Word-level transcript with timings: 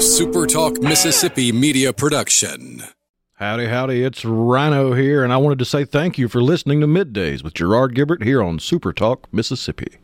a 0.00 0.02
SuperTalk 0.02 0.82
Mississippi 0.82 1.52
media 1.52 1.92
production. 1.92 2.82
Howdy, 3.34 3.66
howdy, 3.66 4.02
it's 4.02 4.24
Rhino 4.24 4.94
here, 4.94 5.22
and 5.22 5.30
I 5.30 5.36
wanted 5.36 5.58
to 5.58 5.66
say 5.66 5.84
thank 5.84 6.16
you 6.16 6.26
for 6.26 6.42
listening 6.42 6.80
to 6.80 6.86
Middays 6.86 7.44
with 7.44 7.52
Gerard 7.52 7.94
Gibert 7.94 8.22
here 8.22 8.42
on 8.42 8.58
SuperTalk 8.58 9.24
Mississippi. 9.30 9.98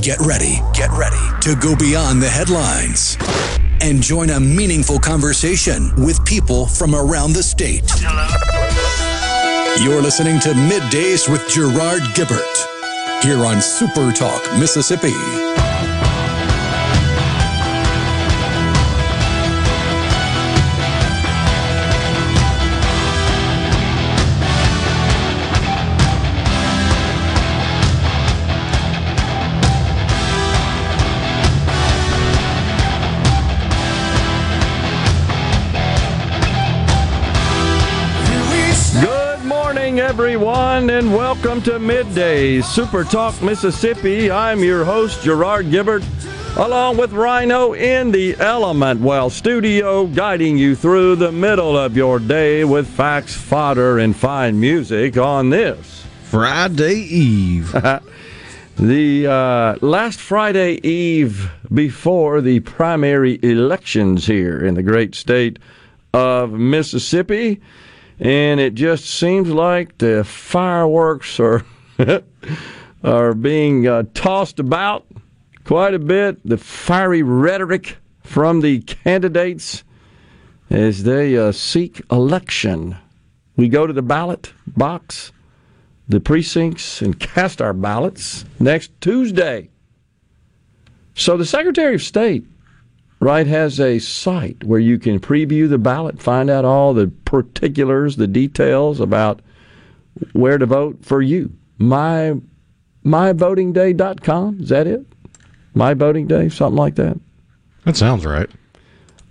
Get 0.00 0.20
ready, 0.20 0.60
get 0.72 0.90
ready 0.92 1.40
to 1.40 1.56
go 1.60 1.74
beyond 1.74 2.22
the 2.22 2.28
headlines 2.30 3.18
and 3.80 4.00
join 4.00 4.30
a 4.30 4.38
meaningful 4.38 5.00
conversation 5.00 5.92
with 5.96 6.24
people 6.24 6.66
from 6.66 6.94
around 6.94 7.32
the 7.32 7.42
state. 7.42 7.82
Hello. 7.88 8.28
You're 9.82 10.02
listening 10.02 10.38
to 10.38 10.50
Middays 10.50 11.28
with 11.28 11.48
Gerard 11.48 12.02
Gibert 12.14 13.24
here 13.24 13.44
on 13.44 13.56
SuperTalk 13.56 14.60
Mississippi. 14.60 15.10
And 40.90 41.14
welcome 41.14 41.62
to 41.62 41.78
Midday 41.78 42.60
Super 42.60 43.04
Talk 43.04 43.40
Mississippi. 43.40 44.28
I'm 44.28 44.58
your 44.58 44.84
host, 44.84 45.22
Gerard 45.22 45.66
Gibert, 45.66 46.02
along 46.56 46.96
with 46.96 47.12
Rhino 47.12 47.74
in 47.74 48.10
the 48.10 48.36
Element 48.38 49.00
Well 49.00 49.30
studio, 49.30 50.08
guiding 50.08 50.58
you 50.58 50.74
through 50.74 51.14
the 51.14 51.30
middle 51.30 51.78
of 51.78 51.96
your 51.96 52.18
day 52.18 52.64
with 52.64 52.88
facts, 52.88 53.36
fodder, 53.36 53.98
and 54.00 54.16
fine 54.16 54.58
music 54.58 55.16
on 55.16 55.50
this 55.50 56.04
Friday 56.24 56.96
Eve. 56.96 57.70
the 58.76 59.26
uh, 59.28 59.76
last 59.80 60.18
Friday 60.18 60.84
Eve 60.84 61.52
before 61.72 62.40
the 62.40 62.58
primary 62.60 63.38
elections 63.44 64.26
here 64.26 64.58
in 64.58 64.74
the 64.74 64.82
great 64.82 65.14
state 65.14 65.60
of 66.12 66.50
Mississippi 66.50 67.60
and 68.20 68.60
it 68.60 68.74
just 68.74 69.06
seems 69.06 69.48
like 69.48 69.96
the 69.98 70.22
fireworks 70.24 71.40
are 71.40 71.64
are 73.02 73.34
being 73.34 73.88
uh, 73.88 74.02
tossed 74.12 74.58
about 74.60 75.06
quite 75.64 75.94
a 75.94 75.98
bit. 75.98 76.38
The 76.46 76.58
fiery 76.58 77.22
rhetoric 77.22 77.96
from 78.22 78.60
the 78.60 78.80
candidates 78.80 79.84
as 80.68 81.04
they 81.04 81.36
uh, 81.36 81.52
seek 81.52 82.02
election. 82.10 82.96
We 83.56 83.68
go 83.68 83.86
to 83.86 83.92
the 83.92 84.02
ballot 84.02 84.52
box, 84.66 85.32
the 86.06 86.20
precincts, 86.20 87.00
and 87.00 87.18
cast 87.18 87.62
our 87.62 87.72
ballots 87.72 88.44
next 88.58 88.92
Tuesday. 89.00 89.70
So 91.14 91.36
the 91.36 91.46
Secretary 91.46 91.94
of 91.94 92.02
State 92.02 92.46
right, 93.20 93.46
has 93.46 93.78
a 93.78 93.98
site 93.98 94.64
where 94.64 94.80
you 94.80 94.98
can 94.98 95.20
preview 95.20 95.68
the 95.68 95.78
ballot, 95.78 96.20
find 96.20 96.50
out 96.50 96.64
all 96.64 96.94
the 96.94 97.08
particulars, 97.24 98.16
the 98.16 98.26
details 98.26 98.98
about 98.98 99.40
where 100.32 100.58
to 100.58 100.66
vote 100.66 101.04
for 101.04 101.22
you. 101.22 101.52
My 101.78 102.34
myvotingday.com, 103.04 104.60
is 104.60 104.68
that 104.70 104.86
it? 104.86 105.06
My 105.74 105.94
voting 105.94 106.26
day, 106.26 106.48
something 106.48 106.76
like 106.76 106.96
that. 106.96 107.18
That 107.84 107.96
sounds 107.96 108.26
right. 108.26 108.50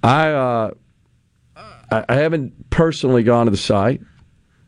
I 0.02 0.30
uh, 0.30 0.72
I 1.92 2.16
haven't 2.16 2.70
personally 2.70 3.24
gone 3.24 3.46
to 3.46 3.52
the 3.52 3.58
site, 3.58 4.02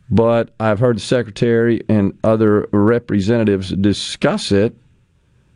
but 0.10 0.54
I've 0.60 0.80
heard 0.80 0.98
the 0.98 1.02
secretary 1.02 1.82
and 1.88 2.18
other 2.24 2.68
representatives 2.74 3.70
discuss 3.70 4.52
it 4.52 4.76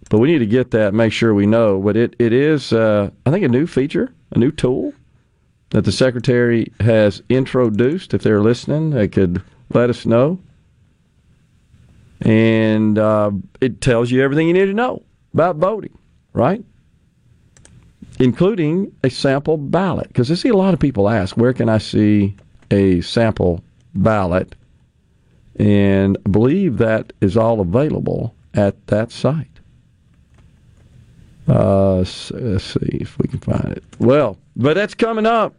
but 0.09 0.19
we 0.19 0.27
need 0.27 0.39
to 0.39 0.45
get 0.45 0.71
that, 0.71 0.93
make 0.93 1.11
sure 1.11 1.33
we 1.33 1.45
know. 1.45 1.79
But 1.79 1.97
it, 1.97 2.15
it 2.19 2.33
is, 2.33 2.71
uh, 2.71 3.09
I 3.25 3.31
think, 3.31 3.43
a 3.43 3.49
new 3.49 3.65
feature, 3.65 4.13
a 4.31 4.39
new 4.39 4.51
tool 4.51 4.93
that 5.71 5.83
the 5.83 5.91
Secretary 5.91 6.71
has 6.79 7.21
introduced. 7.29 8.13
If 8.13 8.21
they're 8.21 8.41
listening, 8.41 8.91
they 8.91 9.07
could 9.07 9.41
let 9.73 9.89
us 9.89 10.05
know. 10.05 10.39
And 12.21 12.97
uh, 12.97 13.31
it 13.61 13.81
tells 13.81 14.11
you 14.11 14.21
everything 14.21 14.47
you 14.47 14.53
need 14.53 14.67
to 14.67 14.73
know 14.73 15.03
about 15.33 15.57
voting, 15.57 15.97
right? 16.33 16.63
Including 18.19 18.95
a 19.03 19.09
sample 19.09 19.57
ballot. 19.57 20.07
Because 20.07 20.31
I 20.31 20.35
see 20.35 20.49
a 20.49 20.55
lot 20.55 20.73
of 20.73 20.79
people 20.79 21.09
ask, 21.09 21.35
where 21.35 21.51
can 21.51 21.67
I 21.67 21.79
see 21.79 22.35
a 22.71 23.01
sample 23.01 23.63
ballot? 23.93 24.55
And 25.57 26.17
I 26.25 26.29
believe 26.29 26.77
that 26.77 27.11
is 27.21 27.35
all 27.35 27.59
available 27.59 28.33
at 28.53 28.87
that 28.87 29.11
site. 29.11 29.54
Uh, 31.47 31.97
let's 31.97 32.63
see 32.63 32.97
if 32.99 33.17
we 33.19 33.27
can 33.27 33.39
find 33.39 33.65
it. 33.65 33.83
Well, 33.99 34.37
but 34.55 34.73
that's 34.73 34.95
coming 34.95 35.25
up. 35.25 35.53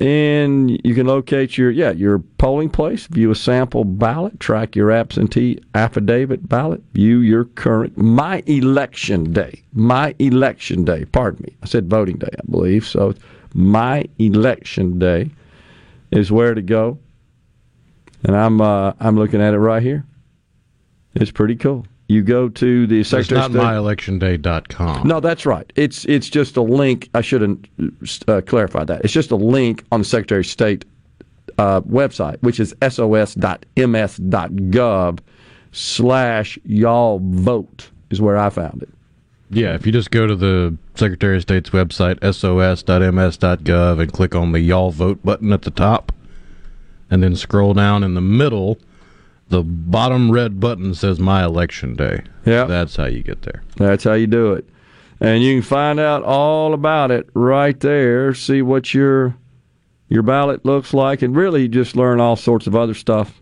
And 0.00 0.80
you 0.82 0.94
can 0.94 1.06
locate 1.06 1.58
your 1.58 1.70
yeah 1.70 1.90
your 1.90 2.20
polling 2.38 2.70
place, 2.70 3.06
view 3.06 3.30
a 3.30 3.34
sample 3.34 3.84
ballot, 3.84 4.40
track 4.40 4.74
your 4.74 4.90
absentee 4.90 5.60
affidavit 5.74 6.48
ballot, 6.48 6.82
view 6.94 7.18
your 7.18 7.44
current 7.44 7.98
my 7.98 8.42
election 8.46 9.34
day, 9.34 9.62
my 9.74 10.14
election 10.18 10.86
day. 10.86 11.04
Pardon 11.04 11.44
me, 11.46 11.54
I 11.62 11.66
said 11.66 11.90
voting 11.90 12.16
day, 12.16 12.30
I 12.32 12.50
believe. 12.50 12.86
So 12.86 13.14
my 13.52 14.06
election 14.18 14.98
day 14.98 15.28
is 16.10 16.32
where 16.32 16.54
to 16.54 16.62
go, 16.62 16.98
and 18.24 18.34
I'm 18.34 18.62
uh, 18.62 18.94
I'm 19.00 19.16
looking 19.16 19.42
at 19.42 19.52
it 19.52 19.58
right 19.58 19.82
here. 19.82 20.06
It's 21.14 21.30
pretty 21.30 21.56
cool. 21.56 21.84
You 22.10 22.22
go 22.22 22.48
to 22.48 22.88
the 22.88 23.04
Secretary 23.04 23.40
it's 23.40 23.54
not 23.54 23.64
myelectionday.com. 23.64 25.06
No, 25.06 25.20
that's 25.20 25.46
right. 25.46 25.72
It's 25.76 26.04
it's 26.06 26.28
just 26.28 26.56
a 26.56 26.60
link. 26.60 27.08
I 27.14 27.20
shouldn't 27.20 27.68
uh, 28.26 28.40
clarify 28.44 28.82
that. 28.82 29.04
It's 29.04 29.12
just 29.12 29.30
a 29.30 29.36
link 29.36 29.84
on 29.92 30.00
the 30.00 30.04
Secretary 30.04 30.40
of 30.40 30.46
State 30.46 30.84
uh, 31.56 31.82
website, 31.82 32.42
which 32.42 32.58
is 32.58 32.74
sos.ms.gov 32.82 33.28
slash 35.70 36.58
y'all 36.64 37.20
vote 37.22 37.90
is 38.10 38.20
where 38.20 38.36
I 38.36 38.50
found 38.50 38.82
it. 38.82 38.88
Yeah, 39.50 39.76
if 39.76 39.86
you 39.86 39.92
just 39.92 40.10
go 40.10 40.26
to 40.26 40.34
the 40.34 40.76
Secretary 40.96 41.36
of 41.36 41.42
State's 41.42 41.70
website, 41.70 42.18
sos.ms.gov, 42.34 44.02
and 44.02 44.12
click 44.12 44.34
on 44.34 44.50
the 44.50 44.58
y'all 44.58 44.90
vote 44.90 45.22
button 45.22 45.52
at 45.52 45.62
the 45.62 45.70
top, 45.70 46.10
and 47.08 47.22
then 47.22 47.36
scroll 47.36 47.72
down 47.72 48.02
in 48.02 48.14
the 48.14 48.20
middle– 48.20 48.80
the 49.50 49.62
bottom 49.62 50.30
red 50.30 50.58
button 50.60 50.94
says 50.94 51.18
my 51.20 51.44
election 51.44 51.94
day. 51.94 52.22
Yeah. 52.46 52.64
That's 52.64 52.96
how 52.96 53.06
you 53.06 53.22
get 53.22 53.42
there. 53.42 53.62
That's 53.76 54.04
how 54.04 54.14
you 54.14 54.26
do 54.26 54.52
it. 54.52 54.66
And 55.20 55.42
you 55.42 55.56
can 55.56 55.62
find 55.62 56.00
out 56.00 56.22
all 56.22 56.72
about 56.72 57.10
it 57.10 57.28
right 57.34 57.78
there. 57.80 58.32
See 58.32 58.62
what 58.62 58.94
your 58.94 59.36
your 60.08 60.22
ballot 60.22 60.64
looks 60.64 60.94
like 60.94 61.22
and 61.22 61.36
really 61.36 61.68
just 61.68 61.94
learn 61.94 62.20
all 62.20 62.36
sorts 62.36 62.66
of 62.66 62.74
other 62.74 62.94
stuff 62.94 63.40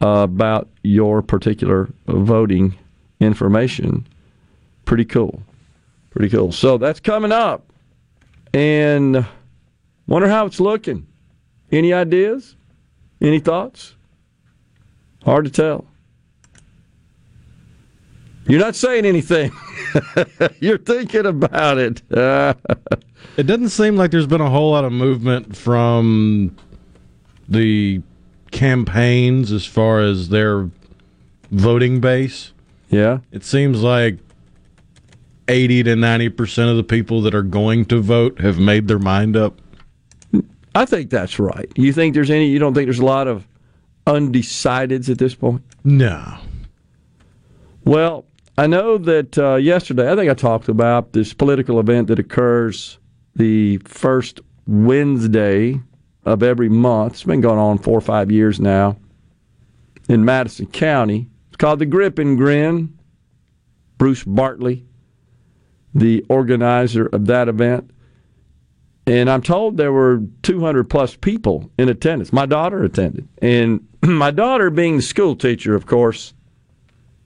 uh, 0.00 0.20
about 0.22 0.68
your 0.82 1.22
particular 1.22 1.88
voting 2.06 2.78
information. 3.18 4.06
Pretty 4.84 5.04
cool. 5.04 5.42
Pretty 6.10 6.28
cool. 6.28 6.52
So 6.52 6.78
that's 6.78 7.00
coming 7.00 7.32
up. 7.32 7.70
And 8.54 9.26
wonder 10.06 10.28
how 10.28 10.46
it's 10.46 10.60
looking. 10.60 11.06
Any 11.72 11.92
ideas? 11.92 12.54
Any 13.20 13.40
thoughts? 13.40 13.95
Hard 15.26 15.44
to 15.44 15.50
tell. 15.50 15.84
You're 18.46 18.60
not 18.60 18.76
saying 18.76 19.04
anything. 19.04 19.50
You're 20.60 20.78
thinking 20.78 21.26
about 21.26 21.78
it. 21.78 22.00
it 22.10 23.42
doesn't 23.42 23.70
seem 23.70 23.96
like 23.96 24.12
there's 24.12 24.28
been 24.28 24.40
a 24.40 24.48
whole 24.48 24.70
lot 24.70 24.84
of 24.84 24.92
movement 24.92 25.56
from 25.56 26.56
the 27.48 28.02
campaigns 28.52 29.50
as 29.50 29.66
far 29.66 30.00
as 30.00 30.28
their 30.28 30.70
voting 31.50 32.00
base. 32.00 32.52
Yeah. 32.88 33.18
It 33.32 33.44
seems 33.44 33.82
like 33.82 34.18
80 35.48 35.82
to 35.82 35.94
90% 35.96 36.70
of 36.70 36.76
the 36.76 36.84
people 36.84 37.20
that 37.22 37.34
are 37.34 37.42
going 37.42 37.84
to 37.86 38.00
vote 38.00 38.40
have 38.40 38.60
made 38.60 38.86
their 38.86 39.00
mind 39.00 39.36
up. 39.36 39.60
I 40.76 40.84
think 40.84 41.10
that's 41.10 41.40
right. 41.40 41.68
You 41.74 41.92
think 41.92 42.14
there's 42.14 42.30
any, 42.30 42.46
you 42.46 42.60
don't 42.60 42.74
think 42.74 42.86
there's 42.86 43.00
a 43.00 43.04
lot 43.04 43.26
of 43.26 43.44
undecideds 44.06 45.08
at 45.08 45.18
this 45.18 45.34
point? 45.34 45.62
No. 45.84 46.38
Well, 47.84 48.24
I 48.58 48.66
know 48.66 48.98
that 48.98 49.38
uh, 49.38 49.56
yesterday, 49.56 50.10
I 50.10 50.16
think 50.16 50.30
I 50.30 50.34
talked 50.34 50.68
about 50.68 51.12
this 51.12 51.32
political 51.34 51.78
event 51.78 52.08
that 52.08 52.18
occurs 52.18 52.98
the 53.34 53.78
first 53.78 54.40
Wednesday 54.66 55.80
of 56.24 56.42
every 56.42 56.68
month. 56.68 57.14
It's 57.14 57.24
been 57.24 57.40
going 57.40 57.58
on 57.58 57.78
four 57.78 57.98
or 57.98 58.02
five 58.02 58.30
years 58.30 58.58
now 58.58 58.96
in 60.08 60.24
Madison 60.24 60.66
County. 60.66 61.28
It's 61.48 61.56
called 61.56 61.78
the 61.78 61.86
Grip 61.86 62.18
and 62.18 62.36
Grin. 62.36 62.96
Bruce 63.98 64.24
Bartley, 64.24 64.84
the 65.94 66.24
organizer 66.28 67.06
of 67.06 67.26
that 67.26 67.48
event. 67.48 67.90
And 69.06 69.30
I'm 69.30 69.42
told 69.42 69.76
there 69.76 69.92
were 69.92 70.22
200 70.42 70.84
plus 70.90 71.14
people 71.16 71.70
in 71.78 71.88
attendance. 71.88 72.32
My 72.32 72.44
daughter 72.44 72.82
attended. 72.82 73.28
And 73.40 73.86
my 74.14 74.30
daughter, 74.30 74.70
being 74.70 74.96
the 74.96 75.02
school 75.02 75.34
teacher, 75.34 75.74
of 75.74 75.86
course, 75.86 76.32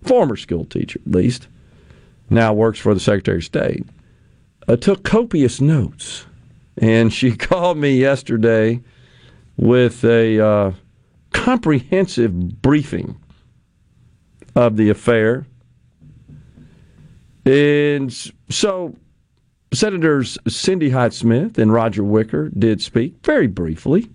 former 0.02 0.36
school 0.36 0.64
teacher 0.64 0.98
at 1.04 1.12
least, 1.12 1.48
now 2.30 2.52
works 2.54 2.78
for 2.78 2.94
the 2.94 3.00
Secretary 3.00 3.38
of 3.38 3.44
State, 3.44 3.84
uh, 4.66 4.76
took 4.76 5.02
copious 5.02 5.60
notes. 5.60 6.26
And 6.78 7.12
she 7.12 7.36
called 7.36 7.76
me 7.76 7.98
yesterday 7.98 8.80
with 9.56 10.04
a 10.04 10.40
uh, 10.40 10.72
comprehensive 11.32 12.62
briefing 12.62 13.20
of 14.54 14.76
the 14.76 14.88
affair. 14.88 15.46
And 17.44 18.12
so 18.48 18.96
Senators 19.72 20.38
Cindy 20.48 20.90
Hyde 20.90 21.12
Smith 21.12 21.58
and 21.58 21.72
Roger 21.72 22.04
Wicker 22.04 22.48
did 22.50 22.80
speak 22.80 23.16
very 23.24 23.48
briefly. 23.48 24.08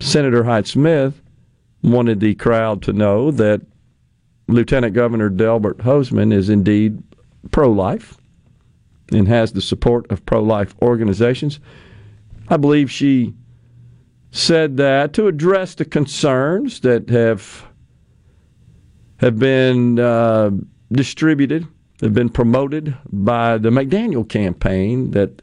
Senator 0.00 0.42
Hyde 0.42 0.66
Smith 0.66 1.20
wanted 1.84 2.20
the 2.20 2.34
crowd 2.34 2.82
to 2.82 2.92
know 2.92 3.30
that 3.30 3.60
Lieutenant 4.48 4.94
Governor 4.94 5.28
Delbert 5.28 5.78
Hosemann 5.78 6.32
is 6.32 6.48
indeed 6.48 7.02
pro 7.50 7.70
life 7.70 8.16
and 9.12 9.28
has 9.28 9.52
the 9.52 9.60
support 9.60 10.10
of 10.10 10.24
pro 10.24 10.42
life 10.42 10.74
organizations. 10.80 11.60
I 12.48 12.56
believe 12.56 12.90
she 12.90 13.34
said 14.30 14.76
that 14.78 15.12
to 15.12 15.28
address 15.28 15.74
the 15.74 15.84
concerns 15.84 16.80
that 16.80 17.08
have 17.10 17.66
have 19.18 19.38
been 19.38 19.98
uh, 19.98 20.50
distributed, 20.90 21.66
have 22.00 22.12
been 22.12 22.28
promoted 22.28 22.96
by 23.12 23.58
the 23.58 23.70
McDaniel 23.70 24.28
campaign 24.28 25.12
that 25.12 25.42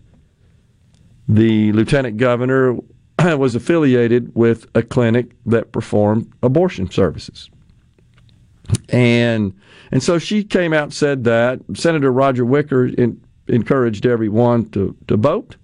the 1.27 1.71
lieutenant 1.71 2.17
governor 2.17 2.77
was 3.37 3.55
affiliated 3.55 4.31
with 4.35 4.67
a 4.75 4.81
clinic 4.81 5.31
that 5.45 5.71
performed 5.71 6.31
abortion 6.41 6.89
services. 6.89 7.49
And 8.89 9.53
and 9.91 10.01
so 10.01 10.17
she 10.17 10.43
came 10.43 10.73
out 10.73 10.83
and 10.83 10.93
said 10.93 11.23
that 11.25 11.59
Senator 11.73 12.11
Roger 12.11 12.45
Wicker 12.45 12.85
in, 12.85 13.21
encouraged 13.47 14.05
everyone 14.05 14.69
to, 14.69 14.95
to 15.07 15.17
vote, 15.17 15.57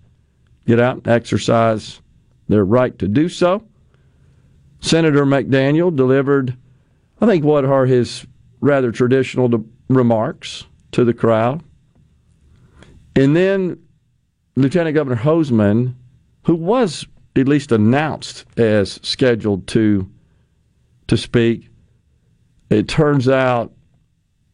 get 0.66 0.80
out 0.80 0.98
and 0.98 1.08
exercise 1.08 2.02
their 2.50 2.66
right 2.66 2.98
to 3.00 3.08
do 3.08 3.30
so. 3.30 3.64
Senator 4.82 5.26
McDaniel 5.26 5.96
delivered 5.96 6.58
I 7.22 7.26
think 7.26 7.44
what 7.44 7.66
are 7.66 7.86
his 7.86 8.28
rather 8.60 8.92
traditional 8.92 9.64
remarks 9.90 10.66
to 10.92 11.04
the 11.04 11.14
crowd. 11.14 11.64
And 13.16 13.36
then 13.36 13.80
Lieutenant 14.56 14.94
Governor 14.94 15.22
Hosemann, 15.22 15.96
who 16.44 16.56
was 16.56 17.08
at 17.38 17.48
least 17.48 17.72
announced 17.72 18.46
as 18.58 19.00
scheduled 19.04 19.68
to 19.68 20.10
to 21.08 21.18
speak, 21.18 21.70
it 22.70 22.88
turns 22.88 23.30
out 23.30 23.72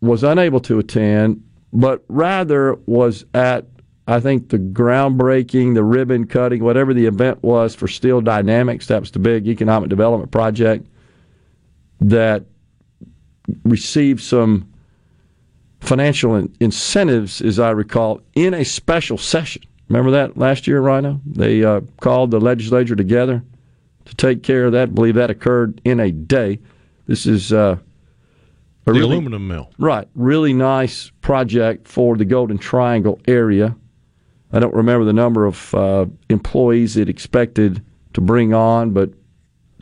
was 0.01 0.23
unable 0.23 0.59
to 0.59 0.77
attend, 0.79 1.43
but 1.71 2.03
rather 2.07 2.75
was 2.85 3.25
at 3.33 3.65
I 4.05 4.19
think 4.19 4.49
the 4.49 4.59
groundbreaking, 4.59 5.75
the 5.75 5.83
ribbon 5.83 6.27
cutting, 6.27 6.61
whatever 6.63 6.93
the 6.93 7.05
event 7.05 7.41
was 7.41 7.73
for 7.73 7.87
Steel 7.87 8.19
Dynamics, 8.19 8.87
that 8.87 8.99
was 8.99 9.11
the 9.11 9.19
big 9.19 9.47
economic 9.47 9.89
development 9.89 10.31
project 10.31 10.85
that 12.01 12.43
received 13.63 14.21
some 14.21 14.69
financial 15.79 16.47
incentives, 16.59 17.41
as 17.41 17.59
I 17.59 17.71
recall, 17.71 18.21
in 18.35 18.53
a 18.53 18.65
special 18.65 19.17
session. 19.17 19.63
Remember 19.89 20.11
that 20.11 20.37
last 20.37 20.67
year, 20.67 20.81
Rhino? 20.81 21.21
They 21.25 21.63
uh, 21.63 21.81
called 21.99 22.31
the 22.31 22.39
legislature 22.39 22.95
together 22.95 23.43
to 24.05 24.15
take 24.15 24.43
care 24.43 24.65
of 24.65 24.71
that. 24.71 24.89
I 24.89 24.91
believe 24.91 25.15
that 25.15 25.29
occurred 25.29 25.81
in 25.83 25.99
a 25.99 26.11
day. 26.11 26.59
This 27.05 27.25
is 27.25 27.51
uh, 27.51 27.77
a 27.77 28.85
the 28.85 28.93
really, 28.93 29.15
aluminum 29.15 29.47
mill, 29.47 29.71
right? 29.77 30.07
Really 30.15 30.53
nice 30.53 31.11
project 31.21 31.87
for 31.87 32.17
the 32.17 32.25
Golden 32.25 32.57
Triangle 32.57 33.19
area. 33.27 33.75
I 34.51 34.59
don't 34.59 34.73
remember 34.73 35.05
the 35.05 35.13
number 35.13 35.45
of 35.45 35.73
uh, 35.73 36.05
employees 36.29 36.97
it 36.97 37.09
expected 37.09 37.83
to 38.13 38.21
bring 38.21 38.53
on, 38.53 38.91
but 38.91 39.11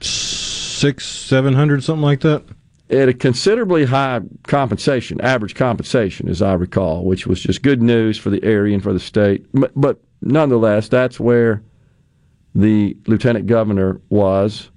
six, 0.01 1.07
seven 1.07 1.53
hundred, 1.53 1.83
something 1.83 2.03
like 2.03 2.21
that 2.21 2.43
at 2.91 3.07
a 3.07 3.13
considerably 3.13 3.85
high 3.85 4.19
compensation, 4.43 5.21
average 5.21 5.55
compensation, 5.55 6.27
as 6.27 6.41
I 6.41 6.53
recall, 6.53 7.05
which 7.05 7.25
was 7.25 7.41
just 7.41 7.61
good 7.61 7.81
news 7.81 8.17
for 8.17 8.29
the 8.29 8.43
area 8.43 8.73
and 8.73 8.83
for 8.83 8.91
the 8.91 8.99
state. 8.99 9.45
But, 9.75 10.01
nonetheless, 10.21 10.89
that's 10.89 11.19
where 11.19 11.63
the 12.53 12.97
lieutenant 13.07 13.47
governor 13.47 14.01
was. 14.09 14.69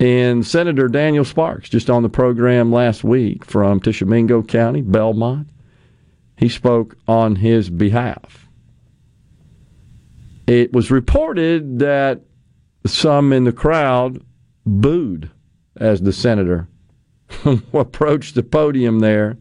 And 0.00 0.46
Senator 0.46 0.88
Daniel 0.88 1.24
Sparks, 1.24 1.68
just 1.68 1.88
on 1.88 2.02
the 2.02 2.08
program 2.08 2.72
last 2.72 3.04
week 3.04 3.44
from 3.44 3.80
Tishomingo 3.80 4.42
County, 4.42 4.82
Belmont, 4.82 5.48
he 6.36 6.48
spoke 6.48 6.96
on 7.06 7.36
his 7.36 7.70
behalf. 7.70 8.48
It 10.46 10.72
was 10.72 10.90
reported 10.90 11.78
that 11.80 12.22
some 12.86 13.32
in 13.32 13.44
the 13.44 13.52
crowd 13.52 14.22
booed 14.64 15.30
as 15.76 16.00
the 16.00 16.12
senator 16.12 16.68
approached 17.72 18.34
the 18.34 18.42
podium 18.42 19.00
there. 19.00 19.38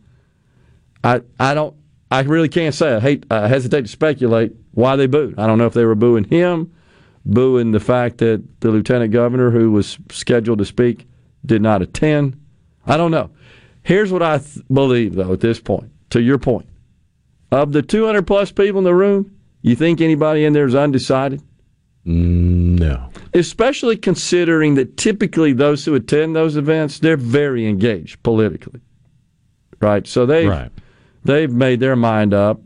I 1.04 1.22
I 1.40 1.54
don't 1.54 1.76
I 2.10 2.22
really 2.22 2.50
can't 2.50 2.76
say. 2.76 2.96
I 2.96 3.00
hate 3.00 3.26
I 3.32 3.48
hesitate 3.48 3.82
to 3.82 3.88
speculate 3.88 4.54
why 4.72 4.96
they 4.96 5.08
booed. 5.08 5.38
I 5.38 5.48
don't 5.48 5.58
know 5.58 5.66
if 5.66 5.74
they 5.74 5.86
were 5.86 5.96
booing 5.96 6.26
him, 6.26 6.74
booing 7.26 7.72
the 7.72 7.80
fact 7.80 8.20
that 8.20 8.44
the 8.62 8.72
lieutenant 8.72 9.12
governor 9.12 9.52
who 9.52 9.72
was 9.72 9.98
scheduled 10.12 10.60
to 10.60 10.66
speak 10.66 11.08
did 11.46 11.62
not 11.62 11.82
attend. 11.82 12.40
I 12.86 12.98
don't 12.98 13.12
know. 13.12 13.30
Here's 13.84 14.12
what 14.12 14.24
I 14.24 14.40
th- 14.40 14.66
believe 14.72 15.16
though 15.16 15.34
at 15.34 15.40
this 15.40 15.60
point. 15.60 15.92
To 16.12 16.22
your 16.22 16.38
point, 16.38 16.68
of 17.52 17.74
the 17.74 17.82
200 17.82 18.26
plus 18.26 18.52
people 18.52 18.78
in 18.80 18.86
the 18.86 18.96
room, 18.96 19.38
you 19.62 19.76
think 19.76 20.00
anybody 20.00 20.46
in 20.46 20.54
there 20.54 20.66
is 20.66 20.76
undecided? 20.76 21.42
Mm, 22.06 22.80
no. 22.80 23.10
Especially 23.38 23.96
considering 23.96 24.76
that 24.76 24.98
typically 24.98 25.54
those 25.54 25.86
who 25.86 25.96
attend 25.96 26.36
those 26.36 26.58
events, 26.58 27.00
they're 27.00 27.18
very 27.18 27.68
engaged 27.68 28.22
politically. 28.24 28.82
Right? 29.80 30.08
So 30.08 30.26
they 30.26 30.48
right. 30.48 30.72
they've 31.24 31.52
made 31.52 31.80
their 31.80 31.96
mind 31.96 32.34
up 32.34 32.60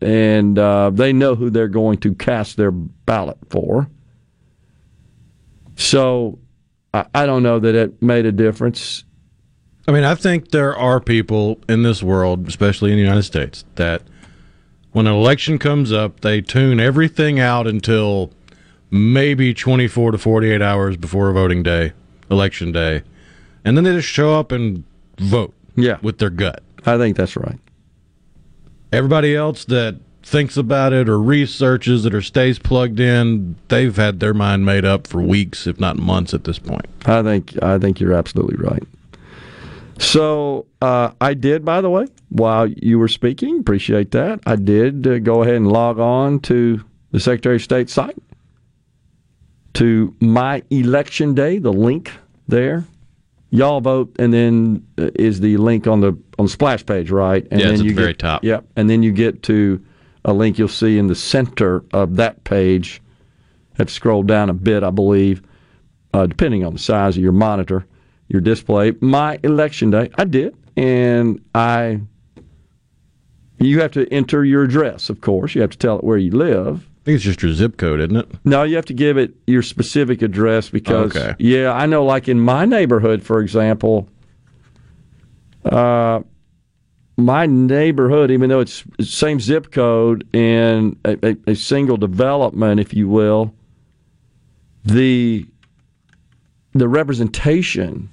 and 0.00 0.58
uh, 0.58 0.90
they 0.90 1.12
know 1.12 1.34
who 1.34 1.50
they're 1.50 1.68
going 1.68 1.98
to 1.98 2.14
cast 2.14 2.56
their 2.56 2.70
ballot 2.70 3.38
for. 3.50 3.88
So 5.76 6.38
I, 6.94 7.06
I 7.14 7.26
don't 7.26 7.42
know 7.42 7.58
that 7.58 7.74
it 7.74 8.00
made 8.02 8.26
a 8.26 8.32
difference. 8.32 9.04
I 9.86 9.92
mean, 9.92 10.04
I 10.04 10.14
think 10.14 10.50
there 10.50 10.76
are 10.76 11.00
people 11.00 11.58
in 11.68 11.82
this 11.82 12.02
world, 12.02 12.46
especially 12.46 12.90
in 12.90 12.96
the 12.96 13.02
United 13.02 13.22
States, 13.22 13.64
that 13.76 14.02
when 14.92 15.06
an 15.06 15.14
election 15.14 15.58
comes 15.58 15.92
up, 15.92 16.20
they 16.20 16.40
tune 16.40 16.78
everything 16.78 17.40
out 17.40 17.66
until 17.66 18.30
maybe 18.90 19.54
24 19.54 20.12
to 20.12 20.18
48 20.18 20.62
hours 20.62 20.96
before 20.96 21.28
a 21.30 21.32
voting 21.32 21.62
day, 21.62 21.92
election 22.30 22.72
day, 22.72 23.02
and 23.64 23.76
then 23.76 23.84
they 23.84 23.92
just 23.92 24.08
show 24.08 24.38
up 24.38 24.52
and 24.52 24.84
vote. 25.18 25.54
Yeah, 25.76 25.98
with 26.02 26.18
their 26.18 26.30
gut. 26.30 26.62
I 26.86 26.96
think 26.96 27.16
that's 27.16 27.36
right. 27.36 27.58
Everybody 28.92 29.36
else 29.36 29.64
that 29.66 30.00
thinks 30.22 30.56
about 30.56 30.92
it 30.92 31.08
or 31.08 31.20
researches 31.20 32.04
it 32.04 32.14
or 32.14 32.20
stays 32.20 32.58
plugged 32.58 33.00
in, 33.00 33.56
they've 33.68 33.96
had 33.96 34.20
their 34.20 34.34
mind 34.34 34.66
made 34.66 34.84
up 34.84 35.06
for 35.06 35.22
weeks, 35.22 35.66
if 35.66 35.78
not 35.78 35.96
months, 35.96 36.34
at 36.34 36.44
this 36.44 36.58
point. 36.58 36.86
I 37.06 37.22
think 37.22 37.60
I 37.62 37.78
think 37.78 38.00
you're 38.00 38.14
absolutely 38.14 38.56
right. 38.56 38.82
So 39.98 40.66
uh, 40.80 41.10
I 41.20 41.34
did, 41.34 41.64
by 41.64 41.80
the 41.80 41.90
way, 41.90 42.06
while 42.28 42.66
you 42.68 42.98
were 42.98 43.08
speaking, 43.08 43.60
appreciate 43.60 44.12
that. 44.12 44.40
I 44.46 44.56
did 44.56 45.06
uh, 45.06 45.18
go 45.18 45.42
ahead 45.42 45.56
and 45.56 45.70
log 45.70 45.98
on 45.98 46.40
to 46.40 46.84
the 47.10 47.20
Secretary 47.20 47.56
of 47.56 47.62
State 47.62 47.90
site 47.90 48.16
to 49.78 50.12
my 50.20 50.60
election 50.70 51.34
day, 51.34 51.58
the 51.58 51.72
link 51.72 52.10
there. 52.48 52.84
Y'all 53.50 53.80
vote, 53.80 54.14
and 54.18 54.34
then 54.34 54.84
uh, 54.98 55.10
is 55.14 55.40
the 55.40 55.56
link 55.56 55.86
on 55.86 56.00
the 56.00 56.08
on 56.38 56.46
the 56.46 56.48
splash 56.48 56.84
page, 56.84 57.10
right? 57.10 57.46
And 57.50 57.60
yeah, 57.60 57.68
then 57.68 57.76
you 57.76 57.90
at 57.90 57.96
the 57.96 58.02
very 58.02 58.14
top. 58.14 58.44
Yep, 58.44 58.66
and 58.76 58.90
then 58.90 59.02
you 59.02 59.12
get 59.12 59.42
to 59.44 59.82
a 60.24 60.32
link 60.32 60.58
you'll 60.58 60.68
see 60.68 60.98
in 60.98 61.06
the 61.06 61.14
center 61.14 61.84
of 61.92 62.16
that 62.16 62.42
page. 62.44 63.00
Have 63.78 63.86
to 63.86 63.92
scroll 63.92 64.24
down 64.24 64.50
a 64.50 64.52
bit, 64.52 64.82
I 64.82 64.90
believe, 64.90 65.42
uh, 66.12 66.26
depending 66.26 66.64
on 66.64 66.72
the 66.72 66.78
size 66.80 67.16
of 67.16 67.22
your 67.22 67.32
monitor, 67.32 67.86
your 68.26 68.40
display. 68.40 68.92
My 69.00 69.38
election 69.44 69.90
day, 69.90 70.10
I 70.16 70.24
did, 70.24 70.56
and 70.76 71.42
I. 71.54 72.00
You 73.60 73.80
have 73.80 73.92
to 73.92 74.12
enter 74.12 74.44
your 74.44 74.64
address, 74.64 75.08
of 75.08 75.20
course. 75.20 75.54
You 75.54 75.62
have 75.62 75.70
to 75.70 75.78
tell 75.78 75.98
it 75.98 76.04
where 76.04 76.18
you 76.18 76.32
live 76.32 76.88
think 77.08 77.16
it's 77.16 77.24
just 77.24 77.42
your 77.42 77.52
zip 77.52 77.78
code, 77.78 78.00
isn't 78.00 78.16
it? 78.16 78.28
No, 78.44 78.64
you 78.64 78.76
have 78.76 78.84
to 78.86 78.94
give 78.94 79.16
it 79.16 79.34
your 79.46 79.62
specific 79.62 80.20
address 80.20 80.68
because, 80.68 81.16
okay. 81.16 81.34
yeah, 81.38 81.72
I 81.72 81.86
know, 81.86 82.04
like 82.04 82.28
in 82.28 82.38
my 82.38 82.66
neighborhood, 82.66 83.22
for 83.22 83.40
example, 83.40 84.08
uh, 85.64 86.20
my 87.16 87.46
neighborhood, 87.46 88.30
even 88.30 88.50
though 88.50 88.60
it's 88.60 88.84
same 89.00 89.40
zip 89.40 89.72
code 89.72 90.28
and 90.34 90.98
a, 91.04 91.30
a, 91.30 91.36
a 91.52 91.54
single 91.56 91.96
development, 91.96 92.78
if 92.78 92.92
you 92.92 93.08
will, 93.08 93.54
the 94.84 95.46
the 96.74 96.88
representation 96.88 98.10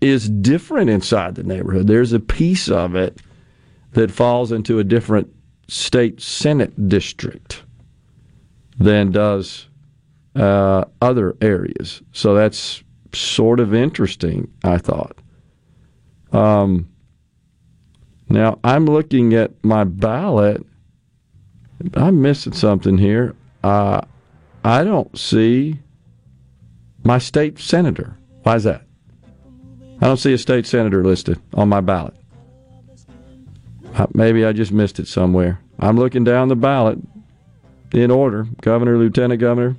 is 0.00 0.28
different 0.28 0.90
inside 0.90 1.36
the 1.36 1.44
neighborhood. 1.44 1.86
There's 1.86 2.12
a 2.12 2.20
piece 2.20 2.68
of 2.68 2.96
it 2.96 3.18
that 3.92 4.10
falls 4.10 4.50
into 4.50 4.80
a 4.80 4.84
different 4.84 5.32
state 5.68 6.20
senate 6.20 6.88
district 6.88 7.62
than 8.78 9.10
does 9.10 9.68
uh, 10.34 10.84
other 11.00 11.36
areas. 11.40 12.02
So 12.12 12.34
that's 12.34 12.82
sort 13.12 13.60
of 13.60 13.74
interesting, 13.74 14.52
I 14.62 14.78
thought. 14.78 15.16
Um, 16.32 16.88
now 18.28 18.58
I'm 18.62 18.86
looking 18.86 19.34
at 19.34 19.52
my 19.64 19.84
ballot. 19.84 20.64
I'm 21.94 22.20
missing 22.20 22.52
something 22.52 22.98
here. 22.98 23.34
Uh, 23.62 24.00
I 24.64 24.84
don't 24.84 25.16
see 25.18 25.80
my 27.04 27.18
state 27.18 27.58
senator. 27.58 28.18
Why 28.42 28.56
is 28.56 28.64
that? 28.64 28.82
I 30.00 30.06
don't 30.06 30.18
see 30.18 30.32
a 30.32 30.38
state 30.38 30.66
senator 30.66 31.04
listed 31.04 31.40
on 31.54 31.68
my 31.68 31.80
ballot. 31.80 32.14
Uh, 33.94 34.06
maybe 34.12 34.44
I 34.44 34.52
just 34.52 34.72
missed 34.72 34.98
it 34.98 35.08
somewhere. 35.08 35.60
I'm 35.78 35.96
looking 35.96 36.24
down 36.24 36.48
the 36.48 36.56
ballot 36.56 36.98
in 37.92 38.10
order 38.10 38.46
governor, 38.60 38.98
lieutenant 38.98 39.40
governor, 39.40 39.76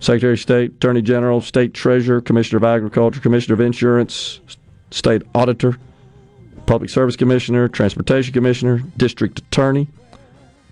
secretary 0.00 0.34
of 0.34 0.40
state, 0.40 0.72
attorney 0.72 1.02
general, 1.02 1.40
state 1.40 1.74
treasurer, 1.74 2.20
commissioner 2.20 2.58
of 2.58 2.64
agriculture, 2.64 3.20
commissioner 3.20 3.54
of 3.54 3.60
insurance, 3.60 4.40
state 4.90 5.22
auditor, 5.34 5.76
public 6.66 6.90
service 6.90 7.16
commissioner, 7.16 7.68
transportation 7.68 8.32
commissioner, 8.32 8.78
district 8.96 9.40
attorney, 9.40 9.88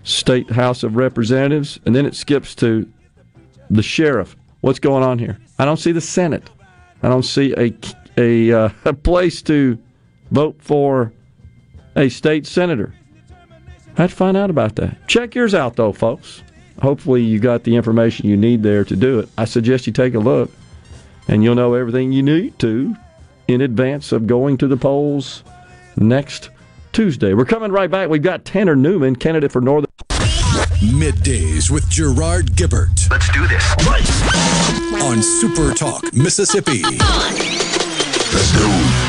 state 0.03 0.49
house 0.49 0.83
of 0.83 0.95
representatives, 0.95 1.79
and 1.85 1.95
then 1.95 2.05
it 2.05 2.15
skips 2.15 2.55
to 2.55 2.91
the 3.69 3.83
sheriff. 3.83 4.35
What's 4.61 4.79
going 4.79 5.03
on 5.03 5.19
here? 5.19 5.37
I 5.57 5.65
don't 5.65 5.77
see 5.77 5.91
the 5.91 6.01
Senate. 6.01 6.49
I 7.03 7.09
don't 7.09 7.23
see 7.23 7.53
a 7.57 7.73
a, 8.17 8.51
uh, 8.51 8.69
a 8.85 8.93
place 8.93 9.41
to 9.43 9.77
vote 10.31 10.57
for 10.59 11.13
a 11.95 12.09
state 12.09 12.45
senator. 12.45 12.93
I 13.99 14.03
had 14.03 14.11
to 14.11 14.15
find 14.15 14.37
out 14.37 14.49
about 14.49 14.77
that. 14.77 14.95
Check 15.09 15.35
yours 15.35 15.53
out, 15.53 15.75
though, 15.75 15.91
folks. 15.91 16.41
Hopefully, 16.81 17.21
you 17.21 17.37
got 17.37 17.65
the 17.65 17.75
information 17.75 18.29
you 18.29 18.37
need 18.37 18.63
there 18.63 18.85
to 18.85 18.95
do 18.95 19.19
it. 19.19 19.27
I 19.37 19.43
suggest 19.43 19.87
you 19.87 19.91
take 19.91 20.13
a 20.13 20.19
look, 20.19 20.49
and 21.27 21.43
you'll 21.43 21.55
know 21.55 21.73
everything 21.73 22.13
you 22.13 22.23
need 22.23 22.57
to 22.59 22.95
in 23.49 23.59
advance 23.59 24.13
of 24.13 24.25
going 24.25 24.57
to 24.59 24.67
the 24.67 24.77
polls 24.77 25.43
next 25.97 26.49
Tuesday. 26.93 27.33
We're 27.33 27.43
coming 27.43 27.73
right 27.73 27.91
back. 27.91 28.07
We've 28.07 28.21
got 28.21 28.45
Tanner 28.45 28.77
Newman, 28.77 29.17
candidate 29.17 29.51
for 29.51 29.59
Northern. 29.59 29.91
Middays 30.79 31.69
with 31.69 31.89
Gerard 31.89 32.55
Gibert. 32.55 33.11
Let's 33.11 33.29
do 33.33 33.45
this. 33.47 33.69
On 35.03 35.21
Super 35.21 35.73
Talk, 35.73 36.13
Mississippi. 36.13 36.83
Let's 38.31 38.57
go. 38.57 39.08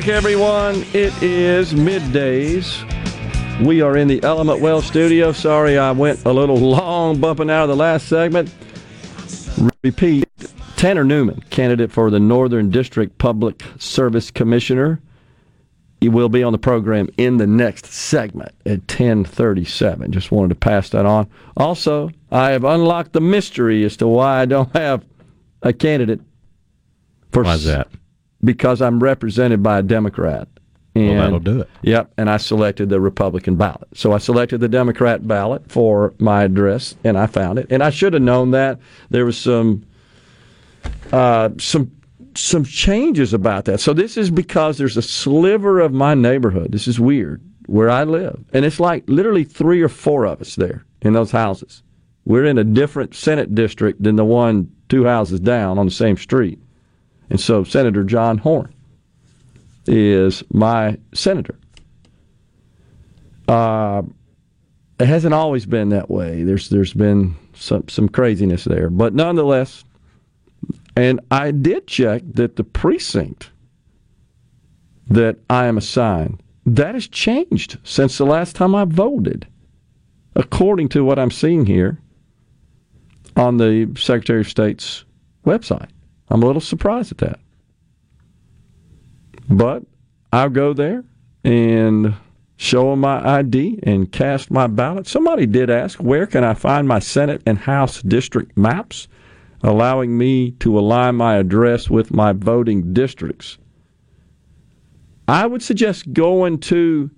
Back, 0.00 0.06
everyone. 0.06 0.76
It 0.92 1.12
is 1.20 1.74
middays. 1.74 2.84
We 3.60 3.80
are 3.82 3.96
in 3.96 4.06
the 4.06 4.22
Element 4.22 4.60
Well 4.60 4.80
studio. 4.80 5.32
Sorry 5.32 5.76
I 5.76 5.90
went 5.90 6.24
a 6.24 6.32
little 6.32 6.56
long 6.70 7.18
bumping 7.18 7.50
out 7.50 7.64
of 7.64 7.68
the 7.68 7.74
last 7.74 8.06
segment. 8.06 8.54
Repeat 9.82 10.28
Tanner 10.76 11.02
Newman, 11.02 11.42
candidate 11.50 11.90
for 11.90 12.12
the 12.12 12.20
Northern 12.20 12.70
District 12.70 13.18
Public 13.18 13.64
Service 13.78 14.30
Commissioner. 14.30 15.00
He 16.00 16.08
will 16.08 16.28
be 16.28 16.44
on 16.44 16.52
the 16.52 16.58
program 16.58 17.08
in 17.16 17.38
the 17.38 17.48
next 17.48 17.86
segment 17.86 18.52
at 18.64 18.78
1037. 18.82 20.12
Just 20.12 20.30
wanted 20.30 20.50
to 20.50 20.54
pass 20.54 20.90
that 20.90 21.06
on. 21.06 21.28
Also, 21.56 22.10
I 22.30 22.50
have 22.50 22.62
unlocked 22.62 23.14
the 23.14 23.20
mystery 23.20 23.82
as 23.82 23.96
to 23.96 24.06
why 24.06 24.42
I 24.42 24.44
don't 24.44 24.76
have 24.76 25.04
a 25.62 25.72
candidate 25.72 26.20
for 27.32 27.42
Why's 27.42 27.64
that? 27.64 27.88
Because 28.42 28.80
I'm 28.80 29.00
represented 29.00 29.62
by 29.62 29.78
a 29.78 29.82
Democrat. 29.82 30.48
And, 30.94 31.10
Well, 31.10 31.22
that'll 31.22 31.40
do 31.40 31.60
it. 31.60 31.68
Yep, 31.82 32.12
and 32.16 32.30
I 32.30 32.38
selected 32.38 32.88
the 32.88 33.00
Republican 33.00 33.56
ballot. 33.56 33.88
So 33.94 34.12
I 34.12 34.18
selected 34.18 34.58
the 34.58 34.68
Democrat 34.68 35.26
ballot 35.26 35.70
for 35.70 36.14
my 36.18 36.44
address, 36.44 36.96
and 37.04 37.16
I 37.18 37.26
found 37.26 37.58
it. 37.58 37.66
And 37.70 37.82
I 37.82 37.90
should 37.90 38.14
have 38.14 38.22
known 38.22 38.50
that 38.52 38.80
there 39.10 39.24
was 39.24 39.38
some 39.38 39.84
uh, 41.12 41.50
some 41.58 41.90
some 42.34 42.64
changes 42.64 43.34
about 43.34 43.64
that. 43.66 43.80
So 43.80 43.92
this 43.92 44.16
is 44.16 44.30
because 44.30 44.78
there's 44.78 44.96
a 44.96 45.02
sliver 45.02 45.80
of 45.80 45.92
my 45.92 46.14
neighborhood. 46.14 46.72
This 46.72 46.86
is 46.88 47.00
weird 47.00 47.42
where 47.66 47.90
I 47.90 48.04
live, 48.04 48.42
and 48.52 48.64
it's 48.64 48.80
like 48.80 49.04
literally 49.08 49.44
three 49.44 49.82
or 49.82 49.88
four 49.88 50.24
of 50.24 50.40
us 50.40 50.56
there 50.56 50.84
in 51.02 51.12
those 51.12 51.30
houses. 51.30 51.82
We're 52.24 52.44
in 52.44 52.58
a 52.58 52.64
different 52.64 53.14
Senate 53.14 53.54
district 53.54 54.02
than 54.02 54.16
the 54.16 54.24
one 54.24 54.70
two 54.88 55.04
houses 55.04 55.40
down 55.40 55.78
on 55.78 55.86
the 55.86 55.92
same 55.92 56.16
street. 56.16 56.58
And 57.30 57.40
so 57.40 57.64
Senator 57.64 58.04
John 58.04 58.38
Horn 58.38 58.72
is 59.86 60.42
my 60.52 60.98
senator. 61.12 61.56
Uh, 63.46 64.02
it 65.00 65.06
hasn't 65.06 65.34
always 65.34 65.64
been 65.64 65.90
that 65.90 66.10
way. 66.10 66.42
There's 66.42 66.68
there's 66.68 66.92
been 66.92 67.36
some 67.54 67.88
some 67.88 68.08
craziness 68.08 68.64
there, 68.64 68.90
but 68.90 69.14
nonetheless, 69.14 69.84
and 70.96 71.20
I 71.30 71.52
did 71.52 71.86
check 71.86 72.22
that 72.34 72.56
the 72.56 72.64
precinct 72.64 73.50
that 75.08 75.38
I 75.48 75.66
am 75.66 75.78
assigned 75.78 76.42
that 76.66 76.94
has 76.94 77.08
changed 77.08 77.78
since 77.82 78.18
the 78.18 78.26
last 78.26 78.54
time 78.54 78.74
I 78.74 78.84
voted, 78.84 79.46
according 80.36 80.90
to 80.90 81.04
what 81.04 81.18
I'm 81.18 81.30
seeing 81.30 81.64
here 81.64 81.98
on 83.36 83.56
the 83.56 83.90
Secretary 83.96 84.40
of 84.40 84.48
State's 84.48 85.04
website. 85.46 85.88
I'm 86.30 86.42
a 86.42 86.46
little 86.46 86.60
surprised 86.60 87.12
at 87.12 87.18
that. 87.18 87.40
But 89.48 89.84
I'll 90.32 90.50
go 90.50 90.72
there 90.74 91.04
and 91.42 92.14
show 92.56 92.90
them 92.90 93.00
my 93.00 93.38
ID 93.38 93.80
and 93.82 94.10
cast 94.12 94.50
my 94.50 94.66
ballot. 94.66 95.06
Somebody 95.06 95.46
did 95.46 95.70
ask, 95.70 95.98
where 95.98 96.26
can 96.26 96.44
I 96.44 96.54
find 96.54 96.86
my 96.86 96.98
Senate 96.98 97.42
and 97.46 97.58
House 97.58 98.02
district 98.02 98.56
maps, 98.58 99.08
allowing 99.62 100.18
me 100.18 100.50
to 100.52 100.78
align 100.78 101.14
my 101.14 101.36
address 101.36 101.88
with 101.88 102.12
my 102.12 102.32
voting 102.32 102.92
districts? 102.92 103.58
I 105.26 105.46
would 105.46 105.62
suggest 105.62 106.12
going 106.12 106.58
to 106.60 107.10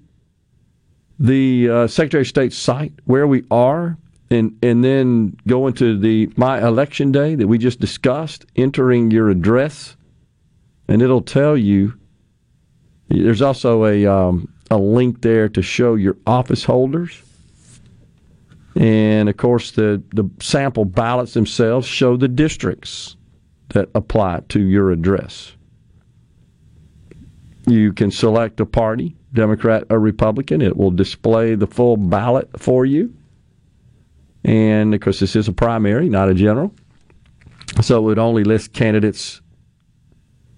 the 1.19 1.69
uh, 1.69 1.87
Secretary 1.87 2.23
of 2.23 2.29
State's 2.29 2.57
site 2.57 2.93
where 3.05 3.27
we 3.27 3.45
are 3.51 3.99
and 4.31 4.57
and 4.63 4.85
then 4.85 5.37
going 5.47 5.75
to 5.75 5.99
the 5.99 6.31
my 6.37 6.65
election 6.67 7.13
day 7.13 7.35
that 7.35 7.47
we 7.47 7.59
just 7.59 7.81
discussed, 7.81 8.47
entering 8.57 9.11
your 9.11 9.29
address, 9.29 9.97
and 10.89 11.03
it'll 11.03 11.23
tell 11.23 11.57
you. 11.57 11.95
There's 13.09 13.43
also 13.43 13.87
a 13.87 14.07
um, 14.07 14.53
a 14.71 14.79
link 14.79 15.23
there 15.23 15.49
to 15.49 15.63
show 15.63 15.97
your 15.97 16.17
office 16.27 16.63
holders, 16.63 17.21
and 18.77 19.29
of 19.29 19.37
course 19.37 19.73
the 19.73 20.01
the 20.15 20.31
sample 20.41 20.85
ballots 20.85 21.35
themselves 21.35 21.89
show 21.89 22.17
the 22.17 22.29
districts 22.29 23.17
that 23.71 23.89
apply 23.97 24.43
to 24.51 24.61
your 24.61 24.93
address. 24.93 25.53
You 27.67 27.93
can 27.93 28.11
select 28.11 28.61
a 28.61 28.67
party, 28.67 29.17
Democrat 29.33 29.85
or 29.91 29.99
Republican. 29.99 30.63
It 30.63 30.77
will 30.77 30.91
display 30.91 31.57
the 31.57 31.67
full 31.67 31.97
ballot 31.97 32.49
for 32.59 32.87
you. 32.87 33.13
And 34.45 34.95
of 34.95 35.01
course, 35.01 35.21
this 35.21 35.37
is 35.37 35.49
a 35.49 35.53
primary, 35.53 36.09
not 36.09 36.29
a 36.29 36.35
general. 36.35 36.75
So 37.83 37.99
it 37.99 38.03
would 38.03 38.19
only 38.19 38.45
list 38.45 38.73
candidates 38.73 39.41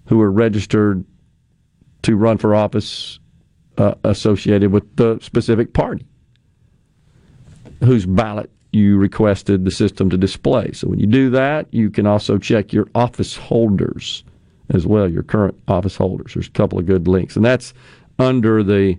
who 0.07 0.21
are 0.21 0.31
registered 0.31 1.05
to 2.03 2.15
run 2.15 2.37
for 2.37 2.55
office 2.55 3.19
uh, 3.77 3.95
associated 4.03 4.71
with 4.71 4.95
the 4.95 5.19
specific 5.21 5.73
party 5.73 6.05
whose 7.79 8.05
ballot 8.05 8.49
you 8.71 8.97
requested 8.97 9.65
the 9.65 9.71
system 9.71 10.09
to 10.09 10.17
display. 10.17 10.71
So 10.71 10.87
when 10.87 10.99
you 10.99 11.05
do 11.05 11.29
that, 11.31 11.71
you 11.71 11.89
can 11.89 12.07
also 12.07 12.37
check 12.37 12.73
your 12.73 12.87
office 12.95 13.35
holders 13.37 14.23
as 14.69 14.87
well, 14.87 15.07
your 15.07 15.23
current 15.23 15.59
office 15.67 15.95
holders. 15.95 16.33
There's 16.33 16.47
a 16.47 16.51
couple 16.51 16.79
of 16.79 16.85
good 16.85 17.07
links. 17.07 17.35
And 17.35 17.45
that's 17.45 17.73
under 18.19 18.63
the 18.63 18.97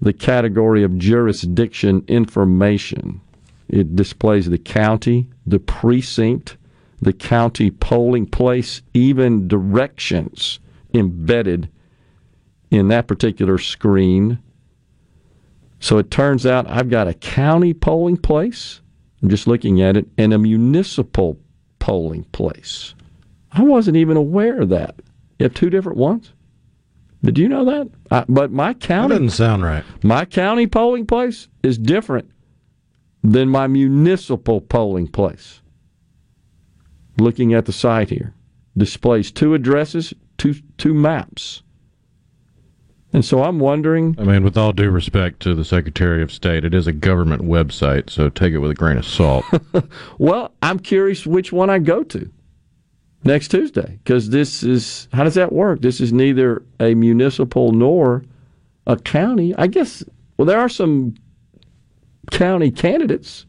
the 0.00 0.12
category 0.12 0.84
of 0.84 0.96
jurisdiction 0.96 2.04
information. 2.06 3.20
It 3.68 3.94
displays 3.94 4.48
the 4.48 4.58
county, 4.58 5.28
the 5.46 5.58
precinct, 5.58 6.56
the 7.00 7.12
county 7.12 7.70
polling 7.70 8.26
place, 8.26 8.82
even 8.94 9.46
directions 9.46 10.58
embedded 10.94 11.68
in 12.70 12.88
that 12.88 13.06
particular 13.06 13.58
screen. 13.58 14.38
So 15.80 15.98
it 15.98 16.10
turns 16.10 16.44
out 16.46 16.68
I've 16.68 16.90
got 16.90 17.08
a 17.08 17.14
county 17.14 17.74
polling 17.74 18.16
place. 18.16 18.80
I'm 19.22 19.28
just 19.28 19.46
looking 19.46 19.80
at 19.82 19.96
it, 19.96 20.06
and 20.16 20.32
a 20.32 20.38
municipal 20.38 21.38
polling 21.78 22.24
place. 22.24 22.94
I 23.52 23.62
wasn't 23.62 23.96
even 23.96 24.16
aware 24.16 24.60
of 24.60 24.68
that. 24.70 24.96
You 25.38 25.44
have 25.44 25.54
two 25.54 25.70
different 25.70 25.98
ones. 25.98 26.32
Did 27.22 27.38
you 27.38 27.48
know 27.48 27.64
that? 27.64 27.88
I, 28.10 28.24
but 28.28 28.52
my 28.52 28.72
That 28.72 28.80
county, 28.80 29.14
doesn't 29.14 29.30
sound 29.30 29.62
right. 29.64 29.84
my 30.04 30.24
county 30.24 30.66
polling 30.66 31.04
place 31.06 31.48
is 31.62 31.76
different 31.78 32.30
than 33.32 33.48
my 33.48 33.66
municipal 33.66 34.60
polling 34.60 35.08
place. 35.08 35.60
Looking 37.18 37.52
at 37.52 37.66
the 37.66 37.72
site 37.72 38.10
here, 38.10 38.34
displays 38.76 39.30
two 39.30 39.54
addresses, 39.54 40.14
two 40.36 40.54
two 40.76 40.94
maps. 40.94 41.62
And 43.12 43.24
so 43.24 43.42
I'm 43.42 43.58
wondering, 43.58 44.14
I 44.18 44.24
mean, 44.24 44.44
with 44.44 44.58
all 44.58 44.72
due 44.72 44.90
respect 44.90 45.40
to 45.40 45.54
the 45.54 45.64
Secretary 45.64 46.22
of 46.22 46.30
State, 46.30 46.64
it 46.64 46.74
is 46.74 46.86
a 46.86 46.92
government 46.92 47.42
website, 47.42 48.10
so 48.10 48.28
take 48.28 48.52
it 48.52 48.58
with 48.58 48.70
a 48.70 48.74
grain 48.74 48.98
of 48.98 49.06
salt. 49.06 49.46
well, 50.18 50.52
I'm 50.62 50.78
curious 50.78 51.26
which 51.26 51.50
one 51.50 51.70
I 51.70 51.78
go 51.78 52.02
to 52.04 52.30
next 53.24 53.48
Tuesday 53.48 53.98
because 54.04 54.30
this 54.30 54.62
is 54.62 55.08
how 55.12 55.24
does 55.24 55.34
that 55.34 55.52
work? 55.52 55.80
This 55.80 56.00
is 56.00 56.12
neither 56.12 56.62
a 56.78 56.94
municipal 56.94 57.72
nor 57.72 58.24
a 58.86 58.96
county. 58.96 59.54
I 59.56 59.66
guess 59.66 60.04
well, 60.36 60.46
there 60.46 60.60
are 60.60 60.68
some 60.68 61.14
county 62.30 62.70
candidates 62.70 63.46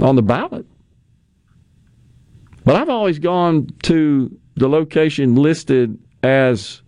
on 0.00 0.16
the 0.16 0.22
ballot, 0.22 0.66
but 2.64 2.76
I've 2.76 2.88
always 2.88 3.18
gone 3.18 3.68
to 3.84 4.36
the 4.56 4.68
location 4.68 5.34
listed 5.34 5.98
as 6.22 6.82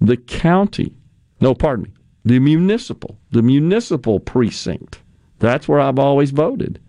the 0.00 0.16
county. 0.16 0.94
No, 1.40 1.54
pardon 1.54 1.84
me, 1.84 1.92
the 2.24 2.38
municipal, 2.38 3.18
the 3.30 3.42
municipal 3.42 4.20
precinct. 4.20 5.00
That's 5.38 5.68
where 5.68 5.80
I've 5.80 5.98
always 5.98 6.30
voted 6.30 6.80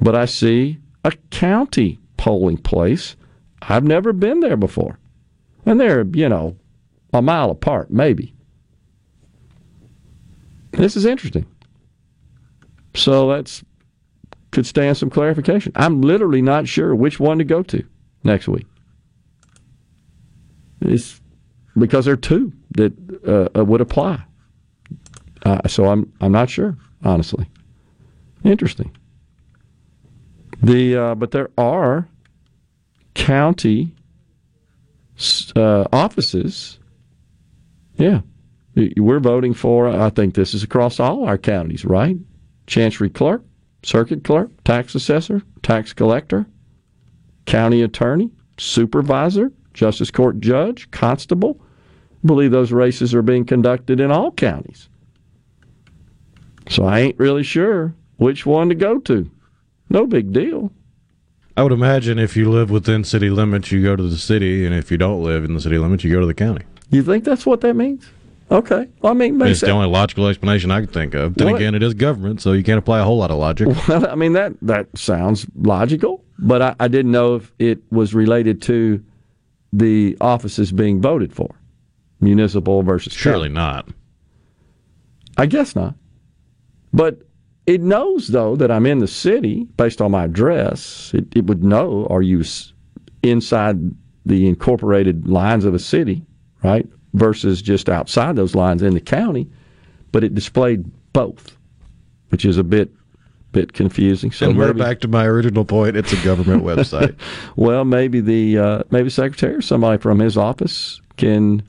but 0.00 0.14
I 0.14 0.24
see 0.24 0.78
a 1.04 1.12
county 1.30 1.98
polling 2.16 2.56
place. 2.56 3.16
I've 3.62 3.84
never 3.84 4.12
been 4.12 4.40
there 4.40 4.56
before. 4.56 4.98
And 5.66 5.78
they're, 5.78 6.06
you 6.14 6.28
know, 6.28 6.56
a 7.12 7.20
mile 7.20 7.50
apart, 7.50 7.90
maybe. 7.90 8.34
This 10.72 10.96
is 10.96 11.04
interesting. 11.04 11.46
So 12.94 13.28
that's 13.28 13.64
could 14.50 14.66
stand 14.66 14.96
some 14.96 15.10
clarification. 15.10 15.72
I'm 15.76 16.00
literally 16.02 16.42
not 16.42 16.66
sure 16.66 16.94
which 16.94 17.20
one 17.20 17.38
to 17.38 17.44
go 17.44 17.62
to 17.62 17.84
next 18.24 18.48
week. 18.48 18.66
It's 20.80 21.20
because 21.78 22.06
there 22.06 22.14
are 22.14 22.16
two 22.16 22.52
that 22.72 22.92
uh, 23.54 23.64
would 23.64 23.80
apply. 23.80 24.24
Uh, 25.44 25.66
so 25.68 25.86
I'm 25.86 26.12
I'm 26.20 26.32
not 26.32 26.50
sure, 26.50 26.76
honestly. 27.04 27.48
Interesting. 28.44 28.96
The 30.62 30.96
uh, 30.96 31.14
but 31.14 31.30
there 31.30 31.50
are 31.56 32.08
county 33.14 33.94
uh, 35.56 35.86
offices. 35.92 36.78
Yeah, 37.96 38.20
we're 38.74 39.20
voting 39.20 39.54
for. 39.54 39.88
I 39.88 40.10
think 40.10 40.34
this 40.34 40.54
is 40.54 40.62
across 40.62 41.00
all 41.00 41.24
our 41.26 41.38
counties, 41.38 41.84
right? 41.84 42.16
Chancery 42.70 43.10
clerk, 43.10 43.42
circuit 43.82 44.22
clerk, 44.22 44.48
tax 44.62 44.94
assessor, 44.94 45.42
tax 45.62 45.92
collector, 45.92 46.46
county 47.44 47.82
attorney, 47.82 48.30
supervisor, 48.58 49.50
justice 49.74 50.12
court 50.12 50.38
judge, 50.38 50.88
constable. 50.92 51.60
I 51.60 52.26
believe 52.28 52.52
those 52.52 52.70
races 52.70 53.12
are 53.12 53.22
being 53.22 53.44
conducted 53.44 53.98
in 53.98 54.12
all 54.12 54.30
counties. 54.30 54.88
So 56.68 56.84
I 56.84 57.00
ain't 57.00 57.18
really 57.18 57.42
sure 57.42 57.92
which 58.18 58.46
one 58.46 58.68
to 58.68 58.76
go 58.76 59.00
to. 59.00 59.28
No 59.88 60.06
big 60.06 60.32
deal. 60.32 60.70
I 61.56 61.64
would 61.64 61.72
imagine 61.72 62.20
if 62.20 62.36
you 62.36 62.48
live 62.48 62.70
within 62.70 63.02
city 63.02 63.30
limits, 63.30 63.72
you 63.72 63.82
go 63.82 63.96
to 63.96 64.02
the 64.04 64.16
city, 64.16 64.64
and 64.64 64.72
if 64.72 64.92
you 64.92 64.96
don't 64.96 65.24
live 65.24 65.44
in 65.44 65.54
the 65.54 65.60
city 65.60 65.76
limits, 65.76 66.04
you 66.04 66.12
go 66.12 66.20
to 66.20 66.26
the 66.26 66.34
county. 66.34 66.64
You 66.90 67.02
think 67.02 67.24
that's 67.24 67.44
what 67.44 67.62
that 67.62 67.74
means? 67.74 68.08
Okay. 68.50 68.88
Well, 69.00 69.12
I 69.12 69.14
mean, 69.14 69.40
It's 69.42 69.60
the 69.60 69.70
only 69.70 69.86
logical 69.86 70.26
explanation 70.26 70.70
I 70.72 70.80
could 70.80 70.92
think 70.92 71.14
of. 71.14 71.34
Then 71.34 71.46
Well, 71.46 71.56
again, 71.56 71.74
it 71.74 71.82
is 71.82 71.94
government, 71.94 72.42
so 72.42 72.52
you 72.52 72.64
can't 72.64 72.78
apply 72.78 72.98
a 72.98 73.04
whole 73.04 73.18
lot 73.18 73.30
of 73.30 73.38
logic. 73.38 73.68
Well, 73.88 74.08
I 74.08 74.14
mean 74.16 74.32
that 74.32 74.54
that 74.62 74.86
sounds 74.98 75.46
logical, 75.54 76.24
but 76.38 76.60
I, 76.60 76.74
I 76.80 76.88
didn't 76.88 77.12
know 77.12 77.36
if 77.36 77.52
it 77.58 77.78
was 77.92 78.12
related 78.12 78.60
to 78.62 79.02
the 79.72 80.16
offices 80.20 80.72
being 80.72 81.00
voted 81.00 81.32
for, 81.32 81.54
municipal 82.20 82.82
versus 82.82 83.12
Surely 83.12 83.48
county. 83.48 83.54
not. 83.54 83.88
I 85.36 85.46
guess 85.46 85.76
not. 85.76 85.94
But 86.92 87.22
it 87.66 87.80
knows 87.80 88.28
though 88.28 88.56
that 88.56 88.70
I'm 88.72 88.84
in 88.84 88.98
the 88.98 89.06
city 89.06 89.68
based 89.76 90.00
on 90.00 90.10
my 90.10 90.24
address. 90.24 91.12
It, 91.14 91.26
it 91.36 91.46
would 91.46 91.62
know 91.62 92.06
are 92.10 92.22
you 92.22 92.42
inside 93.22 93.78
the 94.26 94.48
incorporated 94.48 95.28
lines 95.28 95.64
of 95.64 95.72
a 95.74 95.78
city, 95.78 96.26
right? 96.64 96.88
Versus 97.12 97.60
just 97.60 97.88
outside 97.88 98.36
those 98.36 98.54
lines 98.54 98.82
in 98.82 98.94
the 98.94 99.00
county. 99.00 99.48
But 100.12 100.22
it 100.24 100.34
displayed 100.34 100.84
both, 101.12 101.56
which 102.28 102.44
is 102.44 102.56
a 102.58 102.64
bit 102.64 102.92
bit 103.52 103.72
confusing. 103.72 104.30
So 104.30 104.48
and 104.50 104.56
we're 104.58 104.68
maybe- 104.68 104.78
back 104.78 105.00
to 105.00 105.08
my 105.08 105.24
original 105.26 105.64
point. 105.64 105.96
It's 105.96 106.12
a 106.12 106.24
government 106.24 106.62
website. 106.64 107.16
well, 107.56 107.84
maybe 107.84 108.20
the 108.20 108.58
uh, 108.58 108.82
maybe 108.90 109.10
secretary 109.10 109.54
or 109.56 109.62
somebody 109.62 109.98
from 110.00 110.20
his 110.20 110.36
office 110.36 111.00
can 111.16 111.62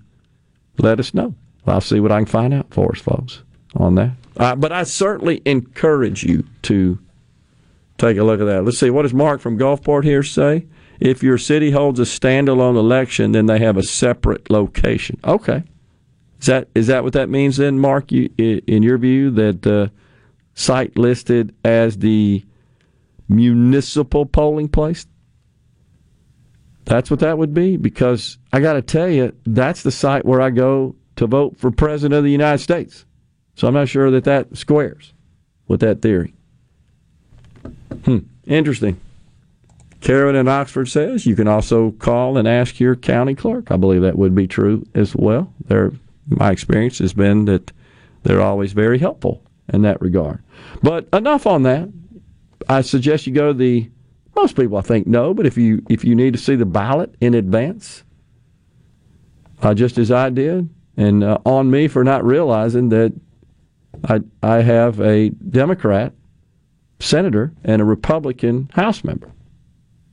let 0.78 1.00
us 1.00 1.14
know. 1.14 1.34
I'll 1.66 1.82
see 1.82 2.00
what 2.00 2.12
I 2.12 2.18
can 2.20 2.26
find 2.28 2.54
out 2.54 2.72
for 2.72 2.92
us, 2.92 3.02
folks, 3.02 3.42
on 3.76 3.96
that. 3.96 4.12
Uh, 4.38 4.56
but 4.56 4.72
I 4.72 4.84
certainly 4.84 5.42
encourage 5.46 6.24
you 6.24 6.44
to 6.64 6.98
take 7.98 8.18
a 8.18 8.24
look 8.24 8.40
at 8.42 8.46
that. 8.46 8.64
Let's 8.64 8.80
see 8.80 8.90
what 8.90 9.04
does 9.04 9.14
Mark 9.14 9.42
from 9.42 9.58
Gulfport 9.60 10.04
here 10.04 10.24
say. 10.24 10.66
If 11.02 11.24
your 11.24 11.40
city 11.40 11.72
holds 11.72 12.00
a 12.00 12.04
standalone 12.04 12.78
election, 12.78 13.32
then 13.32 13.48
they 13.48 13.58
have 13.58 13.76
a 13.76 13.84
separate 13.84 14.52
location. 14.52 15.20
Okay, 15.24 15.64
is 16.40 16.46
that 16.46 16.68
is 16.76 16.88
that 16.88 17.04
what 17.04 17.14
that 17.14 17.28
means 17.28 17.58
then, 17.58 17.80
Mark? 17.80 18.12
You, 18.12 18.30
in 18.38 18.84
your 18.84 19.00
view, 19.00 19.32
that 19.32 19.66
uh, 19.66 19.88
site 20.54 20.96
listed 20.98 21.56
as 21.66 21.98
the 21.98 22.46
municipal 23.28 24.28
polling 24.28 24.70
place? 24.70 25.08
That's 26.86 27.10
what 27.10 27.20
that 27.22 27.38
would 27.38 27.54
be 27.54 27.78
because 27.78 28.38
I 28.54 28.60
got 28.60 28.74
to 28.74 28.82
tell 28.82 29.10
you, 29.10 29.34
that's 29.46 29.84
the 29.84 29.92
site 29.92 30.26
where 30.26 30.42
I 30.42 30.52
go 30.52 30.96
to 31.16 31.26
vote 31.26 31.58
for 31.58 31.72
president 31.72 32.18
of 32.18 32.24
the 32.24 32.32
United 32.32 32.60
States. 32.60 33.06
So 33.56 33.68
I'm 33.68 33.74
not 33.74 33.90
sure 33.90 34.12
that 34.12 34.24
that 34.26 34.56
squares 34.56 35.14
with 35.68 35.80
that 35.82 36.02
theory. 36.02 36.34
Hmm, 38.06 38.20
interesting. 38.46 39.00
Karen 40.02 40.36
in 40.36 40.48
Oxford 40.48 40.88
says 40.88 41.26
you 41.26 41.36
can 41.36 41.48
also 41.48 41.92
call 41.92 42.38
and 42.38 42.48
ask 42.48 42.80
your 42.80 42.96
county 42.96 43.36
clerk. 43.36 43.72
I 43.72 43.78
believe 43.78 44.02
that 44.02 44.18
would 44.18 44.36
be 44.36 44.48
true 44.48 44.84
as 44.96 45.16
well. 45.16 45.54
My 46.28 46.52
experience 46.52 46.98
has 47.00 47.14
been 47.14 47.46
that 47.46 47.72
they're 48.24 48.42
always 48.42 48.74
very 48.74 49.00
helpful 49.00 49.44
in 49.72 49.84
that 49.84 50.02
regard. 50.02 50.44
But 50.84 51.08
enough 51.14 51.48
on 51.48 51.64
that. 51.64 51.90
I 52.70 52.82
suggest 52.82 53.26
you 53.26 53.34
go 53.34 53.48
to 53.48 53.58
the. 53.58 53.90
Most 54.34 54.56
people, 54.56 54.78
I 54.78 54.82
think, 54.82 55.08
know, 55.08 55.34
but 55.34 55.46
if 55.46 55.58
you 55.58 55.84
if 55.90 56.06
you 56.06 56.16
need 56.16 56.32
to 56.34 56.40
see 56.40 56.56
the 56.56 56.66
ballot 56.66 57.14
in 57.20 57.34
advance, 57.34 58.06
uh, 59.62 59.74
just 59.74 59.98
as 59.98 60.10
I 60.10 60.30
did, 60.30 60.70
and 60.96 61.22
uh, 61.22 61.38
on 61.46 61.70
me 61.70 61.90
for 61.90 62.02
not 62.06 62.24
realizing 62.24 62.88
that 62.90 63.12
I 64.06 64.22
I 64.42 64.62
have 64.62 65.02
a 65.02 65.30
Democrat 65.32 66.14
senator 67.02 67.52
and 67.66 67.82
a 67.82 67.86
Republican 67.86 68.70
House 68.74 69.04
member, 69.04 69.30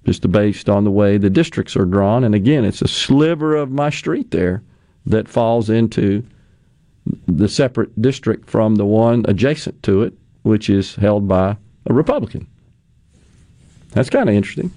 just 0.09 0.33
based 0.33 0.71
on 0.71 0.85
the 0.85 0.91
way 0.91 1.19
the 1.19 1.29
districts 1.29 1.77
are 1.77 1.85
drawn. 1.85 2.25
And 2.25 2.35
again, 2.35 2.65
it's 2.65 2.81
a 2.81 2.89
sliver 2.89 3.55
of 3.55 3.71
my 3.71 3.91
street 3.91 4.31
there 4.31 4.63
that 5.05 5.29
falls 5.29 5.69
into 5.69 6.25
the 7.27 7.47
separate 7.47 8.01
district 8.01 8.49
from 8.49 8.77
the 8.77 8.87
one 8.87 9.27
adjacent 9.29 9.83
to 9.83 10.01
it, 10.01 10.15
which 10.45 10.71
is 10.71 10.95
held 10.95 11.29
by 11.29 11.59
a 11.85 11.93
Republican. 11.93 12.47
That's 13.91 14.09
kind 14.09 14.31
of 14.31 14.35
interesting. 14.35 14.71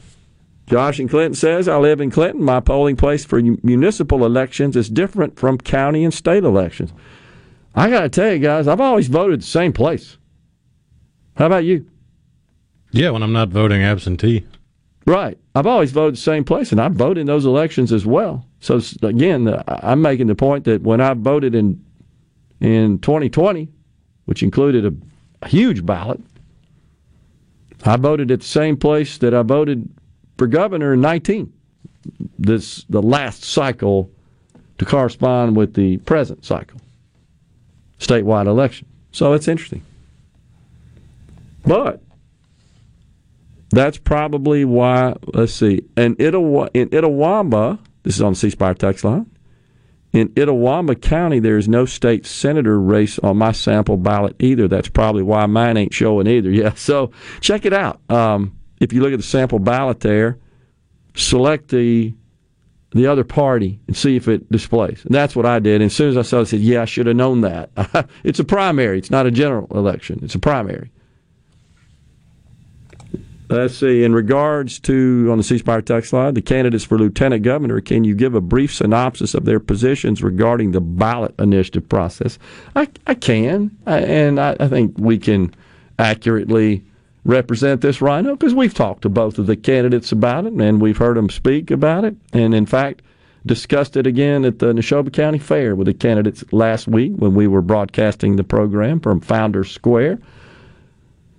Josh 0.68 1.00
in 1.00 1.08
Clinton 1.08 1.36
says, 1.36 1.70
I 1.70 1.78
live 1.78 2.02
in 2.02 2.12
Clinton. 2.12 2.44
My 2.44 2.60
polling 2.60 2.98
place 2.98 3.24
for 3.24 3.42
municipal 3.42 4.26
elections 4.26 4.76
is 4.76 4.90
different 4.90 5.40
from 5.40 5.58
county 5.58 6.04
and 6.04 6.14
state 6.14 6.44
elections. 6.44 6.92
I 7.74 7.90
got 7.90 8.02
to 8.02 8.10
tell 8.10 8.34
you 8.34 8.40
guys, 8.40 8.68
I've 8.68 8.82
always 8.82 9.08
voted 9.08 9.40
the 9.40 9.46
same 9.46 9.72
place. 9.72 10.18
How 11.38 11.46
about 11.46 11.64
you? 11.64 11.86
yeah, 12.92 13.12
when 13.12 13.24
I'm 13.24 13.32
not 13.32 13.48
voting 13.48 13.82
absentee. 13.82 14.46
Right. 15.06 15.38
I've 15.56 15.68
always 15.68 15.92
voted 15.92 16.16
the 16.16 16.22
same 16.22 16.44
place, 16.44 16.72
and 16.72 16.80
I 16.80 16.88
voted 16.88 17.22
in 17.22 17.28
those 17.28 17.46
elections 17.46 17.92
as 17.92 18.06
well. 18.06 18.46
So, 18.60 18.80
again, 19.02 19.62
I'm 19.68 20.02
making 20.02 20.28
the 20.28 20.36
point 20.36 20.66
that 20.66 20.82
when 20.84 21.02
I 21.02 21.14
voted 21.14 21.56
in 21.56 21.84
in 22.60 23.00
2020, 23.00 23.68
which 24.26 24.44
included 24.44 24.86
a, 24.86 24.94
a 25.42 25.48
huge 25.48 25.84
ballot, 25.84 26.22
I 27.84 27.98
voted 27.98 28.30
at 28.30 28.42
the 28.42 28.46
same 28.46 28.78
place 28.78 29.18
that 29.18 29.34
I 29.34 29.42
voted 29.42 29.90
for 30.38 30.46
governor 30.46 30.94
in 30.94 31.02
19. 31.02 31.52
This 32.38 32.84
the 32.90 33.02
last 33.02 33.44
cycle 33.44 34.12
to 34.78 34.86
correspond 34.86 35.56
with 35.56 35.74
the 35.74 35.98
present 35.98 36.46
cycle, 36.46 36.80
statewide 38.00 38.48
election. 38.48 38.88
So 39.12 39.34
it's 39.34 39.48
interesting. 39.48 39.84
But 41.66 42.02
that's 43.72 43.98
probably 43.98 44.66
why. 44.66 45.16
Let's 45.34 45.54
see. 45.54 45.84
In 45.98 46.16
in 46.16 46.90
Itawamba, 46.90 47.80
this 48.04 48.16
is 48.16 48.22
on 48.22 48.34
the 48.34 48.40
C 48.40 48.50
Spire 48.50 48.74
text 48.74 49.04
line. 49.04 49.30
In 50.14 50.30
Itawamba 50.30 51.02
County, 51.02 51.40
there 51.40 51.58
is 51.58 51.70
no 51.70 51.86
state 51.86 52.26
senator 52.26 52.80
race 52.80 53.18
on 53.20 53.38
my 53.38 53.54
sample 53.54 53.96
ballot 53.96 54.36
either. 54.40 54.68
That's 54.68 54.90
probably 54.90 55.24
why 55.24 55.46
mine 55.46 55.78
ain't 55.78 55.94
showing 55.94 56.28
either. 56.28 56.50
Yeah, 56.62 56.74
so 56.74 57.12
check 57.40 57.66
it 57.66 57.74
out. 57.74 58.02
Um, 58.10 58.58
if 58.82 58.92
you 58.92 59.02
look 59.02 59.14
at 59.14 59.20
the 59.20 59.24
sample 59.24 59.60
ballot 59.60 60.02
there, 60.02 60.38
select 61.16 61.70
the 61.70 62.14
the 62.94 63.08
other 63.08 63.24
party 63.24 63.80
and 63.88 63.96
see 63.96 64.18
if 64.18 64.28
it 64.28 64.52
displays. 64.52 65.06
And 65.06 65.16
that's 65.16 65.34
what 65.34 65.46
I 65.46 65.60
did. 65.60 65.76
And 65.76 65.86
as 65.86 65.96
soon 65.96 66.10
as 66.10 66.18
I 66.18 66.24
saw 66.24 66.40
it, 66.40 66.42
I 66.42 66.44
said, 66.44 66.60
yeah, 66.60 66.82
I 66.82 66.86
should 66.86 67.08
have 67.08 67.16
known 67.16 67.40
that. 67.42 67.70
it's 68.26 68.40
a 68.40 68.44
primary. 68.44 68.98
It's 68.98 69.10
not 69.10 69.26
a 69.26 69.32
general 69.32 69.68
election. 69.72 70.20
It's 70.24 70.36
a 70.36 70.40
primary. 70.40 70.92
Let's 73.52 73.78
see. 73.78 74.06
In 74.06 74.14
regards 74.14 74.80
to 74.82 75.28
on 75.30 75.38
the 75.38 75.44
C 75.44 75.58
Spire 75.58 75.82
text 75.82 76.14
line, 76.14 76.36
the 76.36 76.42
candidates 76.42 76.86
for 76.86 76.98
lieutenant 76.98 77.44
governor, 77.44 77.82
can 77.82 78.06
you 78.06 78.16
give 78.16 78.34
a 78.34 78.40
brief 78.40 78.74
synopsis 78.74 79.34
of 79.34 79.44
their 79.44 79.60
positions 79.60 80.24
regarding 80.24 80.72
the 80.72 80.80
ballot 80.80 81.36
initiative 81.38 81.90
process? 81.90 82.40
I, 82.78 82.88
I 83.08 83.14
can, 83.14 83.78
I, 83.86 84.00
and 84.00 84.40
I, 84.40 84.56
I 84.58 84.70
think 84.70 84.96
we 84.98 85.18
can 85.18 85.54
accurately 86.00 86.86
represent 87.26 87.82
this 87.82 88.02
rhino 88.02 88.38
because 88.38 88.56
we've 88.56 88.74
talked 88.74 89.02
to 89.02 89.10
both 89.10 89.38
of 89.38 89.48
the 89.48 89.58
candidates 89.58 90.14
about 90.14 90.46
it 90.46 90.54
and 90.54 90.80
we've 90.80 90.98
heard 90.98 91.18
them 91.18 91.30
speak 91.30 91.72
about 91.72 92.06
it, 92.06 92.16
and 92.32 92.56
in 92.56 92.66
fact 92.66 93.02
discussed 93.46 93.98
it 93.98 94.08
again 94.08 94.46
at 94.46 94.60
the 94.60 94.68
Neshoba 94.68 95.12
County 95.12 95.40
Fair 95.40 95.76
with 95.76 95.88
the 95.88 95.94
candidates 95.94 96.44
last 96.54 96.88
week 96.88 97.12
when 97.16 97.36
we 97.36 97.48
were 97.48 97.62
broadcasting 97.62 98.38
the 98.38 98.44
program 98.46 99.02
from 99.02 99.20
Founders 99.20 99.72
Square. 99.72 100.20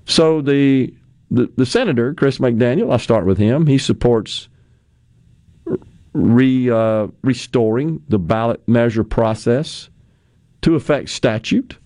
So 0.05 0.42
the 0.42 0.92
the, 1.33 1.51
the 1.57 1.66
senator, 1.66 2.12
Chris 2.12 2.38
McDaniel, 2.38 2.92
I'll 2.92 2.99
start 2.99 3.25
with 3.25 3.38
him. 3.38 3.66
He 3.66 3.79
supports 3.79 4.49
re, 6.12 6.71
uh, 6.71 7.09
restoring 7.23 8.03
the 8.09 8.18
ballot 8.18 8.66
measure 8.68 9.03
process 9.03 9.88
to 10.61 10.75
affect 10.75 11.09
statute, 11.09 11.79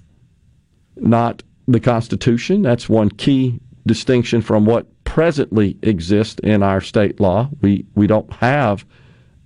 not 0.97 1.45
the 1.69 1.79
Constitution. 1.79 2.63
That's 2.63 2.89
one 2.89 3.09
key 3.09 3.61
distinction 3.87 4.43
from 4.43 4.67
what 4.67 4.87
presently 5.05 5.79
exists 5.83 6.41
in 6.43 6.65
our 6.65 6.81
state 6.81 7.21
law. 7.21 7.49
We, 7.61 7.87
we 7.95 8.09
don't 8.09 8.31
have 8.35 8.85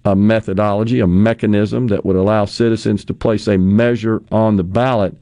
a 0.07 0.17
methodology, 0.17 1.01
a 1.01 1.07
mechanism 1.07 1.89
that 1.89 2.07
would 2.07 2.17
allow 2.17 2.47
citizens 2.47 3.05
to 3.05 3.13
place 3.13 3.47
a 3.47 3.59
measure 3.59 4.23
on 4.33 4.57
the 4.57 4.65
ballot 4.65 5.15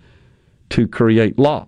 to 0.70 0.86
create 0.86 1.36
law 1.36 1.66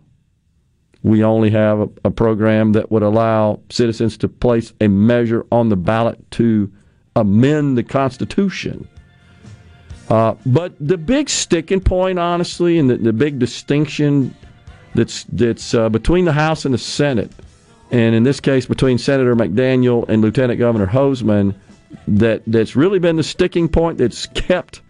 we 1.03 1.25
only 1.25 1.51
have 1.51 1.81
a, 1.81 1.89
a, 2.05 2.11
program 2.11 2.73
that 2.73 2.91
would 2.91 3.03
allow 3.03 3.61
citizens 3.71 4.17
to 4.19 4.29
place 4.29 4.73
a 4.81 4.89
measure 4.89 5.47
on 5.51 5.69
the 5.69 5.77
ballot 5.77 6.31
to 6.33 6.71
amend 7.17 7.79
the 7.79 7.83
Constitution. 7.83 8.87
Uh, 10.11 10.35
but 10.45 10.75
the 10.81 10.99
big 10.99 11.31
sticking 11.31 11.81
point, 11.81 12.19
honestly, 12.19 12.79
and 12.79 12.91
the, 12.91 12.97
the 12.97 13.13
big 13.13 13.39
distinction 13.39 14.35
that's 14.95 15.25
that's 15.33 15.73
uh, 15.73 15.89
between 15.89 16.25
the 16.25 16.33
House 16.33 16.65
and 16.65 16.75
the 16.75 16.79
Senate, 16.79 17.31
and 17.91 18.15
in 18.15 18.25
this 18.25 18.41
case 18.41 18.67
between 18.67 18.99
Senator 18.99 19.37
McDaniel 19.37 20.07
and 20.09 20.21
Lieutenant 20.21 20.59
Governor 20.59 20.87
Hosemann, 20.87 21.55
that 22.09 22.43
that's 22.47 22.75
really 22.75 22.99
been 22.99 23.17
the 23.17 23.23
sticking 23.23 23.69
point 23.69 23.99
that's 23.99 24.27
kept 24.27 24.83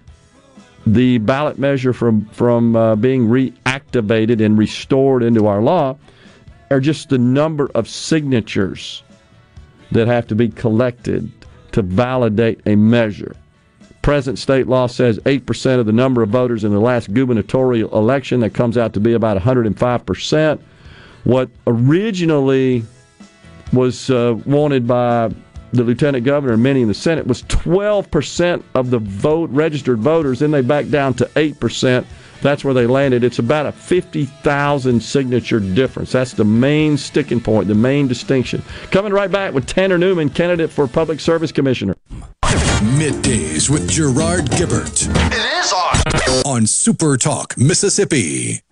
the 0.87 1.19
ballot 1.19 1.59
measure 1.59 1.93
from 1.93 2.25
from 2.27 2.75
uh, 2.75 2.97
being 2.97 3.27
reactivated 3.27 4.45
and 4.45 4.57
restored 4.57 5.23
into 5.23 5.47
our 5.47 5.61
law 5.61 5.97
are 6.71 6.81
just 6.81 7.09
the 7.09 7.19
number 7.19 7.71
of 7.75 7.89
signatures 7.89 9.03
that 9.93 10.07
have 10.07 10.27
to 10.29 10.35
be 10.35 10.49
collected 10.49 11.31
to 11.73 11.83
validate 11.83 12.61
a 12.67 12.77
measure. 12.77 13.35
Present 14.03 14.39
state 14.39 14.67
law 14.67 14.87
says 14.87 15.19
8% 15.21 15.79
of 15.79 15.85
the 15.85 15.93
number 15.93 16.23
of 16.23 16.31
voters 16.31 16.65
in 16.65 16.73
the 16.73 16.81
last 16.81 17.13
gubernatorial 17.13 17.91
election. 17.97 18.41
That 18.41 18.55
comes 18.55 18.79
out 18.79 18.95
to 18.95 19.01
be 19.01 19.13
about 19.13 19.41
105%. 19.41 20.61
What 21.25 21.51
originally 21.67 22.85
was 23.73 24.09
uh, 24.09 24.37
wanted 24.47 24.87
by 24.87 25.31
the 25.73 25.85
lieutenant 25.85 26.25
governor 26.25 26.55
and 26.55 26.63
many 26.63 26.83
in 26.83 26.89
the 26.89 26.95
Senate 26.95 27.27
was 27.27 27.43
12% 27.45 28.63
of 28.75 28.91
the 28.91 28.99
vote 28.99 29.51
registered 29.51 29.99
voters. 29.99 30.41
Then 30.41 30.51
they 30.51 30.63
backed 30.63 30.91
down 30.91 31.15
to 31.15 31.25
8%. 31.37 32.05
That's 32.43 32.65
where 32.65 32.75
they 32.75 32.87
landed. 32.87 33.23
It's 33.23 33.39
about 33.39 33.67
a 33.67 33.73
50,000 33.73 35.03
signature 35.03 35.61
difference. 35.61 36.13
That's 36.13 36.33
the 36.33 36.45
main 36.45 36.97
sticking 36.97 37.41
point, 37.41 37.69
the 37.69 37.75
main 37.75 38.09
distinction. 38.09 38.63
Coming 38.91 39.13
right 39.13 39.31
back 39.31 39.53
with 39.53 39.67
Tanner 39.67 39.99
Newman, 39.99 40.31
candidate 40.31 40.71
for 40.71 40.87
Public 40.87 41.21
Service 41.21 41.53
Commissioner. 41.53 41.97
Middays 42.97 43.69
with 43.69 43.89
Gerard 43.91 44.47
Gibert. 44.47 45.07
It 45.33 45.65
is 45.65 45.73
on. 45.73 46.47
On 46.47 46.67
Super 46.67 47.19
Talk, 47.19 47.57
Mississippi. 47.59 48.63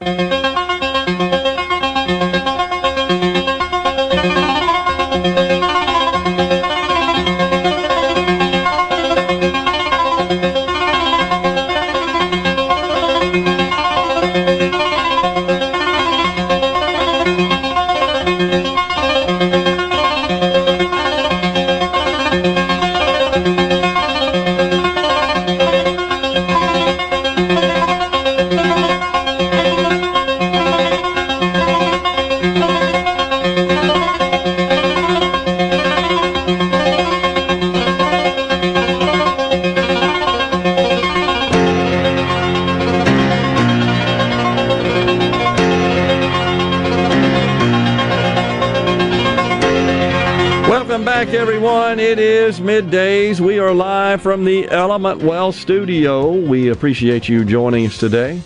Middays. 52.69 53.41
We 53.41 53.59
are 53.59 53.73
live 53.73 54.21
from 54.21 54.45
the 54.45 54.71
Element 54.71 55.23
Well 55.23 55.53
studio. 55.53 56.33
We 56.33 56.69
appreciate 56.69 57.27
you 57.27 57.43
joining 57.43 57.87
us 57.87 57.97
today. 57.97 58.43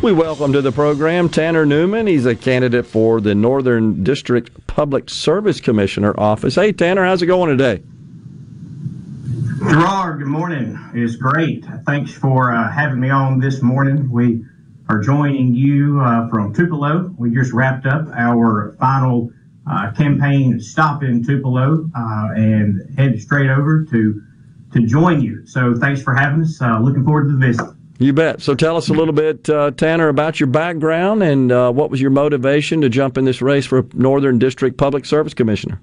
We 0.00 0.12
welcome 0.12 0.52
to 0.52 0.62
the 0.62 0.70
program 0.70 1.28
Tanner 1.28 1.66
Newman. 1.66 2.06
He's 2.06 2.26
a 2.26 2.36
candidate 2.36 2.86
for 2.86 3.20
the 3.20 3.34
Northern 3.34 4.04
District 4.04 4.68
Public 4.68 5.10
Service 5.10 5.60
Commissioner 5.60 6.14
office. 6.16 6.54
Hey, 6.54 6.70
Tanner, 6.70 7.04
how's 7.04 7.22
it 7.22 7.26
going 7.26 7.58
today? 7.58 7.82
Gerard, 9.68 10.20
good 10.20 10.28
morning. 10.28 10.78
It's 10.94 11.16
great. 11.16 11.64
Thanks 11.86 12.12
for 12.12 12.52
uh, 12.52 12.70
having 12.70 13.00
me 13.00 13.10
on 13.10 13.40
this 13.40 13.62
morning. 13.62 14.08
We 14.08 14.44
are 14.88 15.00
joining 15.00 15.56
you 15.56 16.00
uh, 16.02 16.28
from 16.28 16.54
Tupelo. 16.54 17.12
We 17.18 17.34
just 17.34 17.52
wrapped 17.52 17.84
up 17.84 18.06
our 18.14 18.76
final 18.78 19.32
uh, 19.68 19.90
campaign 19.92 20.60
stop 20.60 21.02
in 21.02 21.24
Tupelo 21.24 21.90
uh, 21.96 22.28
and 22.36 22.85
head 22.96 23.20
straight 23.20 23.50
over 23.50 23.84
to 23.84 24.22
to 24.72 24.86
join 24.86 25.22
you. 25.22 25.46
So 25.46 25.74
thanks 25.74 26.02
for 26.02 26.14
having 26.14 26.42
us. 26.42 26.60
Uh, 26.60 26.78
looking 26.80 27.04
forward 27.04 27.28
to 27.28 27.32
the 27.32 27.46
visit. 27.46 27.66
You 27.98 28.12
bet. 28.12 28.42
So 28.42 28.54
tell 28.54 28.76
us 28.76 28.90
a 28.90 28.92
little 28.92 29.14
bit, 29.14 29.48
uh, 29.48 29.70
Tanner, 29.70 30.08
about 30.08 30.38
your 30.38 30.48
background 30.48 31.22
and 31.22 31.50
uh, 31.50 31.72
what 31.72 31.90
was 31.90 31.98
your 32.00 32.10
motivation 32.10 32.82
to 32.82 32.90
jump 32.90 33.16
in 33.16 33.24
this 33.24 33.40
race 33.40 33.64
for 33.64 33.86
Northern 33.94 34.38
District 34.38 34.76
Public 34.76 35.06
Service 35.06 35.32
Commissioner. 35.32 35.80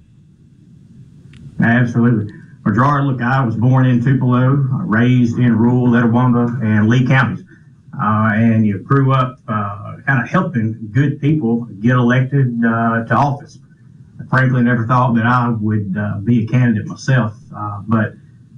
Absolutely. 1.60 2.32
Well, 2.63 2.76
Gerard, 2.76 3.06
look, 3.06 3.21
I 3.21 3.43
was 3.43 3.56
born 3.56 3.88
in 3.88 4.04
Tupelo, 4.04 4.49
raised 4.49 5.39
in 5.39 5.58
rural 5.58 5.88
Itawamba 5.88 6.63
and 6.63 6.88
Lee 6.88 7.08
counties. 7.08 7.43
Uh, 7.99 8.32
and 8.34 8.65
you 8.65 8.80
grew 8.80 9.12
up 9.12 9.39
uh, 9.47 9.97
kind 10.06 10.21
of 10.21 10.30
helping 10.30 10.89
good 10.91 11.19
people 11.19 11.65
get 11.80 11.91
elected 11.91 12.63
uh, 12.63 13.06
to 13.06 13.15
office 13.15 13.58
frankly 14.30 14.62
never 14.62 14.86
thought 14.86 15.15
that 15.15 15.26
I 15.26 15.49
would 15.49 15.95
uh, 15.97 16.19
be 16.19 16.43
a 16.43 16.47
candidate 16.47 16.88
myself. 16.88 17.36
Uh, 17.56 17.82
but 17.88 18.13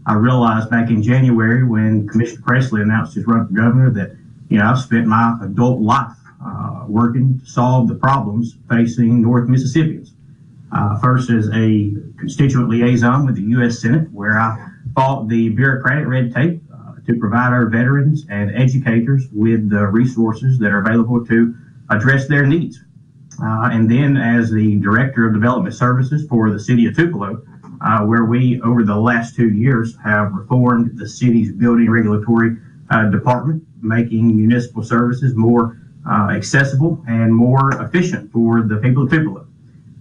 I 0.06 0.14
realized 0.14 0.70
back 0.70 0.90
in 0.90 1.02
January 1.02 1.64
when 1.64 2.08
Commissioner 2.08 2.42
Presley 2.46 2.82
announced 2.82 3.16
his 3.16 3.26
run 3.26 3.48
for 3.48 3.54
governor 3.54 3.90
that 3.92 4.16
you 4.50 4.60
know, 4.60 4.66
I've 4.66 4.80
spent 4.80 5.08
my 5.08 5.38
adult 5.42 5.82
life 5.82 6.16
uh, 6.44 6.86
working 6.88 7.40
to 7.40 7.46
solve 7.46 7.88
the 7.88 7.96
problems 7.96 8.56
facing 8.70 9.22
North 9.22 9.50
Mississippians. 9.50 10.14
Uh, 10.72 11.00
first, 11.00 11.30
as 11.30 11.48
a 11.54 11.94
constituent 12.18 12.70
liaison 12.70 13.26
with 13.26 13.36
the 13.36 13.42
U.S. 13.42 13.80
Senate, 13.80 14.12
where 14.12 14.40
I 14.40 14.70
fought 14.94 15.28
the 15.28 15.50
bureaucratic 15.50 16.08
red 16.08 16.34
tape 16.34 16.62
uh, 16.74 16.96
to 17.08 17.16
provide 17.20 17.54
our 17.54 17.68
veterans 17.68 18.26
and 18.30 18.56
educators 18.56 19.28
with 19.32 19.70
the 19.70 19.88
resources 19.88 20.60
that 20.60 20.72
are 20.72 20.80
available 20.80 21.26
to 21.26 21.56
address 21.90 22.28
their 22.28 22.46
needs. 22.46 22.84
Uh, 23.42 23.70
and 23.72 23.90
then, 23.90 24.18
as 24.18 24.52
the 24.52 24.80
director 24.80 25.28
of 25.28 25.34
development 25.34 25.76
services 25.76 26.28
for 26.28 26.52
the 26.52 26.60
city 26.60 26.86
of 26.86 26.96
Tupelo, 26.96 27.42
uh, 27.82 28.00
where 28.02 28.26
we, 28.26 28.62
over 28.62 28.84
the 28.84 28.96
last 28.96 29.36
two 29.36 29.50
years, 29.50 29.96
have 30.04 30.32
reformed 30.32 30.98
the 30.98 31.08
city's 31.08 31.52
building 31.52 31.90
regulatory 31.90 32.58
uh, 32.90 33.10
department, 33.10 33.64
making 33.82 34.36
municipal 34.36 34.84
services 34.84 35.36
more 35.36 35.78
uh, 36.10 36.30
accessible 36.32 37.04
and 37.08 37.34
more 37.34 37.72
efficient 37.82 38.32
for 38.32 38.62
the 38.62 38.78
people 38.78 39.04
of 39.04 39.10
Tupelo. 39.10 39.48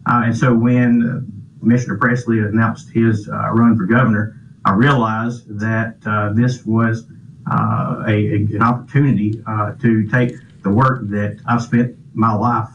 Uh, 0.07 0.23
and 0.27 0.37
so 0.37 0.55
when 0.55 1.33
Commissioner 1.61 1.97
Presley 1.97 2.39
announced 2.39 2.91
his 2.91 3.27
run 3.29 3.77
for 3.77 3.87
governor, 3.87 4.39
I 4.67 4.75
realized 4.75 5.59
that 5.59 6.01
this 6.37 6.65
was 6.65 7.07
a, 7.51 8.05
a, 8.07 8.35
an 8.35 8.63
opportunity 8.63 9.43
to 9.81 10.09
take 10.11 10.35
the 10.63 10.71
work 10.71 11.09
that 11.09 11.41
I've 11.47 11.63
spent 11.63 11.97
my 12.15 12.33
life 12.35 12.71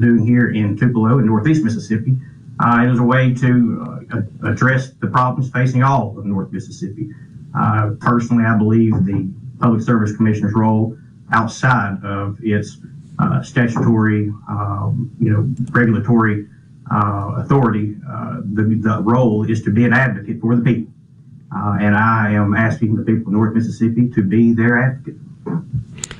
doing 0.00 0.26
here 0.26 0.50
in 0.50 0.76
Tupelo 0.76 1.18
in 1.18 1.26
Northeast 1.26 1.64
Mississippi 1.64 2.16
uh, 2.60 2.84
it 2.84 2.90
was 2.90 2.98
a 2.98 3.02
way 3.02 3.34
to 3.34 4.02
uh, 4.12 4.48
address 4.48 4.90
the 5.00 5.06
problems 5.06 5.50
facing 5.50 5.82
all 5.82 6.16
of 6.18 6.24
North 6.24 6.52
Mississippi. 6.52 7.10
Uh, 7.58 7.92
personally, 8.00 8.44
I 8.44 8.56
believe 8.56 8.92
the 9.04 9.28
Public 9.58 9.82
Service 9.82 10.14
Commissioner's 10.16 10.54
role 10.54 10.96
outside 11.32 11.98
of 12.04 12.38
its 12.42 12.78
uh, 13.18 13.42
statutory, 13.42 14.28
um, 14.48 15.10
you 15.20 15.32
know, 15.32 15.48
regulatory 15.70 16.46
uh, 16.90 17.34
authority, 17.38 17.96
uh, 18.08 18.40
the, 18.52 18.62
the, 18.62 19.02
role 19.02 19.48
is 19.48 19.62
to 19.62 19.70
be 19.70 19.84
an 19.84 19.92
advocate 19.92 20.40
for 20.40 20.54
the 20.56 20.62
people. 20.62 20.92
and 21.52 21.96
I 21.96 22.32
am 22.32 22.54
asking 22.54 22.96
the 22.96 23.02
people 23.02 23.28
of 23.28 23.32
North 23.32 23.54
Mississippi 23.54 24.08
to 24.10 24.22
be 24.22 24.52
their 24.52 24.78
advocate. 24.78 25.16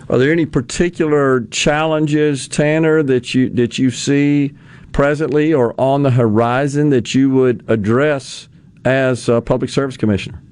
Are 0.09 0.19
there 0.19 0.33
any 0.33 0.47
particular 0.47 1.43
challenges, 1.47 2.49
Tanner, 2.49 3.03
that 3.03 3.35
you 3.35 3.49
that 3.51 3.79
you 3.79 3.91
see 3.91 4.53
presently 4.93 5.55
or 5.55 5.75
on 5.81 6.03
the 6.03 6.11
horizon 6.11 6.91
that 6.91 7.15
you 7.15 7.31
would 7.31 7.65
address 7.69 8.49
as 8.85 9.29
a 9.29 9.41
public 9.41 9.71
service 9.71 9.97
commissioner? 9.97 10.43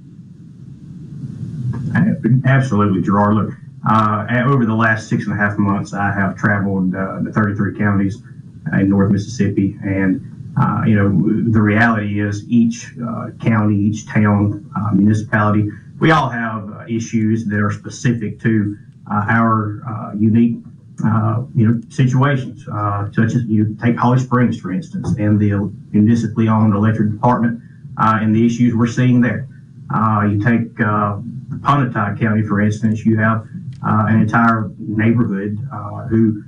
Absolutely, 2.47 3.03
Gerard. 3.03 3.35
Look, 3.35 3.55
uh, 3.89 4.27
over 4.47 4.65
the 4.65 4.75
last 4.75 5.09
six 5.09 5.27
and 5.27 5.33
a 5.33 5.37
half 5.37 5.59
months, 5.59 5.93
I 5.93 6.13
have 6.13 6.37
traveled 6.37 6.95
uh, 6.95 7.21
the 7.23 7.33
33 7.33 7.79
counties 7.79 8.23
in 8.73 8.89
North 8.89 9.11
Mississippi, 9.11 9.79
and 9.83 10.53
uh, 10.61 10.85
you 10.87 10.95
know 10.95 11.09
the 11.51 11.61
reality 11.61 12.21
is 12.21 12.49
each 12.49 12.93
uh, 13.05 13.31
county, 13.41 13.77
each 13.77 14.07
town, 14.07 14.71
uh, 14.77 14.93
municipality, 14.93 15.71
we 15.99 16.11
all 16.11 16.29
have 16.29 16.71
uh, 16.71 16.85
issues 16.89 17.45
that 17.47 17.61
are 17.61 17.71
specific 17.71 18.41
to 18.41 18.77
our 19.11 20.15
unique 20.19 20.57
uh, 21.05 21.45
you 21.55 21.67
know, 21.67 21.81
situations, 21.89 22.67
uh, 22.71 23.11
such 23.13 23.35
as 23.35 23.45
you 23.45 23.77
take 23.83 23.97
Holly 23.97 24.19
Springs, 24.19 24.61
for 24.61 24.71
instance, 24.73 25.15
and 25.19 25.41
the 25.41 25.73
municipally 25.93 26.49
owned 26.49 26.75
electric 26.75 27.13
department 27.13 27.61
uh, 27.97 28.19
and 28.21 28.35
the 28.35 28.45
issues 28.45 28.75
we're 28.75 28.87
seeing 28.87 29.21
there. 29.21 29.49
Uh, 29.95 30.29
you 30.31 30.43
take 30.43 30.79
uh, 30.81 31.19
Pontotoc 31.63 32.19
County, 32.19 32.43
for 32.43 32.61
instance, 32.61 33.05
you 33.05 33.17
have 33.17 33.47
uh, 33.83 34.07
an 34.09 34.21
entire 34.21 34.71
neighborhood 34.79 35.59
who 36.11 36.43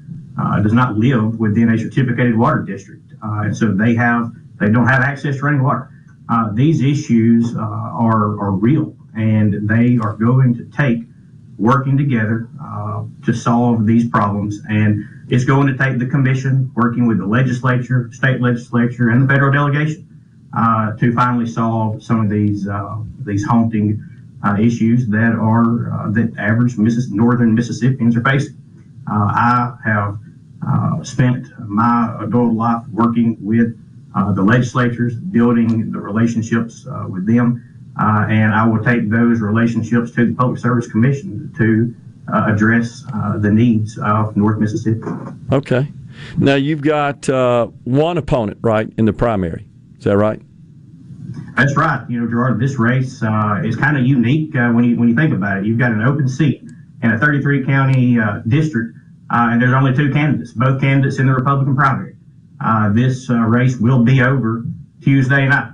does 0.63 0.73
not 0.73 0.99
live 0.99 1.39
within 1.39 1.71
a 1.71 1.79
certificated 1.79 2.37
water 2.37 2.61
district, 2.61 3.13
and 3.23 3.57
so 3.57 3.73
they 3.73 3.95
have 3.95 4.33
they 4.61 4.69
don't 4.69 4.87
have 4.87 5.01
access 5.01 5.37
to 5.37 5.43
running 5.43 5.63
water. 5.63 5.91
these 6.53 6.83
issues 6.83 7.57
are 7.57 8.39
are 8.39 8.53
real, 8.53 8.95
and 9.17 9.69
they 9.69 9.99
are 9.99 10.15
going 10.15 10.55
to 10.55 10.65
take 10.77 11.05
working 11.59 11.97
together 11.97 12.49
uh, 12.63 13.05
to 13.25 13.33
solve 13.33 13.87
these 13.87 14.09
problems. 14.09 14.61
And 14.69 15.05
it's 15.29 15.45
going 15.45 15.67
to 15.67 15.77
take 15.77 15.99
the 15.99 16.07
commission 16.07 16.71
working 16.75 17.07
with 17.07 17.19
the 17.19 17.27
legislature, 17.27 18.11
state 18.13 18.41
legislature, 18.41 19.11
and 19.11 19.23
the 19.23 19.29
federal 19.33 19.53
delegation 19.53 20.09
uh, 20.57 20.93
to 20.97 21.13
finally 21.15 21.47
solve 21.47 22.03
some 22.03 22.21
of 22.21 22.31
these 22.31 22.69
uh, 22.69 22.99
these 23.21 23.45
haunting 23.45 24.03
uh, 24.45 24.57
issues 24.61 25.07
that 25.09 25.33
are 25.33 25.93
uh, 25.93 26.11
that 26.11 26.37
average 26.39 26.77
Missis- 26.77 27.11
northern 27.11 27.55
Mississippians 27.55 28.17
are 28.17 28.23
facing. 28.23 28.57
Uh, 29.11 29.33
I 29.35 29.77
have 29.85 30.19
spent 31.07 31.49
my 31.59 32.17
adult 32.21 32.55
life 32.55 32.87
working 32.93 33.37
with 33.41 33.77
the 34.15 34.43
legislatures, 34.43 35.17
building 35.17 35.91
the 35.91 35.99
relationships 35.99 36.87
with 37.09 37.27
them 37.27 37.72
uh, 38.01 38.27
and 38.29 38.55
I 38.55 38.67
will 38.67 38.83
take 38.83 39.11
those 39.11 39.41
relationships 39.41 40.13
to 40.13 40.27
the 40.27 40.35
Public 40.35 40.59
Service 40.59 40.87
Commission 40.87 41.53
to 41.59 41.95
uh, 42.33 42.53
address 42.53 43.05
uh, 43.13 43.39
the 43.39 43.51
needs 43.51 43.99
of 43.99 44.37
North 44.37 44.59
Mississippi. 44.59 45.03
Okay. 45.53 45.89
Now 46.39 46.55
you've 46.55 46.83
got 46.83 47.29
uh, 47.29 47.67
one 47.85 48.19
opponent, 48.19 48.59
right, 48.63 48.91
in 48.97 49.05
the 49.05 49.13
primary. 49.13 49.67
Is 49.99 50.05
that 50.05 50.17
right? 50.17 50.41
That's 51.57 51.77
right. 51.77 52.09
You 52.09 52.21
know, 52.21 52.29
Gerard, 52.29 52.61
this 52.61 52.79
race 52.79 53.23
uh, 53.23 53.63
is 53.65 53.77
kind 53.77 53.99
of 53.99 54.07
unique 54.07 54.57
uh, 54.57 54.71
when 54.71 54.85
you 54.85 54.97
when 54.97 55.09
you 55.09 55.15
think 55.15 55.35
about 55.35 55.59
it. 55.59 55.67
You've 55.67 55.79
got 55.79 55.93
an 55.93 56.03
open 56.03 56.29
seat 56.29 56.63
in 57.03 57.11
a 57.11 57.19
33 57.19 57.67
county 57.67 58.19
district, 58.49 58.97
and 59.31 59.61
there's 59.61 59.75
only 59.75 59.95
two 59.95 60.13
candidates, 60.13 60.53
both 60.53 60.81
candidates 60.81 61.19
in 61.19 61.27
the 61.27 61.35
Republican 61.35 61.77
primary. 61.77 62.17
this 62.95 63.29
race 63.29 63.77
will 63.77 64.03
be 64.03 64.23
over 64.23 64.65
Tuesday 65.03 65.47
night. 65.49 65.72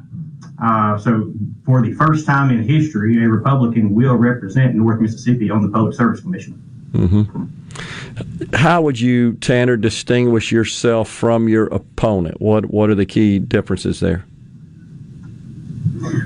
Uh, 0.62 0.98
so, 0.98 1.32
for 1.64 1.82
the 1.82 1.92
first 1.92 2.26
time 2.26 2.50
in 2.50 2.62
history, 2.62 3.22
a 3.22 3.28
Republican 3.28 3.94
will 3.94 4.16
represent 4.16 4.74
North 4.74 5.00
Mississippi 5.00 5.50
on 5.50 5.62
the 5.62 5.68
Public 5.68 5.94
Service 5.94 6.20
Commission. 6.20 6.60
Mm-hmm. 6.92 8.56
How 8.56 8.82
would 8.82 8.98
you, 8.98 9.34
Tanner, 9.34 9.76
distinguish 9.76 10.50
yourself 10.50 11.08
from 11.08 11.48
your 11.48 11.66
opponent? 11.66 12.40
What 12.40 12.66
What 12.66 12.90
are 12.90 12.96
the 12.96 13.06
key 13.06 13.38
differences 13.38 14.00
there? 14.00 14.24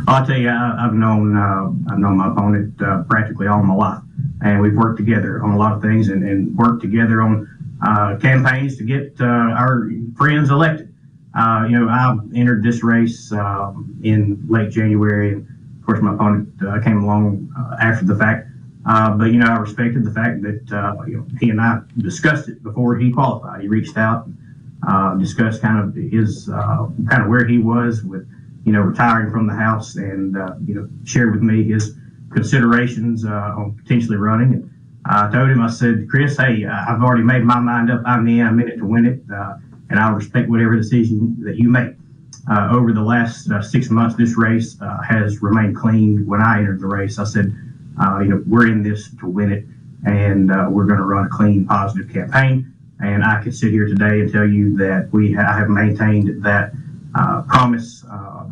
I'll 0.08 0.26
tell 0.26 0.38
you, 0.38 0.48
I, 0.48 0.80
have 0.80 0.94
known 0.94 1.36
uh, 1.36 1.92
I've 1.92 1.98
known 1.98 2.16
my 2.16 2.28
opponent 2.28 2.80
uh, 2.82 3.02
practically 3.04 3.46
all 3.46 3.62
my 3.62 3.74
life, 3.74 4.02
and 4.42 4.60
we've 4.60 4.74
worked 4.74 4.98
together 4.98 5.42
on 5.42 5.52
a 5.52 5.58
lot 5.58 5.72
of 5.72 5.82
things, 5.82 6.08
and, 6.08 6.24
and 6.24 6.56
worked 6.56 6.82
together 6.82 7.22
on 7.22 7.48
uh, 7.84 8.16
campaigns 8.16 8.76
to 8.78 8.84
get 8.84 9.14
uh, 9.20 9.24
our 9.24 9.90
friends 10.16 10.50
elected. 10.50 10.91
Uh, 11.34 11.66
you 11.68 11.78
know, 11.78 11.88
I 11.88 12.14
entered 12.34 12.62
this 12.62 12.82
race 12.82 13.32
um, 13.32 13.98
in 14.02 14.44
late 14.48 14.70
January, 14.70 15.32
and 15.32 15.46
of 15.80 15.86
course, 15.86 16.02
my 16.02 16.14
opponent 16.14 16.50
uh, 16.66 16.80
came 16.82 17.02
along 17.02 17.52
uh, 17.58 17.76
after 17.80 18.04
the 18.04 18.16
fact. 18.16 18.48
Uh, 18.84 19.16
but 19.16 19.26
you 19.26 19.38
know, 19.38 19.46
I 19.46 19.56
respected 19.56 20.04
the 20.04 20.10
fact 20.10 20.42
that 20.42 20.72
uh, 20.72 21.02
you 21.06 21.18
know 21.18 21.26
he 21.40 21.50
and 21.50 21.60
I 21.60 21.80
discussed 21.98 22.48
it 22.48 22.62
before 22.62 22.98
he 22.98 23.10
qualified. 23.10 23.62
He 23.62 23.68
reached 23.68 23.96
out, 23.96 24.26
and, 24.26 25.20
discussed 25.20 25.62
kind 25.62 25.78
of 25.78 25.94
his 25.94 26.48
kind 26.48 27.22
of 27.22 27.28
where 27.28 27.46
he 27.46 27.58
was 27.58 28.02
with 28.02 28.28
you 28.66 28.72
know 28.72 28.80
retiring 28.80 29.30
from 29.30 29.46
the 29.46 29.54
House, 29.54 29.96
and 29.96 30.34
you 30.66 30.74
know 30.74 30.88
shared 31.04 31.32
with 31.32 31.42
me 31.42 31.64
his 31.64 31.94
considerations 32.30 33.24
on 33.24 33.78
potentially 33.82 34.16
running. 34.16 34.52
And 34.54 34.70
I 35.06 35.30
told 35.30 35.48
him, 35.48 35.62
I 35.62 35.70
said, 35.70 36.08
Chris, 36.10 36.36
hey, 36.36 36.66
I've 36.66 37.02
already 37.02 37.24
made 37.24 37.42
my 37.42 37.58
mind 37.58 37.90
up. 37.90 38.02
I'm 38.04 38.28
in. 38.28 38.46
I'm 38.46 38.60
in 38.60 38.68
it 38.68 38.76
to 38.76 38.84
win 38.84 39.06
it 39.06 39.22
and 39.92 40.00
I'll 40.00 40.14
respect 40.14 40.48
whatever 40.48 40.74
decision 40.74 41.36
that 41.44 41.56
you 41.56 41.68
make. 41.68 41.94
Uh, 42.50 42.70
over 42.72 42.92
the 42.92 43.02
last 43.02 43.50
uh, 43.50 43.60
six 43.60 43.90
months, 43.90 44.16
this 44.16 44.38
race 44.38 44.80
uh, 44.80 45.02
has 45.02 45.42
remained 45.42 45.76
clean. 45.76 46.26
When 46.26 46.40
I 46.40 46.60
entered 46.60 46.80
the 46.80 46.86
race, 46.86 47.18
I 47.18 47.24
said, 47.24 47.54
uh, 48.02 48.20
you 48.20 48.30
know, 48.30 48.42
we're 48.46 48.68
in 48.68 48.82
this 48.82 49.10
to 49.20 49.28
win 49.28 49.52
it, 49.52 49.66
and 50.06 50.50
uh, 50.50 50.66
we're 50.70 50.86
going 50.86 50.98
to 50.98 51.04
run 51.04 51.26
a 51.26 51.28
clean, 51.28 51.66
positive 51.66 52.10
campaign. 52.10 52.72
And 53.00 53.22
I 53.22 53.42
can 53.42 53.52
sit 53.52 53.70
here 53.70 53.86
today 53.86 54.20
and 54.20 54.32
tell 54.32 54.48
you 54.48 54.74
that 54.78 55.10
we 55.12 55.34
ha- 55.34 55.52
have 55.52 55.68
maintained 55.68 56.42
that 56.42 56.72
uh, 57.14 57.42
promise. 57.42 58.02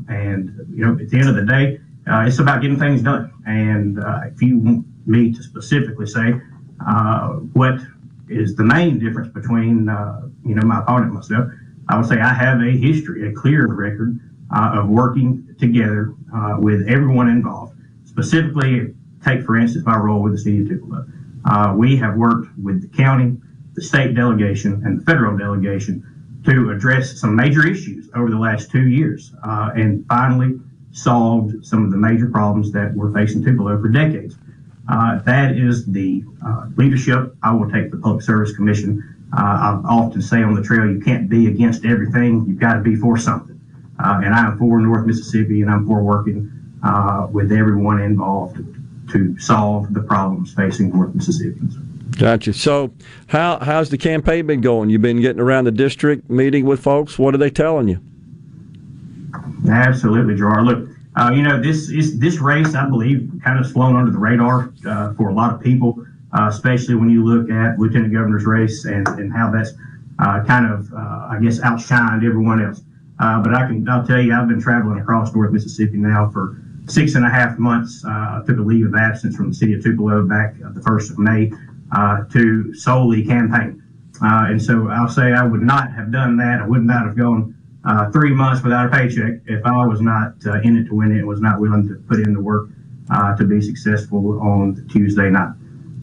and 0.08 0.54
you 0.70 0.84
know, 0.84 0.92
at 0.92 1.08
the 1.08 1.18
end 1.18 1.28
of 1.30 1.36
the 1.36 1.46
day, 1.46 1.80
it's 2.06 2.38
about 2.38 2.60
getting 2.60 2.78
things 2.78 3.00
done. 3.00 3.32
And 3.46 3.98
if 4.30 4.42
you 4.42 4.58
want 4.58 4.86
me 5.06 5.32
to 5.32 5.42
specifically 5.42 6.06
say 6.06 6.32
what 7.54 7.80
is 8.28 8.54
the 8.56 8.64
main 8.64 8.98
difference 8.98 9.32
between 9.32 9.88
you 10.44 10.54
know 10.54 10.62
my 10.66 10.80
opponent 10.80 11.12
myself. 11.12 11.50
I 11.88 11.96
would 11.98 12.06
say 12.06 12.20
I 12.20 12.32
have 12.32 12.60
a 12.60 12.70
history, 12.70 13.28
a 13.28 13.32
clear 13.32 13.66
record 13.66 14.18
uh, 14.54 14.80
of 14.80 14.88
working 14.88 15.54
together 15.58 16.14
uh, 16.34 16.56
with 16.58 16.88
everyone 16.88 17.28
involved. 17.28 17.76
Specifically, 18.04 18.94
take 19.24 19.42
for 19.44 19.56
instance 19.56 19.84
my 19.86 19.96
role 19.96 20.22
with 20.22 20.32
the 20.32 20.38
city 20.38 20.62
of 20.62 20.68
Tupelo. 20.68 21.04
Uh, 21.44 21.74
we 21.76 21.96
have 21.96 22.16
worked 22.16 22.48
with 22.58 22.82
the 22.82 22.96
county, 22.96 23.36
the 23.74 23.82
state 23.82 24.14
delegation, 24.14 24.82
and 24.84 25.00
the 25.00 25.04
federal 25.04 25.36
delegation 25.36 26.04
to 26.44 26.70
address 26.70 27.20
some 27.20 27.34
major 27.36 27.66
issues 27.66 28.08
over 28.14 28.30
the 28.30 28.38
last 28.38 28.70
two 28.70 28.88
years, 28.88 29.32
uh, 29.44 29.70
and 29.74 30.06
finally 30.06 30.58
solved 30.92 31.64
some 31.64 31.84
of 31.84 31.90
the 31.90 31.96
major 31.96 32.26
problems 32.28 32.72
that 32.72 32.92
we're 32.94 33.12
facing 33.12 33.44
Tupelo 33.44 33.80
for 33.80 33.88
decades. 33.88 34.36
uh, 34.90 35.18
that 35.22 35.56
is 35.56 35.86
the 35.86 36.24
uh, 36.44 36.66
leadership. 36.76 37.34
I 37.42 37.52
will 37.52 37.70
take 37.70 37.90
the 37.90 37.96
Public 37.98 38.22
Service 38.22 38.52
Commission. 38.54 39.09
Uh, 39.36 39.80
I 39.84 39.88
often 39.88 40.22
say 40.22 40.42
on 40.42 40.54
the 40.54 40.62
trail, 40.62 40.90
you 40.90 41.00
can't 41.00 41.28
be 41.28 41.46
against 41.46 41.84
everything. 41.84 42.44
You've 42.46 42.58
got 42.58 42.74
to 42.74 42.80
be 42.80 42.96
for 42.96 43.16
something. 43.16 43.60
Uh, 44.02 44.22
and 44.24 44.34
I'm 44.34 44.58
for 44.58 44.80
North 44.80 45.06
Mississippi, 45.06 45.62
and 45.62 45.70
I'm 45.70 45.86
for 45.86 46.02
working 46.02 46.50
uh, 46.82 47.28
with 47.30 47.52
everyone 47.52 48.00
involved 48.00 48.58
to 49.12 49.38
solve 49.38 49.92
the 49.92 50.00
problems 50.00 50.54
facing 50.54 50.90
North 50.90 51.14
Mississippians. 51.14 51.76
Gotcha. 52.16 52.52
So, 52.52 52.92
how 53.28 53.58
how's 53.60 53.90
the 53.90 53.98
campaign 53.98 54.46
been 54.46 54.60
going? 54.60 54.90
You've 54.90 55.02
been 55.02 55.20
getting 55.20 55.40
around 55.40 55.64
the 55.64 55.70
district, 55.70 56.28
meeting 56.28 56.64
with 56.64 56.80
folks. 56.80 57.18
What 57.18 57.34
are 57.34 57.38
they 57.38 57.50
telling 57.50 57.88
you? 57.88 58.00
Absolutely, 59.70 60.36
Gerard. 60.36 60.64
Look, 60.64 60.88
uh, 61.16 61.30
you 61.34 61.42
know 61.42 61.60
this 61.60 61.88
is 61.88 62.18
this 62.18 62.38
race. 62.38 62.74
I 62.74 62.88
believe 62.88 63.30
kind 63.44 63.64
of 63.64 63.70
flown 63.70 63.96
under 63.96 64.10
the 64.10 64.18
radar 64.18 64.72
uh, 64.86 65.14
for 65.14 65.28
a 65.28 65.34
lot 65.34 65.54
of 65.54 65.60
people, 65.60 66.04
uh, 66.32 66.46
especially 66.48 66.94
when 66.94 67.10
you 67.10 67.24
look 67.24 67.50
at 67.50 67.78
lieutenant 67.78 68.12
governor's 68.12 68.46
race 68.46 68.84
and, 68.84 69.06
and 69.08 69.32
how 69.32 69.50
that's 69.50 69.72
uh, 70.18 70.42
kind 70.44 70.70
of, 70.70 70.92
uh, 70.92 71.28
I 71.30 71.38
guess, 71.42 71.60
outshined 71.60 72.26
everyone 72.26 72.62
else. 72.62 72.82
Uh, 73.18 73.42
but 73.42 73.54
I 73.54 73.66
can, 73.66 73.88
I'll 73.88 74.06
tell 74.06 74.20
you, 74.20 74.34
I've 74.34 74.48
been 74.48 74.60
traveling 74.60 74.98
across 75.00 75.34
North 75.34 75.52
Mississippi 75.52 75.96
now 75.96 76.30
for 76.30 76.56
six 76.86 77.14
and 77.14 77.24
a 77.24 77.30
half 77.30 77.58
months. 77.58 78.04
I 78.04 78.42
took 78.46 78.58
a 78.58 78.62
leave 78.62 78.86
of 78.86 78.94
absence 78.94 79.36
from 79.36 79.50
the 79.50 79.54
city 79.54 79.74
of 79.74 79.82
Tupelo 79.82 80.24
back 80.26 80.54
the 80.58 80.82
first 80.82 81.10
of 81.10 81.18
May 81.18 81.50
to 82.32 82.74
solely 82.74 83.24
campaign. 83.24 83.82
and 84.20 84.60
so 84.60 84.88
I'll 84.88 85.08
say 85.08 85.32
I 85.32 85.44
would 85.44 85.62
not 85.62 85.92
have 85.92 86.10
done 86.10 86.36
that. 86.38 86.60
I 86.60 86.66
would 86.66 86.84
not 86.84 87.04
have 87.06 87.16
gone 87.16 87.54
uh, 87.84 88.10
three 88.10 88.32
months 88.32 88.62
without 88.62 88.86
a 88.86 88.90
paycheck 88.90 89.40
if 89.46 89.64
I 89.64 89.86
was 89.86 90.00
not 90.00 90.34
uh, 90.46 90.60
in 90.60 90.76
it 90.76 90.84
to 90.86 90.94
win 90.94 91.16
it, 91.16 91.26
was 91.26 91.40
not 91.40 91.60
willing 91.60 91.88
to 91.88 91.94
put 92.06 92.20
in 92.20 92.34
the 92.34 92.40
work 92.40 92.68
uh, 93.10 93.34
to 93.36 93.44
be 93.44 93.60
successful 93.60 94.40
on 94.40 94.86
Tuesday 94.90 95.30
night. 95.30 95.54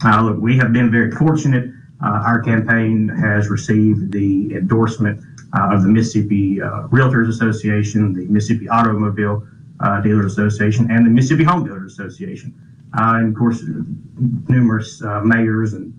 Uh, 0.04 0.22
look, 0.22 0.38
we 0.38 0.56
have 0.56 0.72
been 0.72 0.90
very 0.90 1.10
fortunate. 1.10 1.70
Uh, 2.02 2.22
our 2.24 2.40
campaign 2.40 3.08
has 3.08 3.48
received 3.48 4.12
the 4.12 4.54
endorsement 4.54 5.20
uh, 5.56 5.74
of 5.74 5.82
the 5.82 5.88
Mississippi 5.88 6.56
Realtors 6.56 7.28
Association, 7.28 8.12
the 8.12 8.26
Mississippi 8.26 8.68
Automobile 8.68 9.46
Dealers 10.02 10.32
Association, 10.32 10.90
and 10.90 11.06
the 11.06 11.10
Mississippi 11.10 11.44
Home 11.44 11.64
Builders 11.64 11.92
Association. 11.92 12.54
and 12.94 13.28
of 13.28 13.34
course, 13.38 13.64
numerous 14.48 15.02
mayors 15.24 15.72
and 15.72 15.92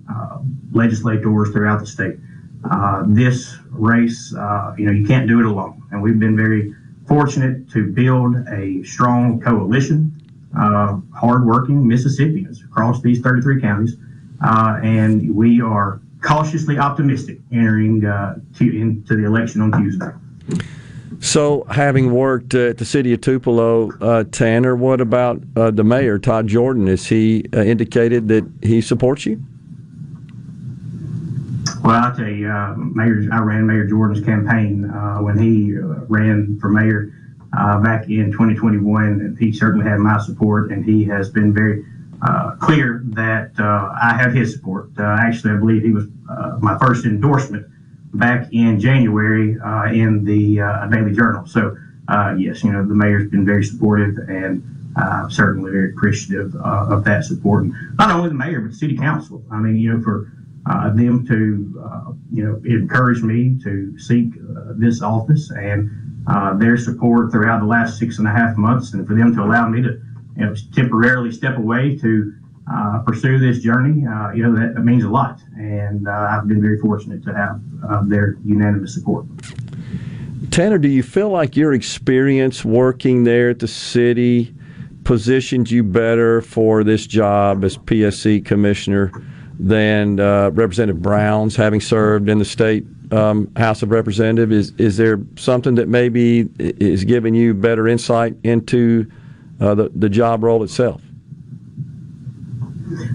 legislators 0.72 1.50
throughout 1.52 1.80
the 1.80 1.88
state. 1.88 2.18
Uh, 2.70 3.04
this 3.08 3.56
race, 3.70 4.34
uh, 4.36 4.74
you 4.78 4.86
know, 4.86 4.92
you 4.92 5.06
can't 5.06 5.28
do 5.28 5.40
it 5.40 5.46
alone. 5.46 5.82
And 5.92 6.02
we've 6.02 6.20
been 6.20 6.36
very 6.36 6.74
fortunate 7.08 7.70
to 7.72 7.88
build 7.88 8.36
a 8.50 8.84
strong 8.84 9.40
coalition 9.40 10.19
of 10.58 11.04
hardworking 11.16 11.88
Mississippians 11.88 12.64
across 12.64 13.02
these 13.02 13.22
33 13.22 13.62
counties. 13.62 13.96
Uh, 14.44 14.80
and 14.84 15.36
we 15.36 15.62
are 15.62 16.02
cautiously 16.22 16.78
optimistic 16.78 17.40
entering 17.52 18.06
uh, 18.06 18.40
to, 18.58 18.66
into 18.66 19.16
the 19.16 19.26
election 19.26 19.62
on 19.62 19.72
Tuesday. 19.72 20.12
So, 21.22 21.66
having 21.66 22.14
worked 22.14 22.54
at 22.54 22.78
the 22.78 22.86
city 22.86 23.12
of 23.14 23.20
Tupelo, 23.20 23.92
uh, 24.00 24.24
Tanner, 24.32 24.76
what 24.76 25.02
about 25.02 25.42
uh, 25.56 25.70
the 25.72 25.84
mayor, 25.84 26.18
Todd 26.18 26.48
Jordan? 26.48 26.88
Has 26.88 27.08
he 27.08 27.40
indicated 27.52 28.30
that 28.30 28.50
he 28.62 28.80
supports 28.80 29.26
you? 29.26 29.44
Well, 31.84 31.96
I'll 31.96 32.16
tell 32.16 32.28
you, 32.28 32.50
uh, 32.50 32.76
Mayor, 32.76 33.28
I 33.32 33.40
ran 33.40 33.66
Mayor 33.66 33.88
Jordan's 33.88 34.24
campaign 34.24 34.86
uh, 34.86 35.18
when 35.18 35.38
he 35.38 35.78
uh, 35.78 36.06
ran 36.08 36.60
for 36.60 36.70
mayor 36.70 37.14
uh, 37.58 37.80
back 37.82 38.06
in 38.10 38.32
2021. 38.32 39.38
He 39.40 39.52
certainly 39.52 39.88
had 39.88 40.00
my 40.00 40.20
support, 40.20 40.72
and 40.72 40.86
he 40.86 41.04
has 41.06 41.30
been 41.30 41.54
very 41.54 41.86
uh, 42.22 42.56
clear 42.60 43.02
that 43.06 43.52
uh, 43.60 43.94
I 44.02 44.16
have 44.16 44.34
his 44.34 44.54
support. 44.54 44.90
actually, 45.00 45.54
I 45.54 45.58
believe 45.58 45.84
he 45.84 45.92
was 45.92 46.06
my 46.60 46.78
first 46.78 47.06
endorsement 47.06 47.66
back 48.14 48.52
in 48.52 48.80
January 48.80 49.52
in 49.98 50.24
the 50.26 50.88
Daily 50.92 51.14
Journal. 51.14 51.46
So, 51.48 51.78
yes, 52.38 52.64
you 52.64 52.72
know, 52.72 52.86
the 52.86 52.96
mayor's 52.96 53.30
been 53.30 53.46
very 53.46 53.64
supportive 53.64 54.18
and 54.28 54.64
certainly 55.32 55.72
very 55.72 55.92
appreciative 55.92 56.56
of 56.56 57.04
that 57.06 57.24
support. 57.24 57.64
And 57.64 57.74
not 57.98 58.12
only 58.12 58.30
the 58.30 58.36
mayor, 58.36 58.62
but 58.62 58.72
the 58.72 58.78
city 58.78 58.98
council. 58.98 59.44
I 59.52 59.60
mean, 59.60 59.78
you 59.78 59.94
know, 59.94 60.04
for 60.04 60.32
uh, 60.70 60.92
them 60.92 61.26
to, 61.26 61.82
uh, 61.84 62.12
you 62.32 62.44
know, 62.44 62.62
encourage 62.66 63.24
me 63.24 63.58
to 63.64 63.98
seek 63.98 64.34
uh, 64.36 64.74
this 64.76 65.02
office 65.02 65.50
and 65.52 65.90
uh, 66.28 66.54
their 66.56 66.78
support 66.78 67.32
throughout 67.32 67.60
the 67.60 67.66
last 67.66 67.98
six 67.98 68.20
and 68.20 68.28
a 68.28 68.32
half 68.32 68.58
months, 68.58 68.94
and 68.94 69.08
for 69.08 69.16
them 69.16 69.36
to 69.36 69.44
allow 69.44 69.68
me 69.68 69.82
to, 69.82 70.02
you 70.38 70.46
know, 70.46 70.56
temporarily 70.74 71.32
step 71.32 71.58
away 71.58 71.98
to 71.98 72.34
uh, 72.72 73.00
pursue 73.00 73.40
this 73.40 73.60
journey, 73.60 74.06
uh, 74.06 74.32
you 74.32 74.44
know, 74.44 74.54
that, 74.54 74.76
that, 74.76 74.82
means 74.82 75.04
a 75.04 75.10
lot. 75.10 75.42
And 75.58 76.08
I've 76.08 76.48
been 76.48 76.62
very 76.62 76.78
fortunate 76.80 77.24
to 77.24 77.34
have 77.34 78.10
their 78.10 78.38
unanimous 78.46 78.94
support. 78.94 79.26
Tanner, 80.52 80.78
do 80.78 80.88
you 80.88 81.04
feel 81.04 81.30
like 81.30 81.56
your 81.56 81.74
experience 81.74 82.64
working 82.64 83.24
there 83.24 83.50
at 83.50 83.60
the 83.60 83.68
city 83.68 84.54
positioned 85.04 85.72
you 85.72 85.84
better 85.84 86.42
for 86.42 86.84
this 86.84 87.08
job 87.08 87.64
as 87.64 87.78
PSC 87.78 88.46
commissioner? 88.46 89.12
than 89.60 90.20
uh, 90.20 90.50
Representative 90.52 91.02
Brown's, 91.02 91.56
having 91.56 91.82
served 91.82 92.30
in 92.30 92.40
the 92.40 92.46
state 92.46 92.86
um, 93.12 93.52
House 93.56 93.82
of 93.82 93.92
Representatives. 93.92 94.72
Is 94.72 94.80
is 94.80 94.98
there 94.98 95.20
something 95.38 95.76
that 95.76 95.88
maybe 95.88 96.50
is 96.60 97.04
giving 97.04 97.34
you 97.34 97.54
better 97.54 97.88
insight 97.88 98.36
into 98.44 99.10
uh, 99.60 99.76
the 99.76 99.90
the 99.96 100.10
job 100.10 100.44
role 100.44 100.64
itself? 100.64 101.02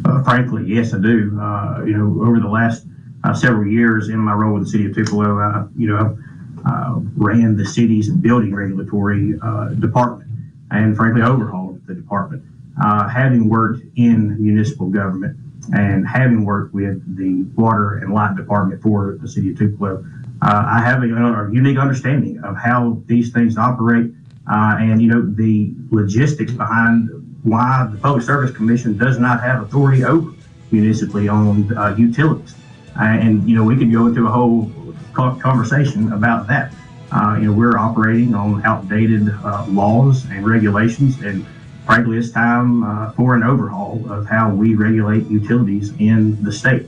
Uh, 0.05 0.23
frankly, 0.23 0.65
yes, 0.67 0.95
I 0.95 0.99
do. 0.99 1.39
Uh, 1.41 1.83
you 1.85 1.97
know, 1.97 2.27
over 2.27 2.41
the 2.41 2.49
last 2.49 2.87
uh, 3.25 3.35
several 3.35 3.67
years 3.67 4.09
in 4.09 4.19
my 4.19 4.33
role 4.33 4.55
with 4.55 4.65
the 4.65 4.71
city 4.71 4.87
of 4.87 4.95
Tupelo, 4.95 5.39
I, 5.39 5.67
you 5.77 5.89
know, 5.89 6.19
uh, 6.67 7.01
ran 7.17 7.57
the 7.57 7.65
city's 7.65 8.09
building 8.11 8.55
regulatory 8.55 9.33
department 9.79 10.31
and 10.71 10.97
frankly 10.97 11.23
overhauled 11.23 11.87
the 11.87 11.95
department. 11.95 12.43
having 12.77 13.49
worked 13.49 13.83
in 13.97 14.43
municipal 14.43 14.89
government, 14.89 15.39
and 15.72 16.07
having 16.07 16.44
worked 16.44 16.74
with 16.74 17.16
the 17.16 17.42
water 17.61 17.98
and 17.98 18.12
light 18.12 18.37
department 18.37 18.83
for 18.83 19.18
the 19.20 19.29
city 19.29 19.50
of 19.50 19.59
Tupelo, 19.59 20.05
uh, 20.42 20.64
I 20.66 20.81
have 20.81 21.03
a, 21.03 21.07
a, 21.07 21.53
unique 21.53 21.79
understanding 21.79 22.42
of 22.44 22.57
how 22.57 23.00
these 23.07 23.33
things 23.33 23.57
operate, 23.57 24.12
uh, 24.50 24.77
and 24.79 25.00
you 25.00 25.09
know 25.09 25.22
the 25.22 25.72
logistics 25.90 26.53
behind 26.53 27.09
why 27.44 27.88
the 27.90 27.98
Public 27.98 28.22
Service 28.22 28.50
Commission 28.50 28.98
does 28.98 29.18
not 29.18 29.40
have 29.40 29.62
authority 29.62 30.05
over 30.05 30.35
municipally 30.70 31.29
owned 31.29 31.72
uh, 31.77 31.94
utilities. 31.96 32.55
Uh, 32.98 33.05
and 33.05 33.48
you 33.48 33.57
know 33.57 33.64
we 33.64 33.77
could 33.77 33.92
go 33.92 34.07
into 34.07 34.27
a 34.27 34.31
whole 34.31 34.70
conversation 35.14 36.12
about 36.12 36.46
that. 36.48 36.72
Uh, 37.12 37.37
you 37.40 37.46
know 37.46 37.53
we're 37.53 37.79
operating 37.79 38.35
on 38.35 38.64
outdated 38.64 39.29
uh, 39.44 39.64
laws 39.68 40.24
and 40.27 40.46
regulations, 40.46 41.20
and 41.22 41.46
frankly, 41.85 42.18
it's 42.18 42.31
time 42.31 42.83
uh, 42.83 43.12
for 43.12 43.35
an 43.35 43.42
overhaul 43.42 44.11
of 44.11 44.27
how 44.27 44.51
we 44.51 44.75
regulate 44.75 45.27
utilities 45.27 45.92
in 45.99 46.42
the 46.42 46.53
state. 46.53 46.87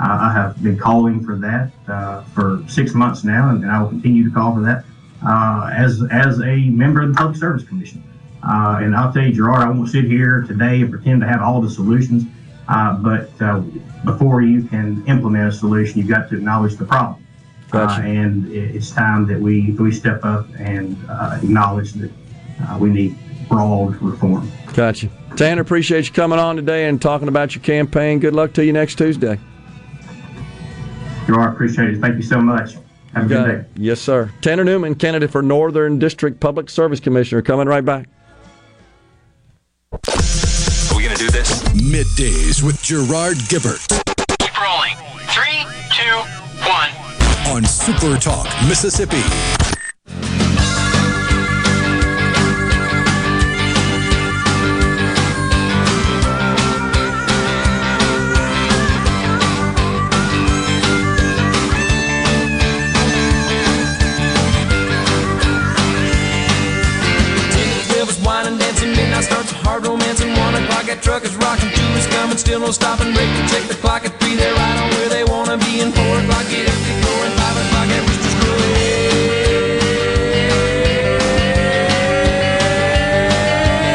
Uh, 0.00 0.18
I 0.22 0.32
have 0.32 0.62
been 0.62 0.78
calling 0.78 1.24
for 1.24 1.36
that 1.36 1.70
uh, 1.88 2.22
for 2.34 2.62
six 2.68 2.94
months 2.94 3.24
now, 3.24 3.50
and, 3.50 3.62
and, 3.64 3.72
I 3.72 3.82
will 3.82 3.88
continue 3.88 4.28
to 4.28 4.34
call 4.34 4.54
for 4.54 4.60
that 4.60 4.84
uh, 5.26 5.70
as 5.74 6.02
as 6.12 6.40
a 6.40 6.56
member 6.70 7.02
of 7.02 7.08
the 7.08 7.14
Public 7.14 7.36
Service 7.36 7.64
Commission. 7.64 8.04
Uh, 8.44 8.78
and 8.80 8.94
I'll 8.94 9.12
tell 9.12 9.24
you, 9.24 9.32
Gerard, 9.32 9.62
I 9.62 9.70
won't 9.70 9.88
sit 9.88 10.04
here 10.04 10.42
today 10.42 10.82
and 10.82 10.90
pretend 10.90 11.20
to 11.22 11.26
have 11.26 11.42
all 11.42 11.60
the 11.60 11.70
solutions. 11.70 12.24
Uh, 12.68 12.94
but 12.94 13.36
before 14.04 14.42
you 14.42 14.62
can 14.62 15.04
implement 15.06 15.48
a 15.48 15.52
solution, 15.52 15.98
you've 15.98 16.08
got 16.08 16.28
to 16.28 16.36
acknowledge 16.36 16.76
the 16.76 16.84
problem. 16.84 17.24
Gotcha. 17.70 18.00
and 18.00 18.50
it's 18.50 18.90
time 18.90 19.26
that 19.26 19.38
we 19.38 19.72
we 19.72 19.92
step 19.92 20.24
up 20.24 20.46
and 20.58 20.96
acknowledge 21.42 21.92
that 21.94 22.10
we 22.78 22.90
need 22.90 23.18
broad 23.48 24.00
reform. 24.02 24.50
Gotcha. 24.74 25.08
Tanner, 25.36 25.62
appreciate 25.62 26.06
you 26.06 26.12
coming 26.12 26.38
on 26.38 26.56
today 26.56 26.88
and 26.88 27.00
talking 27.00 27.28
about 27.28 27.54
your 27.54 27.62
campaign. 27.62 28.18
Good 28.18 28.34
luck 28.34 28.52
to 28.54 28.64
you 28.64 28.72
next 28.72 28.96
Tuesday. 28.96 29.38
You 31.26 31.34
are 31.34 31.52
appreciate 31.52 31.90
it. 31.90 32.00
Thank 32.00 32.16
you 32.16 32.22
so 32.22 32.40
much. 32.40 32.76
Have 33.14 33.24
a 33.24 33.28
good 33.28 33.46
day. 33.46 33.64
Yes, 33.76 34.00
sir. 34.00 34.30
Tanner 34.40 34.64
Newman, 34.64 34.94
candidate 34.94 35.30
for 35.30 35.42
Northern 35.42 35.98
District 35.98 36.40
Public 36.40 36.70
Service 36.70 37.00
Commissioner, 37.00 37.42
coming 37.42 37.66
right 37.66 37.84
back. 37.84 38.08
Are 39.92 40.96
we 40.96 41.04
going 41.04 41.16
to 41.16 41.22
do 41.22 41.30
this? 41.30 41.62
Middays 41.68 42.62
with 42.62 42.82
Gerard 42.82 43.36
Gibert. 43.48 43.86
Keep 44.38 44.60
rolling. 44.60 44.96
Three, 45.28 45.64
two, 45.90 46.16
one. 46.68 46.90
On 47.54 47.64
Super 47.64 48.16
Talk, 48.18 48.46
Mississippi. 48.68 49.22
Still 72.48 72.60
no 72.60 72.72
break 73.12 73.28
to 73.36 73.44
check 73.52 73.68
the 73.68 73.74
clock 73.74 74.06
at 74.06 74.18
three. 74.18 74.34
They're 74.34 74.54
right 74.54 74.78
on 74.78 74.88
where 74.92 75.10
they 75.10 75.22
wanna 75.22 75.58
be. 75.58 75.80
And 75.80 75.94
four 75.94 76.18
o'clock 76.18 76.48
get 76.48 76.66
up 76.66 76.80
to 76.80 76.92
go 77.04 77.12
and 77.24 77.34
five 77.36 77.56
o'clock 77.60 77.88
at 77.92 78.00
Rooster's 78.08 78.36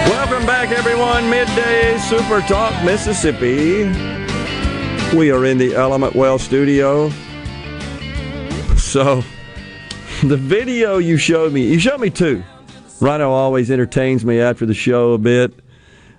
Welcome 0.08 0.45
back, 0.45 0.70
everyone. 0.70 1.28
Midday 1.32 1.97
Super 1.97 2.41
Talk, 2.41 2.80
Mississippi. 2.86 3.86
We 5.18 5.32
are 5.32 5.45
in 5.45 5.58
the 5.58 5.74
Element 5.74 6.14
Wealth 6.14 6.43
studio. 6.43 7.10
So, 8.78 9.24
the 10.24 10.38
video 10.38 10.99
you 10.99 11.18
showed 11.18 11.54
me, 11.54 11.74
you 11.74 11.80
showed 11.80 11.99
me 11.99 12.12
two. 12.12 12.43
Rhino 13.01 13.32
always 13.32 13.72
entertains 13.72 14.24
me 14.24 14.39
after 14.39 14.68
the 14.68 14.76
show 14.76 15.14
a 15.14 15.18
bit, 15.18 15.56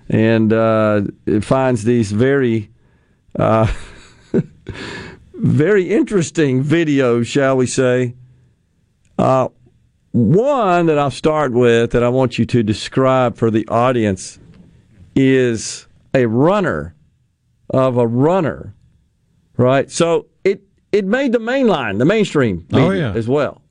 and 0.09 0.51
uh, 0.53 1.01
it 1.25 1.43
finds 1.43 1.83
these 1.83 2.11
very, 2.11 2.69
uh, 3.37 3.71
very 5.33 5.89
interesting 5.91 6.63
videos, 6.63 7.25
shall 7.25 7.57
we 7.57 7.65
say. 7.67 8.15
Uh, 9.17 9.49
one 10.11 10.85
that 10.85 10.97
I'll 10.97 11.11
start 11.11 11.51
with 11.51 11.91
that 11.91 12.03
I 12.03 12.09
want 12.09 12.37
you 12.39 12.45
to 12.45 12.63
describe 12.63 13.35
for 13.37 13.51
the 13.51 13.67
audience 13.67 14.39
is 15.15 15.87
a 16.13 16.25
runner 16.25 16.95
of 17.69 17.97
a 17.97 18.07
runner, 18.07 18.73
right? 19.57 19.89
So 19.91 20.27
it 20.43 20.61
it 20.91 21.05
made 21.05 21.31
the 21.33 21.39
main 21.39 21.67
line, 21.67 21.97
the 21.97 22.05
mainstream 22.05 22.65
Oh, 22.71 22.91
yeah. 22.91 23.11
as 23.13 23.27
well. 23.27 23.61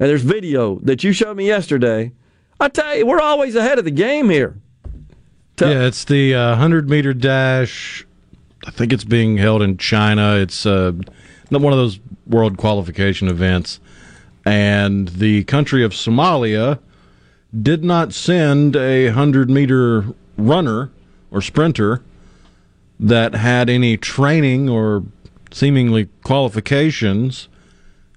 And 0.00 0.08
there's 0.08 0.22
video 0.22 0.80
that 0.80 1.04
you 1.04 1.12
showed 1.12 1.36
me 1.36 1.46
yesterday. 1.46 2.12
I 2.58 2.68
tell 2.68 2.96
you, 2.96 3.06
we're 3.06 3.20
always 3.20 3.54
ahead 3.54 3.78
of 3.78 3.84
the 3.84 3.90
game 3.92 4.28
here. 4.30 4.60
Yeah, 5.70 5.86
it's 5.86 6.04
the 6.04 6.34
uh, 6.34 6.50
100 6.50 6.88
meter 6.88 7.14
dash. 7.14 8.06
I 8.66 8.70
think 8.70 8.92
it's 8.92 9.04
being 9.04 9.36
held 9.38 9.62
in 9.62 9.76
China. 9.76 10.36
It's 10.36 10.66
uh, 10.66 10.92
not 11.50 11.60
one 11.60 11.72
of 11.72 11.78
those 11.78 11.98
world 12.26 12.56
qualification 12.56 13.28
events. 13.28 13.80
And 14.44 15.08
the 15.08 15.44
country 15.44 15.84
of 15.84 15.92
Somalia 15.92 16.78
did 17.60 17.84
not 17.84 18.12
send 18.12 18.76
a 18.76 19.06
100 19.06 19.50
meter 19.50 20.06
runner 20.36 20.90
or 21.30 21.42
sprinter 21.42 22.02
that 22.98 23.34
had 23.34 23.68
any 23.68 23.96
training 23.96 24.68
or 24.68 25.04
seemingly 25.50 26.08
qualifications. 26.22 27.48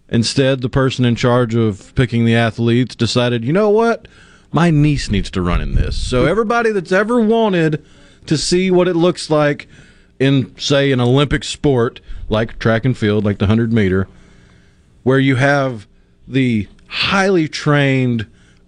Instead, 0.09 0.61
the 0.61 0.69
person 0.69 1.03
in 1.05 1.15
charge 1.15 1.55
of 1.55 1.93
picking 1.95 2.25
the 2.25 2.35
athletes 2.35 2.95
decided, 2.95 3.43
you 3.43 3.51
know 3.51 3.69
what? 3.69 4.07
My 4.55 4.71
niece 4.71 5.11
needs 5.11 5.29
to 5.31 5.41
run 5.41 5.59
in 5.59 5.75
this. 5.75 5.97
So, 5.97 6.27
everybody 6.27 6.71
that's 6.71 6.93
ever 6.93 7.19
wanted 7.19 7.83
to 8.25 8.37
see 8.37 8.71
what 8.71 8.87
it 8.87 8.95
looks 8.95 9.29
like 9.29 9.67
in, 10.17 10.57
say, 10.57 10.93
an 10.93 11.01
Olympic 11.01 11.43
sport 11.43 11.99
like 12.29 12.57
track 12.57 12.85
and 12.85 12.97
field, 12.97 13.25
like 13.25 13.37
the 13.37 13.47
100 13.47 13.73
meter, 13.73 14.07
where 15.03 15.19
you 15.19 15.35
have 15.35 15.87
the 16.25 16.69
highly 16.87 17.49
trained, 17.49 18.27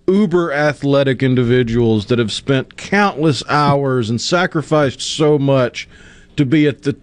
uber 0.10 0.52
athletic 0.52 1.24
individuals 1.24 2.08
that 2.08 2.20
have 2.20 2.34
spent 2.34 2.76
countless 2.76 3.42
hours 3.48 4.10
and 4.10 4.20
sacrificed 4.20 5.00
so 5.00 5.40
much 5.40 5.88
to 6.36 6.46
be 6.46 6.68
at 6.68 6.82
the 6.82 6.98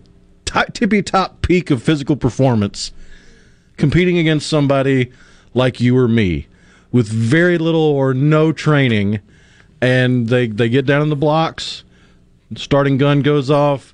ti 0.44 0.60
tippy 0.74 1.02
top 1.02 1.40
peak 1.40 1.70
of 1.70 1.82
physical 1.82 2.16
performance, 2.16 2.92
competing 3.78 4.18
against 4.18 4.46
somebody 4.46 5.10
like 5.54 5.80
you 5.80 5.96
or 5.96 6.06
me 6.06 6.48
with 6.94 7.08
very 7.08 7.58
little 7.58 7.80
or 7.80 8.14
no 8.14 8.52
training, 8.52 9.18
and 9.80 10.28
they, 10.28 10.46
they 10.46 10.68
get 10.68 10.86
down 10.86 11.02
in 11.02 11.08
the 11.08 11.16
blocks, 11.16 11.82
starting 12.54 12.98
gun 12.98 13.20
goes 13.20 13.50
off, 13.50 13.92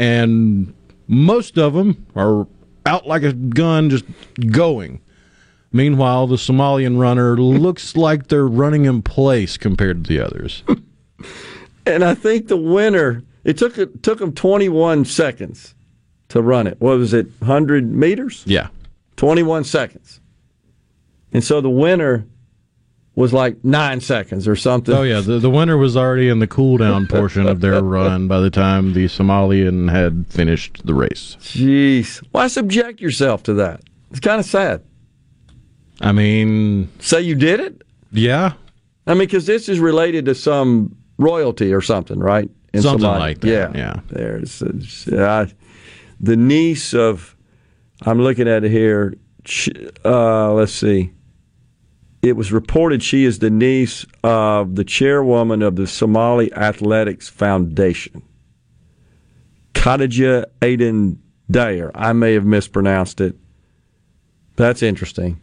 and 0.00 0.74
most 1.06 1.56
of 1.56 1.72
them 1.74 2.04
are 2.16 2.48
out 2.84 3.06
like 3.06 3.22
a 3.22 3.32
gun 3.32 3.90
just 3.90 4.04
going. 4.50 5.00
Meanwhile, 5.70 6.26
the 6.26 6.34
Somalian 6.34 6.98
runner 6.98 7.36
looks 7.36 7.96
like 7.96 8.26
they're 8.26 8.44
running 8.44 8.86
in 8.86 9.02
place 9.02 9.56
compared 9.56 10.02
to 10.04 10.08
the 10.08 10.18
others. 10.18 10.64
And 11.84 12.04
I 12.04 12.14
think 12.14 12.46
the 12.46 12.56
winner, 12.56 13.24
it 13.42 13.58
took 13.58 13.76
it 13.76 14.04
took 14.04 14.20
them 14.20 14.32
21 14.32 15.04
seconds 15.04 15.74
to 16.28 16.40
run 16.40 16.68
it. 16.68 16.80
What 16.80 16.96
was 16.96 17.12
it? 17.12 17.26
100 17.40 17.92
meters? 17.92 18.44
Yeah. 18.46 18.68
21 19.16 19.64
seconds. 19.64 20.20
And 21.32 21.42
so 21.42 21.60
the 21.60 21.68
winner 21.68 22.24
was 23.14 23.32
like 23.32 23.62
9 23.64 24.00
seconds 24.00 24.48
or 24.48 24.56
something. 24.56 24.94
Oh 24.94 25.02
yeah, 25.02 25.20
the 25.20 25.38
the 25.38 25.50
winner 25.50 25.76
was 25.76 25.96
already 25.96 26.28
in 26.28 26.38
the 26.38 26.46
cool 26.46 26.78
down 26.78 27.06
portion 27.06 27.46
of 27.46 27.60
their 27.60 27.82
run 27.98 28.26
by 28.28 28.40
the 28.40 28.50
time 28.50 28.94
the 28.94 29.04
Somalian 29.06 29.90
had 29.90 30.26
finished 30.28 30.80
the 30.86 30.94
race. 30.94 31.36
Jeez. 31.40 32.24
Why 32.32 32.46
subject 32.48 33.00
yourself 33.00 33.42
to 33.44 33.54
that? 33.54 33.82
It's 34.10 34.20
kind 34.20 34.40
of 34.40 34.46
sad. 34.46 34.82
I 36.00 36.12
mean, 36.12 36.88
Say 37.00 37.20
you 37.22 37.34
did 37.34 37.60
it? 37.60 37.82
yeah, 38.12 38.54
I 39.06 39.10
mean, 39.14 39.20
because 39.20 39.46
this 39.46 39.68
is 39.68 39.78
related 39.78 40.24
to 40.26 40.34
some 40.34 40.96
royalty 41.18 41.72
or 41.72 41.80
something, 41.80 42.18
right? 42.18 42.50
In 42.72 42.82
Something 42.82 43.06
Somalia. 43.08 43.18
like 43.18 43.40
that, 43.40 43.48
Yeah. 43.48 43.70
yeah. 43.74 44.00
There's 44.08 44.62
uh, 45.08 45.46
the 46.20 46.36
niece 46.36 46.94
of, 46.94 47.36
I'm 48.02 48.20
looking 48.20 48.48
at 48.48 48.64
it 48.64 48.70
here. 48.70 49.14
Uh, 50.04 50.52
let's 50.54 50.72
see. 50.72 51.12
It 52.22 52.36
was 52.36 52.52
reported 52.52 53.02
she 53.02 53.24
is 53.24 53.40
the 53.40 53.50
niece 53.50 54.06
of 54.22 54.76
the 54.76 54.84
chairwoman 54.84 55.60
of 55.60 55.74
the 55.74 55.88
Somali 55.88 56.52
Athletics 56.54 57.28
Foundation, 57.28 58.22
Khadija 59.74 60.44
Aden 60.62 61.18
Dyer. 61.50 61.90
I 61.96 62.12
may 62.12 62.34
have 62.34 62.44
mispronounced 62.44 63.20
it. 63.20 63.34
That's 64.54 64.82
interesting. 64.84 65.40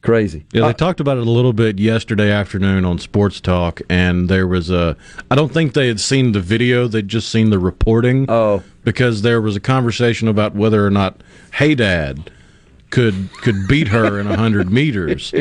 Crazy. 0.00 0.44
Yeah, 0.52 0.62
they 0.62 0.68
Uh, 0.68 0.72
talked 0.72 1.00
about 1.00 1.18
it 1.18 1.26
a 1.26 1.30
little 1.30 1.52
bit 1.52 1.78
yesterday 1.78 2.30
afternoon 2.32 2.84
on 2.84 2.98
Sports 2.98 3.40
Talk, 3.40 3.80
and 3.88 4.28
there 4.28 4.46
was 4.46 4.70
a. 4.70 4.96
I 5.30 5.34
don't 5.36 5.52
think 5.52 5.74
they 5.74 5.86
had 5.88 6.00
seen 6.00 6.32
the 6.32 6.40
video; 6.40 6.88
they'd 6.88 7.06
just 7.08 7.28
seen 7.30 7.50
the 7.50 7.58
reporting. 7.60 8.26
Oh. 8.28 8.62
because 8.84 9.22
there 9.22 9.40
was 9.40 9.54
a 9.54 9.60
conversation 9.60 10.26
about 10.28 10.54
whether 10.54 10.84
or 10.84 10.90
not 10.90 11.20
Hey 11.54 11.74
Dad 11.74 12.30
could 12.90 13.28
could 13.42 13.66
beat 13.68 13.88
her 13.88 14.18
in 14.18 14.26
hundred 14.26 14.70
meters, 14.70 15.32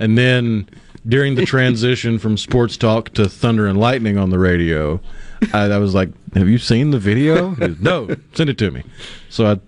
and 0.00 0.16
then 0.16 0.68
during 1.06 1.34
the 1.34 1.46
transition 1.46 2.18
from 2.18 2.36
Sports 2.36 2.76
Talk 2.76 3.10
to 3.14 3.28
Thunder 3.28 3.66
and 3.66 3.78
Lightning 3.78 4.18
on 4.18 4.30
the 4.30 4.38
radio, 4.38 5.00
I, 5.52 5.64
I 5.70 5.78
was 5.78 5.94
like, 5.94 6.10
"Have 6.34 6.48
you 6.48 6.58
seen 6.58 6.90
the 6.90 6.98
video?" 6.98 7.54
Goes, 7.54 7.78
no, 7.80 8.08
send 8.34 8.50
it 8.50 8.58
to 8.58 8.70
me. 8.70 8.82
So 9.28 9.46
I 9.46 9.60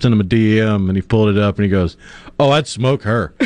sent 0.00 0.12
him 0.12 0.20
a 0.20 0.24
DM, 0.24 0.88
and 0.88 0.96
he 0.96 1.02
pulled 1.02 1.28
it 1.28 1.38
up, 1.38 1.56
and 1.56 1.64
he 1.64 1.70
goes, 1.70 1.96
"Oh, 2.38 2.50
I'd 2.50 2.66
smoke 2.66 3.02
her." 3.02 3.34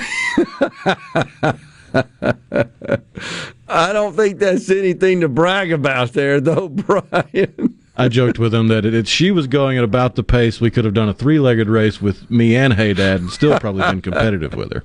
I 3.69 3.93
don't 3.93 4.15
think 4.17 4.39
that's 4.39 4.71
anything 4.71 5.21
to 5.21 5.29
brag 5.29 5.73
about 5.73 6.13
there, 6.13 6.41
though, 6.41 6.69
Brian. 6.69 7.80
I 8.01 8.09
joked 8.09 8.39
with 8.39 8.55
him 8.55 8.69
that 8.69 8.85
if 8.87 9.07
she 9.07 9.31
was 9.31 9.47
going 9.47 9.77
at 9.77 9.85
about 9.85 10.15
the 10.15 10.23
pace, 10.23 10.61
we 10.61 10.71
could 10.71 10.85
have 10.85 10.95
done 10.95 11.09
a 11.09 11.15
three-legged 11.15 11.69
race 11.69 12.01
with 12.01 12.31
me 12.31 12.57
and 12.57 12.73
Hey 12.73 12.95
Dad, 12.95 13.21
and 13.21 13.31
still 13.31 13.59
probably 13.61 13.83
been 13.83 14.01
competitive 14.01 14.55
with 14.55 14.73
her. 14.73 14.83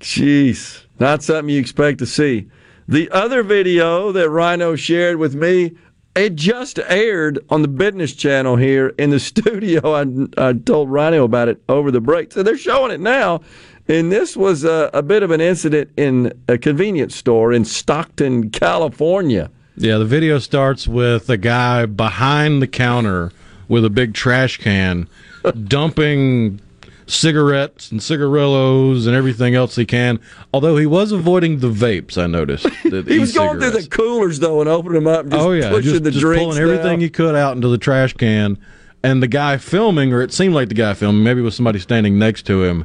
Jeez, 0.00 0.84
not 0.98 1.22
something 1.22 1.54
you 1.54 1.60
expect 1.60 1.98
to 1.98 2.06
see. 2.06 2.48
The 2.88 3.10
other 3.10 3.42
video 3.42 4.12
that 4.12 4.30
Rhino 4.30 4.76
shared 4.76 5.18
with 5.18 5.34
me, 5.34 5.76
it 6.14 6.34
just 6.34 6.78
aired 6.88 7.38
on 7.50 7.62
the 7.62 7.68
business 7.68 8.14
channel 8.14 8.56
here 8.56 8.88
in 8.98 9.10
the 9.10 9.20
studio. 9.30 9.94
I, 9.94 10.06
I 10.36 10.52
told 10.54 10.90
Rhino 10.90 11.24
about 11.24 11.48
it 11.48 11.62
over 11.68 11.90
the 11.90 12.00
break. 12.00 12.32
So 12.32 12.42
they're 12.42 12.56
showing 12.56 12.92
it 12.92 13.00
now. 13.00 13.40
And 13.88 14.12
this 14.12 14.36
was 14.36 14.64
a, 14.64 14.90
a 14.94 15.02
bit 15.02 15.22
of 15.22 15.30
an 15.30 15.40
incident 15.40 15.90
in 15.96 16.32
a 16.48 16.56
convenience 16.56 17.16
store 17.16 17.52
in 17.52 17.64
Stockton, 17.64 18.50
California. 18.50 19.50
Yeah, 19.76 19.98
the 19.98 20.04
video 20.04 20.38
starts 20.38 20.86
with 20.86 21.30
a 21.30 21.36
guy 21.36 21.86
behind 21.86 22.60
the 22.60 22.66
counter 22.66 23.32
with 23.68 23.84
a 23.84 23.90
big 23.90 24.12
trash 24.14 24.58
can 24.58 25.08
dumping 25.64 26.60
cigarettes 27.06 27.90
and 27.90 28.02
cigarillos 28.02 29.06
and 29.06 29.16
everything 29.16 29.54
else 29.54 29.76
he 29.76 29.84
can. 29.84 30.20
Although 30.52 30.76
he 30.76 30.86
was 30.86 31.12
avoiding 31.12 31.58
the 31.58 31.70
vapes, 31.70 32.18
I 32.18 32.26
noticed. 32.26 32.66
He 32.92 33.18
was 33.18 33.32
going 33.32 33.58
through 33.58 33.70
the 33.70 33.88
coolers, 33.88 34.38
though, 34.38 34.60
and 34.60 34.68
opening 34.68 35.04
them 35.04 35.06
up, 35.06 35.26
just 35.26 35.40
oh 35.42 35.52
yeah, 35.52 35.70
pushing 35.70 35.92
just, 35.92 36.04
the 36.04 36.10
just 36.10 36.22
pulling 36.22 36.58
everything 36.58 36.84
down. 36.84 37.00
he 37.00 37.08
could 37.08 37.34
out 37.34 37.56
into 37.56 37.68
the 37.68 37.78
trash 37.78 38.12
can. 38.12 38.58
And 39.02 39.22
the 39.22 39.28
guy 39.28 39.56
filming, 39.56 40.12
or 40.12 40.20
it 40.20 40.32
seemed 40.32 40.54
like 40.54 40.68
the 40.68 40.74
guy 40.74 40.94
filming, 40.94 41.24
maybe 41.24 41.40
it 41.40 41.44
was 41.44 41.56
somebody 41.56 41.78
standing 41.78 42.18
next 42.18 42.44
to 42.46 42.62
him, 42.62 42.84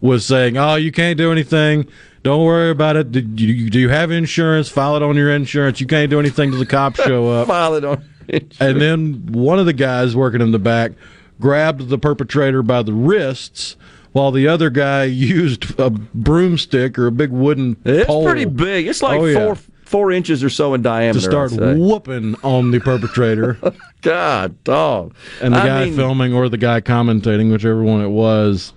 was 0.00 0.24
saying, 0.24 0.56
"Oh, 0.56 0.76
you 0.76 0.92
can't 0.92 1.18
do 1.18 1.32
anything. 1.32 1.88
Don't 2.22 2.44
worry 2.44 2.70
about 2.70 2.96
it. 2.96 3.12
Do 3.12 3.20
you, 3.20 3.70
do 3.70 3.78
you 3.78 3.88
have 3.88 4.10
insurance? 4.10 4.68
File 4.68 4.96
it 4.96 5.02
on 5.02 5.16
your 5.16 5.30
insurance. 5.32 5.80
You 5.80 5.86
can't 5.86 6.10
do 6.10 6.20
anything 6.20 6.50
till 6.50 6.58
the 6.58 6.66
cops 6.66 7.02
show 7.02 7.28
up." 7.28 7.46
File 7.48 7.74
it 7.74 7.84
on. 7.84 8.04
Insurance. 8.28 8.60
And 8.60 8.80
then 8.80 9.26
one 9.32 9.58
of 9.58 9.66
the 9.66 9.72
guys 9.72 10.14
working 10.14 10.40
in 10.40 10.50
the 10.52 10.58
back 10.58 10.92
grabbed 11.40 11.88
the 11.88 11.98
perpetrator 11.98 12.62
by 12.62 12.82
the 12.82 12.92
wrists 12.92 13.76
while 14.12 14.30
the 14.30 14.46
other 14.46 14.68
guy 14.70 15.04
used 15.04 15.78
a 15.80 15.88
broomstick 15.90 16.98
or 16.98 17.06
a 17.06 17.12
big 17.12 17.30
wooden 17.30 17.76
It's 17.84 18.06
pole. 18.06 18.24
pretty 18.24 18.44
big. 18.44 18.86
It's 18.86 19.02
like 19.02 19.18
Oh, 19.20 19.24
yeah. 19.24 19.34
four 19.54 19.56
four 19.84 20.12
inches 20.12 20.44
or 20.44 20.50
so 20.50 20.72
in 20.74 20.82
diameter. 20.82 21.18
to 21.18 21.24
start 21.24 21.50
whooping 21.52 22.36
on 22.44 22.70
the 22.70 22.78
perpetrator 22.78 23.58
God, 24.02 24.62
dog. 24.62 25.14
and 25.42 25.52
the 25.54 25.58
I 25.58 25.66
guy 25.66 25.84
mean, 25.86 25.96
filming 25.96 26.32
or 26.32 26.48
the 26.48 26.58
guy 26.58 26.80
commentating, 26.80 27.50
whichever 27.50 27.82
one 27.82 28.00
it 28.00 28.08
was. 28.10 28.72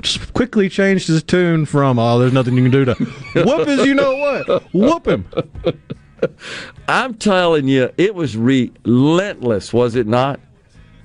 Just 0.00 0.32
quickly 0.34 0.68
changed 0.68 1.06
his 1.08 1.22
tune 1.22 1.64
from 1.64 1.98
"Oh, 1.98 2.18
there's 2.18 2.32
nothing 2.32 2.56
you 2.56 2.62
can 2.62 2.72
do" 2.72 2.84
to 2.86 2.94
"Whoop 3.44 3.68
his, 3.68 3.86
you 3.86 3.94
know 3.94 4.16
what? 4.16 4.72
Whoop 4.74 5.06
him." 5.06 5.24
I'm 6.88 7.14
telling 7.14 7.68
you, 7.68 7.90
it 7.96 8.14
was 8.14 8.36
relentless, 8.36 9.72
was 9.72 9.94
it 9.94 10.06
not? 10.06 10.40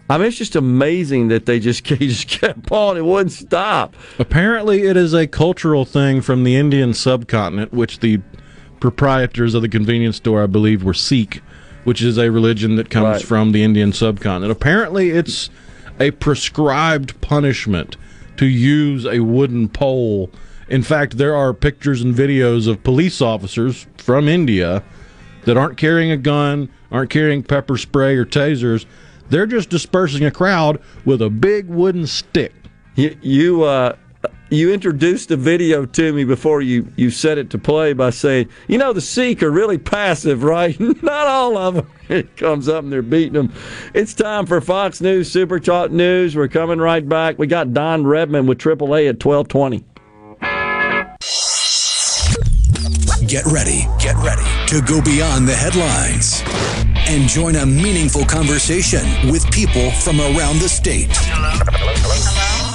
I 0.09 0.17
mean, 0.17 0.27
it's 0.27 0.37
just 0.37 0.55
amazing 0.55 1.27
that 1.29 1.45
they 1.45 1.59
just, 1.59 1.83
just 1.85 2.27
kept 2.27 2.71
on. 2.71 2.97
It 2.97 3.05
wouldn't 3.05 3.31
stop. 3.31 3.95
Apparently, 4.19 4.83
it 4.83 4.97
is 4.97 5.13
a 5.13 5.27
cultural 5.27 5.85
thing 5.85 6.21
from 6.21 6.43
the 6.43 6.55
Indian 6.55 6.93
subcontinent, 6.93 7.73
which 7.73 7.99
the 7.99 8.19
proprietors 8.79 9.53
of 9.53 9.61
the 9.61 9.69
convenience 9.69 10.17
store, 10.17 10.43
I 10.43 10.47
believe, 10.47 10.83
were 10.83 10.93
Sikh, 10.93 11.41
which 11.83 12.01
is 12.01 12.17
a 12.17 12.31
religion 12.31 12.75
that 12.77 12.89
comes 12.89 13.05
Right. 13.05 13.21
from 13.21 13.51
the 13.51 13.63
Indian 13.63 13.93
subcontinent. 13.93 14.51
Apparently, 14.51 15.11
it's 15.11 15.49
a 15.99 16.11
prescribed 16.11 17.19
punishment 17.21 17.95
to 18.41 18.47
use 18.47 19.05
a 19.05 19.19
wooden 19.19 19.69
pole. 19.69 20.31
In 20.67 20.81
fact, 20.81 21.19
there 21.19 21.35
are 21.35 21.53
pictures 21.53 22.01
and 22.01 22.15
videos 22.15 22.67
of 22.67 22.81
police 22.81 23.21
officers 23.21 23.85
from 23.97 24.27
India 24.27 24.83
that 25.43 25.57
aren't 25.57 25.77
carrying 25.77 26.09
a 26.09 26.17
gun, 26.17 26.67
aren't 26.91 27.11
carrying 27.11 27.43
pepper 27.43 27.77
spray 27.77 28.15
or 28.15 28.25
tasers. 28.25 28.87
They're 29.29 29.45
just 29.45 29.69
dispersing 29.69 30.25
a 30.25 30.31
crowd 30.31 30.81
with 31.05 31.21
a 31.21 31.29
big 31.29 31.67
wooden 31.67 32.07
stick. 32.07 32.51
You, 32.95 33.15
you, 33.21 33.61
uh, 33.61 33.95
you 34.51 34.73
introduced 34.73 35.29
the 35.29 35.37
video 35.37 35.85
to 35.85 36.11
me 36.11 36.25
before 36.25 36.61
you, 36.61 36.91
you 36.97 37.09
set 37.09 37.37
it 37.37 37.49
to 37.51 37.57
play 37.57 37.93
by 37.93 38.09
saying, 38.09 38.49
you 38.67 38.77
know, 38.77 38.91
the 38.91 38.99
Sikh 38.99 39.41
are 39.41 39.49
really 39.49 39.77
passive, 39.77 40.43
right? 40.43 40.77
Not 41.01 41.27
all 41.27 41.57
of 41.57 41.75
them. 41.75 41.87
It 42.11 42.35
comes 42.35 42.67
up 42.67 42.83
and 42.83 42.91
they're 42.91 43.01
beating 43.01 43.35
them. 43.35 43.53
It's 43.93 44.13
time 44.13 44.45
for 44.45 44.59
Fox 44.59 44.99
News 44.99 45.31
Super 45.31 45.61
Talk 45.61 45.91
News. 45.91 46.35
We're 46.35 46.49
coming 46.49 46.77
right 46.77 47.07
back. 47.07 47.39
We 47.39 47.47
got 47.47 47.73
Don 47.73 48.05
Redman 48.05 48.47
with 48.47 48.57
AAA 48.57 49.07
at 49.07 49.23
1220. 49.23 49.85
Get 53.25 53.45
ready, 53.45 53.87
get 53.97 54.17
ready 54.17 54.43
to 54.67 54.81
go 54.81 55.01
beyond 55.01 55.47
the 55.47 55.55
headlines 55.55 56.43
and 57.07 57.29
join 57.29 57.55
a 57.55 57.65
meaningful 57.65 58.25
conversation 58.25 59.05
with 59.31 59.49
people 59.51 59.89
from 59.91 60.19
around 60.19 60.59
the 60.59 60.67
state. 60.67 61.07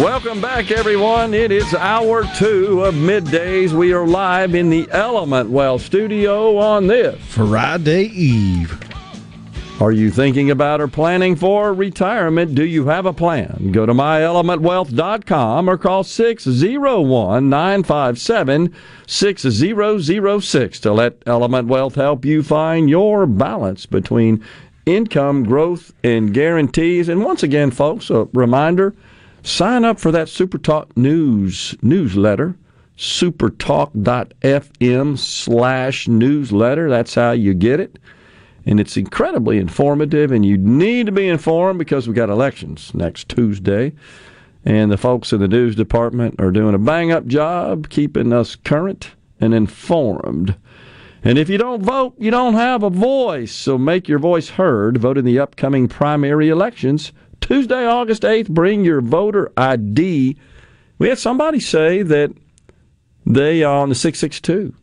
Welcome 0.00 0.40
back, 0.40 0.72
everyone. 0.72 1.34
It 1.34 1.52
is 1.52 1.72
hour 1.72 2.24
two 2.34 2.82
of 2.82 2.96
middays. 2.96 3.70
We 3.70 3.92
are 3.92 4.04
live 4.04 4.56
in 4.56 4.68
the 4.68 4.88
Element 4.90 5.50
Wealth 5.50 5.82
studio 5.82 6.58
on 6.58 6.88
this. 6.88 7.16
Friday 7.24 8.06
Eve. 8.06 8.76
Are 9.80 9.92
you 9.92 10.10
thinking 10.10 10.50
about 10.50 10.80
or 10.80 10.88
planning 10.88 11.36
for 11.36 11.72
retirement? 11.72 12.56
Do 12.56 12.64
you 12.64 12.86
have 12.86 13.06
a 13.06 13.12
plan? 13.12 13.70
Go 13.70 13.86
to 13.86 13.92
myelementwealth.com 13.92 15.70
or 15.70 15.78
call 15.78 16.02
601 16.02 17.48
957 17.48 18.74
6006 19.06 20.80
to 20.80 20.92
let 20.92 21.22
Element 21.24 21.68
Wealth 21.68 21.94
help 21.94 22.24
you 22.24 22.42
find 22.42 22.90
your 22.90 23.26
balance 23.26 23.86
between 23.86 24.44
income, 24.86 25.44
growth, 25.44 25.92
and 26.02 26.34
guarantees. 26.34 27.08
And 27.08 27.22
once 27.22 27.44
again, 27.44 27.70
folks, 27.70 28.10
a 28.10 28.24
reminder 28.32 28.92
sign 29.44 29.84
up 29.84 30.00
for 30.00 30.10
that 30.10 30.28
Super 30.28 30.58
Talk 30.58 30.96
News 30.96 31.76
newsletter. 31.82 32.56
Supertalk.fm 32.96 35.18
slash 35.18 36.08
newsletter. 36.08 36.90
That's 36.90 37.14
how 37.14 37.30
you 37.32 37.54
get 37.54 37.80
it 37.80 37.98
and 38.66 38.80
it's 38.80 38.96
incredibly 38.96 39.58
informative. 39.58 40.32
And 40.32 40.44
you 40.44 40.56
need 40.56 41.06
to 41.06 41.12
be 41.12 41.28
informed 41.28 41.78
because 41.78 42.06
we've 42.06 42.16
got 42.16 42.30
elections 42.30 42.92
next 42.94 43.28
Tuesday, 43.28 43.92
and 44.64 44.90
the 44.90 44.96
folks 44.96 45.32
in 45.32 45.40
the 45.40 45.48
news 45.48 45.76
department 45.76 46.36
are 46.38 46.50
doing 46.50 46.74
a 46.74 46.78
bang 46.78 47.12
up 47.12 47.26
job 47.26 47.88
keeping 47.88 48.32
us 48.32 48.56
current 48.56 49.12
and 49.40 49.54
informed. 49.54 50.56
And 51.22 51.38
if 51.38 51.48
you 51.48 51.58
don't 51.58 51.82
vote, 51.82 52.14
you 52.18 52.30
don't 52.30 52.54
have 52.54 52.82
a 52.82 52.90
voice. 52.90 53.52
So 53.52 53.78
make 53.78 54.08
your 54.08 54.18
voice 54.18 54.50
heard. 54.50 54.98
Vote 54.98 55.16
in 55.16 55.24
the 55.24 55.38
upcoming 55.38 55.88
primary 55.88 56.50
elections. 56.50 57.12
Tuesday, 57.44 57.86
August 57.86 58.22
8th, 58.22 58.48
bring 58.48 58.84
your 58.84 59.02
voter 59.02 59.52
ID. 59.56 60.36
We 60.98 61.08
had 61.08 61.18
somebody 61.18 61.60
say 61.60 62.02
that 62.02 62.32
they 63.26 63.62
on 63.62 63.90
the 63.90 63.94
662 63.94 64.74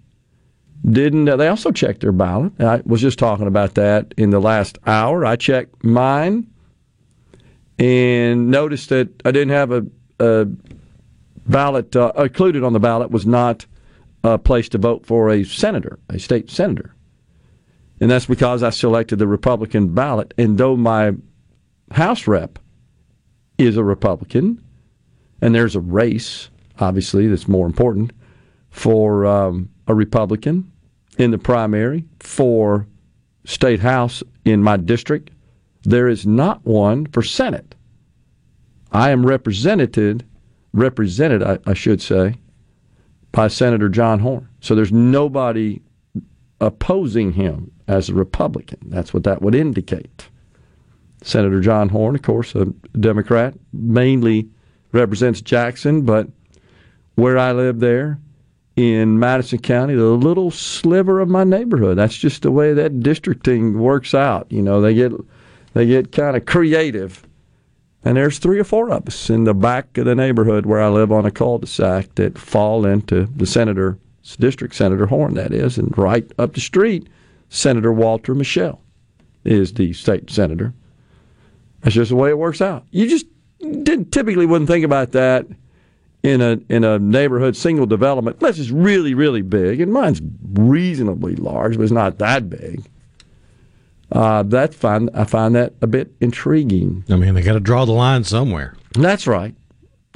didn't 0.90 1.30
uh, 1.30 1.38
they 1.38 1.48
also 1.48 1.72
checked 1.72 2.02
their 2.02 2.12
ballot. 2.12 2.54
I 2.60 2.82
was 2.86 3.02
just 3.02 3.20
talking 3.20 3.48
about 3.48 3.76
that 3.76 4.14
in 4.18 4.32
the 4.32 4.40
last 4.40 4.80
hour. 4.88 5.26
I 5.26 5.36
checked 5.36 5.84
mine 5.84 6.48
and 7.78 8.52
noticed 8.52 8.90
that 8.90 9.10
i 9.26 9.32
didn't 9.32 9.54
have 9.54 9.72
a, 9.72 9.86
a 10.20 10.46
ballot 11.48 11.96
uh, 11.96 12.12
included 12.18 12.64
on 12.64 12.74
the 12.74 12.80
ballot 12.80 13.10
was 13.10 13.26
not 13.26 13.66
a 14.24 14.38
place 14.38 14.70
to 14.70 14.78
vote 14.78 15.06
for 15.06 15.30
a 15.30 15.44
senator 15.44 16.00
a 16.10 16.20
state 16.20 16.50
senator. 16.50 16.94
And 18.00 18.10
that's 18.10 18.26
because 18.26 18.64
i 18.64 18.70
selected 18.70 19.18
the 19.18 19.28
republican 19.28 19.94
ballot. 19.94 20.34
And 20.38 20.58
though 20.58 20.76
my 20.76 21.14
house 21.92 22.28
rep 22.28 22.60
is 23.58 23.78
a 23.78 23.84
republican 23.84 24.64
and 25.42 25.54
there's 25.54 25.76
a 25.76 25.80
race 25.80 26.50
obviously 26.80 27.28
that's 27.28 27.48
more 27.48 27.66
important 27.66 28.12
for 28.72 29.26
um, 29.26 29.70
a 29.88 29.94
Republican 29.94 30.72
in 31.18 31.32
the 31.32 31.38
primary 31.38 32.06
for 32.20 32.88
state 33.46 33.82
house 33.82 34.24
in 34.46 34.64
my 34.64 34.78
district. 34.78 35.30
There 35.84 36.08
is 36.08 36.26
not 36.26 36.66
one 36.66 37.06
for 37.08 37.22
Senate. 37.22 37.76
I 38.92 39.12
am 39.12 39.26
represented, 39.26 40.26
represented, 40.74 41.44
I, 41.44 41.60
I 41.66 41.74
should 41.74 42.02
say, 42.02 42.36
by 43.32 43.48
Senator 43.48 43.90
John 43.90 44.20
Horhn. 44.20 44.48
So 44.60 44.76
there's 44.76 44.92
nobody 44.92 45.82
opposing 46.60 47.34
him 47.34 47.72
as 47.88 48.10
a 48.10 48.14
Republican. 48.14 48.80
That's 48.86 49.14
what 49.14 49.24
that 49.24 49.42
would 49.42 49.56
indicate. 49.56 50.30
Senator 51.22 51.62
John 51.62 51.90
Horhn, 51.90 52.16
of 52.16 52.22
course, 52.22 52.56
a 52.56 52.66
Democrat, 53.00 53.54
mainly 53.74 54.50
represents 54.92 55.42
Jackson, 55.42 56.02
but 56.02 56.28
where 57.16 57.38
I 57.38 57.52
live 57.52 57.80
there 57.80 58.20
in 58.76 59.20
Madison 59.20 59.60
County, 59.60 59.96
the 59.96 60.06
little 60.06 60.50
sliver 60.50 61.20
of 61.20 61.30
my 61.30 61.44
neighborhood. 61.44 61.98
That's 61.98 62.18
just 62.18 62.42
the 62.42 62.52
way 62.52 62.74
that 62.74 63.02
districting 63.02 63.80
works 63.80 64.14
out. 64.14 64.48
You 64.50 64.62
know, 64.62 64.82
they 64.82 64.94
get 64.94 65.12
they 65.74 65.86
get 65.86 66.12
kind 66.12 66.36
of 66.36 66.46
creative. 66.46 67.26
And 68.04 68.18
there's 68.18 68.40
three 68.40 68.60
or 68.60 68.64
four 68.64 68.90
of 68.90 69.08
us 69.08 69.30
in 69.30 69.44
the 69.44 69.54
back 69.54 69.96
of 70.00 70.06
the 70.06 70.16
neighborhood 70.16 70.66
where 70.66 70.82
I 70.82 70.90
live 70.90 71.12
on 71.12 71.28
a 71.28 71.32
cul-de-sac 71.32 72.16
that 72.16 72.36
fall 72.36 72.84
into 72.84 73.28
the 73.36 73.46
senator, 73.46 74.00
district 74.40 74.74
senator 74.74 75.06
Horhn, 75.06 75.36
that 75.36 75.54
is, 75.54 75.78
and 75.78 75.96
right 75.96 76.30
up 76.40 76.56
the 76.56 76.62
street, 76.62 77.08
Senator 77.50 77.94
Walter 77.94 78.34
Michel 78.34 78.82
is 79.44 79.74
the 79.74 79.94
state 79.94 80.32
senator. 80.32 80.74
That's 81.82 81.96
just 81.96 82.10
the 82.10 82.16
way 82.16 82.30
it 82.30 82.38
works 82.38 82.62
out. 82.62 82.86
You 82.92 83.08
just 83.08 83.26
didn't, 83.60 84.12
typically 84.12 84.46
wouldn't 84.46 84.70
think 84.70 84.86
about 84.86 85.12
that 85.12 85.46
in 86.24 86.42
a 86.42 86.60
in 86.70 86.84
a 86.84 87.00
neighborhood 87.00 87.56
single 87.56 87.88
development 87.88 88.38
unless 88.40 88.60
it's 88.60 88.70
really 88.70 89.14
really 89.14 89.42
big, 89.42 89.82
and 89.82 89.92
mine's 89.92 90.22
reasonably 90.54 91.36
large, 91.36 91.78
but 91.78 91.84
it's 91.84 91.92
not 91.92 92.20
that 92.20 92.50
big. 92.50 92.84
Uh, 94.12 94.44
that's 94.44 94.76
fine. 94.76 95.10
I 95.14 95.24
find 95.24 95.56
that 95.56 95.74
a 95.82 95.88
bit 95.88 96.12
intriguing. 96.20 97.06
I 97.10 97.16
mean, 97.16 97.34
they 97.34 97.42
got 97.42 97.54
to 97.54 97.60
draw 97.60 97.86
the 97.86 97.94
line 97.94 98.24
somewhere. 98.24 98.76
That's 98.94 99.26
right. 99.26 99.56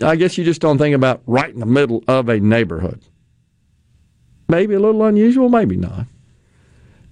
I 0.02 0.18
guess 0.18 0.38
you 0.38 0.44
just 0.44 0.60
don't 0.60 0.78
think 0.78 0.94
about 0.94 1.22
right 1.26 1.54
in 1.54 1.62
the 1.62 1.66
middle 1.66 2.04
of 2.08 2.28
a 2.28 2.40
neighborhood. 2.40 3.02
Maybe 4.50 4.74
a 4.74 4.80
little 4.80 5.04
unusual, 5.06 5.48
maybe 5.48 5.78
not. 5.78 6.08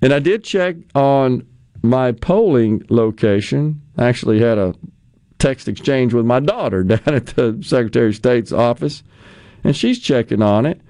And 0.01 0.14
I 0.14 0.20
did 0.20 0.43
check 0.43 0.76
on 0.93 1.47
my 1.84 2.12
polling 2.14 2.84
location. 2.90 3.82
Actually 3.98 4.40
had 4.40 4.58
a 4.58 4.74
text 5.38 5.68
exchange 5.68 6.14
with 6.14 6.26
my 6.26 6.40
daughter 6.40 6.84
down 6.84 7.02
at 7.06 7.28
the 7.28 7.60
Secretary 7.62 8.08
of 8.08 8.16
State's 8.16 8.52
office, 8.52 9.04
and 9.64 9.76
she's 9.76 10.00
checking 10.00 10.42
on 10.42 10.66
it. 10.66 10.82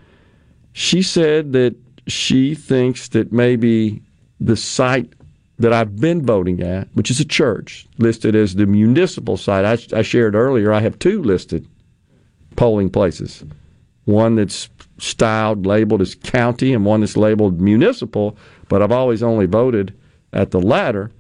She 0.71 1.01
said 1.01 1.53
that 1.53 1.75
she 2.07 2.55
thinks 2.55 3.09
that 3.09 3.31
maybe 3.31 4.01
the 4.39 4.55
site 4.55 5.13
that 5.59 5.73
I've 5.73 5.97
been 5.99 6.25
voting 6.25 6.61
at, 6.61 6.87
which 6.93 7.11
is 7.11 7.19
a 7.19 7.25
church 7.25 7.87
listed 7.97 8.35
as 8.35 8.55
the 8.55 8.65
municipal 8.65 9.37
site. 9.37 9.65
I, 9.65 9.99
I 9.99 10.01
shared 10.01 10.35
earlier, 10.35 10.71
I 10.73 10.79
have 10.79 10.97
two 10.99 11.21
listed 11.21 11.67
polling 12.55 12.89
places 12.89 13.43
one 14.05 14.35
that's 14.35 14.69
styled, 14.97 15.65
labeled 15.65 16.01
as 16.01 16.13
county, 16.15 16.73
and 16.73 16.85
one 16.85 16.99
that's 16.99 17.15
labeled 17.15 17.61
municipal, 17.61 18.37
but 18.67 18.81
I've 18.81 18.91
always 18.91 19.23
only 19.23 19.45
voted 19.45 19.97
at 20.33 20.51
the 20.51 20.59
latter. 20.61 21.11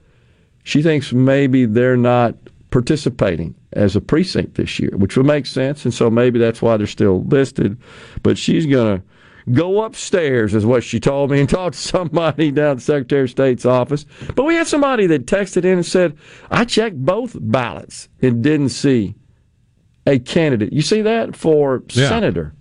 She 0.63 0.81
thinks 0.81 1.11
maybe 1.13 1.65
they're 1.65 1.97
not 1.97 2.35
participating 2.71 3.55
as 3.73 3.95
a 3.95 4.01
precinct 4.01 4.55
this 4.55 4.79
year, 4.79 4.91
which 4.95 5.17
would 5.17 5.25
make 5.25 5.45
sense, 5.45 5.83
and 5.85 5.93
so 5.93 6.09
maybe 6.09 6.39
that's 6.39 6.61
why 6.61 6.77
they're 6.77 6.87
still 6.87 7.23
listed. 7.23 7.77
But 8.23 8.37
she's 8.37 8.65
going 8.65 8.99
to 8.99 9.03
go 9.51 9.83
upstairs, 9.83 10.53
is 10.55 10.65
what 10.65 10.83
she 10.83 10.99
told 10.99 11.31
me, 11.31 11.39
and 11.39 11.49
talk 11.49 11.73
to 11.73 11.77
somebody 11.77 12.51
down 12.51 12.71
at 12.71 12.77
the 12.77 12.81
Secretary 12.83 13.23
of 13.23 13.29
State's 13.29 13.65
office. 13.65 14.05
But 14.35 14.43
we 14.43 14.55
had 14.55 14.67
somebody 14.67 15.05
that 15.07 15.25
texted 15.25 15.65
in 15.65 15.73
and 15.73 15.85
said, 15.85 16.15
I 16.49 16.65
checked 16.65 16.97
both 16.97 17.35
ballots 17.39 18.09
and 18.21 18.41
didn't 18.43 18.69
see 18.69 19.15
a 20.05 20.19
candidate. 20.19 20.71
You 20.73 20.81
see 20.81 21.01
that 21.01 21.35
for 21.35 21.83
Yeah. 21.89 22.09
senator. 22.09 22.53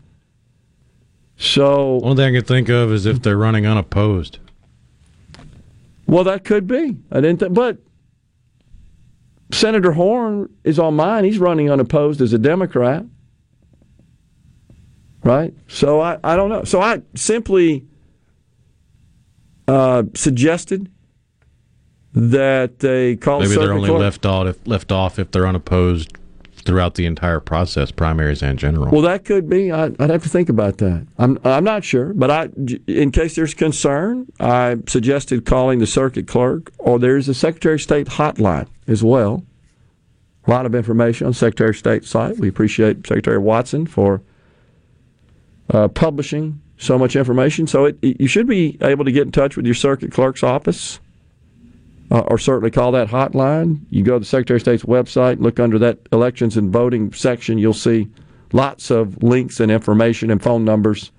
So, 1.36 2.00
Only 2.02 2.16
thing 2.16 2.36
I 2.36 2.38
can 2.38 2.46
think 2.46 2.68
of 2.68 2.92
is 2.92 3.06
if 3.06 3.22
they're 3.22 3.36
running 3.36 3.66
unopposed. 3.66 4.38
Well, 6.06 6.24
that 6.24 6.44
could 6.44 6.66
be. 6.66 6.96
I 7.10 7.20
didn't, 7.20 7.40
th- 7.40 7.52
but 7.52 7.78
Senator 9.52 9.92
Horhn 9.92 10.50
is 10.64 10.78
on 10.78 10.94
mine. 10.94 11.24
He's 11.24 11.38
running 11.38 11.70
unopposed 11.70 12.20
as 12.20 12.32
a 12.32 12.38
Democrat. 12.38 13.04
Right? 15.24 15.54
So 15.68 16.00
I, 16.00 16.18
I 16.24 16.36
don't 16.36 16.48
know. 16.48 16.64
So 16.64 16.80
I 16.80 17.02
simply 17.14 17.86
uh, 19.68 20.04
suggested 20.14 20.90
that 22.12 22.80
they 22.80 23.16
call 23.16 23.40
Maybe 23.40 23.54
they're 23.54 23.72
only 23.72 23.88
clerk. 23.88 24.00
left 24.00 24.26
off 24.26 24.46
if, 24.48 24.66
left 24.66 24.92
off 24.92 25.18
if 25.18 25.30
they're 25.30 25.46
unopposed 25.46 26.12
throughout 26.64 26.94
the 26.94 27.06
entire 27.06 27.40
process, 27.40 27.90
primaries 27.90 28.42
and 28.42 28.58
general. 28.58 28.90
Well, 28.90 29.02
that 29.02 29.24
could 29.24 29.48
be. 29.48 29.72
I, 29.72 29.86
I'd 29.86 30.10
have 30.10 30.22
to 30.22 30.28
think 30.28 30.48
about 30.48 30.78
that. 30.78 31.06
I'm 31.18 31.38
I'm 31.44 31.64
not 31.64 31.84
sure, 31.84 32.12
but 32.14 32.30
I, 32.30 32.48
in 32.86 33.10
case 33.10 33.34
there's 33.34 33.54
concern, 33.54 34.26
I 34.40 34.78
suggested 34.86 35.44
calling 35.44 35.78
the 35.78 35.86
circuit 35.86 36.26
clerk, 36.26 36.72
or 36.78 36.98
there's 36.98 37.28
a 37.28 37.34
Secretary 37.34 37.74
of 37.74 37.82
State 37.82 38.06
hotline 38.06 38.68
as 38.86 39.02
well. 39.02 39.44
A 40.46 40.50
lot 40.50 40.66
of 40.66 40.74
information 40.74 41.26
on 41.26 41.34
Secretary 41.34 41.70
of 41.70 41.76
State's 41.76 42.08
site. 42.08 42.38
We 42.38 42.48
appreciate 42.48 43.06
Secretary 43.06 43.38
Watson 43.38 43.86
for 43.86 44.22
uh, 45.70 45.88
publishing 45.88 46.60
so 46.78 46.98
much 46.98 47.14
information. 47.14 47.66
So 47.66 47.84
it, 47.86 47.98
you 48.02 48.26
should 48.26 48.48
be 48.48 48.76
able 48.80 49.04
to 49.04 49.12
get 49.12 49.22
in 49.22 49.32
touch 49.32 49.56
with 49.56 49.66
your 49.66 49.74
circuit 49.74 50.10
clerk's 50.12 50.42
office. 50.42 50.98
Uh, 52.12 52.20
or 52.26 52.36
certainly 52.36 52.70
call 52.70 52.92
that 52.92 53.08
hotline. 53.08 53.80
You 53.88 54.02
go 54.02 54.14
to 54.14 54.18
the 54.18 54.26
Secretary 54.26 54.56
of 54.58 54.60
State's 54.60 54.82
website, 54.82 55.40
look 55.40 55.58
under 55.58 55.78
that 55.78 55.98
elections 56.12 56.58
and 56.58 56.70
voting 56.70 57.10
section, 57.14 57.56
you'll 57.56 57.72
see 57.72 58.06
lots 58.52 58.90
of 58.90 59.22
links 59.22 59.60
and 59.60 59.72
information 59.72 60.30
and 60.30 60.42
phone 60.42 60.62
numbers 60.62 61.10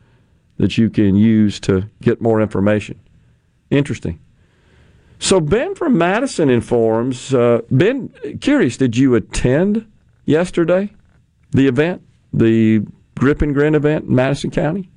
that 0.58 0.78
you 0.78 0.92
can 0.92 1.16
use 1.16 1.60
to 1.62 1.90
get 2.04 2.22
more 2.22 2.40
information. 2.40 3.00
Interesting. 3.72 4.20
So 5.18 5.40
Ben 5.40 5.74
from 5.74 5.98
Madison 5.98 6.52
informs. 6.52 7.34
Uh, 7.34 7.62
ben, 7.72 8.10
curious, 8.40 8.78
did 8.78 8.96
you 8.96 9.16
attend 9.16 9.92
yesterday 10.26 10.94
the 11.50 11.68
event, 11.68 12.04
the 12.32 12.86
Grip 13.16 13.42
and 13.42 13.56
Grin 13.56 13.74
event 13.74 14.06
in 14.06 14.14
Madison 14.14 14.52
County, 14.52 14.92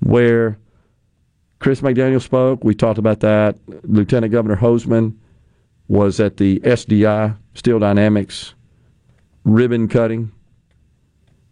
where 0.00 0.58
Chris 1.60 1.80
McDaniel 1.82 2.20
spoke? 2.20 2.64
We 2.64 2.74
talked 2.74 2.98
about 2.98 3.20
that. 3.20 3.56
Lieutenant 3.84 4.32
Governor 4.32 4.56
Hosemann 4.56 5.16
was 5.88 6.18
at 6.18 6.36
the 6.36 6.58
SDI 6.60 7.36
Steel 7.54 7.78
Dynamics 7.78 8.54
ribbon 9.44 9.88
cutting 9.88 10.32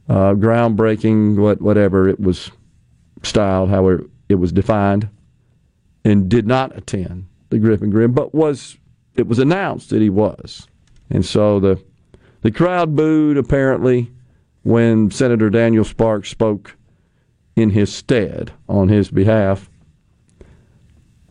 uh, 0.09 0.32
groundbreaking, 0.34 1.36
what 1.36 1.61
whatever 1.61 2.09
it 2.09 2.18
was 2.18 2.50
styled, 3.22 3.68
however 3.68 4.04
it 4.28 4.36
was 4.36 4.52
defined, 4.52 5.09
and 6.04 6.28
did 6.28 6.46
not 6.46 6.76
attend 6.76 7.26
the 7.50 7.59
Grip 7.59 7.82
and 7.82 7.92
Grin, 7.92 8.12
but 8.12 8.34
was 8.34 8.78
it 9.16 9.26
was 9.26 9.38
announced 9.38 9.90
that 9.90 10.00
he 10.00 10.11
was, 10.11 10.66
and 11.11 11.24
so 11.24 11.61
the 11.61 11.82
the 12.42 12.50
crowd 12.50 12.96
booed 12.96 13.36
apparently 13.36 14.11
when 14.62 15.11
Senator 15.11 15.50
Daniel 15.50 15.84
Sparks 15.84 16.30
spoke 16.30 16.76
in 17.56 17.70
his 17.70 17.92
stead 17.92 18.52
on 18.68 18.88
his 18.88 19.11
behalf. 19.11 19.67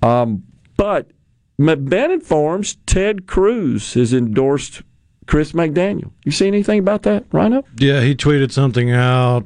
Um, 0.01 0.43
but 0.75 1.09
Ben 1.57 2.11
informs 2.11 2.77
Ted 2.85 3.27
Cruz 3.27 3.93
has 3.95 4.13
endorsed 4.13 4.83
Chris 5.25 5.51
McDaniel. 5.53 6.11
You 6.23 6.31
see 6.31 6.47
anything 6.47 6.79
about 6.79 7.03
that, 7.03 7.25
Rhino? 7.31 7.63
yeah, 7.77 8.01
he 8.01 8.15
tweeted 8.15 8.51
something 8.51 8.91
out 8.91 9.45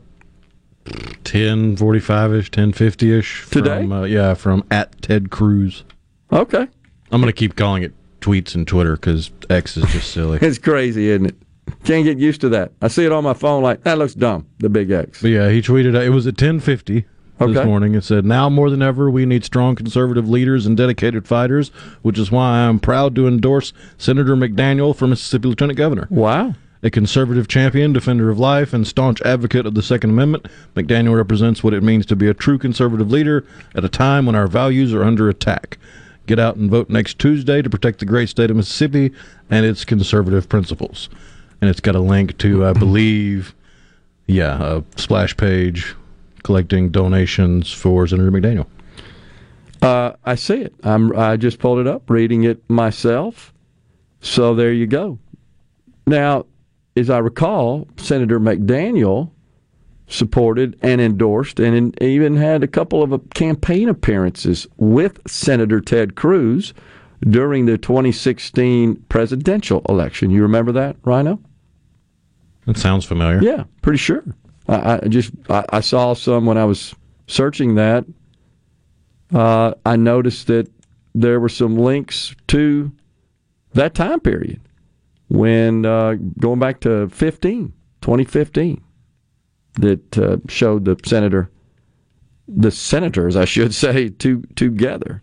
1045 0.85 2.33
ish, 2.33 2.45
1050 2.47 3.17
ish. 3.19 3.47
Today? 3.49 3.81
From, 3.81 3.91
uh, 3.91 4.03
yeah, 4.03 4.33
from 4.33 4.63
at 4.71 5.01
Ted 5.01 5.31
Cruz. 5.31 5.83
Okay. 6.31 6.67
I'm 7.11 7.21
going 7.21 7.31
to 7.31 7.37
keep 7.37 7.55
calling 7.55 7.83
it 7.83 7.93
tweets 8.21 8.55
and 8.55 8.67
Twitter 8.67 8.95
because 8.95 9.31
X 9.49 9.77
is 9.77 9.85
just 9.91 10.11
silly. 10.11 10.39
It's 10.41 10.57
crazy, 10.57 11.09
isn't 11.09 11.25
it? 11.27 11.35
Can't 11.83 12.03
get 12.05 12.17
used 12.17 12.41
to 12.41 12.49
that. 12.49 12.71
I 12.81 12.87
see 12.87 13.05
it 13.05 13.11
on 13.11 13.23
my 13.23 13.33
phone 13.33 13.63
like 13.63 13.83
that 13.83 13.97
looks 13.97 14.13
dumb. 14.13 14.47
The 14.59 14.69
big 14.69 14.91
X. 14.91 15.21
But 15.21 15.29
yeah, 15.29 15.49
he 15.49 15.61
tweeted 15.61 15.99
it 15.99 16.09
was 16.09 16.27
at 16.27 16.33
1050 16.33 17.05
Okay. 17.43 17.53
this 17.53 17.65
morning. 17.65 17.95
It 17.95 18.03
said, 18.03 18.25
"Now 18.25 18.49
more 18.49 18.69
than 18.69 18.81
ever, 18.81 19.09
we 19.09 19.25
need 19.25 19.43
strong 19.43 19.75
conservative 19.75 20.29
leaders 20.29 20.65
and 20.65 20.77
dedicated 20.77 21.27
fighters, 21.27 21.69
which 22.01 22.19
is 22.19 22.31
why 22.31 22.57
I 22.57 22.59
am 22.63 22.79
proud 22.79 23.15
to 23.15 23.27
endorse 23.27 23.73
Senator 23.97 24.35
McDaniel 24.35 24.95
for 24.95 25.07
Mississippi 25.07 25.47
Lieutenant 25.47 25.77
Governor." 25.77 26.07
Wow. 26.09 26.55
A 26.83 26.89
conservative 26.89 27.47
champion, 27.47 27.93
defender 27.93 28.31
of 28.31 28.39
life, 28.39 28.73
and 28.73 28.87
staunch 28.87 29.21
advocate 29.21 29.67
of 29.67 29.75
the 29.75 29.83
Second 29.83 30.09
Amendment, 30.09 30.47
McDaniel 30.75 31.15
represents 31.15 31.63
what 31.63 31.75
it 31.75 31.83
means 31.83 32.07
to 32.07 32.15
be 32.15 32.27
a 32.27 32.33
true 32.33 32.57
conservative 32.57 33.11
leader 33.11 33.45
at 33.75 33.85
a 33.85 33.89
time 33.89 34.25
when 34.25 34.35
our 34.35 34.47
values 34.47 34.91
are 34.91 35.03
under 35.03 35.29
attack. 35.29 35.77
Get 36.25 36.39
out 36.39 36.55
and 36.55 36.71
vote 36.71 36.89
next 36.89 37.19
Tuesday 37.19 37.61
to 37.61 37.69
protect 37.69 37.99
the 37.99 38.05
great 38.05 38.29
state 38.29 38.49
of 38.49 38.57
Mississippi 38.57 39.11
and 39.49 39.63
its 39.65 39.85
conservative 39.85 40.49
principles. 40.49 41.07
And 41.61 41.69
it's 41.69 41.81
got 41.81 41.95
a 41.95 41.99
link 41.99 42.37
to, 42.39 42.65
I 42.65 42.73
believe, 42.73 43.53
yeah, 44.25 44.77
a 44.77 44.83
splash 44.95 45.37
page 45.37 45.95
collecting 46.43 46.89
donations 46.89 47.71
for 47.71 48.07
Senator 48.07 48.31
McDaniel. 48.31 48.67
Uh, 49.81 50.13
I 50.25 50.35
see 50.35 50.61
it. 50.61 50.73
I'm. 50.83 51.15
I 51.17 51.37
just 51.37 51.59
pulled 51.59 51.79
it 51.79 51.87
up, 51.87 52.09
reading 52.09 52.43
it 52.43 52.67
myself. 52.69 53.53
So 54.21 54.53
there 54.53 54.71
you 54.71 54.85
go. 54.85 55.17
Now, 56.05 56.45
as 56.95 57.09
I 57.09 57.17
recall, 57.17 57.87
Senator 57.97 58.39
McDaniel 58.39 59.31
supported 60.07 60.77
and 60.81 61.01
endorsed, 61.01 61.59
and 61.59 61.75
in, 61.75 62.03
even 62.03 62.35
had 62.35 62.63
a 62.63 62.67
couple 62.67 63.01
of 63.01 63.29
campaign 63.33 63.89
appearances 63.89 64.67
with 64.77 65.19
Senator 65.25 65.79
Ted 65.79 66.15
Cruz 66.15 66.73
during 67.21 67.65
the 67.65 67.77
2016 67.77 68.95
presidential 69.09 69.81
election. 69.87 70.31
You 70.31 70.41
remember 70.41 70.71
that, 70.73 70.97
Rhino? 71.03 71.39
That 72.65 72.77
sounds 72.77 73.05
familiar. 73.05 73.41
Yeah, 73.41 73.63
pretty 73.81 73.97
sure. 73.97 74.23
I, 74.67 74.99
I 75.03 75.07
just 75.07 75.31
I, 75.49 75.65
I 75.69 75.79
saw 75.81 76.13
some 76.13 76.45
when 76.45 76.57
I 76.57 76.65
was 76.65 76.95
searching 77.27 77.75
that. 77.75 78.05
Uh, 79.33 79.73
I 79.85 79.95
noticed 79.95 80.47
that 80.47 80.69
there 81.15 81.39
were 81.39 81.49
some 81.49 81.77
links 81.77 82.35
to 82.47 82.91
that 83.73 83.93
time 83.93 84.19
period 84.19 84.59
when 85.29 85.85
uh, 85.85 86.15
going 86.39 86.59
back 86.59 86.81
to 86.81 87.07
15, 87.09 87.71
2015, 88.01 88.83
that 89.75 90.17
uh, 90.17 90.37
showed 90.49 90.83
the 90.83 90.97
senator, 91.05 91.49
the 92.47 92.71
senators, 92.71 93.37
I 93.37 93.45
should 93.45 93.73
say, 93.85 94.09
to, 94.09 94.43
together. 94.55 95.21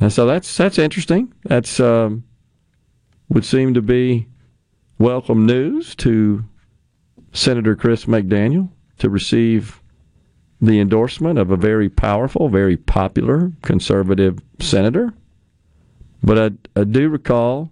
And 0.00 0.10
so 0.10 0.24
that's 0.24 0.56
that's 0.56 0.78
interesting. 0.78 1.32
That's 1.44 1.78
um, 1.78 2.24
would 3.28 3.44
seem 3.44 3.74
to 3.74 3.82
be 3.82 4.28
welcome 4.98 5.44
news 5.44 5.94
to 5.96 6.42
Senator 7.32 7.76
Chris 7.76 8.06
McDaniel 8.06 8.70
to 8.98 9.08
receive 9.08 9.80
the 10.60 10.80
endorsement 10.80 11.38
of 11.38 11.50
a 11.50 11.56
very 11.56 11.88
powerful, 11.88 12.48
very 12.48 12.76
popular 12.76 13.52
conservative 13.62 14.40
senator. 14.58 15.14
But 16.22 16.38
I, 16.76 16.80
I 16.80 16.84
do 16.84 17.08
recall 17.08 17.70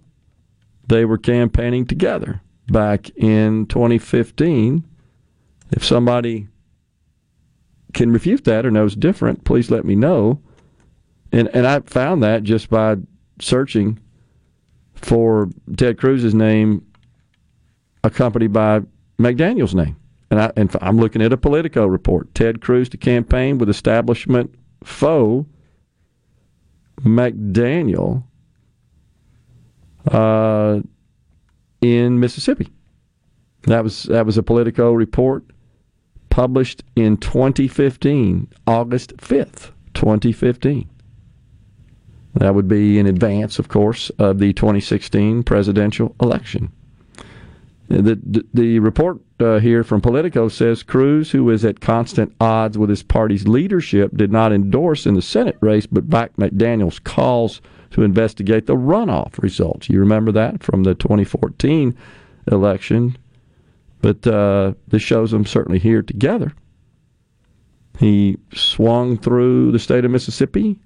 they 0.87 1.05
were 1.05 1.17
campaigning 1.17 1.85
together 1.85 2.41
back 2.67 3.09
in 3.11 3.67
2015. 3.67 4.83
If 5.71 5.85
somebody 5.85 6.47
can 7.93 8.11
refute 8.11 8.43
that 8.45 8.65
or 8.65 8.71
knows 8.71 8.95
different, 8.95 9.43
please 9.43 9.69
let 9.69 9.85
me 9.85 9.95
know. 9.95 10.41
And 11.31 11.47
and 11.53 11.67
I 11.67 11.79
found 11.81 12.23
that 12.23 12.41
just 12.43 12.69
by 12.69 12.95
searching 13.39 13.99
for 14.95 15.49
Ted 15.77 15.97
Cruz's 15.99 16.33
name 16.33 16.85
accompanied 18.03 18.51
by 18.51 18.81
McDaniel's 19.19 19.75
name. 19.75 19.97
And, 20.31 20.39
I, 20.39 20.51
and 20.55 20.75
I'm 20.81 20.97
looking 20.97 21.21
at 21.21 21.33
a 21.33 21.37
Politico 21.37 21.85
report. 21.85 22.33
Ted 22.35 22.61
Cruz 22.61 22.89
to 22.89 22.97
campaign 22.97 23.57
with 23.57 23.69
establishment 23.69 24.53
foe 24.83 25.45
McDaniel 27.01 28.23
uh, 30.07 30.79
in 31.81 32.19
Mississippi. 32.19 32.71
That 33.63 33.83
was 33.83 34.03
that 34.03 34.25
was 34.25 34.37
a 34.37 34.43
Politico 34.43 34.93
report 34.93 35.43
published 36.29 36.83
in 36.95 37.17
2015, 37.17 38.47
August 38.67 39.17
5th, 39.17 39.71
2015. 39.93 40.89
That 42.35 42.55
would 42.55 42.67
be 42.67 42.99
in 42.99 43.07
advance, 43.07 43.59
of 43.59 43.67
course, 43.67 44.09
of 44.11 44.39
the 44.39 44.53
2016 44.53 45.43
presidential 45.43 46.15
election. 46.21 46.71
The, 47.89 48.19
the, 48.23 48.45
the 48.53 48.79
report 48.79 49.19
uh, 49.39 49.57
here 49.59 49.83
from 49.83 49.99
Politico 49.99 50.47
says 50.47 50.83
Cruz, 50.83 51.31
who 51.31 51.49
is 51.49 51.65
at 51.65 51.79
constant 51.79 52.35
odds 52.39 52.77
with 52.77 52.89
his 52.89 53.01
party's 53.01 53.47
leadership, 53.47 54.11
did 54.15 54.31
not 54.31 54.53
endorse 54.53 55.07
in 55.07 55.15
the 55.15 55.23
Senate 55.23 55.57
race, 55.59 55.87
but 55.87 56.09
backed 56.09 56.37
McDaniel's 56.37 56.99
calls 56.99 57.61
to 57.91 58.03
investigate 58.03 58.67
the 58.67 58.75
runoff 58.75 59.41
results. 59.41 59.89
You 59.89 59.99
remember 59.99 60.31
that 60.33 60.61
from 60.61 60.83
the 60.83 60.93
2014 60.93 61.97
election, 62.51 63.17
but 64.01 64.25
uh, 64.27 64.73
this 64.87 65.01
shows 65.01 65.31
them 65.31 65.45
certainly 65.45 65.79
here 65.79 66.03
together. 66.03 66.53
He 67.97 68.37
swung 68.53 69.17
through 69.17 69.71
the 69.71 69.79
state 69.79 70.05
of 70.05 70.11
Mississippi 70.11 70.79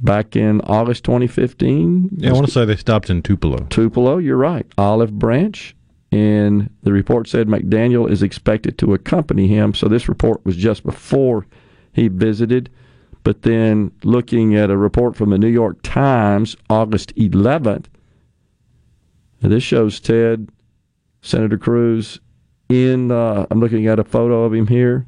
back 0.00 0.36
in 0.36 0.60
August 0.62 1.04
2015. 1.04 2.10
Yeah, 2.18 2.30
I 2.30 2.32
want 2.32 2.46
to 2.46 2.52
say 2.52 2.64
they 2.64 2.76
stopped 2.76 3.10
in 3.10 3.22
Tupelo. 3.22 3.66
Tupelo, 3.70 4.18
you're 4.18 4.36
right. 4.36 4.66
Olive 4.78 5.12
Branch. 5.12 5.74
And 6.10 6.70
the 6.82 6.92
report 6.92 7.28
said 7.28 7.48
McDaniel 7.48 8.10
is 8.10 8.22
expected 8.22 8.78
to 8.78 8.94
accompany 8.94 9.46
him. 9.46 9.74
So 9.74 9.88
this 9.88 10.08
report 10.08 10.44
was 10.44 10.56
just 10.56 10.84
before 10.84 11.46
he 11.92 12.08
visited. 12.08 12.70
But 13.24 13.42
then 13.42 13.92
looking 14.04 14.56
at 14.56 14.70
a 14.70 14.76
report 14.76 15.16
from 15.16 15.30
the 15.30 15.38
New 15.38 15.48
York 15.48 15.78
Times, 15.82 16.56
August 16.70 17.14
11th, 17.16 17.86
this 19.40 19.62
shows 19.62 20.00
Ted, 20.00 20.48
Senator 21.20 21.58
Cruz, 21.58 22.20
in, 22.68 23.10
uh, 23.10 23.46
I'm 23.50 23.60
looking 23.60 23.86
at 23.86 23.98
a 23.98 24.04
photo 24.04 24.44
of 24.44 24.54
him 24.54 24.66
here, 24.66 25.06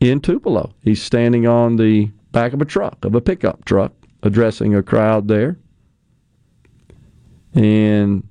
in 0.00 0.20
Tupelo. 0.20 0.74
He's 0.82 1.02
standing 1.02 1.46
on 1.46 1.76
the 1.76 2.10
back 2.32 2.52
of 2.52 2.60
a 2.60 2.64
truck, 2.64 3.04
of 3.04 3.14
a 3.14 3.20
pickup 3.20 3.64
truck, 3.64 3.92
addressing 4.22 4.74
a 4.74 4.82
crowd 4.82 5.28
there. 5.28 5.58
And 7.54 8.26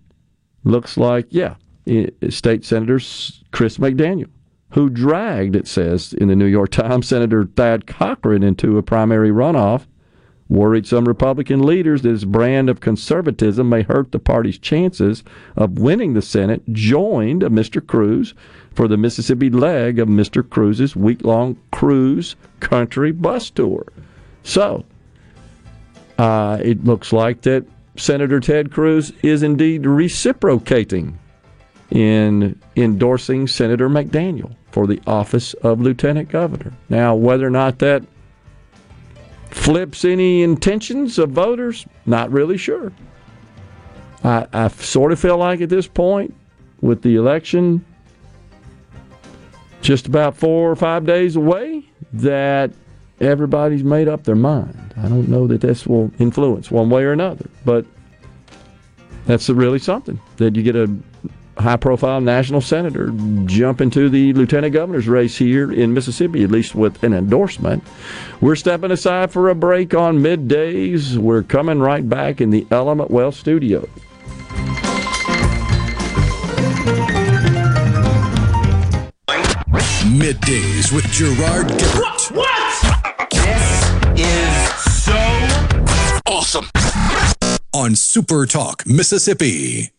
looks 0.63 0.97
like, 0.97 1.27
yeah, 1.29 1.55
State 1.85 2.65
Senator 2.65 2.99
Chris 3.51 3.77
McDaniel, 3.77 4.29
who 4.71 4.89
dragged, 4.89 5.55
it 5.55 5.67
says 5.67 6.13
in 6.13 6.27
the 6.29 6.35
New 6.35 6.45
York 6.45 6.71
Times, 6.71 7.07
Senator 7.07 7.45
Thad 7.45 7.85
Cochran 7.85 8.43
into 8.43 8.77
a 8.77 8.83
primary 8.83 9.29
runoff, 9.29 9.85
worried 10.49 10.85
some 10.85 11.05
Republican 11.05 11.63
leaders 11.63 12.01
that 12.01 12.09
his 12.09 12.25
brand 12.25 12.69
of 12.69 12.79
conservatism 12.79 13.69
may 13.69 13.81
hurt 13.81 14.11
the 14.11 14.19
party's 14.19 14.57
chances 14.57 15.23
of 15.55 15.79
winning 15.79 16.13
the 16.13 16.21
Senate, 16.21 16.61
joined 16.71 17.41
Mr. 17.41 17.85
Cruz 17.85 18.33
for 18.73 18.87
the 18.87 18.97
Mississippi 18.97 19.49
leg 19.49 19.99
of 19.99 20.07
Mr. 20.07 20.47
Cruz's 20.47 20.95
week 20.95 21.23
long 21.23 21.57
Cruz 21.71 22.35
country 22.59 23.11
bus 23.11 23.49
tour. 23.49 23.85
So, 24.43 24.85
uh, 26.17 26.59
it 26.61 26.83
looks 26.83 27.13
like 27.13 27.41
that 27.41 27.65
Senator 27.95 28.39
Ted 28.39 28.71
Cruz 28.71 29.13
is 29.21 29.43
indeed 29.43 29.85
reciprocating 29.85 31.19
in 31.93 32.59
endorsing 32.75 33.47
Senator 33.47 33.87
McDaniel 33.87 34.55
for 34.71 34.87
the 34.87 34.99
office 35.05 35.53
of 35.53 35.79
Lieutenant 35.79 36.27
Governor. 36.27 36.73
Now, 36.89 37.13
whether 37.13 37.45
or 37.45 37.51
not 37.51 37.77
that 37.79 38.03
flips 39.51 40.03
any 40.03 40.41
intentions 40.41 41.19
of 41.19 41.29
voters, 41.29 41.85
not 42.07 42.31
really 42.31 42.57
sure. 42.57 42.91
I, 44.23 44.47
I 44.51 44.67
sort 44.69 45.11
of 45.11 45.19
feel 45.19 45.37
like 45.37 45.61
at 45.61 45.69
this 45.69 45.87
point, 45.87 46.33
with 46.81 47.03
the 47.03 47.15
election 47.15 47.85
just 49.81 50.07
about 50.07 50.35
four 50.35 50.71
or 50.71 50.75
five 50.75 51.05
days 51.05 51.35
away, 51.35 51.85
that 52.13 52.71
everybody's 53.21 53.83
made 53.83 54.07
up 54.07 54.23
their 54.23 54.35
mind. 54.35 54.95
I 54.97 55.07
don't 55.09 55.29
know 55.29 55.45
that 55.45 55.61
this 55.61 55.85
will 55.85 56.09
influence 56.17 56.71
one 56.71 56.89
way 56.89 57.03
or 57.03 57.11
another, 57.11 57.45
but 57.63 57.85
that's 59.27 59.47
really 59.47 59.79
something 59.79 60.19
that 60.37 60.55
you 60.55 60.63
get 60.63 60.75
a 60.75 60.91
high 61.57 61.77
profile 61.77 62.21
national 62.21 62.61
senator 62.61 63.11
jump 63.45 63.81
into 63.81 64.09
the 64.09 64.33
lieutenant 64.33 64.73
governor's 64.73 65.07
race 65.07 65.37
here 65.37 65.71
in 65.71 65.93
Mississippi, 65.93 66.43
at 66.43 66.51
least 66.51 66.75
with 66.75 67.03
an 67.03 67.13
endorsement. 67.13 67.83
We're 68.41 68.55
stepping 68.55 68.91
aside 68.91 69.31
for 69.31 69.49
a 69.49 69.55
break 69.55 69.93
on 69.93 70.19
middays. 70.19 71.17
We're 71.17 71.43
coming 71.43 71.79
right 71.79 72.07
back 72.07 72.41
in 72.41 72.49
the 72.49 72.65
Element 72.71 73.11
Wealth 73.11 73.35
studio. 73.35 73.87
Middays 80.13 80.93
with 80.93 81.05
Gerard 81.11 81.67
Gibert. 81.67 82.31
What? 82.31 82.31
what? 82.31 83.29
This 83.31 84.19
is 84.19 85.03
so 85.03 85.13
awesome. 86.27 86.69
On 87.73 87.95
Super 87.95 88.45
Talk, 88.45 88.85
Mississippi. 88.85 89.91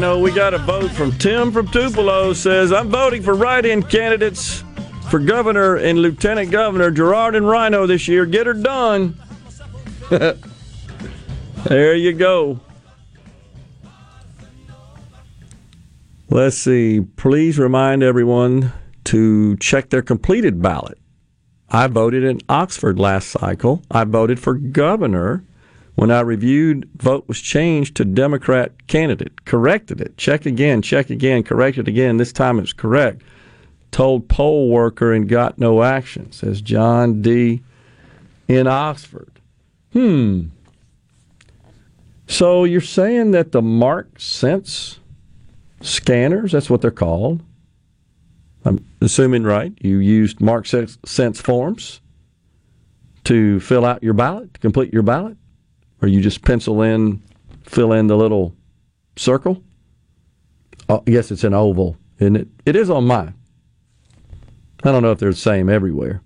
9-0. 0.00 0.22
We 0.22 0.32
got 0.32 0.54
a 0.54 0.58
vote 0.58 0.90
from 0.90 1.12
Tim 1.12 1.52
from 1.52 1.68
Tupelo 1.68 2.32
says, 2.32 2.72
I'm 2.72 2.88
voting 2.88 3.22
for 3.22 3.34
write-in 3.34 3.82
candidates 3.82 4.64
for 5.10 5.18
governor 5.18 5.76
and 5.76 5.98
lieutenant 5.98 6.50
governor, 6.50 6.90
Gerard 6.90 7.34
and 7.34 7.46
Rhino 7.46 7.86
this 7.86 8.08
year. 8.08 8.24
Get 8.24 8.46
her 8.46 8.54
done. 8.54 9.20
there 10.08 11.94
you 11.94 12.12
go. 12.14 12.60
Let's 16.30 16.56
see. 16.56 17.00
Please 17.00 17.58
remind 17.58 18.02
everyone 18.02 18.72
to 19.04 19.56
check 19.58 19.90
their 19.90 20.02
completed 20.02 20.62
ballot. 20.62 20.98
I 21.68 21.88
voted 21.88 22.24
in 22.24 22.40
Oxford 22.48 22.98
last 22.98 23.28
cycle. 23.28 23.82
I 23.90 24.04
voted 24.04 24.40
for 24.40 24.54
governor 24.54 25.44
when 25.94 26.10
I 26.10 26.20
reviewed, 26.20 26.88
vote 26.96 27.26
was 27.28 27.40
changed 27.40 27.96
to 27.96 28.04
Democrat 28.04 28.86
candidate. 28.86 29.44
Corrected 29.44 30.00
it. 30.00 30.16
Check 30.16 30.46
again, 30.46 30.82
check 30.82 31.10
again, 31.10 31.42
corrected 31.42 31.88
again. 31.88 32.16
This 32.16 32.32
time 32.32 32.58
it's 32.58 32.72
correct. 32.72 33.22
Told 33.90 34.28
poll 34.28 34.70
worker 34.70 35.12
and 35.12 35.28
got 35.28 35.58
no 35.58 35.82
action, 35.82 36.30
says 36.32 36.62
John 36.62 37.22
D. 37.22 37.62
in 38.48 38.66
Oxford. 38.66 39.40
Hmm. 39.92 40.44
So 42.28 42.64
you're 42.64 42.80
saying 42.80 43.32
that 43.32 43.50
the 43.50 43.60
Mark 43.60 44.20
Sense 44.20 45.00
scanners, 45.80 46.52
that's 46.52 46.70
what 46.70 46.80
they're 46.80 46.92
called. 46.92 47.42
I'm 48.64 48.86
assuming 49.00 49.42
right. 49.42 49.72
You 49.80 49.98
used 49.98 50.40
Mark 50.40 50.66
Sense 50.66 51.40
forms 51.40 52.00
to 53.24 53.58
fill 53.60 53.84
out 53.84 54.02
your 54.02 54.14
ballot, 54.14 54.54
to 54.54 54.60
complete 54.60 54.92
your 54.92 55.02
ballot 55.02 55.36
or 56.02 56.08
you 56.08 56.20
just 56.20 56.42
pencil 56.42 56.82
in, 56.82 57.22
fill 57.64 57.92
in 57.92 58.06
the 58.06 58.16
little 58.16 58.54
circle. 59.16 59.62
Uh, 60.88 60.94
oh, 60.94 61.04
I 61.06 61.10
guess 61.10 61.30
it's 61.30 61.44
an 61.44 61.54
oval, 61.54 61.96
isn't 62.18 62.36
it? 62.36 62.48
It 62.66 62.76
is 62.76 62.90
on 62.90 63.06
mine. 63.06 63.34
I 64.82 64.92
don't 64.92 65.02
know 65.02 65.12
if 65.12 65.18
they're 65.18 65.30
the 65.30 65.36
same 65.36 65.68
everywhere. 65.68 66.22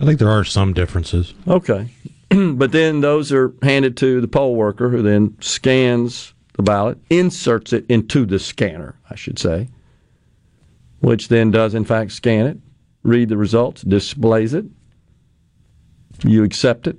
I 0.00 0.04
think 0.04 0.18
there 0.18 0.30
are 0.30 0.44
some 0.44 0.72
differences. 0.72 1.32
Okay. 1.46 1.88
but 2.28 2.72
then 2.72 3.00
those 3.00 3.32
are 3.32 3.54
handed 3.62 3.96
to 3.98 4.20
the 4.20 4.28
poll 4.28 4.54
worker 4.54 4.90
who 4.90 5.02
then 5.02 5.36
scans 5.40 6.34
the 6.54 6.62
ballot, 6.62 6.98
inserts 7.10 7.72
it 7.72 7.86
into 7.88 8.26
the 8.26 8.38
scanner, 8.38 8.96
I 9.10 9.14
should 9.14 9.38
say, 9.38 9.68
which 11.00 11.28
then 11.28 11.50
does, 11.50 11.74
in 11.74 11.84
fact, 11.84 12.12
scan 12.12 12.46
it, 12.46 12.58
read 13.02 13.28
the 13.28 13.36
results, 13.36 13.82
displays 13.82 14.54
it. 14.54 14.64
You 16.24 16.44
accept 16.44 16.86
it, 16.86 16.96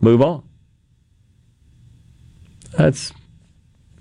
move 0.00 0.22
on. 0.22 0.45
That's 2.76 3.12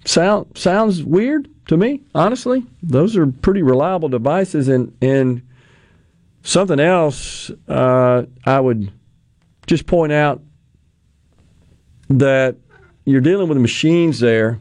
sound 0.05 0.57
sounds 0.57 1.03
weird 1.03 1.49
to 1.67 1.77
me, 1.77 2.01
honestly. 2.13 2.65
Those 2.83 3.15
are 3.17 3.27
pretty 3.27 3.61
reliable 3.61 4.09
devices, 4.09 4.67
and 4.67 4.95
and 5.01 5.41
something 6.43 6.79
else 6.79 7.49
uh, 7.67 8.25
I 8.45 8.59
would 8.59 8.91
just 9.65 9.87
point 9.87 10.11
out 10.11 10.41
that 12.09 12.57
you're 13.05 13.21
dealing 13.21 13.47
with 13.47 13.57
machines 13.57 14.19
there 14.19 14.59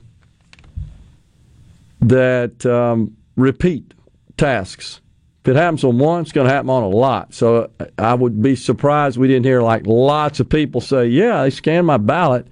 that 2.01 2.65
um, 2.65 3.17
repeat 3.37 3.95
tasks. 4.37 5.01
If 5.43 5.49
it 5.49 5.57
happens 5.57 5.85
on 5.85 5.99
one, 5.99 6.23
it's 6.23 6.33
going 6.33 6.47
to 6.47 6.53
happen 6.53 6.71
on 6.71 6.83
a 6.83 6.89
lot. 6.89 7.35
So 7.35 7.71
uh, 7.79 7.87
I 7.99 8.15
would 8.15 8.41
be 8.41 8.57
surprised 8.57 9.19
we 9.19 9.29
didn't 9.29 9.45
hear 9.45 9.61
like 9.61 9.87
lots 9.87 10.41
of 10.41 10.49
people 10.49 10.81
say, 10.81 11.07
"Yeah, 11.07 11.43
they 11.43 11.51
scanned 11.51 11.87
my 11.87 11.99
ballot, 11.99 12.47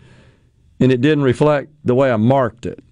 and 0.82 0.92
it 0.92 1.00
didn't 1.00 1.24
reflect 1.24 1.72
the 1.84 1.94
way 1.94 2.10
I 2.10 2.16
marked 2.16 2.66
it." 2.66 2.82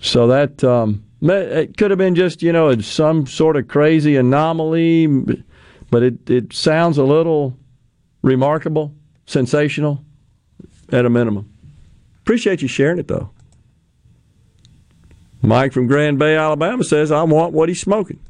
So 0.00 0.26
that 0.28 0.62
um, 0.62 1.04
it 1.20 1.76
could 1.76 1.90
have 1.90 1.98
been 1.98 2.14
just 2.14 2.42
you 2.42 2.52
know 2.52 2.76
some 2.80 3.26
sort 3.26 3.56
of 3.56 3.68
crazy 3.68 4.16
anomaly, 4.16 5.06
but 5.90 6.02
it 6.02 6.30
it 6.30 6.52
sounds 6.52 6.98
a 6.98 7.04
little 7.04 7.56
remarkable, 8.22 8.94
sensational, 9.26 10.04
at 10.90 11.04
a 11.04 11.10
minimum. 11.10 11.48
Appreciate 12.20 12.62
you 12.62 12.68
sharing 12.68 12.98
it 12.98 13.08
though. 13.08 13.30
Mike 15.42 15.72
from 15.72 15.88
Grand 15.88 16.20
Bay, 16.20 16.36
Alabama 16.36 16.84
says, 16.84 17.10
I 17.10 17.24
want 17.24 17.52
what 17.52 17.68
he's 17.68 17.80
smoking. 17.80 18.20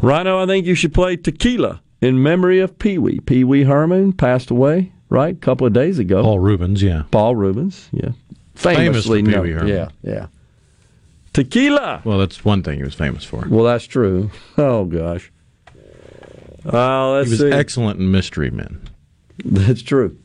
Rhino, 0.00 0.40
I 0.40 0.46
think 0.46 0.64
you 0.64 0.76
should 0.76 0.94
play 0.94 1.16
tequila 1.16 1.82
in 2.00 2.22
memory 2.22 2.60
of 2.60 2.78
Pee 2.78 2.98
Wee. 2.98 3.18
Pee 3.18 3.42
Wee 3.42 3.64
Herman 3.64 4.12
passed 4.12 4.48
away, 4.48 4.92
right, 5.08 5.34
a 5.34 5.38
couple 5.38 5.66
of 5.66 5.72
days 5.72 5.98
ago. 5.98 6.22
Paul 6.22 6.38
Reubens, 6.38 6.82
yeah. 6.82 7.04
Paul 7.10 7.36
Reubens, 7.36 7.88
yeah. 7.92 8.10
Famously 8.54 8.84
Famous 8.84 9.06
for 9.06 9.14
Pee 9.14 9.22
known. 9.22 9.42
Wee 9.42 9.50
Herman. 9.52 9.68
Yeah, 9.68 9.88
yeah. 10.02 10.26
Tequila. 11.32 12.02
Well, 12.04 12.18
that's 12.18 12.44
one 12.44 12.62
thing 12.62 12.78
he 12.78 12.84
was 12.84 12.94
famous 12.94 13.22
for. 13.24 13.46
Well, 13.48 13.64
that's 13.64 13.84
true. 13.84 14.30
Oh, 14.56 14.84
gosh. 14.84 15.30
Uh, 16.70 17.10
let's 17.12 17.28
He 17.28 17.30
was 17.34 17.40
see. 17.40 17.50
excellent 17.52 18.00
in 18.00 18.10
Mystery 18.10 18.50
Men. 18.50 18.80
That's 19.44 19.82
true. 19.82 20.16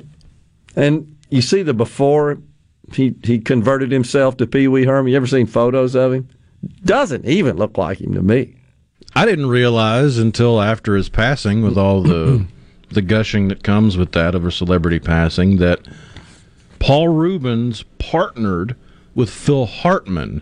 And 0.76 1.16
you 1.30 1.42
see 1.42 1.62
the 1.62 1.74
before 1.74 2.40
he 2.92 3.14
he 3.24 3.38
converted 3.40 3.92
himself 3.92 4.38
to 4.38 4.48
Pee 4.48 4.68
Wee 4.68 4.86
Herman. 4.86 5.12
You 5.12 5.18
ever 5.18 5.28
seen 5.28 5.46
photos 5.46 5.94
of 5.96 6.14
him? 6.14 6.28
Doesn't 6.84 7.26
even 7.26 7.58
look 7.58 7.78
like 7.78 8.02
him 8.02 8.14
to 8.16 8.22
me. 8.24 8.56
I 9.16 9.26
didn't 9.26 9.48
realize 9.48 10.18
until 10.18 10.60
after 10.62 10.96
his 10.96 11.10
passing, 11.10 11.62
with 11.62 11.78
all 11.78 12.02
the 12.02 12.46
the 12.94 13.02
gushing 13.02 13.48
that 13.50 13.64
comes 13.64 13.98
with 13.98 14.12
that 14.14 14.36
of 14.36 14.46
a 14.46 14.52
celebrity 14.52 15.00
passing, 15.00 15.58
that 15.58 15.80
Paul 16.80 17.10
Reubens 17.10 17.84
partnered 18.00 18.76
with 19.16 19.30
Phil 19.30 19.66
Hartman 19.66 20.42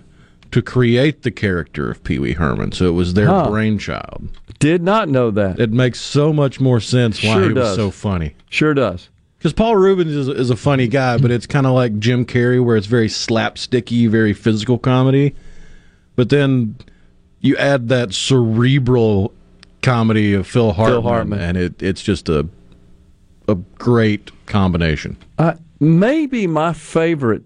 to 0.51 0.61
create 0.61 1.21
the 1.23 1.31
character 1.31 1.89
of 1.89 2.03
Pee 2.03 2.19
Wee 2.19 2.33
Herman. 2.33 2.71
So 2.71 2.85
it 2.87 2.91
was 2.91 3.13
their 3.13 3.27
Huh. 3.27 3.49
brainchild. 3.49 4.27
Did 4.59 4.83
not 4.83 5.09
know 5.09 5.31
that. 5.31 5.59
It 5.59 5.71
makes 5.71 5.99
so 5.99 6.31
much 6.33 6.59
more 6.59 6.79
sense 6.79 7.23
why 7.23 7.33
Sure 7.35 7.47
he 7.47 7.53
was 7.53 7.75
so 7.75 7.89
funny. 7.89 8.35
Sure 8.49 8.73
does. 8.73 9.09
Because 9.37 9.53
Paul 9.53 9.75
Reubens 9.75 10.11
is, 10.15 10.27
is 10.27 10.49
a 10.51 10.55
funny 10.55 10.87
guy, 10.87 11.17
but 11.17 11.31
it's 11.31 11.47
kind 11.47 11.65
of 11.65 11.73
like 11.73 11.97
Jim 11.97 12.25
Carrey, 12.25 12.63
where 12.63 12.75
it's 12.77 12.85
very 12.85 13.07
slapsticky, 13.07 14.07
very 14.07 14.33
physical 14.33 14.77
comedy. 14.77 15.33
But 16.15 16.29
then 16.29 16.75
you 17.39 17.57
add 17.57 17.87
that 17.89 18.13
cerebral 18.13 19.33
comedy 19.82 20.34
of 20.34 20.47
Phil 20.47 20.73
Hartman, 20.73 21.03
Hartman. 21.03 21.39
and 21.39 21.57
it, 21.57 21.82
it's 21.82 22.01
just 22.01 22.29
a 22.29 22.47
a 23.47 23.55
great 23.55 24.32
combination. 24.45 25.17
Uh, 25.38 25.55
maybe 25.79 26.47
my 26.47 26.73
favorite 26.73 27.43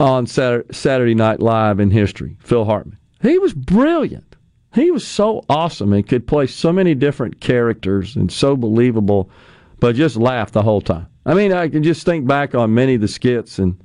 on 0.00 0.26
Saturday, 0.26 0.72
Saturday 0.72 1.14
Night 1.14 1.40
Live 1.40 1.80
in 1.80 1.90
history, 1.90 2.36
Phil 2.40 2.64
Hartman. 2.64 2.96
He 3.20 3.38
was 3.38 3.52
brilliant. 3.52 4.36
He 4.74 4.90
was 4.90 5.06
so 5.06 5.44
awesome 5.48 5.92
and 5.92 6.06
could 6.08 6.26
play 6.26 6.46
so 6.46 6.72
many 6.72 6.94
different 6.94 7.40
characters 7.40 8.16
and 8.16 8.32
so 8.32 8.56
believable, 8.56 9.28
but 9.80 9.94
just 9.94 10.16
laugh 10.16 10.50
the 10.52 10.62
whole 10.62 10.80
time. 10.80 11.06
I 11.26 11.34
mean, 11.34 11.52
I 11.52 11.68
can 11.68 11.82
just 11.82 12.04
think 12.04 12.26
back 12.26 12.54
on 12.54 12.74
many 12.74 12.94
of 12.94 13.00
the 13.00 13.08
skits, 13.08 13.58
and 13.58 13.78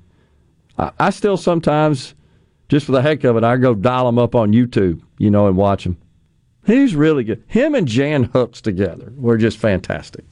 I, 0.77 0.91
I 0.99 1.09
still 1.09 1.37
sometimes, 1.37 2.15
just 2.69 2.85
for 2.85 2.93
the 2.93 3.01
heck 3.01 3.23
of 3.25 3.35
it, 3.35 3.43
I 3.43 3.57
go 3.57 3.75
dial 3.75 4.05
them 4.05 4.17
up 4.17 4.33
on 4.33 4.53
YouTube, 4.53 5.01
you 5.17 5.29
know, 5.29 5.47
and 5.47 5.57
watch 5.57 5.85
him. 5.85 5.97
He's 6.67 6.95
really 6.95 7.23
good. 7.23 7.43
Him 7.47 7.73
and 7.73 7.87
Jan 7.87 8.25
Hooks 8.25 8.61
together 8.61 9.11
were 9.15 9.37
just 9.37 9.57
fantastic. 9.57 10.25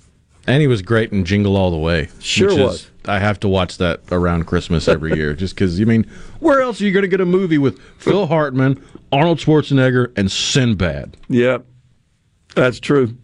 And 0.46 0.62
he 0.62 0.68
was 0.68 0.84
great 0.84 1.12
in 1.12 1.26
Jingle 1.26 1.56
All 1.58 1.72
the 1.72 1.78
Way. 1.78 2.10
Sure 2.20 2.50
which 2.50 2.58
is- 2.58 2.64
was. 2.64 2.92
I 3.08 3.20
have 3.20 3.40
to 3.42 3.48
watch 3.48 3.78
that 3.78 4.02
around 4.12 4.46
Christmas 4.46 4.88
every 4.88 5.14
year, 5.16 5.34
just 5.36 5.54
because. 5.56 5.80
I 5.80 5.84
mean, 5.84 6.06
where 6.40 6.62
else 6.62 6.82
are 6.82 6.86
you 6.86 6.92
going 6.92 7.04
to 7.04 7.08
get 7.08 7.22
a 7.22 7.26
movie 7.26 7.60
with 7.60 7.80
Phil 8.00 8.26
Hartman, 8.26 8.84
Arnold 9.12 9.38
Schwarzenegger, 9.38 10.12
and 10.18 10.32
Sinbad? 10.32 11.16
Yep, 11.30 11.66
that's 12.56 12.80
true. 12.80 13.16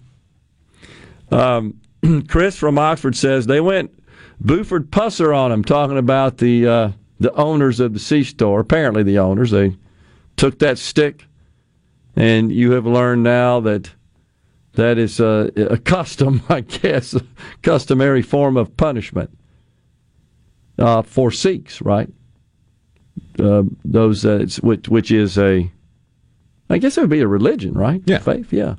Um, 1.31 1.79
Chris 2.27 2.57
from 2.57 2.77
Oxford 2.77 3.15
says 3.15 3.47
they 3.47 3.59
went 3.61 3.91
Buford 4.39 4.91
Pusser 4.91 5.35
on 5.35 5.51
him, 5.51 5.63
talking 5.63 5.97
about 5.97 6.37
the 6.37 6.67
uh, 6.67 6.91
the 7.19 7.33
owners 7.33 7.79
of 7.79 7.93
the 7.93 7.99
C 7.99 8.23
store. 8.23 8.59
Apparently, 8.59 9.01
the 9.03 9.17
owners 9.19 9.49
they 9.51 9.75
took 10.37 10.59
that 10.59 10.77
stick, 10.77 11.25
and 12.15 12.51
you 12.51 12.71
have 12.71 12.85
learned 12.85 13.23
now 13.23 13.59
that 13.61 13.91
that 14.73 14.97
is 14.97 15.19
a, 15.19 15.51
a 15.55 15.77
custom, 15.77 16.41
I 16.49 16.61
guess, 16.61 17.13
a 17.13 17.21
customary 17.61 18.21
form 18.21 18.57
of 18.57 18.75
punishment 18.77 19.37
uh, 20.77 21.01
for 21.01 21.31
Sikhs, 21.31 21.81
right? 21.81 22.09
Uh, 23.39 23.63
those 23.85 24.25
uh, 24.25 24.39
it's, 24.41 24.59
which 24.59 24.87
which 24.89 25.11
is 25.11 25.37
a 25.37 25.71
I 26.69 26.77
guess 26.77 26.97
it 26.97 27.01
would 27.01 27.09
be 27.09 27.21
a 27.21 27.27
religion, 27.27 27.73
right? 27.73 28.01
Yeah. 28.05 28.19
Faith, 28.19 28.53
yeah. 28.53 28.75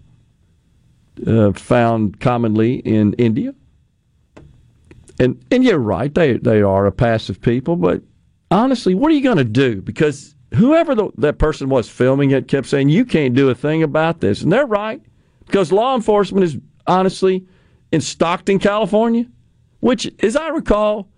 Uh, 1.26 1.53
found 1.53 2.20
commonly 2.20 2.76
in 2.76 3.12
India. 3.14 3.55
And 5.18 5.45
and 5.51 5.62
you're 5.62 5.78
right, 5.78 6.12
they 6.12 6.35
they 6.35 6.62
are 6.62 6.87
a 6.87 6.93
passive 6.93 7.41
people, 7.41 7.76
but 7.76 8.03
honestly, 8.51 8.95
what 8.95 9.11
are 9.11 9.14
you 9.14 9.22
going 9.22 9.37
to 9.37 9.45
do? 9.45 9.83
Because 9.83 10.35
whoever 10.55 10.94
the, 10.94 11.11
that 11.18 11.38
person 11.38 11.68
was 11.68 11.88
filming 11.88 12.30
it 12.30 12.48
kept 12.48 12.66
saying 12.66 12.88
you 12.88 13.05
can't 13.05 13.34
do 13.34 13.50
a 13.50 13.55
thing 13.55 13.82
about 13.82 14.20
this, 14.20 14.42
and 14.42 14.53
they're 14.53 14.66
right 14.66 15.03
because 15.46 15.72
law 15.72 15.94
enforcement 15.94 16.44
is 16.44 16.59
honestly 16.86 17.46
in 17.90 18.00
Stockton, 18.00 18.59
California, 18.59 19.26
which, 19.80 20.11
as 20.20 20.36
I 20.36 20.48
recall, 20.48 21.09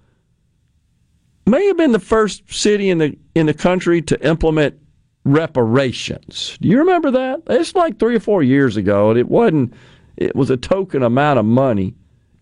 may 1.46 1.66
have 1.66 1.76
been 1.76 1.92
the 1.92 1.98
first 1.98 2.52
city 2.52 2.90
in 2.90 2.98
the 2.98 3.16
in 3.34 3.46
the 3.46 3.54
country 3.54 4.02
to 4.02 4.26
implement 4.26 4.78
reparations. 5.24 6.58
Do 6.60 6.68
you 6.68 6.78
remember 6.78 7.10
that? 7.12 7.42
It's 7.48 7.74
like 7.74 7.98
three 7.98 8.16
or 8.16 8.20
four 8.20 8.42
years 8.42 8.76
ago, 8.76 9.10
and 9.10 9.18
it 9.18 9.28
wasn't. 9.28 9.74
It 10.16 10.36
was 10.36 10.50
a 10.50 10.56
token 10.56 11.02
amount 11.02 11.38
of 11.38 11.44
money. 11.44 11.94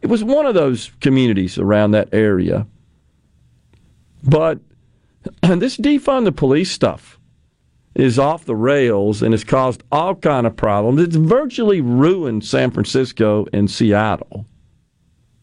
It 0.03 0.09
was 0.09 0.23
one 0.23 0.47
of 0.47 0.55
those 0.55 0.91
communities 1.01 1.59
around 1.59 1.93
that 1.93 2.09
area. 2.13 2.67
But 4.25 4.61
this 5.43 5.77
defund 5.77 6.25
the 6.25 6.33
police 6.33 6.71
stuff 6.71 7.19
is 7.95 8.19
off 8.19 8.45
the 8.45 8.57
rails 8.57 9.23
and 9.23 9.33
has 9.33 9.45
caused 9.45 9.83
all 9.93 10.15
kind 10.15 10.47
of 10.47 10.57
problems. 10.57 11.01
It's 11.01 11.17
virtually 11.17 11.81
ruined 11.81 12.45
San 12.45 12.71
Francisco 12.71 13.47
and 13.53 13.71
Seattle. 13.71 14.47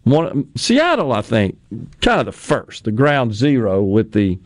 One, 0.04 0.50
Seattle, 0.56 1.12
I 1.12 1.22
think, 1.22 1.58
kind 2.02 2.20
of 2.20 2.26
the 2.26 2.32
first, 2.32 2.86
the 2.86 2.92
ground 2.92 3.36
zero 3.36 3.84
with 3.84 4.14
the 4.14 4.40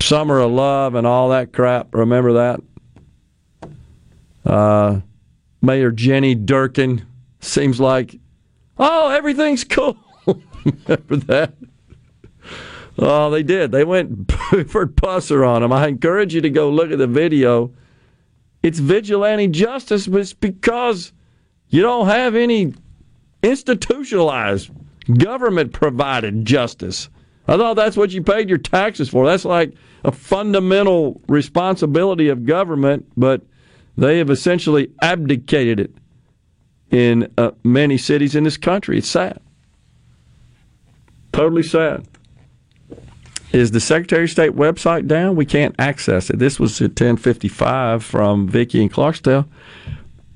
Summer 0.00 0.40
of 0.40 0.50
Love 0.50 0.94
and 0.94 1.06
all 1.06 1.28
that 1.28 1.52
crap. 1.52 1.94
Remember 1.94 2.32
that? 2.32 2.60
Uh, 4.44 5.00
Mayor 5.62 5.92
Jenny 5.92 6.34
Durkan 6.34 7.04
seems 7.40 7.78
like, 7.78 8.18
oh, 8.78 9.10
everything's 9.10 9.62
cool. 9.62 9.96
Remember 10.26 11.16
that? 11.26 11.52
Oh, 12.98 13.30
they 13.30 13.42
did. 13.42 13.70
They 13.70 13.84
went 13.84 14.26
Buford 14.50 14.96
Pusser 14.96 15.46
on 15.46 15.62
him. 15.62 15.72
I 15.72 15.86
encourage 15.86 16.34
you 16.34 16.40
to 16.40 16.50
go 16.50 16.70
look 16.70 16.90
at 16.90 16.98
the 16.98 17.06
video. 17.06 17.72
It's 18.62 18.80
vigilante 18.80 19.46
justice, 19.48 20.08
but 20.08 20.20
it's 20.20 20.32
because 20.32 21.12
you 21.68 21.80
don't 21.80 22.08
have 22.08 22.34
any 22.34 22.74
institutionalized 23.42 24.70
government 25.16 25.72
provided 25.72 26.44
justice. 26.44 27.08
I 27.46 27.56
thought 27.56 27.74
that's 27.74 27.96
what 27.96 28.10
you 28.10 28.22
paid 28.22 28.48
your 28.48 28.58
taxes 28.58 29.08
for. 29.08 29.24
That's 29.24 29.44
like 29.44 29.74
a 30.04 30.12
fundamental 30.12 31.20
responsibility 31.28 32.28
of 32.28 32.44
government, 32.44 33.06
but 33.16 33.42
they 33.96 34.18
have 34.18 34.28
essentially 34.28 34.90
abdicated 35.00 35.80
it 35.80 35.94
in 36.90 37.32
uh, 37.38 37.52
many 37.62 37.96
cities 37.96 38.34
in 38.34 38.44
this 38.44 38.56
country. 38.56 38.98
It's 38.98 39.08
sad. 39.08 39.40
Totally 41.32 41.62
sad. 41.62 42.06
Is 43.52 43.70
the 43.70 43.80
Secretary 43.80 44.24
of 44.24 44.30
State 44.30 44.52
website 44.52 45.06
down? 45.06 45.34
We 45.36 45.46
can't 45.46 45.74
access 45.78 46.28
it. 46.30 46.38
This 46.38 46.60
was 46.60 46.80
at 46.82 46.90
1055 46.90 48.04
from 48.04 48.46
Vicky 48.48 48.82
in 48.82 48.88
Clarksdale. 48.90 49.46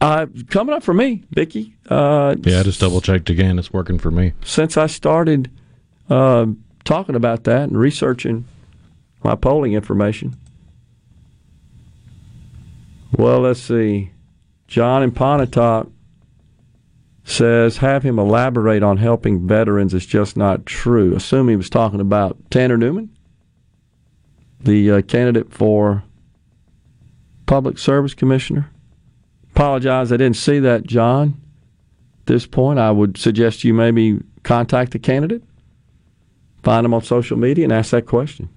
Uh, 0.00 0.26
coming 0.48 0.74
up 0.74 0.82
for 0.82 0.94
me, 0.94 1.22
Vicky. 1.30 1.76
Uh, 1.88 2.34
Yeah, 2.40 2.60
I 2.60 2.62
just 2.62 2.80
double 2.80 3.00
checked 3.00 3.28
again. 3.30 3.58
It's 3.58 3.72
working 3.72 3.98
for 3.98 4.10
me. 4.10 4.32
since 4.44 4.76
I 4.76 4.86
started 4.86 5.50
uh, 6.10 6.46
talking 6.84 7.14
about 7.14 7.44
that 7.44 7.64
and 7.68 7.78
researching 7.78 8.46
my 9.22 9.34
polling 9.36 9.74
information. 9.74 10.34
Well, 13.16 13.40
let's 13.40 13.60
see. 13.60 14.10
John 14.66 15.02
and 15.02 15.14
Pontotoc 15.14 15.88
says 17.24 17.78
have 17.78 18.02
him 18.02 18.18
elaborate 18.18 18.82
on 18.82 18.96
helping 18.96 19.46
veterans 19.46 19.94
is 19.94 20.06
just 20.06 20.36
not 20.36 20.66
true. 20.66 21.14
Assume 21.14 21.48
he 21.48 21.56
was 21.56 21.70
talking 21.70 22.00
about 22.00 22.36
Tanner 22.50 22.76
Newman, 22.76 23.10
the 24.60 24.90
uh, 24.90 25.02
candidate 25.02 25.52
for 25.52 26.02
public 27.46 27.78
service 27.78 28.14
commissioner. 28.14 28.70
Apologize, 29.50 30.10
I 30.12 30.16
didn't 30.16 30.36
see 30.36 30.58
that, 30.60 30.84
John. 30.84 31.40
At 32.20 32.26
this 32.26 32.46
point, 32.46 32.78
I 32.78 32.90
would 32.90 33.18
suggest 33.18 33.64
you 33.64 33.74
maybe 33.74 34.20
contact 34.42 34.92
the 34.92 34.98
candidate, 34.98 35.42
find 36.62 36.84
him 36.86 36.94
on 36.94 37.02
social 37.02 37.36
media, 37.36 37.64
and 37.64 37.72
ask 37.72 37.90
that 37.90 38.06
question. 38.06 38.48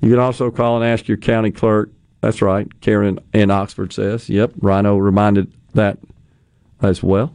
You 0.00 0.10
can 0.10 0.18
also 0.18 0.50
call 0.50 0.76
and 0.80 0.84
ask 0.84 1.08
your 1.08 1.16
county 1.16 1.50
clerk. 1.50 1.90
That's 2.20 2.40
right, 2.40 2.68
Karen 2.80 3.18
in 3.32 3.50
Oxford 3.50 3.92
says. 3.92 4.28
Yep, 4.28 4.52
Rhino 4.60 4.96
reminded 4.96 5.52
that 5.74 5.98
as 6.82 7.02
well. 7.02 7.34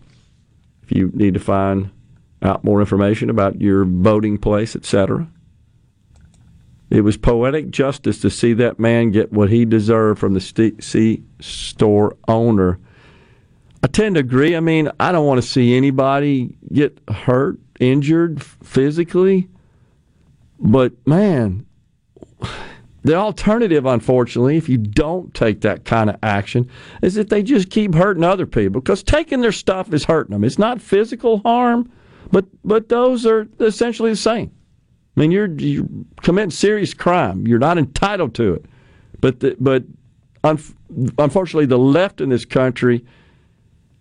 If 0.83 0.91
you 0.91 1.11
need 1.13 1.33
to 1.33 1.39
find 1.39 1.91
out 2.41 2.63
more 2.63 2.79
information 2.79 3.29
about 3.29 3.61
your 3.61 3.85
voting 3.85 4.37
place, 4.37 4.75
etc. 4.75 5.27
It 6.89 7.01
was 7.01 7.17
poetic 7.17 7.71
justice 7.71 8.19
to 8.21 8.29
see 8.29 8.53
that 8.53 8.79
man 8.79 9.11
get 9.11 9.31
what 9.31 9.49
he 9.49 9.65
deserved 9.65 10.19
from 10.19 10.33
the 10.33 10.75
C 10.79 11.23
store 11.39 12.15
owner. 12.27 12.79
I 13.81 13.87
tend 13.87 14.15
to 14.15 14.21
agree. 14.21 14.55
I 14.55 14.59
mean, 14.59 14.91
I 14.99 15.11
don't 15.11 15.25
want 15.25 15.41
to 15.41 15.47
see 15.47 15.75
anybody 15.75 16.55
get 16.71 16.99
hurt, 17.09 17.57
injured 17.79 18.43
physically. 18.43 19.49
But 20.59 20.93
man, 21.07 21.65
the 23.03 23.15
alternative, 23.15 23.85
unfortunately, 23.85 24.55
if 24.55 24.69
you 24.69 24.77
don't 24.77 25.33
take 25.33 25.61
that 25.61 25.83
kind 25.83 26.09
of 26.09 26.17
action, 26.23 26.69
is 27.01 27.15
that 27.15 27.29
they 27.29 27.43
just 27.43 27.69
keep 27.69 27.93
hurting 27.93 28.23
other 28.23 28.45
people 28.45 28.79
because 28.79 29.03
taking 29.03 29.41
their 29.41 29.51
stuff 29.51 29.93
is 29.93 30.05
hurting 30.05 30.31
them. 30.31 30.43
It's 30.43 30.57
not 30.57 30.81
physical 30.81 31.39
harm, 31.39 31.91
but 32.31 32.45
but 32.63 32.89
those 32.89 33.25
are 33.25 33.47
essentially 33.59 34.11
the 34.11 34.15
same. 34.15 34.51
I 35.15 35.19
mean, 35.19 35.31
you're 35.31 35.51
you 35.51 36.05
committing 36.21 36.51
serious 36.51 36.93
crime. 36.93 37.45
You're 37.45 37.59
not 37.59 37.77
entitled 37.77 38.35
to 38.35 38.53
it, 38.53 38.65
but 39.19 39.41
the, 39.41 39.57
but 39.59 39.83
un- 40.45 40.59
unfortunately, 41.17 41.65
the 41.65 41.77
left 41.77 42.21
in 42.21 42.29
this 42.29 42.45
country 42.45 43.05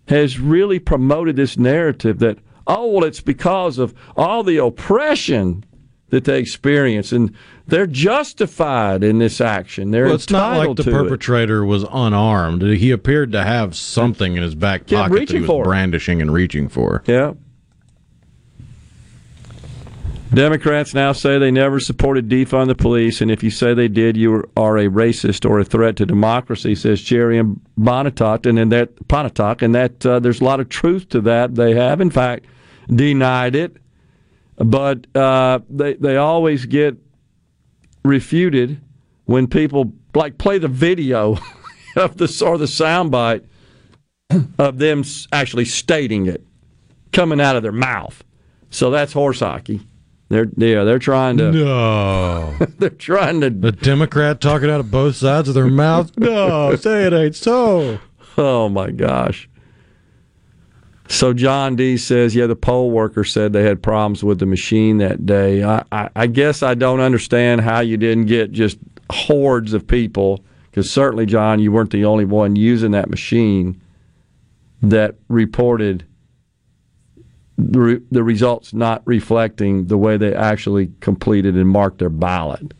has 0.07 0.39
really 0.39 0.79
promoted 0.79 1.35
this 1.35 1.57
narrative 1.57 2.19
that 2.19 2.37
oh 2.67 2.87
well, 2.87 3.03
it's 3.03 3.21
because 3.21 3.77
of 3.77 3.93
all 4.15 4.43
the 4.43 4.57
oppression 4.57 5.65
that 6.09 6.25
they 6.25 6.39
experience, 6.39 7.11
and 7.11 7.35
they're 7.67 7.87
justified 7.87 9.03
in 9.03 9.19
this 9.19 9.39
action. 9.39 9.91
They're 9.91 10.05
well, 10.05 10.15
it's 10.15 10.29
not 10.29 10.57
like 10.57 10.75
the 10.75 10.83
perpetrator 10.83 11.63
it. 11.63 11.67
was 11.67 11.85
unarmed. 11.91 12.61
He 12.61 12.91
appeared 12.91 13.31
to 13.31 13.43
have 13.43 13.75
something 13.75 14.35
in 14.35 14.43
his 14.43 14.55
back 14.55 14.87
pocket 14.87 15.27
that 15.27 15.29
he 15.29 15.41
was 15.41 15.63
brandishing 15.63 16.21
and 16.21 16.33
reaching 16.33 16.67
for. 16.67 17.03
Yeah. 17.05 17.33
Democrats 20.33 20.95
now 20.95 21.11
say 21.11 21.37
they 21.37 21.51
never 21.51 21.79
supported 21.79 22.27
defund 22.27 22.65
the 22.65 22.75
police, 22.75 23.21
and 23.21 23.29
if 23.29 23.43
you 23.43 23.51
say 23.51 23.75
they 23.75 23.87
did, 23.87 24.17
you 24.17 24.49
are 24.57 24.79
a 24.79 24.87
racist 24.87 25.47
or 25.47 25.59
a 25.59 25.63
threat 25.63 25.95
to 25.97 26.07
democracy, 26.07 26.73
says 26.73 27.03
Jerry 27.03 27.37
and 27.37 27.61
Bonitot, 27.79 28.47
and 28.47 28.57
in 28.57 28.69
that 28.69 29.07
Pontotoc, 29.07 29.61
and 29.61 29.75
that 29.75 30.03
uh, 30.03 30.19
there's 30.19 30.41
a 30.41 30.43
lot 30.43 30.59
of 30.59 30.69
truth 30.69 31.07
to 31.09 31.21
that. 31.21 31.53
They 31.53 31.75
have, 31.75 32.01
in 32.01 32.09
fact, 32.09 32.45
denied 32.89 33.55
it 33.55 33.77
but 34.57 35.07
uh, 35.15 35.59
they 35.69 35.95
they 35.95 36.17
always 36.17 36.65
get 36.65 36.97
refuted 38.03 38.79
when 39.25 39.47
people 39.47 39.93
like 40.13 40.37
play 40.37 40.57
the 40.57 40.67
video 40.67 41.37
of 41.95 42.17
the 42.17 42.43
or 42.45 42.57
the 42.57 42.65
soundbite 42.65 43.45
of 44.57 44.77
them 44.79 45.03
actually 45.31 45.65
stating 45.65 46.25
it 46.25 46.45
coming 47.11 47.39
out 47.39 47.55
of 47.55 47.63
their 47.63 47.71
mouth. 47.71 48.23
So 48.69 48.89
that's 48.89 49.13
horse 49.13 49.39
hockey. 49.39 49.81
They're 50.29 50.47
yeah, 50.57 50.83
they're 50.83 50.99
trying 50.99 51.37
to 51.37 51.51
No. 51.51 52.55
they're 52.79 52.89
trying 52.89 53.41
to 53.41 53.49
The 53.49 53.71
Democrat 53.71 54.41
talking 54.41 54.69
out 54.69 54.79
of 54.79 54.89
both 54.89 55.15
sides 55.15 55.47
of 55.47 55.53
their 55.53 55.67
mouth. 55.67 56.11
No, 56.17 56.75
say 56.75 57.05
it 57.05 57.13
ain't 57.13 57.35
so. 57.35 57.99
Oh 58.35 58.67
my 58.67 58.89
gosh. 58.89 59.47
So 61.09 61.33
John 61.33 61.75
D 61.75 61.97
says, 61.97 62.33
yeah, 62.33 62.47
the 62.47 62.55
poll 62.55 62.89
worker 62.89 63.23
said 63.23 63.53
they 63.53 63.63
had 63.63 63.83
problems 63.83 64.23
with 64.23 64.39
the 64.39 64.45
machine 64.45 64.97
that 64.99 65.25
day. 65.25 65.63
I, 65.63 65.83
I, 65.91 66.09
I 66.15 66.27
guess 66.27 66.63
I 66.63 66.75
don't 66.75 67.01
understand 67.01 67.61
how 67.61 67.81
you 67.81 67.97
didn't 67.97 68.25
get 68.25 68.51
just 68.51 68.77
hordes 69.11 69.73
of 69.73 69.85
people, 69.85 70.43
because 70.71 70.89
certainly, 70.89 71.25
John, 71.25 71.59
you 71.59 71.71
weren't 71.71 71.91
the 71.91 72.05
only 72.05 72.25
one 72.25 72.55
using 72.55 72.91
that 72.91 73.09
machine 73.09 73.79
that 74.81 75.15
reported 75.27 76.05
the, 77.57 77.79
re- 77.79 78.01
the 78.09 78.23
results 78.23 78.73
not 78.73 79.01
reflecting 79.05 79.87
the 79.87 79.97
way 79.97 80.17
they 80.17 80.33
actually 80.33 80.91
completed 80.99 81.55
and 81.55 81.69
marked 81.69 81.99
their 81.99 82.09
ballot. 82.09 82.73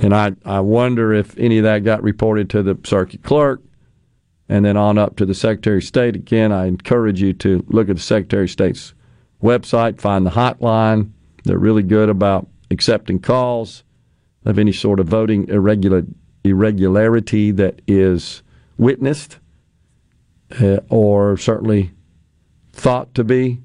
And 0.00 0.14
I, 0.14 0.32
I 0.44 0.60
wonder 0.60 1.12
if 1.12 1.38
any 1.38 1.58
of 1.58 1.64
that 1.64 1.84
got 1.84 2.02
reported 2.02 2.50
to 2.50 2.62
the 2.62 2.78
circuit 2.84 3.22
clerk 3.22 3.60
and 4.48 4.64
then 4.64 4.76
on 4.76 4.98
up 4.98 5.16
to 5.16 5.26
the 5.26 5.34
Secretary 5.34 5.78
of 5.78 5.84
State. 5.84 6.16
Again, 6.16 6.52
I 6.52 6.66
encourage 6.66 7.20
you 7.20 7.32
to 7.34 7.64
look 7.68 7.88
at 7.88 7.96
the 7.96 8.02
Secretary 8.02 8.44
of 8.44 8.50
State's 8.50 8.94
website, 9.42 10.00
find 10.00 10.24
the 10.24 10.30
hotline. 10.30 11.12
They're 11.44 11.58
really 11.58 11.82
good 11.82 12.08
about 12.08 12.48
accepting 12.70 13.20
calls 13.20 13.84
of 14.44 14.58
any 14.58 14.72
sort 14.72 15.00
of 15.00 15.06
voting 15.06 15.48
irregular, 15.48 16.04
irregularity 16.44 17.50
that 17.52 17.80
is 17.86 18.42
witnessed 18.78 19.38
uh, 20.60 20.78
or 20.88 21.36
certainly 21.36 21.90
thought 22.72 23.14
to 23.14 23.24
be 23.24 23.60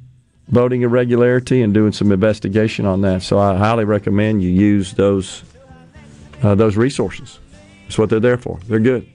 voting 0.50 0.82
irregularity 0.82 1.62
and 1.62 1.74
doing 1.74 1.92
some 1.92 2.12
investigation 2.12 2.86
on 2.86 3.02
that. 3.02 3.24
So 3.24 3.40
I 3.40 3.56
highly 3.56 3.86
recommend 3.86 4.44
you 4.44 4.50
use 4.50 4.94
those 4.94 5.44
uh, 6.42 6.56
those 6.56 6.76
resources. 6.76 7.40
That's 7.84 7.98
what 7.98 8.10
they're 8.10 8.20
there 8.20 8.38
for. 8.38 8.60
They're 8.68 8.80
good. 8.80 9.10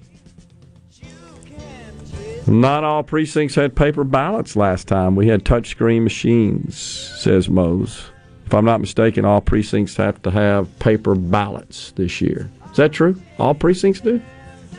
Not 2.49 2.83
all 2.83 3.03
precincts 3.03 3.55
had 3.55 3.77
paper 3.77 4.05
ballots 4.05 4.57
last 4.57 4.89
time. 4.89 5.15
We 5.17 5.29
had 5.29 5.45
touchscreen 5.45 6.03
machines, 6.03 6.77
says 6.77 7.49
Mose. 7.49 8.11
If 8.47 8.55
I'm 8.55 8.65
not 8.65 8.81
mistaken, 8.81 9.27
all 9.27 9.43
precincts 9.43 9.97
have 9.97 10.23
to 10.23 10.31
have 10.31 10.79
paper 10.79 11.15
ballots 11.15 11.93
this 11.93 12.23
year. 12.23 12.51
Is 12.71 12.77
that 12.79 12.93
true? 12.93 13.21
All 13.39 13.55
precincts 13.55 14.01
do? 14.01 14.23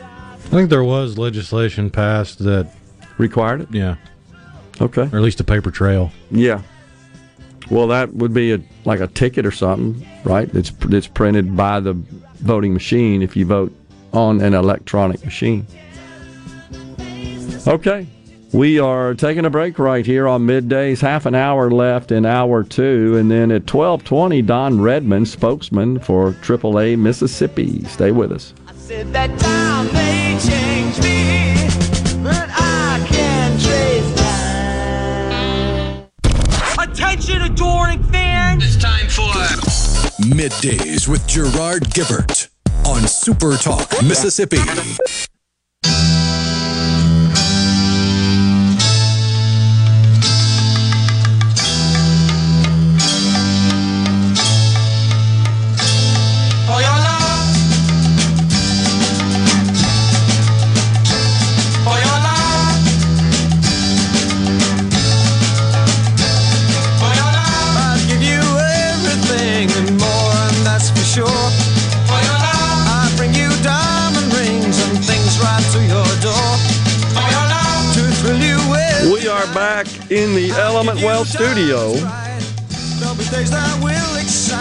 I 0.02 0.36
think 0.38 0.70
there 0.70 0.82
was 0.82 1.16
legislation 1.16 1.90
passed 1.90 2.40
that 2.40 2.72
required 3.18 3.60
it. 3.60 3.68
Yeah. 3.70 3.94
Okay. 4.80 5.02
Or 5.02 5.18
at 5.18 5.22
least 5.22 5.38
a 5.38 5.44
paper 5.44 5.70
trail. 5.70 6.10
Yeah. 6.32 6.62
Well, 7.70 7.86
that 7.86 8.12
would 8.14 8.34
be 8.34 8.52
a 8.52 8.60
like 8.84 8.98
a 8.98 9.06
ticket 9.06 9.46
or 9.46 9.52
something, 9.52 10.04
right? 10.24 10.52
That's 10.52 10.72
it's 10.88 11.06
printed 11.06 11.56
by 11.56 11.78
the 11.78 11.94
voting 12.40 12.72
machine 12.72 13.22
if 13.22 13.36
you 13.36 13.46
vote 13.46 13.72
on 14.12 14.40
an 14.40 14.54
electronic 14.54 15.24
machine. 15.24 15.68
Okay. 17.66 18.06
We 18.52 18.80
are 18.80 19.14
taking 19.14 19.44
a 19.44 19.50
break 19.50 19.78
right 19.78 20.04
here 20.04 20.26
on 20.26 20.42
middays. 20.42 21.00
Half 21.00 21.26
an 21.26 21.36
hour 21.36 21.70
left 21.70 22.10
in 22.10 22.26
hour 22.26 22.64
two, 22.64 23.16
and 23.16 23.30
then 23.30 23.52
at 23.52 23.68
twelve 23.68 24.02
twenty, 24.02 24.42
Don 24.42 24.80
Redmond, 24.80 25.28
spokesman 25.28 26.00
for 26.00 26.32
AAA 26.32 26.98
Mississippi. 26.98 27.84
Stay 27.84 28.10
with 28.10 28.32
us. 28.32 28.52
Attention, 36.78 37.42
adoring 37.42 38.02
fans! 38.04 38.64
It's 38.64 38.82
time 38.82 39.06
for 39.08 39.32
middays 40.34 41.06
with 41.06 41.26
Gerard 41.28 41.84
Gibert 41.94 42.48
on 42.84 43.06
Super 43.06 43.56
Talk 43.56 43.90
Mississippi. 44.02 44.58
Wealth 81.02 81.28
studio. 81.28 81.94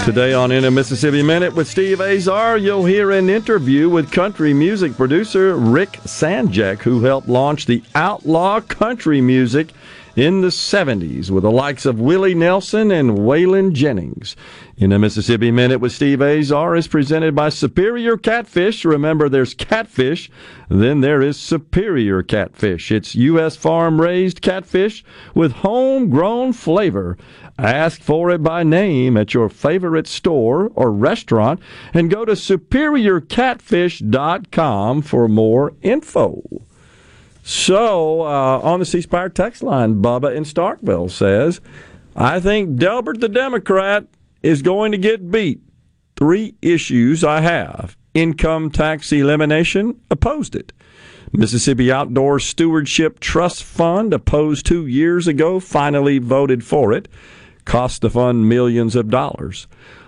Today 0.05 0.33
on 0.33 0.51
In 0.51 0.63
a 0.63 0.71
Mississippi 0.71 1.21
Minute 1.21 1.53
with 1.53 1.67
Steve 1.67 1.99
Azar, 1.99 2.57
you'll 2.57 2.85
hear 2.85 3.11
an 3.11 3.29
interview 3.29 3.89
with 3.89 4.09
country 4.09 4.53
music 4.53 4.95
producer 4.95 5.57
Rick 5.57 5.93
Sanjek, 6.05 6.79
who 6.79 7.03
helped 7.03 7.27
launch 7.27 7.65
the 7.65 7.83
outlaw 7.93 8.61
country 8.61 9.19
music 9.19 9.73
in 10.20 10.41
the 10.41 10.49
70s 10.49 11.32
with 11.32 11.43
the 11.43 11.51
likes 11.51 11.86
of 11.86 12.01
Willie 12.01 12.36
Nelson 12.36 12.91
and 12.91 13.20
Waylon 13.20 13.72
Jennings. 13.72 14.36
In 14.76 14.91
a 14.91 14.99
Mississippi 14.99 15.49
Minute 15.49 15.80
with 15.80 15.93
Steve 15.93 16.22
Azar 16.22 16.76
is 16.76 16.89
presented 16.89 17.34
by 17.34 17.47
Superior 17.47 18.17
Catfish. 18.17 18.84
Remember, 18.84 19.30
there's 19.30 19.53
catfish, 19.53 20.30
then 20.67 20.99
there 20.99 21.22
is 21.22 21.38
Superior 21.38 22.22
Catfish. 22.22 22.91
It's 22.91 23.15
U.S. 23.15 23.55
farm 23.55 24.01
raised 24.01 24.41
catfish 24.41 25.05
with 25.34 25.53
homegrown 25.53 26.51
flavor. 26.51 27.17
Ask 27.57 28.01
for 28.01 28.30
it 28.30 28.43
by 28.43 28.63
name 28.63 29.15
at 29.15 29.34
your 29.34 29.47
favorite 29.47 30.07
store 30.07 30.70
or 30.76 30.91
restaurant 30.91 31.61
and 31.93 32.11
go 32.11 32.26
to 32.26 32.34
superiorcatfish.com 32.34 35.01
for 35.01 35.30
more 35.30 35.74
info. 35.82 36.43
So, 37.43 38.21
uh, 38.21 38.59
on 38.61 38.79
the 38.79 38.85
C 38.85 39.01
Spire 39.01 39.29
text 39.29 39.63
line, 39.63 40.01
Bubba 40.01 40.35
in 40.35 40.43
Starkville 40.43 41.09
says, 41.09 41.61
I 42.15 42.39
think 42.39 42.77
Delbert 42.77 43.21
the 43.21 43.29
Democrat 43.29 44.05
is 44.43 44.61
going 44.61 44.91
to 44.91 44.97
get 44.97 45.31
beat. 45.31 45.61
Three 46.15 46.55
issues 46.61 47.23
I 47.23 47.41
have 47.41 47.95
income 48.13 48.71
tax 48.71 49.11
elimination, 49.11 49.99
opposed 50.09 50.55
it. 50.55 50.73
Mississippi 51.31 51.91
Outdoor 51.91 52.39
Stewardship 52.39 53.19
Trust 53.19 53.63
Fund, 53.63 54.13
opposed 54.13 54.65
two 54.65 54.87
years 54.87 55.27
ago, 55.27 55.59
finally 55.59 56.17
voted 56.17 56.63
for 56.63 56.91
it. 56.91 57.07
Cost 57.65 58.01
the 58.01 58.09
fund 58.09 58.49
millions 58.49 58.95
of 58.95 59.09
dollars. 59.09 59.67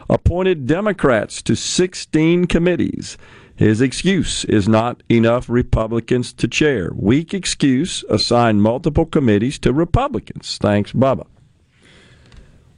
Appointed 0.10 0.66
Democrats 0.66 1.42
to 1.44 1.56
16 1.56 2.48
committees. 2.48 3.18
His 3.62 3.80
excuse 3.80 4.44
is 4.46 4.68
not 4.68 5.04
enough 5.08 5.48
Republicans 5.48 6.34
to 6.34 6.48
chair. 6.48 6.90
Weak 6.96 7.32
excuse, 7.32 8.04
assign 8.10 8.60
multiple 8.60 9.06
committees 9.06 9.60
to 9.60 9.72
Republicans. 9.72 10.58
Thanks, 10.60 10.94
Bubba. 10.94 11.28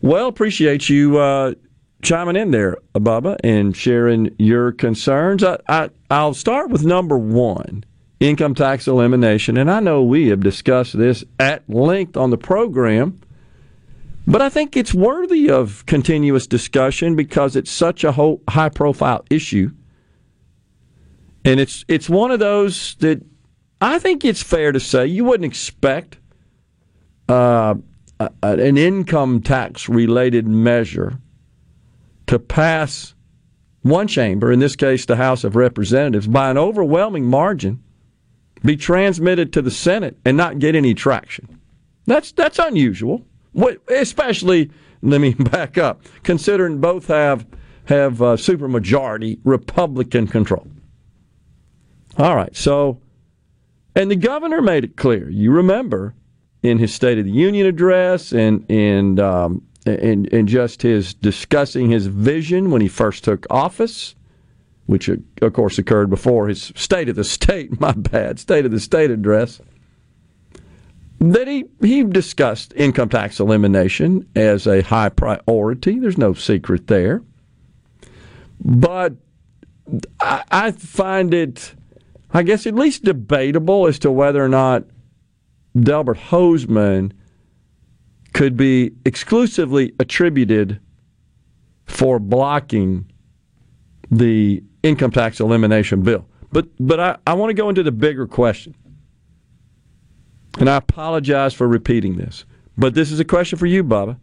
Well, 0.01 0.27
appreciate 0.27 0.89
you 0.89 1.19
uh, 1.19 1.53
chiming 2.01 2.35
in 2.35 2.51
there, 2.51 2.79
Bubba, 2.95 3.37
and 3.45 3.73
sharing 3.73 4.35
your 4.37 4.73
concerns. 4.73 5.41
I, 5.41 5.57
I, 5.69 5.89
I'll 6.11 6.33
start 6.33 6.69
with 6.69 6.83
number 6.83 7.17
one 7.17 7.85
income 8.19 8.53
tax 8.53 8.85
elimination. 8.85 9.55
And 9.55 9.71
I 9.71 9.79
know 9.79 10.03
we 10.03 10.27
have 10.27 10.41
discussed 10.41 10.97
this 10.97 11.23
at 11.39 11.63
length 11.69 12.17
on 12.17 12.29
the 12.29 12.37
program, 12.37 13.21
but 14.27 14.41
I 14.41 14.49
think 14.49 14.75
it's 14.75 14.93
worthy 14.93 15.49
of 15.49 15.85
continuous 15.85 16.45
discussion 16.45 17.15
because 17.15 17.55
it's 17.55 17.71
such 17.71 18.03
a 18.03 18.11
high 18.49 18.67
profile 18.67 19.23
issue. 19.29 19.71
And 21.45 21.59
it's 21.59 21.83
it's 21.87 22.09
one 22.09 22.31
of 22.31 22.39
those 22.39 22.95
that 22.95 23.21
I 23.81 23.99
think 23.99 24.23
it's 24.23 24.41
fair 24.41 24.71
to 24.71 24.79
say 24.79 25.07
you 25.07 25.25
wouldn't 25.25 25.45
expect 25.45 26.17
uh, 27.27 27.75
an 28.41 28.77
income 28.77 29.41
tax 29.41 29.89
related 29.89 30.47
measure 30.47 31.19
to 32.27 32.39
pass 32.39 33.13
one 33.81 34.07
chamber, 34.07 34.51
in 34.51 34.59
this 34.59 34.75
case 34.75 35.05
the 35.05 35.17
House 35.17 35.43
of 35.43 35.55
Representatives, 35.55 36.27
by 36.27 36.49
an 36.49 36.57
overwhelming 36.57 37.25
margin, 37.25 37.83
be 38.63 38.77
transmitted 38.77 39.51
to 39.53 39.61
the 39.61 39.71
Senate 39.71 40.17
and 40.23 40.37
not 40.37 40.59
get 40.59 40.75
any 40.75 40.93
traction. 40.93 41.59
That's 42.05 42.31
that's 42.31 42.59
unusual. 42.59 43.25
Especially, 43.89 44.71
let 45.01 45.19
me 45.19 45.33
back 45.37 45.77
up, 45.77 46.03
considering 46.23 46.79
both 46.79 47.07
have 47.07 47.45
have 47.85 48.21
uh, 48.21 48.37
supermajority 48.37 49.39
Republican 49.43 50.27
control. 50.27 50.65
All 52.17 52.35
right, 52.35 52.55
so, 52.55 52.99
and 53.95 54.11
the 54.11 54.15
governor 54.15 54.61
made 54.61 54.83
it 54.83 54.95
clear. 54.95 55.29
You 55.29 55.51
remember 55.51 56.13
in 56.61 56.77
his 56.77 56.93
State 56.93 57.17
of 57.17 57.25
the 57.25 57.31
Union 57.31 57.65
address 57.65 58.31
and 58.31 58.65
and 58.69 59.19
um, 59.19 59.65
and, 59.85 60.31
and 60.31 60.47
just 60.47 60.81
his 60.81 61.13
discussing 61.13 61.89
his 61.89 62.07
vision 62.07 62.71
when 62.71 62.81
he 62.81 62.87
first 62.87 63.23
took 63.23 63.45
office, 63.49 64.15
which 64.85 65.09
of 65.09 65.53
course 65.53 65.77
occurred 65.77 66.09
before 66.09 66.47
his 66.47 66.71
State 66.75 67.09
of 67.09 67.15
the 67.15 67.23
State, 67.23 67.79
my 67.79 67.91
bad, 67.91 68.39
State 68.39 68.65
of 68.65 68.71
the 68.71 68.79
State 68.79 69.11
address. 69.11 69.59
That 71.19 71.47
he, 71.47 71.65
he 71.79 72.03
discussed 72.03 72.73
income 72.75 73.07
tax 73.07 73.39
elimination 73.39 74.27
as 74.35 74.67
a 74.67 74.81
high 74.81 75.07
priority. 75.07 75.97
There's 75.97 76.17
no 76.17 76.33
secret 76.33 76.87
there. 76.87 77.23
But 78.59 79.13
I, 80.19 80.43
I 80.51 80.71
find 80.71 81.33
it 81.33 81.75
I 82.33 82.43
guess, 82.43 82.65
at 82.65 82.75
least 82.75 83.03
debatable 83.03 83.87
as 83.87 83.99
to 83.99 84.11
whether 84.11 84.43
or 84.43 84.49
not 84.49 84.85
Delbert 85.79 86.17
Hosemann 86.17 87.11
could 88.33 88.57
be 88.57 88.91
exclusively 89.05 89.93
attributed 89.99 90.79
for 91.85 92.17
blocking 92.19 93.11
the 94.09 94.63
income 94.81 95.11
tax 95.11 95.39
elimination 95.39 96.01
bill. 96.01 96.25
But 96.51 96.67
but 96.79 96.99
I, 96.99 97.17
I 97.27 97.33
want 97.33 97.51
to 97.51 97.53
go 97.53 97.69
into 97.69 97.83
the 97.83 97.91
bigger 97.91 98.27
question. 98.27 98.75
And 100.59 100.69
I 100.69 100.77
apologize 100.77 101.53
for 101.53 101.67
repeating 101.67 102.17
this. 102.17 102.45
But 102.77 102.93
this 102.93 103.11
is 103.11 103.19
a 103.19 103.25
question 103.25 103.57
for 103.57 103.65
you, 103.65 103.83
Bubba. 103.83 104.17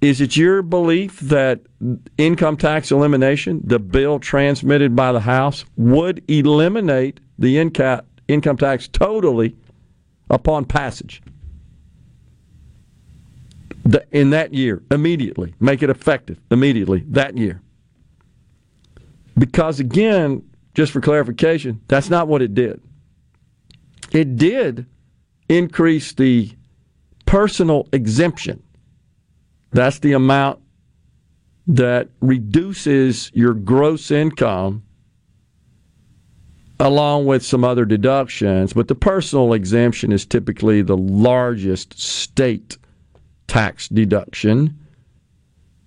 Is 0.00 0.20
it 0.20 0.36
your 0.36 0.62
belief 0.62 1.18
that 1.20 1.60
income 2.16 2.56
tax 2.56 2.92
elimination, 2.92 3.60
the 3.64 3.80
bill 3.80 4.20
transmitted 4.20 4.94
by 4.94 5.10
the 5.12 5.20
House, 5.20 5.64
would 5.76 6.22
eliminate 6.28 7.18
the 7.38 7.58
income 7.58 8.56
tax 8.56 8.86
totally 8.88 9.56
upon 10.30 10.64
passage? 10.64 11.22
in 14.12 14.30
that 14.30 14.52
year, 14.52 14.82
immediately, 14.90 15.54
make 15.60 15.82
it 15.82 15.88
effective 15.88 16.38
immediately 16.50 17.02
that 17.08 17.38
year. 17.38 17.62
Because 19.38 19.80
again, 19.80 20.42
just 20.74 20.92
for 20.92 21.00
clarification, 21.00 21.80
that's 21.88 22.10
not 22.10 22.28
what 22.28 22.42
it 22.42 22.54
did. 22.54 22.82
It 24.12 24.36
did 24.36 24.86
increase 25.48 26.12
the 26.12 26.50
personal 27.24 27.88
exemption 27.92 28.62
that's 29.70 29.98
the 29.98 30.12
amount 30.12 30.60
that 31.66 32.08
reduces 32.20 33.30
your 33.34 33.52
gross 33.52 34.10
income 34.10 34.82
along 36.80 37.26
with 37.26 37.44
some 37.44 37.64
other 37.64 37.84
deductions. 37.84 38.72
But 38.72 38.88
the 38.88 38.94
personal 38.94 39.52
exemption 39.52 40.12
is 40.12 40.24
typically 40.24 40.82
the 40.82 40.96
largest 40.96 41.98
state 42.00 42.78
tax 43.48 43.88
deduction 43.88 44.78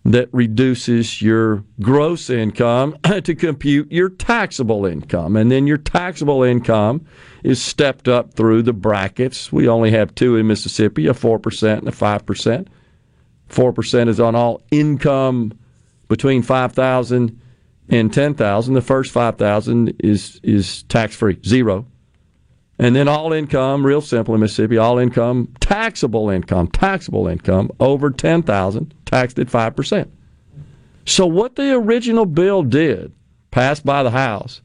that 0.04 0.28
reduces 0.32 1.22
your 1.22 1.64
gross 1.80 2.30
income 2.30 2.98
to 3.24 3.36
compute 3.36 3.92
your 3.92 4.10
taxable 4.10 4.86
income. 4.86 5.36
And 5.36 5.52
then 5.52 5.68
your 5.68 5.78
taxable 5.78 6.42
income 6.44 7.06
is 7.44 7.62
stepped 7.62 8.08
up 8.08 8.34
through 8.34 8.64
the 8.64 8.74
brackets. 8.74 9.52
We 9.52 9.68
only 9.68 9.92
have 9.92 10.16
two 10.16 10.38
in 10.38 10.48
Mississippi 10.48 11.08
a 11.08 11.14
4% 11.14 11.78
and 11.78 11.88
a 11.88 11.92
5%. 11.92 12.68
4% 13.52 14.08
is 14.08 14.20
on 14.20 14.36
all 14.36 14.62
income 14.72 15.54
between 16.08 16.42
5000 16.42 17.40
and 17.90 18.14
10000 18.14 18.74
The 18.74 18.82
first 18.82 19.12
5000 19.12 19.96
is 20.00 20.40
is 20.44 20.84
tax 20.84 21.16
free, 21.16 21.38
zero. 21.46 21.86
And 22.80 22.96
then 22.96 23.08
all 23.08 23.32
income, 23.32 23.86
real 23.86 24.02
simple 24.02 24.34
in 24.34 24.42
Mississippi, 24.42 24.78
all 24.78 24.98
income, 24.98 25.54
taxable 25.60 26.32
income, 26.32 26.68
taxable 26.68 27.28
income 27.28 27.70
over 27.80 28.10
10000 28.10 28.96
taxed 29.06 29.38
at 29.38 29.48
5%. 29.48 30.10
So 31.06 31.28
what 31.28 31.56
the 31.56 31.76
original 31.76 32.26
bill 32.26 32.64
did, 32.64 33.12
passed 33.52 33.86
by 33.86 34.02
the 34.02 34.12
House, 34.12 34.62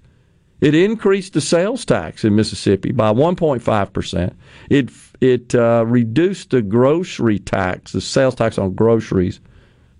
it 0.60 0.74
increased 0.74 1.34
the 1.34 1.40
sales 1.40 1.84
tax 1.84 2.24
in 2.24 2.34
Mississippi 2.34 2.92
by 2.92 3.12
1.5%. 3.12 4.34
It 4.70 4.90
it 5.20 5.54
uh, 5.54 5.84
reduced 5.86 6.50
the 6.50 6.62
grocery 6.62 7.38
tax, 7.38 7.92
the 7.92 8.00
sales 8.00 8.34
tax 8.34 8.58
on 8.58 8.74
groceries, 8.74 9.40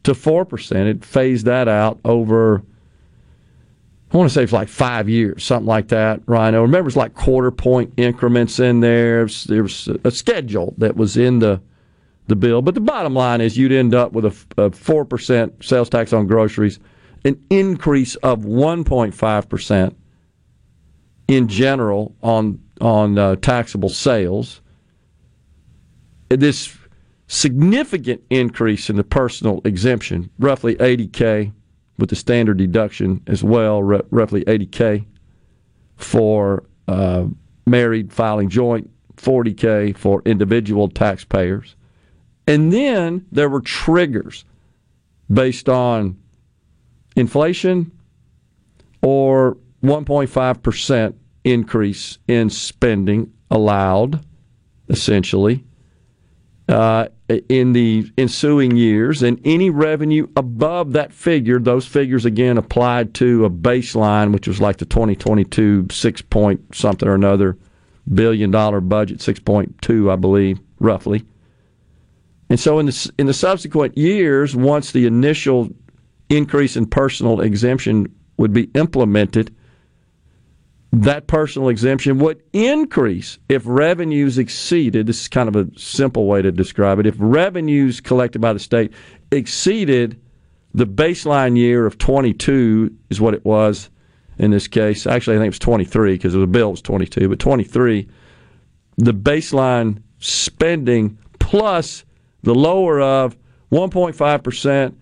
to 0.02 0.12
4%. 0.12 0.86
It 0.86 1.04
phased 1.04 1.46
that 1.46 1.68
out 1.68 1.98
over, 2.04 2.62
I 4.12 4.16
want 4.16 4.28
to 4.28 4.34
say 4.34 4.42
it's 4.42 4.52
like 4.52 4.68
five 4.68 5.08
years, 5.08 5.42
something 5.42 5.66
like 5.66 5.88
that, 5.88 6.20
Rhino. 6.26 6.62
Remember, 6.62 6.88
it's 6.88 6.96
like 6.96 7.14
quarter 7.14 7.50
point 7.50 7.94
increments 7.96 8.60
in 8.60 8.80
there. 8.80 9.26
There 9.46 9.62
was 9.62 9.88
a 10.04 10.10
schedule 10.10 10.74
that 10.78 10.96
was 10.96 11.16
in 11.16 11.38
the 11.38 11.60
the 12.28 12.36
bill. 12.36 12.60
But 12.60 12.74
the 12.74 12.80
bottom 12.80 13.14
line 13.14 13.40
is 13.40 13.56
you'd 13.56 13.72
end 13.72 13.94
up 13.94 14.12
with 14.12 14.24
a, 14.24 14.64
a 14.64 14.70
4% 14.70 15.64
sales 15.64 15.88
tax 15.88 16.12
on 16.12 16.26
groceries, 16.26 16.80
an 17.24 17.40
increase 17.50 18.16
of 18.16 18.40
1.5% 18.40 19.94
in 21.28 21.48
general 21.48 22.14
on 22.22 22.60
on 22.80 23.18
uh, 23.18 23.36
taxable 23.36 23.88
sales 23.88 24.60
this 26.28 26.76
significant 27.28 28.22
increase 28.30 28.88
in 28.90 28.96
the 28.96 29.04
personal 29.04 29.60
exemption, 29.64 30.30
roughly 30.38 30.76
80K 30.76 31.52
with 31.98 32.10
the 32.10 32.16
standard 32.16 32.58
deduction 32.58 33.22
as 33.26 33.42
well, 33.42 33.78
r- 33.78 34.04
roughly 34.10 34.44
80K 34.44 35.04
for 35.96 36.64
uh, 36.88 37.26
married 37.66 38.12
filing 38.12 38.48
joint, 38.48 38.90
40K 39.16 39.96
for 39.96 40.22
individual 40.24 40.88
taxpayers. 40.88 41.74
And 42.46 42.72
then 42.72 43.26
there 43.32 43.48
were 43.48 43.60
triggers 43.60 44.44
based 45.32 45.68
on 45.68 46.16
inflation 47.16 47.90
or 49.02 49.56
1.5% 49.82 51.14
increase 51.44 52.18
in 52.26 52.50
spending 52.50 53.32
allowed, 53.50 54.24
essentially, 54.88 55.64
uh, 56.68 57.06
in 57.48 57.72
the 57.72 58.10
ensuing 58.18 58.76
years. 58.76 59.22
And 59.22 59.40
any 59.44 59.70
revenue 59.70 60.26
above 60.36 60.92
that 60.92 61.12
figure, 61.12 61.58
those 61.58 61.86
figures 61.86 62.24
again 62.24 62.58
applied 62.58 63.14
to 63.14 63.44
a 63.44 63.50
baseline, 63.50 64.32
which 64.32 64.48
was 64.48 64.60
like 64.60 64.78
the 64.78 64.86
2022 64.86 65.88
six 65.90 66.22
point 66.22 66.74
something 66.74 67.08
or 67.08 67.14
another 67.14 67.56
billion 68.12 68.50
dollar 68.50 68.80
budget, 68.80 69.18
6.2, 69.18 70.12
I 70.12 70.16
believe, 70.16 70.60
roughly. 70.78 71.24
And 72.48 72.60
so 72.60 72.78
in 72.78 72.86
the, 72.86 73.12
in 73.18 73.26
the 73.26 73.34
subsequent 73.34 73.98
years, 73.98 74.54
once 74.54 74.92
the 74.92 75.06
initial 75.06 75.68
increase 76.28 76.76
in 76.76 76.86
personal 76.86 77.40
exemption 77.40 78.14
would 78.36 78.52
be 78.52 78.70
implemented, 78.74 79.54
that 80.92 81.26
personal 81.26 81.68
exemption 81.68 82.18
would 82.18 82.42
increase 82.52 83.38
if 83.48 83.62
revenues 83.66 84.38
exceeded. 84.38 85.06
This 85.06 85.22
is 85.22 85.28
kind 85.28 85.48
of 85.48 85.56
a 85.56 85.78
simple 85.78 86.26
way 86.26 86.42
to 86.42 86.52
describe 86.52 86.98
it. 86.98 87.06
If 87.06 87.16
revenues 87.18 88.00
collected 88.00 88.40
by 88.40 88.52
the 88.52 88.58
state 88.58 88.92
exceeded 89.30 90.20
the 90.72 90.86
baseline 90.86 91.56
year 91.56 91.86
of 91.86 91.98
22, 91.98 92.94
is 93.10 93.20
what 93.20 93.34
it 93.34 93.44
was 93.44 93.90
in 94.38 94.50
this 94.50 94.68
case. 94.68 95.06
Actually, 95.06 95.36
I 95.36 95.38
think 95.40 95.46
it 95.46 95.50
was 95.50 95.58
23 95.58 96.12
because 96.14 96.32
the 96.34 96.46
bill 96.46 96.70
was 96.70 96.82
22, 96.82 97.28
but 97.28 97.38
23, 97.38 98.08
the 98.96 99.14
baseline 99.14 100.02
spending 100.18 101.18
plus 101.38 102.04
the 102.42 102.54
lower 102.54 103.00
of 103.00 103.36
1.5% 103.72 104.94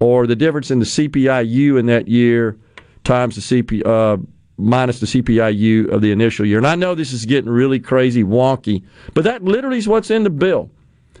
or 0.00 0.26
the 0.26 0.36
difference 0.36 0.70
in 0.70 0.78
the 0.78 0.84
CPIU 0.84 1.78
in 1.78 1.86
that 1.86 2.08
year 2.08 2.58
times 3.04 3.34
the 3.36 3.62
CP, 3.62 3.86
uh, 3.86 4.16
minus 4.58 5.00
the 5.00 5.06
CPIU 5.06 5.88
of 5.88 6.02
the 6.02 6.10
initial 6.10 6.44
year. 6.44 6.58
And 6.58 6.66
I 6.66 6.74
know 6.74 6.94
this 6.94 7.12
is 7.12 7.24
getting 7.24 7.50
really 7.50 7.78
crazy 7.78 8.24
wonky, 8.24 8.84
but 9.14 9.24
that 9.24 9.42
literally 9.44 9.78
is 9.78 9.88
what's 9.88 10.10
in 10.10 10.24
the 10.24 10.30
bill. 10.30 10.70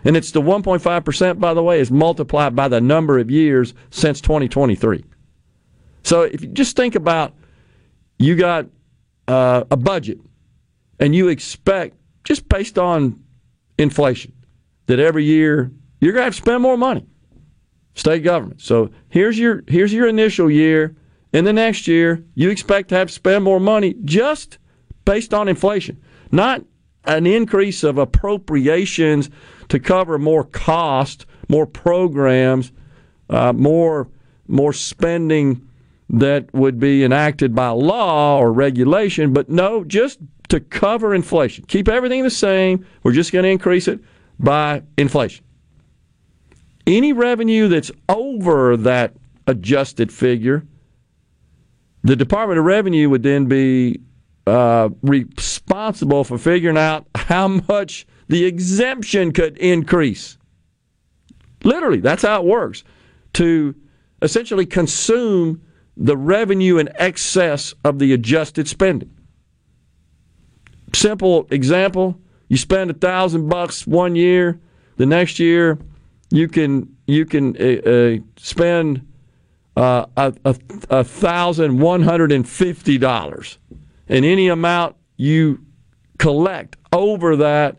And 0.04 0.16
it's 0.16 0.30
the 0.30 0.42
1.5%, 0.42 1.40
by 1.40 1.54
the 1.54 1.62
way, 1.62 1.80
is 1.80 1.90
multiplied 1.90 2.54
by 2.54 2.68
the 2.68 2.80
number 2.80 3.18
of 3.18 3.30
years 3.30 3.74
since 3.90 4.20
2023. 4.20 5.04
So 6.02 6.22
if 6.22 6.42
you 6.42 6.48
just 6.48 6.76
think 6.76 6.94
about 6.94 7.34
you 8.18 8.36
got 8.36 8.66
uh, 9.26 9.64
a 9.70 9.76
budget 9.76 10.18
and 10.98 11.14
you 11.14 11.28
expect, 11.28 11.96
just 12.24 12.48
based 12.48 12.78
on 12.78 13.22
inflation, 13.78 14.32
that 14.86 14.98
every 14.98 15.24
year 15.24 15.70
you're 16.00 16.12
going 16.12 16.22
to 16.22 16.24
have 16.24 16.34
to 16.34 16.40
spend 16.40 16.62
more 16.62 16.76
money, 16.76 17.06
state 17.94 18.20
government. 18.20 18.60
So 18.60 18.90
here's 19.08 19.38
your 19.38 19.62
here's 19.66 19.92
your 19.92 20.08
initial 20.08 20.50
year. 20.50 20.96
In 21.32 21.44
the 21.44 21.52
next 21.52 21.86
year, 21.86 22.24
you 22.34 22.50
expect 22.50 22.88
to 22.88 22.94
have 22.96 23.08
to 23.08 23.14
spend 23.14 23.44
more 23.44 23.60
money 23.60 23.94
just 24.04 24.58
based 25.04 25.34
on 25.34 25.48
inflation, 25.48 26.00
not 26.32 26.62
an 27.04 27.26
increase 27.26 27.82
of 27.84 27.98
appropriations 27.98 29.30
to 29.68 29.78
cover 29.78 30.18
more 30.18 30.44
cost, 30.44 31.26
more 31.48 31.66
programs, 31.66 32.72
uh, 33.30 33.52
more 33.52 34.08
more 34.50 34.72
spending 34.72 35.68
that 36.08 36.52
would 36.54 36.78
be 36.78 37.04
enacted 37.04 37.54
by 37.54 37.68
law 37.68 38.38
or 38.38 38.50
regulation, 38.50 39.34
but 39.34 39.50
no, 39.50 39.84
just 39.84 40.18
to 40.48 40.58
cover 40.58 41.14
inflation. 41.14 41.64
Keep 41.66 41.88
everything 41.88 42.22
the 42.22 42.30
same. 42.30 42.86
We're 43.02 43.12
just 43.12 43.30
going 43.30 43.42
to 43.42 43.50
increase 43.50 43.88
it 43.88 44.00
by 44.38 44.82
inflation. 44.96 45.44
Any 46.86 47.12
revenue 47.12 47.68
that's 47.68 47.90
over 48.08 48.74
that 48.78 49.14
adjusted 49.46 50.10
figure, 50.10 50.64
the 52.08 52.16
Department 52.16 52.58
of 52.58 52.64
Revenue 52.64 53.10
would 53.10 53.22
then 53.22 53.46
be 53.46 54.00
uh, 54.46 54.88
responsible 55.02 56.24
for 56.24 56.38
figuring 56.38 56.78
out 56.78 57.06
how 57.14 57.48
much 57.68 58.06
the 58.28 58.46
exemption 58.46 59.32
could 59.32 59.58
increase. 59.58 60.38
Literally, 61.64 62.00
that's 62.00 62.22
how 62.22 62.40
it 62.40 62.46
works. 62.46 62.82
To 63.34 63.74
essentially 64.22 64.64
consume 64.64 65.62
the 65.96 66.16
revenue 66.16 66.78
in 66.78 66.88
excess 66.94 67.74
of 67.84 67.98
the 67.98 68.12
adjusted 68.14 68.68
spending. 68.68 69.14
Simple 70.94 71.46
example: 71.50 72.18
you 72.48 72.56
spend 72.56 72.90
a 72.90 72.94
thousand 72.94 73.48
bucks 73.48 73.86
one 73.86 74.16
year, 74.16 74.58
the 74.96 75.06
next 75.06 75.38
year 75.38 75.78
you 76.30 76.48
can 76.48 76.96
you 77.06 77.24
can 77.24 77.56
uh, 77.56 77.88
uh, 77.88 78.16
spend 78.36 79.06
uh, 79.78 80.06
a, 80.16 80.34
a, 80.44 80.56
a 80.90 81.04
thousand 81.04 81.78
one 81.78 82.02
hundred 82.02 82.32
and 82.32 82.48
fifty 82.48 82.98
dollars, 82.98 83.58
and 84.08 84.24
any 84.24 84.48
amount 84.48 84.96
you 85.16 85.64
collect 86.18 86.76
over 86.92 87.36
that, 87.36 87.76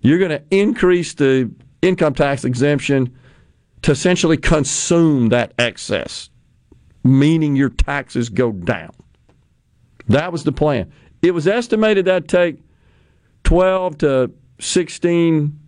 you're 0.00 0.18
going 0.18 0.30
to 0.30 0.42
increase 0.50 1.14
the 1.14 1.50
income 1.82 2.14
tax 2.14 2.44
exemption 2.44 3.16
to 3.82 3.92
essentially 3.92 4.36
consume 4.36 5.28
that 5.30 5.52
excess 5.58 6.30
meaning 7.04 7.54
your 7.54 7.68
taxes 7.68 8.30
go 8.30 8.50
down. 8.50 8.90
That 10.08 10.32
was 10.32 10.42
the 10.42 10.52
plan. 10.52 10.90
It 11.22 11.32
was 11.32 11.46
estimated 11.46 12.06
that 12.06 12.26
take 12.26 12.58
12 13.44 13.98
to 13.98 14.30
16, 14.58 15.60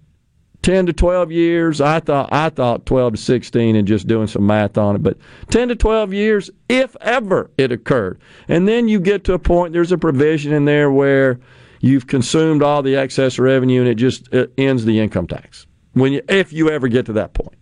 10 0.67 0.87
to 0.87 0.93
12 0.93 1.31
years. 1.31 1.81
I 1.81 2.01
thought 2.01 2.29
I 2.33 2.49
thought 2.49 2.87
12 2.87 3.13
to 3.13 3.21
16 3.21 3.77
and 3.77 3.87
just 3.87 4.09
doing 4.09 4.27
some 4.27 4.45
math 4.45 4.77
on 4.77 4.97
it, 4.97 5.03
but 5.03 5.17
10 5.51 5.69
to 5.69 5.77
12 5.77 6.13
years 6.13 6.51
if 6.69 6.97
ever 7.03 7.53
it 7.57 7.71
occurred. 7.71 8.21
And 8.49 8.67
then 8.67 8.89
you 8.89 8.99
get 8.99 9.23
to 9.25 9.35
a 9.35 9.39
point 9.39 9.73
there's 9.73 9.93
a 9.93 9.99
provision 9.99 10.53
in 10.53 10.65
there 10.65 10.91
where 10.91 11.39
you've 11.81 12.09
consumed 12.09 12.65
all 12.65 12.83
the 12.83 12.97
excess 12.97 13.39
revenue 13.39 13.83
and 13.83 13.89
it 13.89 13.95
just 13.95 14.27
it 14.35 14.53
ends 14.59 14.85
the 14.85 14.99
income 14.99 15.29
tax. 15.29 15.69
When 15.93 16.13
you 16.13 16.23
if 16.29 16.53
you 16.53 16.69
ever 16.69 16.89
get 16.89 17.07
to 17.07 17.13
that 17.13 17.33
point. 17.33 17.57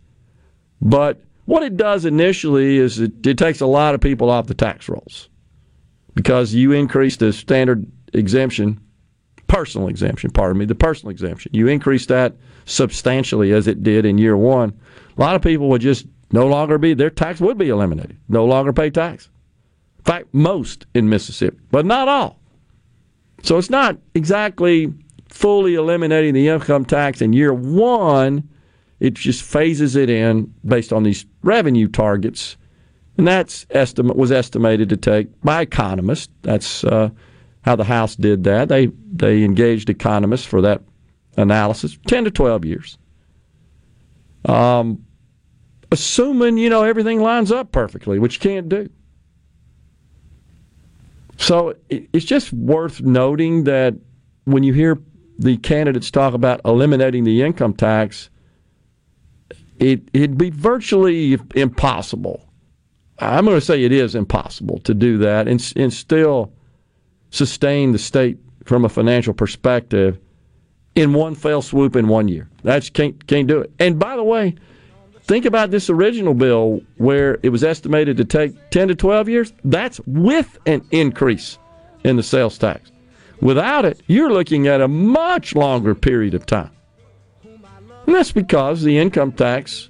But 0.80 1.20
what 1.44 1.62
it 1.62 1.76
does 1.76 2.06
initially 2.06 2.78
is 2.78 3.00
it, 3.00 3.26
it 3.26 3.36
takes 3.36 3.60
a 3.60 3.66
lot 3.66 3.94
of 3.94 4.00
people 4.00 4.30
off 4.30 4.46
the 4.46 4.54
tax 4.54 4.88
rolls 4.88 5.28
because 6.14 6.54
you 6.54 6.72
increase 6.72 7.18
the 7.18 7.34
standard 7.34 7.86
exemption, 8.14 8.80
personal 9.54 9.88
exemption, 9.88 10.30
pardon 10.30 10.58
me, 10.58 10.64
the 10.64 10.74
personal 10.74 11.10
exemption. 11.10 11.52
You 11.54 11.68
increase 11.68 12.06
that 12.06 12.34
substantially 12.64 13.52
as 13.52 13.66
it 13.68 13.82
did 13.82 14.04
in 14.04 14.18
year 14.18 14.36
one. 14.36 14.78
A 15.16 15.20
lot 15.20 15.36
of 15.36 15.42
people 15.42 15.68
would 15.68 15.80
just 15.80 16.06
no 16.32 16.46
longer 16.46 16.76
be, 16.78 16.94
their 16.94 17.10
tax 17.10 17.40
would 17.40 17.56
be 17.56 17.68
eliminated, 17.68 18.18
no 18.28 18.44
longer 18.44 18.72
pay 18.72 18.90
tax. 18.90 19.28
In 19.98 20.04
fact, 20.04 20.28
most 20.32 20.86
in 20.94 21.08
Mississippi, 21.08 21.58
but 21.70 21.86
not 21.86 22.08
all. 22.08 22.40
So 23.42 23.58
it's 23.58 23.70
not 23.70 23.96
exactly 24.14 24.92
fully 25.28 25.74
eliminating 25.74 26.34
the 26.34 26.48
income 26.48 26.84
tax 26.84 27.20
in 27.22 27.32
year 27.32 27.54
one 27.54 28.48
it 29.00 29.14
just 29.14 29.42
phases 29.42 29.96
it 29.96 30.08
in 30.08 30.54
based 30.64 30.92
on 30.92 31.02
these 31.02 31.26
revenue 31.42 31.88
targets, 31.88 32.56
and 33.18 33.26
that's 33.26 33.66
estimate 33.70 34.16
was 34.16 34.32
estimated 34.32 34.88
to 34.88 34.96
take 34.96 35.28
by 35.42 35.60
economists. 35.60 36.32
That's 36.42 36.84
uh, 36.84 37.10
how 37.64 37.76
the 37.76 37.84
House 37.84 38.14
did 38.14 38.44
that. 38.44 38.68
They 38.68 38.86
they 39.12 39.42
engaged 39.42 39.88
economists 39.88 40.44
for 40.44 40.60
that 40.62 40.82
analysis, 41.36 41.98
ten 42.06 42.24
to 42.24 42.30
twelve 42.30 42.64
years. 42.64 42.98
Um, 44.44 45.04
assuming 45.90 46.58
you 46.58 46.68
know 46.68 46.82
everything 46.82 47.20
lines 47.20 47.50
up 47.50 47.72
perfectly, 47.72 48.18
which 48.18 48.34
you 48.34 48.40
can't 48.40 48.68
do. 48.68 48.90
So 51.36 51.74
it's 51.88 52.24
just 52.24 52.52
worth 52.52 53.00
noting 53.00 53.64
that 53.64 53.94
when 54.44 54.62
you 54.62 54.72
hear 54.72 54.98
the 55.38 55.56
candidates 55.56 56.10
talk 56.10 56.32
about 56.32 56.60
eliminating 56.64 57.24
the 57.24 57.42
income 57.42 57.74
tax, 57.74 58.30
it, 59.78 60.08
it'd 60.12 60.38
be 60.38 60.50
virtually 60.50 61.38
impossible. 61.54 62.48
I'm 63.18 63.44
going 63.44 63.56
to 63.56 63.64
say 63.64 63.82
it 63.82 63.92
is 63.92 64.14
impossible 64.14 64.78
to 64.80 64.94
do 64.94 65.18
that 65.18 65.48
and, 65.48 65.72
and 65.76 65.92
still 65.92 66.52
sustain 67.34 67.90
the 67.90 67.98
state 67.98 68.38
from 68.64 68.84
a 68.84 68.88
financial 68.88 69.34
perspective 69.34 70.18
in 70.94 71.12
one 71.12 71.34
fell 71.34 71.60
swoop 71.60 71.96
in 71.96 72.06
one 72.06 72.28
year. 72.28 72.48
That's 72.62 72.88
can't 72.88 73.26
can't 73.26 73.48
do 73.48 73.60
it. 73.60 73.72
And 73.80 73.98
by 73.98 74.16
the 74.16 74.22
way, 74.22 74.54
think 75.22 75.44
about 75.44 75.72
this 75.72 75.90
original 75.90 76.34
bill 76.34 76.80
where 76.96 77.38
it 77.42 77.48
was 77.48 77.64
estimated 77.64 78.16
to 78.18 78.24
take 78.24 78.54
10 78.70 78.88
to 78.88 78.94
12 78.94 79.28
years. 79.28 79.52
That's 79.64 80.00
with 80.06 80.58
an 80.66 80.86
increase 80.92 81.58
in 82.04 82.16
the 82.16 82.22
sales 82.22 82.56
tax. 82.56 82.92
Without 83.40 83.84
it, 83.84 84.00
you're 84.06 84.32
looking 84.32 84.68
at 84.68 84.80
a 84.80 84.86
much 84.86 85.56
longer 85.56 85.94
period 85.94 86.34
of 86.34 86.46
time. 86.46 86.70
And 88.06 88.14
that's 88.14 88.32
because 88.32 88.82
the 88.82 88.96
income 88.96 89.32
tax 89.32 89.88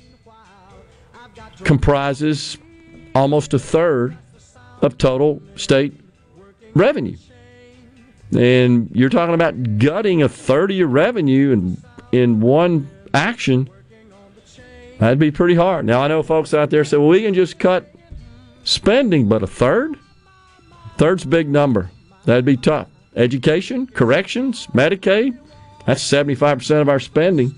comprises 1.58 2.56
almost 3.14 3.52
a 3.52 3.58
third 3.58 4.16
of 4.80 4.96
total 4.96 5.42
state 5.56 6.00
revenue. 6.74 7.16
And 8.34 8.90
you're 8.92 9.10
talking 9.10 9.34
about 9.34 9.78
gutting 9.78 10.22
a 10.22 10.28
third 10.28 10.70
of 10.70 10.76
your 10.76 10.88
revenue 10.88 11.52
in, 11.52 11.82
in 12.12 12.40
one 12.40 12.88
action. 13.12 13.68
That'd 14.98 15.18
be 15.18 15.30
pretty 15.30 15.54
hard. 15.54 15.84
Now, 15.84 16.02
I 16.02 16.08
know 16.08 16.22
folks 16.22 16.54
out 16.54 16.70
there 16.70 16.84
say, 16.84 16.96
well, 16.96 17.08
we 17.08 17.22
can 17.22 17.34
just 17.34 17.58
cut 17.58 17.94
spending, 18.64 19.28
but 19.28 19.42
a 19.42 19.46
third? 19.46 19.98
Third's 20.96 21.24
a 21.24 21.28
big 21.28 21.48
number. 21.48 21.90
That'd 22.24 22.44
be 22.44 22.56
tough. 22.56 22.88
Education, 23.16 23.86
corrections, 23.86 24.66
Medicaid, 24.68 25.38
that's 25.86 26.02
75% 26.02 26.80
of 26.80 26.88
our 26.88 27.00
spending. 27.00 27.54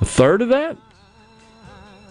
A 0.00 0.04
third 0.04 0.42
of 0.42 0.48
that? 0.50 0.76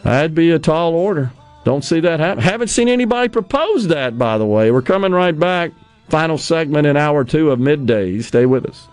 That'd 0.03 0.35
be 0.35 0.51
a 0.51 0.59
tall 0.59 0.93
order. 0.93 1.31
Don't 1.63 1.83
see 1.83 1.99
that 2.01 2.19
happen. 2.19 2.43
Haven't 2.43 2.67
seen 2.67 2.89
anybody 2.89 3.29
propose 3.29 3.87
that, 3.87 4.17
by 4.19 4.37
the 4.37 4.45
way. 4.45 4.69
We're 4.69 4.81
coming 4.81 5.11
right 5.11 5.37
back. 5.37 5.71
Final 6.09 6.37
segment 6.37 6.85
in 6.87 6.97
hour 6.97 7.23
two 7.23 7.51
of 7.51 7.59
midday. 7.59 8.19
Stay 8.19 8.45
with 8.45 8.65
us. 8.65 8.87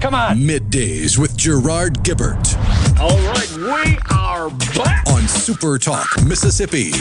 Come 0.00 0.14
on. 0.14 0.38
Middays 0.38 1.18
with 1.18 1.36
Gerard 1.36 2.04
Gibert 2.04 2.56
All 3.00 3.16
right, 3.32 3.50
we 3.56 3.98
are 4.14 4.50
back. 4.84 5.04
on 5.08 5.26
Super 5.26 5.78
Talk, 5.78 6.06
Mississippi. 6.24 6.92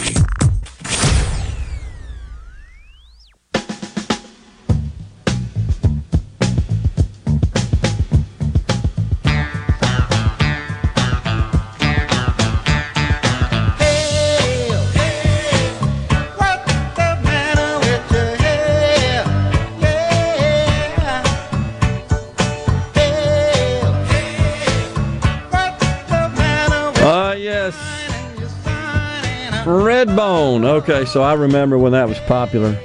Redbone. 30.56 30.66
Okay, 30.82 31.06
so 31.06 31.22
I 31.22 31.34
remember 31.34 31.78
when 31.78 31.92
that 31.94 32.08
was 32.08 32.20
popular. 32.22 32.80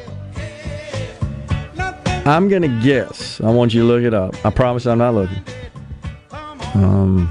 I'm 2.26 2.48
going 2.48 2.62
to 2.62 2.80
guess. 2.82 3.40
I 3.40 3.50
want 3.50 3.72
you 3.74 3.80
to 3.82 3.86
look 3.86 4.02
it 4.02 4.14
up. 4.14 4.34
I 4.44 4.50
promise 4.50 4.86
I'm 4.86 4.98
not 4.98 5.14
looking. 5.14 5.42
Um, 6.74 7.30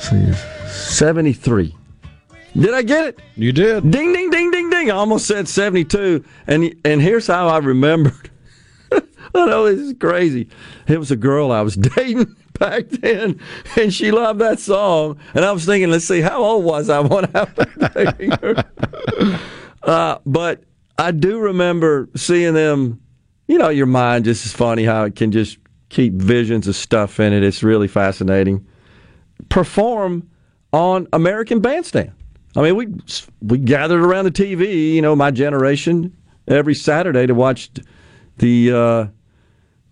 see, 0.00 0.32
73. 0.68 1.74
Did 2.56 2.74
I 2.74 2.82
get 2.82 3.06
it? 3.08 3.20
You 3.36 3.52
did. 3.52 3.90
Ding, 3.90 4.12
ding, 4.12 4.30
ding, 4.30 4.50
ding, 4.50 4.70
ding. 4.70 4.90
I 4.90 4.94
almost 4.94 5.26
said 5.26 5.48
72. 5.48 6.24
And, 6.46 6.74
and 6.84 7.02
here's 7.02 7.26
how 7.26 7.48
I 7.48 7.58
remembered. 7.58 8.30
I 8.92 9.00
know 9.34 9.64
this 9.64 9.80
is 9.80 9.94
crazy. 9.98 10.48
It 10.86 10.98
was 10.98 11.10
a 11.10 11.16
girl 11.16 11.50
I 11.50 11.62
was 11.62 11.74
dating 11.96 12.36
back 12.58 12.88
then, 12.88 13.40
and 13.76 13.92
she 13.92 14.10
loved 14.10 14.40
that 14.40 14.60
song. 14.60 15.18
And 15.34 15.44
I 15.44 15.52
was 15.52 15.64
thinking, 15.64 15.90
let's 15.90 16.04
see, 16.04 16.20
how 16.20 16.42
old 16.42 16.64
was 16.64 16.88
I 16.88 17.00
when 17.00 17.24
I 17.34 17.46
was 17.56 17.90
dating 17.94 18.30
her? 18.32 18.64
Uh, 19.82 20.18
but 20.24 20.62
I 20.98 21.10
do 21.10 21.38
remember 21.40 22.08
seeing 22.16 22.54
them. 22.54 23.00
You 23.46 23.58
know, 23.58 23.68
your 23.68 23.86
mind 23.86 24.24
just 24.24 24.46
is 24.46 24.52
funny 24.52 24.84
how 24.84 25.04
it 25.04 25.16
can 25.16 25.30
just 25.30 25.58
keep 25.90 26.14
visions 26.14 26.66
of 26.66 26.76
stuff 26.76 27.20
in 27.20 27.32
it. 27.32 27.42
It's 27.42 27.62
really 27.62 27.88
fascinating. 27.88 28.66
Perform 29.50 30.28
on 30.72 31.06
American 31.12 31.60
Bandstand. 31.60 32.12
I 32.56 32.62
mean, 32.62 32.76
we 32.76 32.86
we 33.42 33.58
gathered 33.58 34.00
around 34.00 34.24
the 34.24 34.30
TV. 34.30 34.94
You 34.94 35.02
know, 35.02 35.16
my 35.16 35.30
generation 35.30 36.16
every 36.46 36.74
Saturday 36.74 37.26
to 37.26 37.34
watch 37.34 37.70
the 38.38 38.72
uh, 38.72 39.06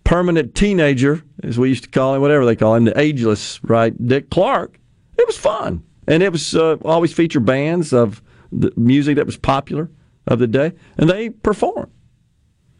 permanent 0.03 0.55
teenager, 0.55 1.23
as 1.43 1.57
we 1.57 1.69
used 1.69 1.83
to 1.83 1.89
call 1.89 2.15
him, 2.15 2.21
whatever 2.21 2.45
they 2.45 2.55
call 2.55 2.75
him, 2.75 2.85
the 2.85 2.99
ageless, 2.99 3.63
right? 3.63 3.93
Dick 4.07 4.29
Clark. 4.29 4.79
It 5.17 5.27
was 5.27 5.37
fun, 5.37 5.83
and 6.07 6.23
it 6.23 6.31
was 6.31 6.55
uh, 6.55 6.77
always 6.83 7.13
feature 7.13 7.39
bands 7.39 7.93
of 7.93 8.21
the 8.51 8.71
music 8.75 9.15
that 9.15 9.25
was 9.25 9.37
popular 9.37 9.89
of 10.27 10.39
the 10.39 10.47
day, 10.47 10.73
and 10.97 11.09
they 11.09 11.29
performed. 11.29 11.91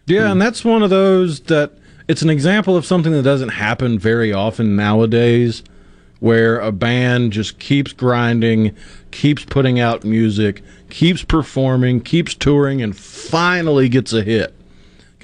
Yeah, 0.06 0.32
and 0.32 0.42
that's 0.42 0.66
one 0.66 0.84
of 0.84 0.90
those 0.90 1.42
that 1.42 1.78
it's 2.08 2.22
an 2.22 2.30
example 2.30 2.76
of 2.76 2.86
something 2.86 3.14
that 3.14 3.24
doesn't 3.24 3.50
happen 3.50 3.98
very 3.98 4.34
often 4.34 4.76
nowadays 4.76 5.64
where 6.20 6.60
a 6.60 6.72
band 6.72 7.34
just 7.34 7.60
keeps 7.60 7.92
grinding, 7.92 8.76
keeps 9.12 9.44
putting 9.44 9.80
out 9.80 10.04
music, 10.06 10.62
keeps 10.90 11.24
performing, 11.24 12.00
keeps 12.00 12.34
touring, 12.34 12.82
and 12.82 12.96
finally 12.96 13.90
gets 13.90 14.14
a 14.14 14.24
hit. 14.24 14.56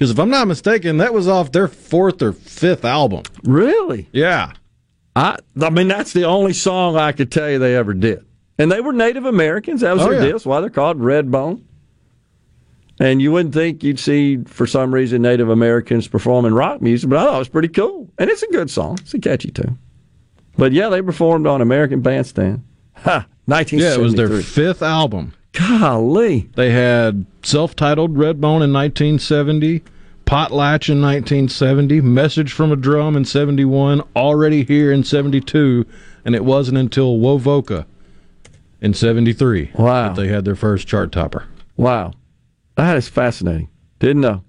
Because 0.00 0.12
if 0.12 0.18
I'm 0.18 0.30
not 0.30 0.48
mistaken, 0.48 0.96
that 0.96 1.12
was 1.12 1.28
off 1.28 1.52
their 1.52 1.68
fourth 1.68 2.22
or 2.22 2.32
fifth 2.32 2.86
album. 2.86 3.22
Really? 3.44 4.08
Yeah. 4.12 4.54
I 5.14 5.36
I 5.60 5.68
mean 5.68 5.88
that's 5.88 6.14
the 6.14 6.24
only 6.24 6.54
song 6.54 6.96
I 6.96 7.12
could 7.12 7.30
tell 7.30 7.50
you 7.50 7.58
they 7.58 7.76
ever 7.76 7.92
did. 7.92 8.24
And 8.56 8.72
they 8.72 8.80
were 8.80 8.94
Native 8.94 9.26
Americans. 9.26 9.82
That 9.82 9.92
was 9.92 10.02
Oh, 10.04 10.08
their 10.08 10.26
yeah. 10.26 10.38
Why 10.44 10.62
they're 10.62 10.70
called 10.70 10.98
Redbone. 11.00 11.60
And 12.98 13.20
you 13.20 13.30
wouldn't 13.30 13.52
think 13.52 13.82
you'd 13.82 13.98
see, 13.98 14.38
for 14.44 14.66
some 14.66 14.94
reason, 14.94 15.20
Native 15.20 15.50
Americans 15.50 16.08
performing 16.08 16.54
rock 16.54 16.80
music, 16.80 17.10
but 17.10 17.18
I 17.18 17.24
thought 17.26 17.34
it 17.34 17.38
was 17.38 17.48
pretty 17.50 17.68
cool. 17.68 18.08
And 18.18 18.30
it's 18.30 18.42
a 18.42 18.48
good 18.48 18.70
song. 18.70 18.98
It's 19.02 19.12
a 19.12 19.18
catchy 19.18 19.50
tune. 19.50 19.78
But 20.56 20.72
yeah, 20.72 20.88
they 20.88 21.02
performed 21.02 21.46
on 21.46 21.60
American 21.60 22.00
Bandstand. 22.00 22.64
Ha! 22.96 23.26
Yeah, 23.46 23.94
it 23.94 24.00
was 24.00 24.14
their 24.14 24.40
fifth 24.40 24.80
album. 24.80 25.34
Golly. 25.52 26.48
They 26.54 26.70
had 26.70 27.26
self 27.42 27.74
titled 27.74 28.14
Redbone 28.14 28.62
in 28.62 28.72
1970, 28.72 29.80
Potlatch 30.24 30.88
in 30.88 31.00
1970, 31.00 32.00
Message 32.00 32.52
from 32.52 32.72
a 32.72 32.76
Drum 32.76 33.16
in 33.16 33.24
71, 33.24 34.02
Already 34.14 34.64
Here 34.64 34.92
in 34.92 35.02
72, 35.04 35.84
and 36.24 36.34
it 36.34 36.44
wasn't 36.44 36.78
until 36.78 37.18
Wovoka 37.18 37.86
in 38.80 38.94
73 38.94 39.72
Wow. 39.74 40.08
that 40.08 40.20
they 40.20 40.28
had 40.28 40.44
their 40.44 40.54
first 40.54 40.86
chart 40.86 41.12
topper. 41.12 41.46
Wow. 41.76 42.12
That 42.76 42.96
is 42.96 43.08
fascinating. 43.08 43.68
Didn't 43.98 44.22
know. 44.22 44.44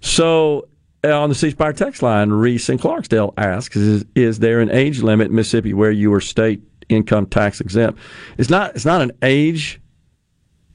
So 0.00 0.68
uh, 1.02 1.18
on 1.18 1.28
the 1.28 1.34
C 1.34 1.50
Spire 1.50 1.72
text 1.72 2.02
line, 2.02 2.30
Reese 2.30 2.68
in 2.68 2.78
Clarksdale 2.78 3.32
asks, 3.38 3.76
is, 3.76 4.04
is 4.14 4.38
there 4.40 4.60
an 4.60 4.70
age 4.70 5.00
limit 5.02 5.28
in 5.28 5.34
Mississippi 5.34 5.72
where 5.72 5.90
you 5.90 6.12
are 6.12 6.20
state 6.20 6.73
income 6.88 7.26
tax 7.26 7.60
exempt? 7.60 7.98
It's 8.38 8.50
not 8.50 8.74
it's 8.74 8.84
not 8.84 9.02
an 9.02 9.12
age, 9.22 9.80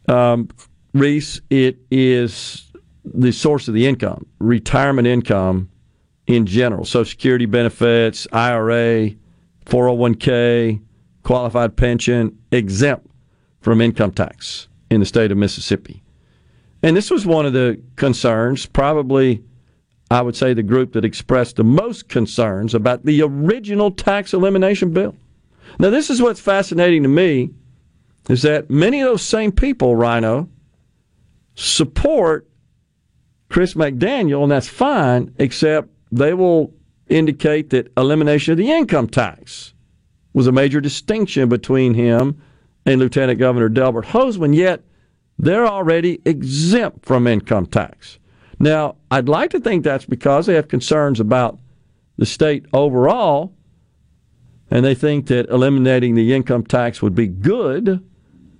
um, 0.08 0.50
Reese. 0.94 1.42
It 1.50 1.78
is 1.92 2.72
the 3.06 3.32
source 3.32 3.68
of 3.68 3.74
the 3.74 3.88
income, 3.88 4.26
retirement 4.40 5.08
income 5.08 5.70
in 6.28 6.46
general. 6.46 6.86
Social 6.86 7.10
Security 7.10 7.46
benefits, 7.46 8.28
IRA, 8.32 9.12
401k, 9.66 10.82
qualified 11.24 11.76
pension, 11.76 12.38
exempt 12.52 13.08
from 13.62 13.82
income 13.82 14.12
tax 14.12 14.68
in 14.90 15.00
the 15.00 15.06
state 15.06 15.32
of 15.32 15.38
Mississippi. 15.38 16.04
And 16.82 16.96
this 16.96 17.12
was 17.12 17.26
one 17.26 17.46
of 17.46 17.54
the 17.54 17.82
concerns, 17.98 18.66
probably, 18.66 19.44
I 20.10 20.22
would 20.22 20.36
say, 20.36 20.54
the 20.54 20.64
group 20.64 20.94
that 20.94 21.04
expressed 21.04 21.58
the 21.58 21.64
most 21.64 22.08
concerns 22.10 22.74
about 22.74 23.06
the 23.06 23.22
original 23.22 23.92
tax 23.92 24.34
elimination 24.34 24.92
bill. 24.92 25.16
Now, 25.78 25.90
this 25.90 26.10
is 26.10 26.22
what's 26.22 26.40
fascinating 26.40 27.04
to 27.04 27.10
me 27.10 27.52
is 28.30 28.42
that 28.44 28.70
many 28.70 29.02
of 29.02 29.08
those 29.08 29.22
same 29.22 29.52
people, 29.52 29.96
Rhino, 29.96 30.50
support 31.56 32.48
Chris 33.50 33.74
McDaniel, 33.74 34.44
and 34.44 34.52
that's 34.52 34.68
fine, 34.68 35.34
except 35.38 35.90
they 36.12 36.34
will 36.34 36.74
indicate 37.08 37.72
that 37.72 37.92
elimination 37.98 38.52
of 38.52 38.58
the 38.58 38.72
income 38.72 39.08
tax 39.08 39.74
was 40.34 40.48
a 40.48 40.52
major 40.52 40.80
distinction 40.80 41.50
between 41.50 41.94
him 41.96 42.42
and 42.86 43.00
Lieutenant 43.00 43.40
Governor 43.40 43.70
Delbert 43.70 44.06
Hosemann, 44.06 44.56
yet 44.56 44.84
they're 45.38 45.68
already 45.68 46.22
exempt 46.26 47.06
from 47.06 47.26
income 47.26 47.66
tax. 47.66 48.20
Now, 48.60 48.98
I'd 49.10 49.30
like 49.30 49.52
to 49.52 49.60
think 49.60 49.84
that's 49.84 50.06
because 50.06 50.46
they 50.46 50.54
have 50.56 50.68
concerns 50.68 51.20
about 51.20 51.58
the 52.18 52.26
state 52.26 52.66
overall, 52.74 53.54
and 54.72 54.86
they 54.86 54.96
think 54.96 55.28
that 55.28 55.50
eliminating 55.50 56.16
the 56.16 56.34
income 56.34 56.64
tax 56.64 57.02
would 57.02 57.16
be 57.16 57.28
good, 57.28 58.04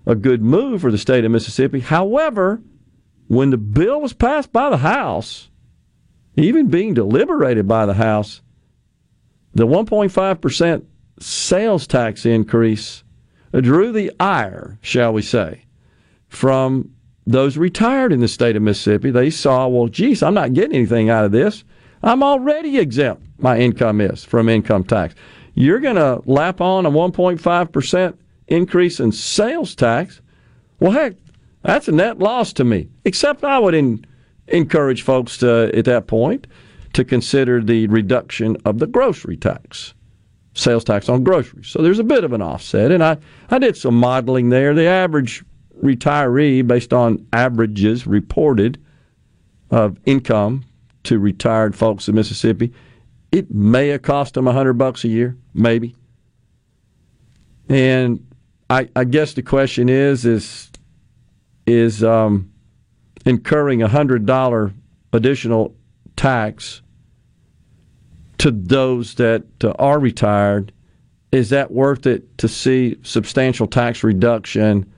a 0.06 0.16
good 0.16 0.42
move 0.42 0.82
for 0.82 0.92
the 0.92 0.98
state 0.98 1.26
of 1.26 1.32
Mississippi. 1.32 1.80
However, 1.80 2.62
when 3.28 3.52
the 3.52 3.58
bill 3.58 4.02
was 4.02 4.14
passed 4.14 4.52
by 4.52 4.70
the 4.70 4.78
House, 4.78 5.50
even 6.36 6.68
being 6.68 6.94
deliberated 6.94 7.68
by 7.68 7.86
the 7.86 7.94
House, 7.94 8.42
the 9.54 9.68
1.5% 9.68 10.86
sales 11.20 11.88
tax 11.88 12.26
increase 12.26 13.04
drew 13.54 13.92
the 13.92 14.12
ire, 14.20 14.80
shall 14.82 15.14
we 15.14 15.22
say, 15.22 15.66
from 16.28 16.92
those 17.26 17.58
retired 17.58 18.12
in 18.12 18.20
the 18.20 18.28
state 18.28 18.56
of 18.56 18.62
Mississippi, 18.62 19.12
they 19.12 19.30
saw, 19.30 19.68
well, 19.68 19.88
geez, 19.88 20.24
I'm 20.24 20.34
not 20.34 20.54
getting 20.54 20.76
anything 20.76 21.10
out 21.10 21.26
of 21.26 21.32
this. 21.32 21.64
I'm 22.02 22.24
already 22.24 22.78
exempt, 22.78 23.24
my 23.38 23.60
income 23.60 24.02
is, 24.02 24.24
from 24.24 24.50
income 24.50 24.84
tax. 24.84 25.14
You're 25.54 25.80
going 25.80 25.96
to 25.96 26.22
lap 26.26 26.62
on 26.62 26.86
a 26.86 26.92
1.5% 26.92 28.18
increase 28.48 29.00
in 29.00 29.12
sales 29.12 29.76
tax. 29.76 30.22
Well, 30.80 30.92
heck, 30.92 31.14
that's 31.64 31.88
a 31.88 31.92
net 31.92 32.20
loss 32.20 32.54
to 32.54 32.64
me. 32.64 32.90
Except 33.06 33.44
I 33.44 33.60
would 33.60 33.74
in, 33.74 34.06
encourage 34.48 35.02
folks 35.02 35.38
to, 35.38 35.72
at 35.76 35.86
that 35.86 36.08
point 36.08 36.48
to 36.94 37.04
consider 37.04 37.62
the 37.62 37.88
reduction 37.88 38.58
of 38.66 38.80
the 38.80 38.88
grocery 38.88 39.38
tax, 39.38 39.94
sales 40.54 40.84
tax 40.84 41.08
on 41.08 41.24
groceries. 41.24 41.68
So 41.68 41.82
there's 41.82 42.00
a 42.00 42.04
bit 42.04 42.24
of 42.24 42.34
an 42.34 42.42
offset. 42.42 42.92
And 42.92 43.04
I, 43.04 43.18
I 43.50 43.60
did 43.60 43.78
some 43.78 43.96
modeling 43.96 44.50
there. 44.50 44.74
The 44.74 44.86
average 44.88 45.44
retiree, 45.84 46.66
based 46.66 46.94
on 46.94 47.26
averages 47.32 48.08
reported 48.08 48.84
of 49.72 49.98
income 50.06 50.66
to 51.04 51.20
retired 51.20 51.76
folks 51.76 52.08
in 52.08 52.16
Mississippi, 52.16 52.74
it 53.32 53.52
may 53.52 53.90
have 53.90 54.02
cost 54.02 54.34
them 54.34 54.48
a 54.48 54.54
hundred 54.54 54.74
bucks 54.74 55.04
a 55.04 55.08
year, 55.08 55.38
maybe. 55.54 55.96
And 57.68 58.26
I, 58.70 58.90
I 58.96 59.04
guess 59.04 59.34
the 59.34 59.44
question 59.44 59.90
is 59.90 60.26
is 60.26 60.72
is 61.66 62.04
um, 62.04 62.52
incurring 63.26 63.84
a 63.84 63.88
hundred 63.88 64.26
dollar 64.26 64.74
additional 65.14 65.76
tax 66.16 66.82
to 68.40 68.52
those 68.52 69.16
that 69.16 69.44
uh, 69.64 69.72
are 69.78 70.00
retired. 70.00 70.72
Is 71.32 71.52
that 71.52 71.70
worth 71.70 72.08
it 72.08 72.40
to 72.40 72.48
see 72.48 72.98
substantial 73.04 73.68
tax 73.68 74.04
reduction 74.04 74.92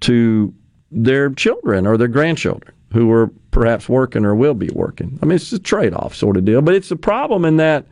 to 0.00 0.54
their 0.90 1.30
children 1.30 1.86
or 1.86 1.98
their 1.98 2.08
grandchildren 2.08 2.74
who 2.94 3.10
are 3.12 3.30
perhaps 3.50 3.88
working 3.88 4.24
or 4.24 4.34
will 4.34 4.54
be 4.54 4.70
working? 4.72 5.18
I 5.22 5.26
mean, 5.26 5.36
it's 5.36 5.52
a 5.52 5.58
trade 5.58 5.94
off 5.94 6.14
sort 6.14 6.36
of 6.36 6.44
deal, 6.44 6.62
but 6.62 6.74
it's 6.74 6.90
a 6.90 6.96
problem 6.96 7.44
in 7.44 7.56
that 7.56 7.86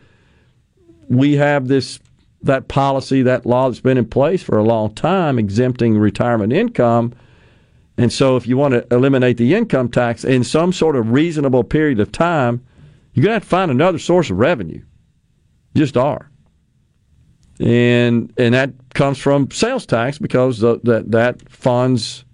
we 1.09 1.37
have 1.37 1.69
this 1.69 2.01
that 2.43 2.69
policy, 2.69 3.23
that 3.23 3.45
law 3.45 3.69
that's 3.69 3.81
been 3.81 3.99
in 3.99 4.09
place 4.09 4.43
for 4.43 4.59
a 4.59 4.63
long 4.63 4.95
time, 4.95 5.39
exempting 5.39 5.99
retirement 5.99 6.53
income. 6.53 7.13
And 7.97 8.13
so, 8.13 8.37
if 8.37 8.47
you 8.47 8.57
want 8.57 8.75
to 8.75 8.87
eliminate 8.95 9.39
the 9.39 9.55
income 9.55 9.89
tax 9.89 10.25
in 10.25 10.45
some 10.45 10.73
sort 10.73 10.95
of 10.95 11.11
reasonable 11.11 11.65
period 11.65 11.99
of 11.99 12.13
time, 12.13 12.65
you're 13.13 13.25
going 13.25 13.31
to 13.31 13.35
have 13.35 13.43
to 13.43 13.49
find 13.49 13.71
another 13.71 13.99
source 13.99 14.31
of 14.31 14.39
revenue. 14.39 14.83
Just 15.75 15.97
are. 15.97 16.31
And 17.59 18.33
and 18.39 18.55
that 18.55 18.71
comes 18.95 19.19
from 19.19 19.51
sales 19.51 19.85
tax 19.85 20.19
because 20.19 20.61
the, 20.61 20.81
that 20.85 21.11
that 21.11 21.51
funds, 21.51 22.25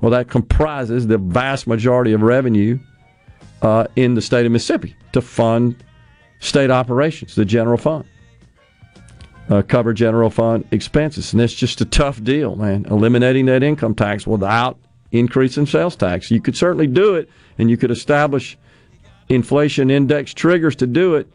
well, 0.00 0.10
that 0.12 0.28
comprises 0.28 1.06
the 1.06 1.18
vast 1.18 1.66
majority 1.66 2.12
of 2.12 2.22
revenue 2.22 2.78
uh, 3.62 3.86
in 3.96 4.14
the 4.14 4.22
state 4.22 4.46
of 4.46 4.52
Mississippi 4.52 4.96
to 5.12 5.20
fund 5.20 5.82
state 6.40 6.70
operations, 6.70 7.34
the 7.34 7.44
general 7.44 7.78
fund 7.78 8.04
uh, 9.48 9.62
cover 9.62 9.92
general 9.92 10.30
fund 10.30 10.66
expenses. 10.70 11.32
And 11.32 11.42
it's 11.42 11.54
just 11.54 11.80
a 11.80 11.84
tough 11.84 12.22
deal, 12.22 12.56
man. 12.56 12.86
Eliminating 12.90 13.46
that 13.46 13.62
income 13.62 13.94
tax 13.94 14.26
without 14.26 14.78
increasing 15.10 15.66
sales 15.66 15.96
tax. 15.96 16.30
You 16.30 16.40
could 16.40 16.56
certainly 16.56 16.86
do 16.86 17.14
it, 17.14 17.30
and 17.56 17.70
you 17.70 17.76
could 17.76 17.90
establish 17.90 18.58
inflation 19.28 19.90
index 19.90 20.34
triggers 20.34 20.76
to 20.76 20.86
do 20.86 21.14
it, 21.14 21.28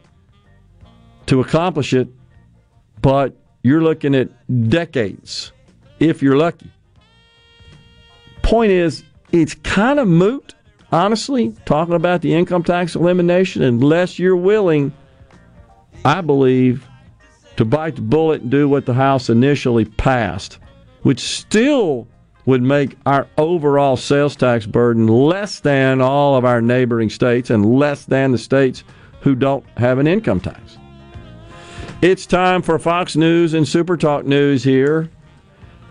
to 1.26 1.40
accomplish 1.40 1.92
it, 1.92 2.08
but 3.00 3.36
you're 3.62 3.82
looking 3.82 4.14
at 4.14 4.28
decades 4.70 5.52
if 5.98 6.22
you're 6.22 6.36
lucky. 6.36 6.70
Point 8.44 8.70
is, 8.70 9.02
it's 9.32 9.54
kind 9.54 9.98
of 9.98 10.06
moot, 10.06 10.54
honestly, 10.92 11.56
talking 11.64 11.94
about 11.94 12.20
the 12.20 12.34
income 12.34 12.62
tax 12.62 12.94
elimination, 12.94 13.62
unless 13.62 14.18
you're 14.18 14.36
willing, 14.36 14.92
I 16.04 16.20
believe, 16.20 16.86
to 17.56 17.64
bite 17.64 17.96
the 17.96 18.02
bullet 18.02 18.42
and 18.42 18.50
do 18.50 18.68
what 18.68 18.84
the 18.84 18.92
House 18.92 19.30
initially 19.30 19.86
passed, 19.86 20.58
which 21.02 21.20
still 21.20 22.06
would 22.44 22.62
make 22.62 22.98
our 23.06 23.26
overall 23.38 23.96
sales 23.96 24.36
tax 24.36 24.66
burden 24.66 25.08
less 25.08 25.60
than 25.60 26.02
all 26.02 26.36
of 26.36 26.44
our 26.44 26.60
neighboring 26.60 27.08
states 27.08 27.48
and 27.48 27.78
less 27.78 28.04
than 28.04 28.30
the 28.30 28.38
states 28.38 28.84
who 29.22 29.34
don't 29.34 29.64
have 29.78 29.98
an 29.98 30.06
income 30.06 30.38
tax. 30.38 30.76
It's 32.02 32.26
time 32.26 32.60
for 32.60 32.78
Fox 32.78 33.16
News 33.16 33.54
and 33.54 33.66
Super 33.66 33.96
Talk 33.96 34.26
News 34.26 34.62
here. 34.62 35.08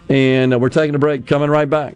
And 0.08 0.62
we're 0.62 0.70
taking 0.70 0.94
a 0.94 1.00
break, 1.00 1.26
coming 1.26 1.50
right 1.50 1.68
back. 1.68 1.96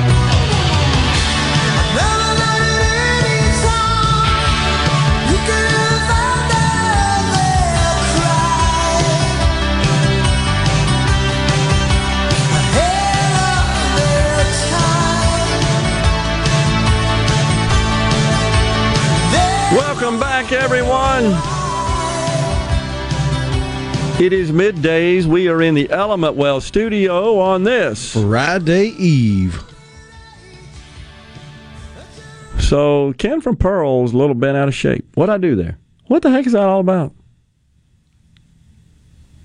Welcome 20.11 20.27
back, 20.27 20.51
everyone. 20.51 21.23
It 24.21 24.33
is 24.33 24.51
middays. 24.51 25.23
We 25.23 25.47
are 25.47 25.61
in 25.61 25.73
the 25.73 25.89
Element 25.89 26.35
Wealth 26.35 26.65
studio 26.65 27.39
on 27.39 27.63
this. 27.63 28.11
Friday 28.11 28.87
Eve. 28.87 29.63
So, 32.59 33.13
Ken 33.19 33.39
from 33.39 33.55
Pearl 33.55 34.03
is 34.03 34.11
a 34.11 34.17
little 34.17 34.35
bent 34.35 34.57
out 34.57 34.67
of 34.67 34.75
shape. 34.75 35.07
What'd 35.13 35.33
I 35.33 35.37
do 35.37 35.55
there? 35.55 35.79
What 36.07 36.23
the 36.23 36.29
heck 36.29 36.45
is 36.45 36.51
that 36.51 36.63
all 36.63 36.81
about? 36.81 37.15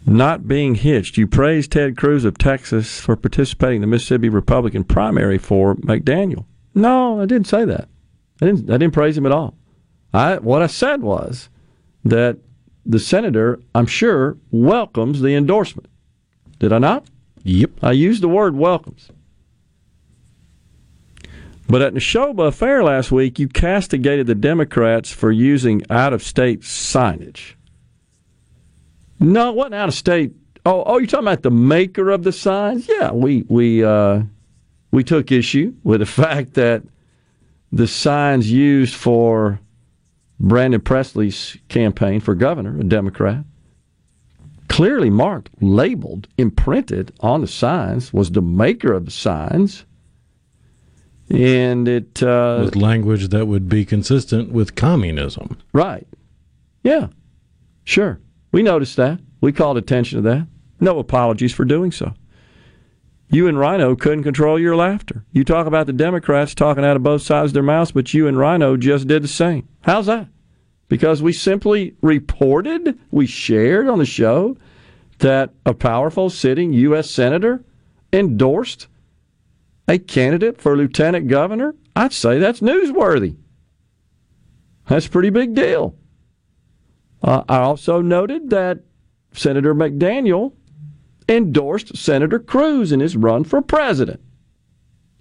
Not 0.05 0.48
being 0.48 0.74
hitched. 0.74 1.16
You 1.16 1.28
praised 1.28 1.70
Ted 1.70 1.97
Cruz 1.97 2.24
of 2.24 2.38
Texas 2.38 2.98
for 2.98 3.14
participating 3.14 3.76
in 3.76 3.82
the 3.82 3.86
Mississippi 3.86 4.30
Republican 4.30 4.82
primary 4.82 5.38
for 5.38 5.76
McDaniel. 5.76 6.44
No, 6.74 7.20
I 7.20 7.26
didn't 7.26 7.47
say 7.47 7.64
that. 7.64 7.88
I 8.43 8.47
didn't. 8.47 8.68
I 8.68 8.78
didn't 8.78 8.94
praise 8.94 9.16
him 9.16 9.26
at 9.26 9.32
all. 9.32 9.55
I 10.16 10.38
what 10.38 10.62
I 10.62 10.66
said 10.66 11.02
was 11.02 11.51
that 12.02 12.38
the 12.86 12.98
senator, 12.98 13.60
I'm 13.74 13.86
sure, 13.86 14.38
welcomes 14.51 15.20
the 15.20 15.34
endorsement. 15.34 15.88
Did 16.59 16.72
I 16.72 16.78
not? 16.78 17.05
Yep. 17.43 17.72
I 17.82 17.93
used 17.93 18.22
the 18.22 18.28
word 18.28 18.56
welcomes. 18.56 19.10
But 21.68 21.82
at 21.82 21.93
the 21.93 22.01
Neshoba 22.01 22.55
Fair 22.55 22.82
last 22.82 23.12
week, 23.12 23.38
you 23.38 23.48
castigated 23.48 24.26
the 24.26 24.34
Democrats 24.34 25.10
for 25.12 25.30
using 25.30 25.82
out 25.90 26.14
of 26.14 26.22
state 26.22 26.60
signage. 26.60 27.55
No, 29.20 29.51
it 29.51 29.56
wasn't 29.56 29.74
out 29.74 29.88
of 29.88 29.94
state. 29.94 30.32
Oh, 30.64 30.82
oh, 30.86 30.98
you're 30.98 31.09
talking 31.09 31.26
about 31.26 31.43
the 31.43 31.51
maker 31.51 32.10
of 32.10 32.22
the 32.22 32.32
signs? 32.32 32.88
Yeah, 32.88 33.12
we 33.12 33.44
we 33.48 33.84
uh, 33.84 34.22
we 34.93 35.05
took 35.05 35.30
issue 35.30 35.74
with 35.82 36.01
the 36.01 36.06
fact 36.24 36.55
that 36.55 36.84
the 37.70 37.86
signs 37.86 38.51
used 38.51 38.94
for 38.94 39.60
Brandon 40.38 40.80
Presley's 40.80 41.56
campaign 41.68 42.20
for 42.20 42.34
governor, 42.34 42.78
a 42.78 42.84
Democrat, 42.84 43.44
clearly 44.68 45.10
marked, 45.10 45.50
labeled, 45.60 46.28
imprinted 46.36 47.12
on 47.20 47.40
the 47.40 47.46
signs, 47.46 48.12
was 48.12 48.30
the 48.32 48.42
maker 48.42 48.92
of 48.92 49.04
the 49.06 49.10
signs. 49.10 49.84
And 51.30 51.88
it. 51.88 52.22
Uh, 52.22 52.60
With 52.64 52.76
language 52.76 53.28
that 53.28 53.46
would 53.46 53.68
be 53.68 53.84
consistent 53.84 54.52
with 54.52 54.74
communism. 54.76 55.56
right. 55.72 56.06
Yeah. 56.84 57.08
Sure. 57.82 58.20
We 58.52 58.62
noticed 58.62 58.96
that. 58.96 59.18
We 59.40 59.50
called 59.52 59.76
attention 59.76 60.22
to 60.22 60.22
that. 60.28 60.46
No 60.78 61.00
apologies 61.00 61.52
for 61.52 61.64
doing 61.64 61.90
so. 61.90 62.14
You 63.28 63.48
and 63.48 63.59
Rhino 63.59 63.97
couldn't 63.97 64.23
control 64.23 64.59
your 64.59 64.77
laughter. 64.77 65.24
You 65.32 65.44
talk 65.44 65.66
about 65.66 65.86
the 65.86 65.93
Democrats 65.93 66.55
talking 66.55 66.85
out 66.85 66.97
of 66.97 67.03
both 67.03 67.23
sides 67.23 67.51
of 67.51 67.55
their 67.55 67.62
mouths, 67.62 67.93
but 67.93 68.15
you 68.15 68.28
and 68.28 68.39
Rhino 68.39 68.77
just 68.77 69.09
did 69.09 69.24
the 69.24 69.28
same. 69.28 69.69
How's 69.82 70.07
that? 70.07 70.28
Because 70.89 71.23
we 71.23 71.32
simply 71.32 71.97
reported, 72.01 72.98
we 73.11 73.27
shared 73.27 73.89
on 73.89 73.98
the 73.98 74.07
show 74.07 74.57
that 75.19 75.51
a 75.65 75.74
powerful 75.74 76.31
sitting 76.31 76.73
U.S. 76.73 77.11
Senator 77.11 77.65
endorsed 78.12 78.86
a 79.89 79.98
candidate 79.98 80.61
for 80.61 80.77
lieutenant 80.77 81.28
governor. 81.28 81.74
I'd 81.97 82.12
say 82.12 82.39
that's 82.39 82.61
newsworthy. 82.61 83.36
That's 84.89 85.07
a 85.07 85.11
pretty 85.11 85.31
big 85.31 85.55
deal. 85.55 85.97
Uh, 87.23 87.43
I 87.48 87.59
also 87.59 88.01
noted 88.01 88.51
that 88.51 88.81
Senator 89.32 89.74
McDaniel 89.74 90.53
endorsed 91.28 91.97
Senator 91.97 92.39
Cruz 92.39 92.93
in 92.93 93.01
his 93.01 93.16
run 93.16 93.44
for 93.44 93.61
president. 93.62 94.20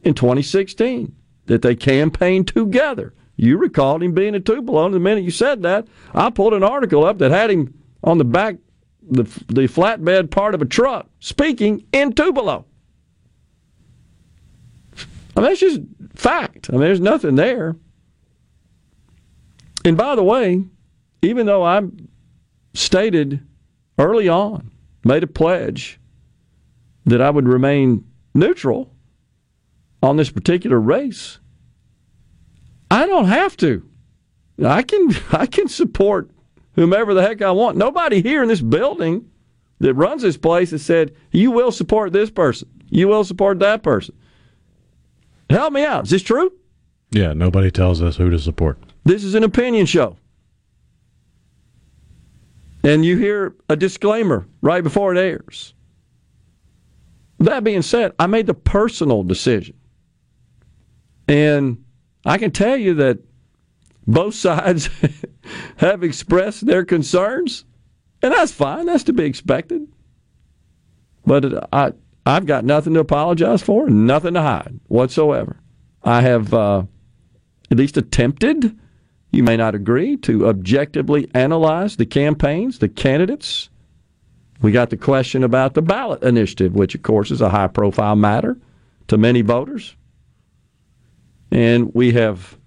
in 0.04 0.14
2016 0.14 1.16
that 1.48 1.62
they 1.62 1.76
campaigned 1.76 2.48
together. 2.48 3.14
You 3.38 3.58
recalled 3.58 4.02
him 4.04 4.14
being 4.14 4.36
a 4.36 4.40
Tupelo, 4.40 4.86
and 4.86 4.94
the 4.94 5.00
minute 5.00 5.24
you 5.24 5.32
said 5.32 5.64
that, 5.64 5.88
I 6.14 6.30
pulled 6.30 6.54
an 6.54 6.64
article 6.64 7.04
up 7.04 7.18
that 7.18 7.32
had 7.32 7.50
him 7.50 7.74
on 8.04 8.18
the 8.18 8.24
back, 8.24 8.56
the, 9.02 9.24
the 9.48 9.68
flatbed 9.68 10.32
part 10.32 10.56
of 10.56 10.62
a 10.62 10.66
truck, 10.66 11.10
speaking 11.20 11.86
in 11.92 12.14
Tupelo. 12.14 12.66
I 15.36 15.42
mean, 15.42 15.50
that's 15.50 15.60
just 15.60 15.82
fact. 16.16 16.70
I 16.70 16.74
mean, 16.74 16.82
there's 16.82 17.02
nothing 17.02 17.36
there. 17.36 17.76
And 19.84 19.98
by 19.98 20.16
the 20.16 20.24
way, 20.24 20.64
even 21.22 21.46
though 21.46 21.64
I 21.64 21.82
stated 22.74 23.46
early 24.00 24.30
on, 24.30 24.72
made 25.06 25.24
a 25.24 25.28
pledge 25.28 26.00
that 27.06 27.22
I 27.22 27.30
would 27.30 27.48
remain 27.48 28.04
neutral 28.34 28.92
on 30.04 30.18
this 30.18 30.30
particular 30.30 30.80
race, 30.80 31.40
I 32.92 33.06
don't 33.06 33.26
have 33.28 33.56
to. 33.58 33.88
I 34.64 34.82
can 34.82 35.16
I 35.32 35.46
can 35.46 35.68
support 35.68 36.30
whomever 36.74 37.14
the 37.14 37.22
heck 37.22 37.42
I 37.42 37.52
want. 37.52 37.78
Nobody 37.78 38.22
here 38.22 38.42
in 38.42 38.50
this 38.50 38.62
building 38.62 39.30
that 39.80 39.94
runs 39.94 40.22
this 40.22 40.38
place 40.38 40.72
has 40.72 40.82
said 40.82 41.16
you 41.32 41.52
will 41.52 41.72
support 41.72 42.12
this 42.12 42.30
person. 42.30 42.70
You 42.90 43.08
will 43.08 43.24
support 43.24 43.60
that 43.60 43.84
person. 43.84 44.16
Help 45.50 45.74
me 45.74 45.84
out. 45.84 46.06
Is 46.06 46.10
this 46.10 46.24
true? 46.24 46.52
Yeah, 47.12 47.34
nobody 47.34 47.72
tells 47.72 48.02
us 48.02 48.18
who 48.18 48.30
to 48.30 48.40
support. 48.40 48.80
This 49.04 49.24
is 49.24 49.36
an 49.36 49.44
opinion 49.44 49.86
show. 49.86 50.18
And 52.86 53.04
you 53.04 53.18
hear 53.18 53.56
a 53.68 53.76
disclaimer 53.76 54.48
right 54.62 54.84
before 54.84 55.16
it 55.16 55.18
airs. 55.18 55.74
That 57.40 57.64
being 57.64 57.82
said, 57.82 58.14
I 58.20 58.28
made 58.28 58.46
the 58.46 58.54
personal 58.54 59.24
decision. 59.24 59.76
And 61.28 61.84
I 62.26 62.38
can 62.38 62.52
tell 62.52 62.78
you 62.78 62.94
that 62.94 63.18
both 64.06 64.36
sides 64.46 64.92
have 65.78 66.04
expressed 66.04 66.68
their 66.68 66.86
concerns, 66.86 67.66
and 68.22 68.32
that's 68.32 68.52
fine. 68.52 68.86
That's 68.86 69.04
to 69.06 69.14
be 69.14 69.26
expected. 69.26 69.88
But 71.26 71.68
I, 71.74 71.94
I've 72.24 72.46
got 72.46 72.66
nothing 72.66 72.94
to 72.94 73.00
apologize 73.00 73.64
for, 73.64 73.90
nothing 73.90 74.36
to 74.36 74.42
hide 74.44 74.80
whatsoever. 74.90 75.60
I 76.04 76.22
have 76.22 76.54
uh, 76.54 76.84
at 77.72 77.78
least 77.78 77.98
attempted, 77.98 78.78
you 79.36 79.44
may 79.44 79.58
not 79.58 79.76
agree, 79.76 80.18
to 80.18 80.48
objectively 80.48 81.30
analyze 81.34 81.98
the 81.98 82.06
campaigns, 82.06 82.80
the 82.80 82.90
candidates. 82.90 83.70
We 84.62 84.72
got 84.72 84.90
the 84.90 84.98
question 84.98 85.44
about 85.44 85.74
the 85.74 85.82
ballot 85.82 86.24
initiative, 86.24 86.74
which, 86.74 86.96
of 86.96 87.04
course, 87.04 87.32
is 87.32 87.42
a 87.42 87.50
high 87.50 87.68
profile 87.68 88.16
matter 88.16 88.58
to 89.08 89.18
many 89.18 89.42
voters. 89.42 89.96
And 91.52 91.94
we 91.94 92.14
have 92.14 92.58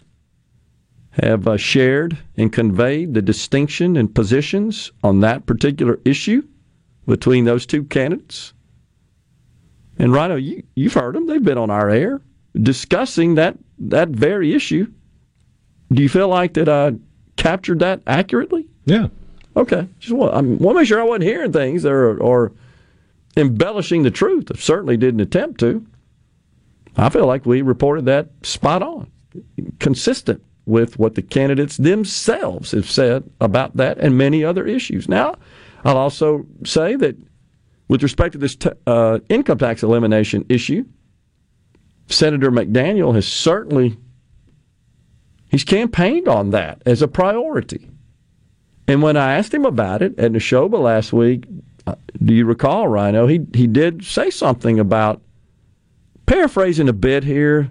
have 1.22 1.48
uh, 1.48 1.56
shared 1.56 2.16
and 2.36 2.52
conveyed 2.52 3.12
the 3.12 3.22
distinction 3.22 3.96
and 3.96 4.14
positions 4.14 4.92
on 5.02 5.18
that 5.20 5.46
particular 5.46 5.98
issue 6.04 6.42
between 7.06 7.44
those 7.44 7.66
two 7.66 7.82
candidates. 7.82 8.52
And 9.98 10.12
Rhino, 10.12 10.36
you, 10.36 10.62
you've 10.76 10.94
heard 10.94 11.16
them; 11.16 11.26
they've 11.26 11.42
been 11.42 11.58
on 11.58 11.70
our 11.70 11.90
air 11.90 12.20
discussing 12.54 13.34
that 13.34 13.56
that 13.78 14.10
very 14.10 14.54
issue. 14.54 14.92
Do 15.92 16.02
you 16.02 16.08
feel 16.08 16.28
like 16.28 16.54
that 16.54 16.68
I 16.68 16.94
captured 17.36 17.78
that 17.80 18.02
accurately? 18.06 18.66
Yeah. 18.84 19.08
Okay. 19.56 19.88
Just 19.98 20.14
want, 20.14 20.34
I 20.34 20.40
want 20.40 20.60
to 20.60 20.74
make 20.74 20.86
sure 20.86 21.00
I 21.00 21.04
wasn't 21.04 21.24
hearing 21.24 21.52
things 21.52 21.84
or, 21.84 22.18
or 22.18 22.52
embellishing 23.36 24.02
the 24.02 24.10
truth. 24.10 24.50
I 24.52 24.58
certainly 24.58 24.96
didn't 24.96 25.20
attempt 25.20 25.60
to. 25.60 25.86
I 26.96 27.08
feel 27.08 27.26
like 27.26 27.46
we 27.46 27.62
reported 27.62 28.04
that 28.06 28.28
spot 28.42 28.82
on, 28.82 29.10
consistent 29.78 30.42
with 30.66 30.98
what 30.98 31.14
the 31.14 31.22
candidates 31.22 31.76
themselves 31.76 32.72
have 32.72 32.90
said 32.90 33.28
about 33.40 33.76
that 33.76 33.98
and 33.98 34.18
many 34.18 34.44
other 34.44 34.66
issues. 34.66 35.08
Now, 35.08 35.36
I'll 35.84 35.96
also 35.96 36.44
say 36.64 36.96
that 36.96 37.16
with 37.88 38.02
respect 38.02 38.32
to 38.32 38.38
this 38.38 38.56
t- 38.56 38.70
uh, 38.86 39.20
income 39.28 39.58
tax 39.58 39.82
elimination 39.82 40.44
issue, 40.48 40.84
Senator 42.08 42.50
McDaniel 42.50 43.14
has 43.14 43.26
certainly 43.26 43.96
he's 45.50 45.64
campaigned 45.64 46.28
on 46.28 46.50
that 46.50 46.82
as 46.86 47.02
a 47.02 47.08
priority. 47.08 47.90
And 48.86 49.02
when 49.02 49.16
I 49.16 49.34
asked 49.34 49.52
him 49.52 49.66
about 49.66 50.02
it 50.02 50.18
at 50.18 50.32
Neshoba 50.32 50.80
last 50.80 51.12
week, 51.12 51.44
uh, 51.86 51.94
do 52.22 52.34
you 52.34 52.46
recall, 52.46 52.88
Rhino? 52.88 53.26
He 53.26 53.46
he 53.54 53.66
did 53.66 54.04
say 54.04 54.30
something 54.30 54.78
about 54.78 55.22
paraphrasing 56.26 56.88
a 56.88 56.92
bit 56.92 57.24
here 57.24 57.70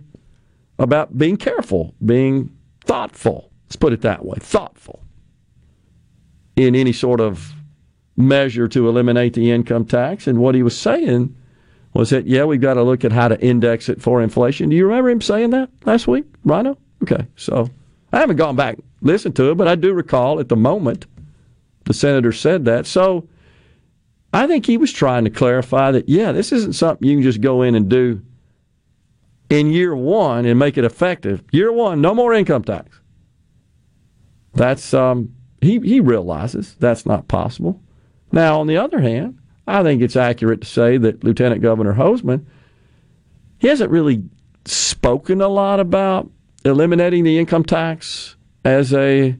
about 0.79 1.17
being 1.17 1.37
careful, 1.37 1.93
being 2.05 2.55
thoughtful. 2.85 3.51
Let's 3.65 3.75
put 3.75 3.93
it 3.93 4.01
that 4.01 4.25
way, 4.25 4.37
thoughtful 4.39 5.03
in 6.55 6.75
any 6.75 6.93
sort 6.93 7.21
of 7.21 7.53
measure 8.15 8.67
to 8.67 8.89
eliminate 8.89 9.33
the 9.33 9.51
income 9.51 9.85
tax. 9.85 10.27
And 10.27 10.39
what 10.39 10.55
he 10.55 10.63
was 10.63 10.77
saying 10.77 11.35
was 11.93 12.09
that 12.09 12.25
yeah, 12.25 12.45
we've 12.45 12.61
got 12.61 12.75
to 12.75 12.83
look 12.83 13.05
at 13.05 13.11
how 13.11 13.27
to 13.27 13.39
index 13.39 13.89
it 13.89 14.01
for 14.01 14.21
inflation. 14.21 14.69
Do 14.69 14.75
you 14.75 14.85
remember 14.87 15.09
him 15.09 15.21
saying 15.21 15.51
that 15.51 15.69
last 15.85 16.07
week, 16.07 16.25
Rhino? 16.43 16.77
Okay, 17.03 17.27
so 17.35 17.69
I 18.11 18.19
haven't 18.19 18.37
gone 18.37 18.55
back 18.55 18.77
listened 19.01 19.35
to 19.35 19.51
it, 19.51 19.55
but 19.55 19.67
I 19.67 19.75
do 19.75 19.93
recall 19.93 20.39
at 20.39 20.49
the 20.49 20.55
moment 20.55 21.05
the 21.85 21.93
senator 21.93 22.31
said 22.31 22.65
that. 22.65 22.85
So 22.85 23.27
I 24.33 24.47
think 24.47 24.65
he 24.65 24.77
was 24.77 24.91
trying 24.91 25.23
to 25.23 25.29
clarify 25.29 25.91
that 25.91 26.09
yeah, 26.09 26.31
this 26.31 26.51
isn't 26.51 26.73
something 26.73 27.07
you 27.07 27.17
can 27.17 27.23
just 27.23 27.41
go 27.41 27.61
in 27.61 27.75
and 27.75 27.89
do 27.89 28.21
in 29.49 29.71
year 29.71 29.95
one 29.95 30.45
and 30.45 30.59
make 30.59 30.77
it 30.77 30.83
effective. 30.83 31.43
Year 31.51 31.71
one, 31.71 32.01
no 32.01 32.13
more 32.13 32.33
income 32.33 32.63
tax. 32.63 32.99
That's 34.53 34.93
um, 34.93 35.33
he 35.61 35.79
he 35.79 35.99
realizes 35.99 36.75
that's 36.79 37.05
not 37.05 37.27
possible. 37.27 37.81
Now, 38.31 38.59
on 38.59 38.67
the 38.67 38.77
other 38.77 38.99
hand, 38.99 39.39
I 39.65 39.83
think 39.83 40.01
it's 40.01 40.15
accurate 40.15 40.61
to 40.61 40.67
say 40.67 40.97
that 40.97 41.23
Lieutenant 41.23 41.61
Governor 41.61 41.93
Hosemann 41.93 42.45
he 43.59 43.67
hasn't 43.67 43.91
really 43.91 44.23
spoken 44.65 45.41
a 45.41 45.47
lot 45.47 45.79
about 45.79 46.29
eliminating 46.67 47.23
the 47.23 47.39
income 47.39 47.63
tax 47.63 48.35
as 48.63 48.93
a 48.93 49.37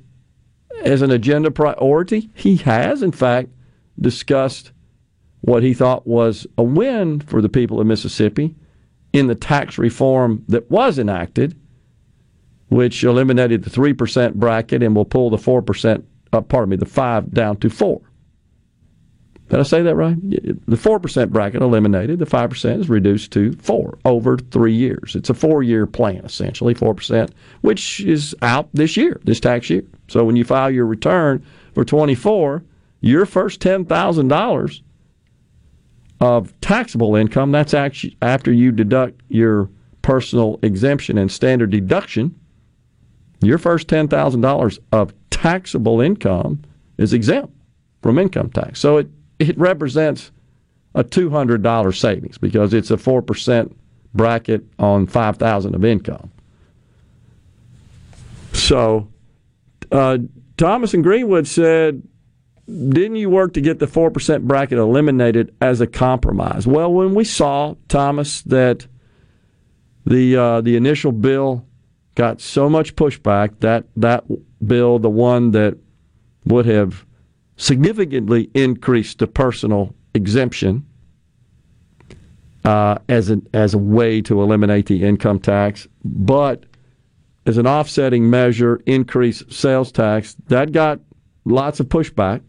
as 0.84 1.02
an 1.02 1.12
agenda 1.12 1.52
priority. 1.52 2.30
He 2.34 2.58
has, 2.58 3.02
in 3.02 3.12
fact, 3.12 3.50
discussed 4.00 4.72
what 5.42 5.64
he 5.64 5.74
thought 5.74 6.06
was 6.06 6.46
a 6.58 6.64
win 6.64 7.20
for 7.20 7.42
the 7.42 7.50
people 7.50 7.80
of 7.80 7.88
Mississippi 7.88 8.56
in 9.14 9.28
the 9.28 9.36
tax 9.36 9.78
reform 9.78 10.44
that 10.48 10.70
was 10.70 11.00
enacted, 11.00 11.60
which 12.70 13.04
eliminated 13.04 13.64
the 13.64 13.70
three 13.70 13.94
percent 13.94 14.40
bracket 14.40 14.84
and 14.84 14.96
will 14.96 15.06
pull 15.06 15.30
the 15.30 15.38
four 15.38 15.62
percent, 15.62 16.06
uh, 16.34 16.42
pardon 16.42 16.70
me, 16.70 16.76
the 16.76 16.86
five 16.86 17.32
down 17.32 17.58
to 17.58 17.70
four. 17.70 18.02
Did 19.50 19.60
I 19.62 19.64
say 19.64 19.82
that 19.82 19.96
right? 19.96 20.18
The 20.22 20.76
4% 20.76 21.30
bracket 21.30 21.62
eliminated. 21.62 22.20
The 22.20 22.26
5% 22.26 22.80
is 22.80 22.90
reduced 22.90 23.32
to 23.32 23.54
4 23.54 23.98
over 24.04 24.38
three 24.38 24.74
years. 24.74 25.16
It's 25.16 25.30
a 25.30 25.34
four 25.34 25.64
year 25.64 25.86
plan, 25.86 26.26
essentially, 26.26 26.76
4%, 26.76 27.30
which 27.62 28.02
is 28.02 28.36
out 28.42 28.70
this 28.74 28.98
year, 28.98 29.22
this 29.24 29.40
tax 29.40 29.70
year. 29.70 29.84
So 30.10 30.26
when 30.26 30.36
you 30.36 30.44
file 30.44 30.70
your 30.70 30.86
return 30.86 31.46
for 31.74 31.86
24, 31.86 32.64
your 33.00 33.26
first 33.26 33.62
$10,000 33.62 34.82
of 36.20 36.62
taxable 36.62 37.16
income, 37.16 37.52
that's 37.52 37.74
actually 37.74 38.18
after 38.22 38.52
you 38.52 38.72
deduct 38.72 39.22
your 39.30 39.70
personal 40.02 40.60
exemption 40.62 41.18
and 41.18 41.32
standard 41.32 41.70
deduction, 41.70 42.38
your 43.42 43.58
first 43.58 43.88
$10,000 43.88 44.80
of 44.92 45.14
taxable 45.30 46.02
income 46.02 46.62
is 46.98 47.14
exempt 47.14 47.54
from 48.02 48.18
income 48.18 48.50
tax. 48.50 48.80
So 48.80 48.98
it 48.98 49.08
it 49.40 49.58
represents 49.58 50.32
a 50.96 51.04
$200 51.04 51.96
savings 51.96 52.38
because 52.38 52.74
it's 52.74 52.92
a 52.92 52.98
4% 52.98 53.74
bracket 54.14 54.66
on 54.80 55.06
5000 55.06 55.76
of 55.76 55.86
income. 55.86 56.32
So, 58.54 59.08
uh, 59.92 60.18
Thomas 60.58 60.94
and 60.94 61.04
Greenwood 61.04 61.48
said, 61.48 62.02
didn't 62.66 63.16
you 63.16 63.30
work 63.30 63.54
to 63.54 63.62
get 63.62 63.80
the 63.80 63.86
4% 63.86 64.42
bracket 64.42 64.78
eliminated 64.78 65.56
as 65.62 65.80
a 65.80 65.88
compromise? 65.88 66.68
Well, 66.68 66.92
when 66.92 67.14
we 67.14 67.24
saw, 67.24 67.76
Thomas, 67.88 68.42
that 68.44 68.88
the, 70.06 70.36
uh, 70.36 70.62
the 70.62 70.76
initial 70.76 71.12
bill 71.12 71.66
got 72.16 72.42
so 72.42 72.70
much 72.70 72.96
pushback, 72.96 73.60
that, 73.60 73.86
that 73.96 74.26
bill, 74.66 75.00
the 75.00 75.10
one 75.10 75.52
that 75.52 75.78
would 76.46 76.66
have 76.66 77.06
significantly 77.58 78.50
increased 78.54 79.20
the 79.20 79.28
personal 79.28 79.94
exemption 80.14 80.86
uh, 82.64 82.98
as 83.10 83.30
a, 83.30 83.42
as 83.54 83.74
a 83.74 83.78
way 83.78 84.22
to 84.22 84.42
eliminate 84.42 84.86
the 84.88 85.04
income 85.04 85.40
tax, 85.40 85.88
but 86.04 86.66
as 87.46 87.58
an 87.58 87.66
offsetting 87.66 88.30
measure, 88.30 88.82
increase 88.86 89.44
sales 89.50 89.92
tax. 89.92 90.36
That 90.48 90.72
got 90.72 91.00
lots 91.46 91.80
of 91.80 91.88
pushback. 91.88 92.42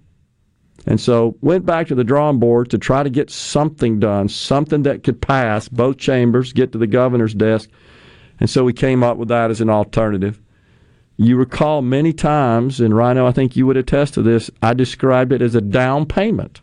And 0.87 1.01
so 1.01 1.37
went 1.41 1.67
back 1.67 1.87
to 1.89 1.95
the 1.95 2.05
drawing 2.05 2.39
board 2.39 2.71
to 2.71 2.79
try 2.79 3.03
to 3.03 3.11
get 3.11 3.31
something 3.31 4.01
done, 4.01 4.29
something 4.29 4.83
that 4.83 5.05
could 5.05 5.21
pass 5.21 5.69
both 5.69 5.99
chambers, 5.99 6.53
get 6.53 6.73
to 6.73 6.79
the 6.79 6.87
governor's 6.87 7.35
desk. 7.35 7.71
And 8.41 8.49
so 8.49 8.65
we 8.65 8.73
came 8.73 9.03
up 9.03 9.19
with 9.19 9.29
that 9.29 9.51
as 9.51 9.61
an 9.61 9.71
alternative. 9.71 10.41
You 11.21 11.37
recall 11.37 11.83
many 11.83 12.13
times, 12.13 12.81
and 12.81 12.97
Rhino, 12.97 13.27
I 13.27 13.33
think 13.33 13.57
you 13.57 13.67
would 13.67 13.77
attest 13.77 14.15
to 14.15 14.23
this, 14.23 14.51
I 14.63 14.73
described 14.73 15.33
it 15.33 15.43
as 15.43 15.57
a 15.57 15.61
down 15.61 16.07
payment 16.07 16.61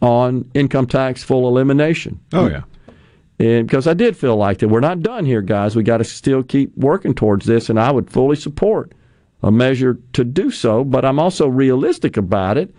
on 0.00 0.50
income 0.54 0.86
tax 0.86 1.22
full 1.22 1.46
elimination. 1.46 2.18
Oh, 2.32 2.48
yeah. 2.48 2.62
And 3.38 3.66
because 3.66 3.86
I 3.86 3.92
did 3.92 4.16
feel 4.16 4.36
like 4.36 4.58
that 4.58 4.68
we're 4.68 4.80
not 4.80 5.02
done 5.02 5.26
here, 5.26 5.42
guys. 5.42 5.76
We 5.76 5.82
got 5.82 5.98
to 5.98 6.04
still 6.04 6.42
keep 6.42 6.74
working 6.78 7.14
towards 7.14 7.44
this, 7.46 7.68
and 7.68 7.78
I 7.78 7.90
would 7.90 8.10
fully 8.10 8.36
support 8.36 8.92
a 9.42 9.50
measure 9.50 9.98
to 10.14 10.24
do 10.24 10.50
so. 10.50 10.82
But 10.82 11.04
I'm 11.04 11.18
also 11.18 11.46
realistic 11.46 12.16
about 12.16 12.56
it, 12.56 12.74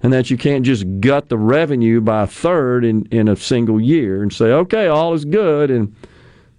and 0.00 0.12
that 0.12 0.30
you 0.30 0.38
can't 0.38 0.64
just 0.64 0.86
gut 1.00 1.28
the 1.28 1.36
revenue 1.36 2.00
by 2.00 2.22
a 2.22 2.26
third 2.26 2.84
in 2.84 3.06
in 3.10 3.28
a 3.28 3.36
single 3.36 3.80
year 3.80 4.22
and 4.22 4.32
say, 4.32 4.46
okay, 4.46 4.86
all 4.86 5.12
is 5.12 5.24
good. 5.24 5.70
And 5.70 5.94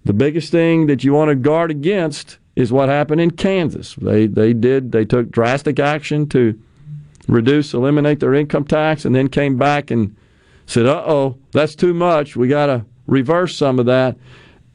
the 0.04 0.12
biggest 0.12 0.52
thing 0.52 0.86
that 0.86 1.02
you 1.02 1.12
want 1.14 1.30
to 1.30 1.34
guard 1.34 1.70
against 1.70 2.37
is 2.58 2.72
what 2.72 2.88
happened 2.88 3.20
in 3.20 3.30
Kansas. 3.30 3.94
They 3.94 4.26
they 4.26 4.52
did 4.52 4.90
they 4.90 5.04
took 5.04 5.30
drastic 5.30 5.78
action 5.78 6.28
to 6.30 6.60
reduce, 7.28 7.72
eliminate 7.72 8.18
their 8.18 8.34
income 8.34 8.64
tax, 8.64 9.04
and 9.04 9.14
then 9.14 9.28
came 9.28 9.56
back 9.56 9.92
and 9.92 10.16
said, 10.66 10.84
uh 10.84 11.04
oh, 11.06 11.38
that's 11.52 11.76
too 11.76 11.94
much. 11.94 12.34
We 12.34 12.48
got 12.48 12.66
to 12.66 12.84
reverse 13.06 13.56
some 13.56 13.78
of 13.78 13.86
that. 13.86 14.16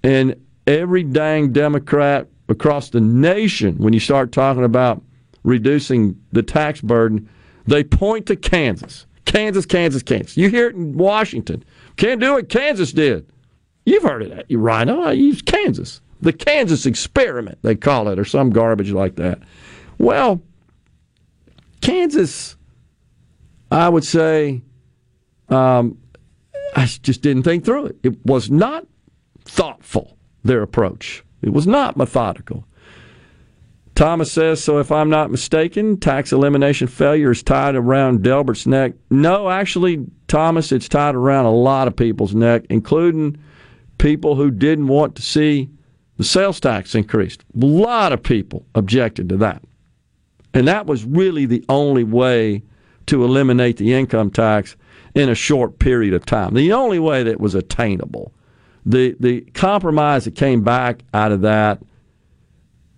And 0.01 0.35
every 0.65 1.03
dang 1.03 1.51
Democrat 1.51 2.29
across 2.47 2.89
the 2.89 3.01
nation, 3.01 3.77
when 3.79 3.91
you 3.91 3.99
start 3.99 4.31
talking 4.31 4.63
about 4.63 5.01
reducing 5.43 6.17
the 6.31 6.41
tax 6.41 6.79
burden, 6.79 7.27
they 7.67 7.83
point 7.83 8.27
to 8.27 8.37
Kansas. 8.37 9.05
Kansas, 9.25 9.65
Kansas, 9.65 10.03
Kansas. 10.03 10.37
You 10.37 10.49
hear 10.49 10.69
it 10.69 10.75
in 10.75 10.97
Washington. 10.97 11.65
Can't 11.97 12.21
do 12.21 12.37
it. 12.37 12.47
Kansas 12.47 12.93
did. 12.93 13.29
You've 13.85 14.03
heard 14.03 14.21
of 14.21 14.29
that, 14.29 14.49
you 14.49 14.59
rhino. 14.59 15.01
I 15.01 15.11
use 15.11 15.41
Kansas. 15.41 15.99
The 16.23 16.31
Kansas 16.31 16.85
experiment, 16.85 17.59
they 17.63 17.75
call 17.75 18.07
it, 18.07 18.17
or 18.17 18.23
some 18.23 18.49
garbage 18.49 18.91
like 18.91 19.17
that. 19.17 19.39
Well, 19.97 20.41
Kansas, 21.81 22.55
I 23.69 23.89
would 23.89 24.05
say, 24.05 24.61
um, 25.49 25.97
I 26.77 26.85
just 26.85 27.21
didn't 27.21 27.43
think 27.43 27.65
through 27.65 27.87
it. 27.87 27.97
It 28.03 28.25
was 28.25 28.49
not 28.49 28.87
thoughtful, 29.43 30.17
their 30.43 30.61
approach. 30.61 31.25
It 31.41 31.51
was 31.51 31.67
not 31.67 31.97
methodical. 31.97 32.65
Thomas 33.95 34.31
says, 34.31 34.63
so 34.63 34.79
if 34.79 34.93
I'm 34.93 35.09
not 35.09 35.29
mistaken, 35.29 35.97
tax 35.97 36.31
elimination 36.31 36.87
failure 36.87 37.31
is 37.31 37.43
tied 37.43 37.75
around 37.75 38.23
Delbert's 38.23 38.65
neck. 38.65 38.93
No, 39.11 39.49
actually, 39.49 40.05
Thomas, 40.29 40.71
it's 40.71 40.87
tied 40.87 41.15
around 41.15 41.45
a 41.45 41.51
lot 41.51 41.89
of 41.89 41.97
people's 41.97 42.33
neck, 42.33 42.63
including 42.69 43.37
people 43.97 44.35
who 44.35 44.49
didn't 44.49 44.87
want 44.87 45.15
to 45.15 45.21
see 45.21 45.69
the 46.17 46.23
sales 46.23 46.59
tax 46.59 46.95
increased. 46.95 47.43
A 47.59 47.65
lot 47.65 48.13
of 48.13 48.21
people 48.21 48.65
objected 48.75 49.29
to 49.29 49.37
that. 49.37 49.63
And 50.53 50.67
that 50.67 50.85
was 50.85 51.03
really 51.03 51.45
the 51.45 51.65
only 51.69 52.03
way 52.03 52.63
to 53.07 53.23
eliminate 53.23 53.77
the 53.77 53.93
income 53.93 54.29
tax 54.29 54.75
in 55.15 55.29
a 55.29 55.35
short 55.35 55.79
period 55.79 56.13
of 56.13 56.25
time. 56.25 56.53
The 56.53 56.73
only 56.73 56.99
way 56.99 57.23
that 57.23 57.39
was 57.39 57.55
attainable. 57.55 58.31
The 58.85 59.15
the 59.19 59.41
compromise 59.53 60.25
that 60.25 60.35
came 60.35 60.61
back 60.61 61.03
out 61.13 61.31
of 61.31 61.41
that, 61.41 61.81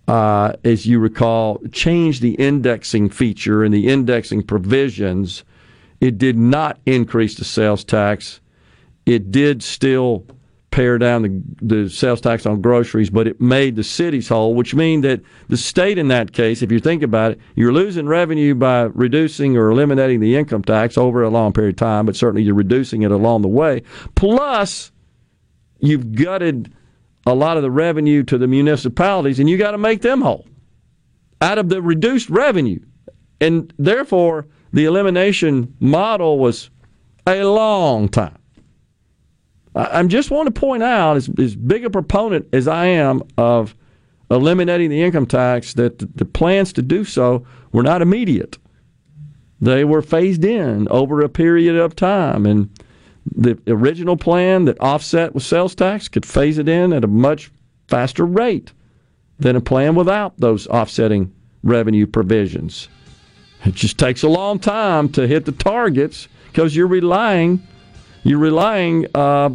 uh, 0.08 0.54
as 0.64 0.86
you 0.86 0.98
recall, 0.98 1.60
changed 1.72 2.22
the 2.22 2.34
indexing 2.34 3.10
feature 3.10 3.62
and 3.62 3.72
the 3.72 3.88
indexing 3.88 4.42
provisions. 4.42 5.44
It 6.00 6.18
did 6.18 6.36
not 6.36 6.78
increase 6.86 7.36
the 7.36 7.44
sales 7.44 7.84
tax. 7.84 8.40
It 9.06 9.30
did 9.30 9.62
still 9.62 10.26
pare 10.76 10.98
down 10.98 11.22
the, 11.22 11.42
the 11.62 11.88
sales 11.88 12.20
tax 12.20 12.44
on 12.44 12.60
groceries, 12.60 13.08
but 13.08 13.26
it 13.26 13.40
made 13.40 13.76
the 13.76 13.82
cities 13.82 14.28
whole, 14.28 14.54
which 14.54 14.74
means 14.74 15.04
that 15.04 15.22
the 15.48 15.56
state 15.56 15.96
in 15.96 16.08
that 16.08 16.34
case, 16.34 16.60
if 16.60 16.70
you 16.70 16.78
think 16.78 17.02
about 17.02 17.32
it, 17.32 17.40
you're 17.54 17.72
losing 17.72 18.06
revenue 18.06 18.54
by 18.54 18.82
reducing 18.82 19.56
or 19.56 19.70
eliminating 19.70 20.20
the 20.20 20.36
income 20.36 20.62
tax 20.62 20.98
over 20.98 21.22
a 21.22 21.30
long 21.30 21.50
period 21.54 21.72
of 21.72 21.78
time, 21.78 22.04
but 22.04 22.14
certainly 22.14 22.42
you're 22.42 22.54
reducing 22.54 23.00
it 23.00 23.10
along 23.10 23.40
the 23.40 23.48
way. 23.48 23.82
Plus, 24.16 24.92
you've 25.78 26.14
gutted 26.14 26.74
a 27.24 27.34
lot 27.34 27.56
of 27.56 27.62
the 27.62 27.70
revenue 27.70 28.22
to 28.24 28.36
the 28.36 28.46
municipalities, 28.46 29.40
and 29.40 29.48
you 29.48 29.56
got 29.56 29.70
to 29.70 29.78
make 29.78 30.02
them 30.02 30.20
whole 30.20 30.44
out 31.40 31.56
of 31.56 31.70
the 31.70 31.80
reduced 31.80 32.28
revenue. 32.28 32.80
And 33.40 33.72
therefore, 33.78 34.46
the 34.74 34.84
elimination 34.84 35.74
model 35.80 36.38
was 36.38 36.68
a 37.26 37.44
long 37.44 38.10
time. 38.10 38.36
I 39.76 40.02
just 40.04 40.30
want 40.30 40.52
to 40.52 40.58
point 40.58 40.82
out, 40.82 41.16
as, 41.16 41.28
as 41.38 41.54
big 41.54 41.84
a 41.84 41.90
proponent 41.90 42.48
as 42.52 42.66
I 42.66 42.86
am 42.86 43.22
of 43.36 43.76
eliminating 44.30 44.88
the 44.88 45.02
income 45.02 45.26
tax, 45.26 45.74
that 45.74 45.98
the, 45.98 46.06
the 46.14 46.24
plans 46.24 46.72
to 46.74 46.82
do 46.82 47.04
so 47.04 47.46
were 47.72 47.82
not 47.82 48.00
immediate. 48.00 48.56
They 49.60 49.84
were 49.84 50.02
phased 50.02 50.44
in 50.44 50.88
over 50.88 51.20
a 51.20 51.28
period 51.28 51.76
of 51.76 51.94
time. 51.94 52.46
And 52.46 52.70
the 53.34 53.58
original 53.66 54.16
plan 54.16 54.64
that 54.64 54.80
offset 54.80 55.34
with 55.34 55.42
sales 55.42 55.74
tax 55.74 56.08
could 56.08 56.24
phase 56.24 56.58
it 56.58 56.68
in 56.68 56.92
at 56.92 57.04
a 57.04 57.08
much 57.08 57.50
faster 57.86 58.24
rate 58.24 58.72
than 59.38 59.56
a 59.56 59.60
plan 59.60 59.94
without 59.94 60.38
those 60.38 60.66
offsetting 60.68 61.34
revenue 61.62 62.06
provisions. 62.06 62.88
It 63.64 63.74
just 63.74 63.98
takes 63.98 64.22
a 64.22 64.28
long 64.28 64.58
time 64.58 65.10
to 65.10 65.26
hit 65.26 65.44
the 65.44 65.52
targets 65.52 66.28
because 66.46 66.74
you're 66.74 66.86
relying 66.86 67.66
you're 68.26 68.38
relying 68.38 69.06
uh, 69.14 69.50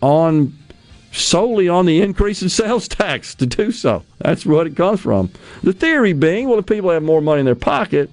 on 0.00 0.58
solely 1.12 1.68
on 1.68 1.86
the 1.86 2.02
increase 2.02 2.42
in 2.42 2.48
sales 2.48 2.88
tax 2.88 3.34
to 3.36 3.46
do 3.46 3.70
so. 3.70 4.02
That's 4.18 4.44
what 4.44 4.66
it 4.66 4.76
comes 4.76 5.00
from. 5.00 5.30
The 5.62 5.72
theory 5.72 6.12
being, 6.12 6.48
well, 6.48 6.58
if 6.58 6.66
people 6.66 6.90
have 6.90 7.02
more 7.02 7.20
money 7.20 7.40
in 7.40 7.46
their 7.46 7.54
pocket, 7.54 8.10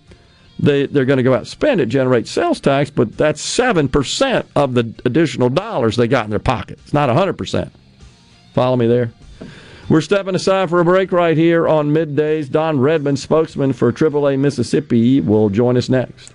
they, 0.60 0.86
they're 0.86 1.06
going 1.06 1.18
to 1.18 1.24
go 1.24 1.34
out 1.34 1.40
and 1.40 1.48
spend 1.48 1.82
it, 1.82 1.88
generate 1.88 2.28
sales 2.28 2.60
tax, 2.60 2.90
but 2.90 3.18
that's 3.18 3.44
7% 3.44 4.46
of 4.56 4.74
the 4.74 4.94
additional 5.04 5.50
dollars 5.50 5.98
they 5.98 6.08
got 6.08 6.26
in 6.26 6.30
their 6.30 6.40
pocket. 6.40 6.80
It's 6.84 6.94
not 6.94 7.10
100%. 7.10 7.72
Follow 8.54 8.76
me 8.78 8.88
there? 8.88 9.12
We're 9.90 10.02
stepping 10.02 10.34
aside 10.34 10.70
for 10.70 10.80
a 10.80 10.86
break 10.86 11.12
right 11.12 11.36
here 11.36 11.68
on 11.68 11.92
middays. 11.92 12.50
Don 12.50 12.80
Redman, 12.80 13.18
spokesman 13.18 13.74
for 13.74 13.92
AAA 13.92 14.40
Mississippi, 14.40 15.20
will 15.20 15.50
join 15.50 15.78
us 15.78 15.90
next. 15.90 16.35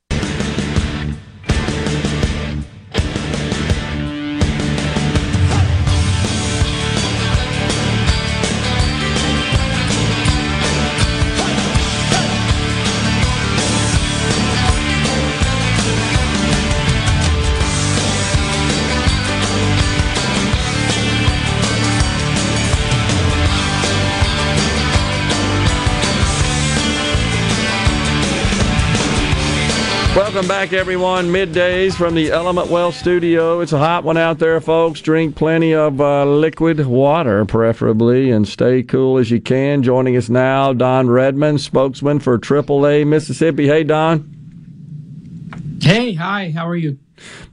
Welcome 30.41 30.57
back, 30.57 30.73
everyone. 30.73 31.27
Middays 31.27 31.93
from 31.93 32.15
the 32.15 32.31
Element 32.31 32.69
Wealth 32.69 32.95
studio. 32.95 33.59
It's 33.59 33.73
a 33.73 33.77
hot 33.77 34.03
one 34.03 34.17
out 34.17 34.39
there, 34.39 34.59
folks. 34.59 34.99
Drink 34.99 35.35
plenty 35.35 35.75
of 35.75 36.01
uh, 36.01 36.25
liquid 36.25 36.83
water, 36.83 37.45
preferably, 37.45 38.31
and 38.31 38.47
stay 38.47 38.81
cool 38.81 39.19
as 39.19 39.29
you 39.29 39.39
can. 39.39 39.83
Joining 39.83 40.17
us 40.17 40.29
now, 40.29 40.73
Don 40.73 41.11
Redman, 41.11 41.59
spokesman 41.59 42.21
for 42.21 42.39
AAA 42.39 43.05
Mississippi. 43.05 43.67
Hey, 43.67 43.83
Don. 43.83 45.77
Hey, 45.79 46.15
hi. 46.15 46.49
How 46.49 46.67
are 46.67 46.75
you? 46.75 46.97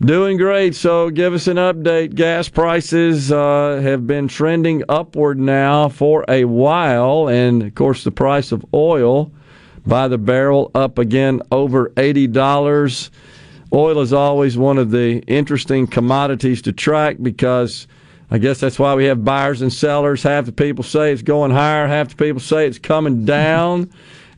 Doing 0.01 0.39
great. 0.39 0.75
So, 0.75 1.11
give 1.11 1.35
us 1.35 1.47
an 1.47 1.59
update. 1.59 2.15
Gas 2.15 2.49
prices 2.49 3.31
uh, 3.31 3.81
have 3.83 4.07
been 4.07 4.29
trending 4.29 4.83
upward 4.89 5.39
now 5.39 5.91
for 5.91 6.25
a 6.27 6.47
while, 6.47 7.29
and 7.29 7.65
of 7.65 7.75
course, 7.75 8.03
the 8.03 8.13
price 8.13 8.51
of 8.51 8.65
oil 8.73 9.31
by 9.89 10.07
the 10.07 10.19
barrel 10.19 10.71
up 10.75 10.99
again 10.99 11.41
over 11.51 11.93
eighty 11.97 12.27
dollars. 12.27 13.11
Oil 13.73 14.01
is 14.01 14.13
always 14.13 14.57
one 14.57 14.79
of 14.79 14.91
the 14.91 15.19
interesting 15.27 15.87
commodities 15.87 16.63
to 16.63 16.73
track 16.73 17.17
because 17.21 17.87
I 18.31 18.39
guess 18.39 18.61
that's 18.61 18.79
why 18.79 18.95
we 18.95 19.07
have 19.07 19.25
buyers 19.25 19.63
and 19.63 19.73
sellers. 19.73 20.23
Half 20.23 20.47
the 20.47 20.53
people 20.53 20.85
say 20.85 21.13
it's 21.13 21.23
going 21.23 21.51
higher, 21.51 21.87
half 21.87 22.11
the 22.11 22.17
people 22.17 22.41
say 22.41 22.67
it's 22.67 22.79
coming 22.79 23.25
down. 23.25 23.91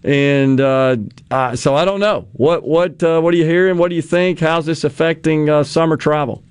And 0.03 0.61
uh, 0.61 0.97
uh, 1.31 1.57
so 1.57 1.75
I 1.75 1.85
don't 1.85 2.01
know 2.01 2.27
what 2.33 2.63
what 2.63 3.03
uh, 3.03 3.21
what 3.21 3.35
are 3.35 3.37
you 3.37 3.45
hearing? 3.45 3.77
What 3.77 3.91
do 3.91 3.97
you 3.97 4.03
think? 4.03 4.41
How's 4.41 4.67
this 4.67 4.85
affecting 4.85 5.51
uh, 5.51 5.63
summer 5.65 5.97
travel? 5.97 6.43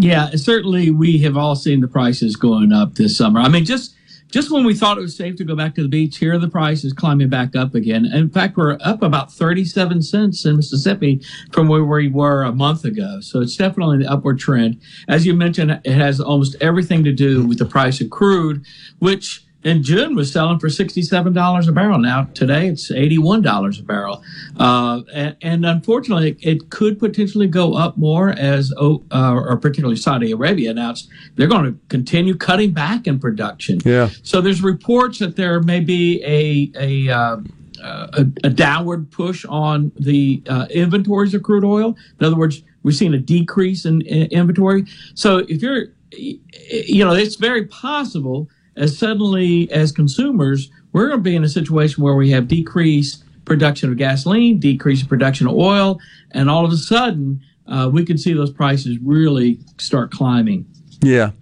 Yeah, 0.00 0.30
certainly 0.36 0.90
we 0.90 1.18
have 1.18 1.36
all 1.36 1.56
seen 1.56 1.80
the 1.80 1.88
prices 1.88 2.36
going 2.36 2.72
up 2.72 2.94
this 2.94 3.16
summer. 3.16 3.40
I 3.40 3.48
mean, 3.48 3.64
just 3.64 3.94
just 4.30 4.50
when 4.50 4.64
we 4.64 4.74
thought 4.74 4.98
it 4.98 5.02
was 5.02 5.16
safe 5.16 5.36
to 5.36 5.44
go 5.44 5.56
back 5.56 5.74
to 5.74 5.82
the 5.82 5.88
beach, 5.88 6.18
here 6.18 6.38
the 6.38 6.48
price 6.48 6.84
is 6.84 6.92
climbing 6.92 7.28
back 7.28 7.56
up 7.56 7.74
again. 7.74 8.06
In 8.06 8.28
fact, 8.28 8.56
we're 8.56 8.78
up 8.82 9.02
about 9.02 9.32
37 9.32 10.02
cents 10.02 10.44
in 10.44 10.56
Mississippi 10.56 11.20
from 11.52 11.68
where 11.68 11.84
we 11.84 12.08
were 12.08 12.42
a 12.42 12.52
month 12.52 12.84
ago. 12.84 13.20
So 13.20 13.40
it's 13.40 13.56
definitely 13.56 13.98
the 13.98 14.10
upward 14.10 14.38
trend. 14.38 14.80
As 15.08 15.26
you 15.26 15.34
mentioned, 15.34 15.80
it 15.84 15.94
has 15.94 16.20
almost 16.20 16.56
everything 16.60 17.04
to 17.04 17.12
do 17.12 17.46
with 17.46 17.58
the 17.58 17.66
price 17.66 18.00
of 18.00 18.10
crude, 18.10 18.64
which 18.98 19.44
in 19.64 19.82
June 19.82 20.14
was 20.14 20.32
selling 20.32 20.58
for 20.58 20.68
$67 20.68 21.68
a 21.68 21.72
barrel. 21.72 21.98
Now, 21.98 22.24
today 22.34 22.68
it's 22.68 22.92
$81 22.92 23.80
a 23.80 23.82
barrel. 23.82 24.22
Uh, 24.56 25.02
and, 25.12 25.36
and, 25.42 25.66
unfortunately, 25.66 26.36
it 26.40 26.70
could 26.70 26.98
potentially 26.98 27.48
go 27.48 27.74
up 27.74 27.96
more 27.96 28.30
as, 28.30 28.72
uh, 28.80 28.98
or 29.10 29.56
particularly 29.56 29.96
Saudi 29.96 30.30
Arabia 30.30 30.70
announced 30.70 31.08
they're 31.34 31.48
going 31.48 31.64
to 31.64 31.78
continue 31.88 32.36
cutting 32.36 32.72
back 32.72 33.06
in 33.06 33.18
production. 33.18 33.80
Yeah. 33.84 34.10
So 34.22 34.40
there's 34.40 34.62
reports 34.62 35.18
that 35.18 35.36
there 35.36 35.60
may 35.60 35.80
be 35.80 36.22
a, 36.24 36.70
a, 36.80 37.12
uh, 37.12 37.36
a, 37.82 38.26
a, 38.44 38.50
downward 38.50 39.10
push 39.10 39.44
on 39.48 39.92
the 39.98 40.42
uh, 40.48 40.66
inventories 40.70 41.34
of 41.34 41.42
crude 41.42 41.64
oil. 41.64 41.96
In 42.20 42.26
other 42.26 42.36
words, 42.36 42.62
we're 42.82 42.92
seeing 42.92 43.14
a 43.14 43.18
decrease 43.18 43.84
in, 43.84 44.02
in 44.02 44.28
inventory. 44.28 44.84
So 45.14 45.38
if 45.38 45.62
you're, 45.62 45.86
you 46.12 47.04
know, 47.04 47.12
it's 47.12 47.36
very 47.36 47.66
possible 47.66 48.48
as 48.78 48.96
suddenly 48.96 49.70
as 49.70 49.92
consumers, 49.92 50.70
we're 50.92 51.08
going 51.08 51.18
to 51.18 51.22
be 51.22 51.36
in 51.36 51.44
a 51.44 51.48
situation 51.48 52.02
where 52.02 52.14
we 52.14 52.30
have 52.30 52.48
decreased 52.48 53.24
production 53.44 53.90
of 53.90 53.96
gasoline, 53.96 54.58
decreased 54.58 55.08
production 55.08 55.46
of 55.46 55.54
oil, 55.54 56.00
and 56.30 56.48
all 56.48 56.64
of 56.64 56.72
a 56.72 56.76
sudden 56.76 57.42
uh, 57.66 57.90
we 57.92 58.04
could 58.04 58.20
see 58.20 58.32
those 58.32 58.50
prices 58.50 58.98
really 59.02 59.58
start 59.78 60.10
climbing. 60.10 60.66
Yeah. 61.02 61.32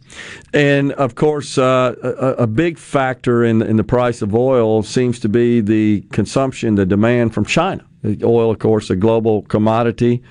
And 0.53 0.93
of 0.93 1.15
course, 1.15 1.59
uh, 1.59 1.95
a, 2.03 2.43
a, 2.43 2.47
big 2.47 2.79
factor 2.79 3.43
in, 3.43 3.63
in 3.63 3.77
the 3.77 3.85
price 3.85 4.23
of 4.23 4.35
oil 4.35 4.83
seems 4.83 5.19
to 5.21 5.29
be 5.29 5.61
the 5.61 6.03
consumption, 6.13 6.75
the 6.75 6.87
demand 6.87 7.33
from 7.33 7.45
China. 7.45 7.85
Oil, 8.23 8.51
of 8.51 8.59
course, 8.59 8.91
a 8.91 8.97
global 8.97 9.43
commodity. 9.43 10.23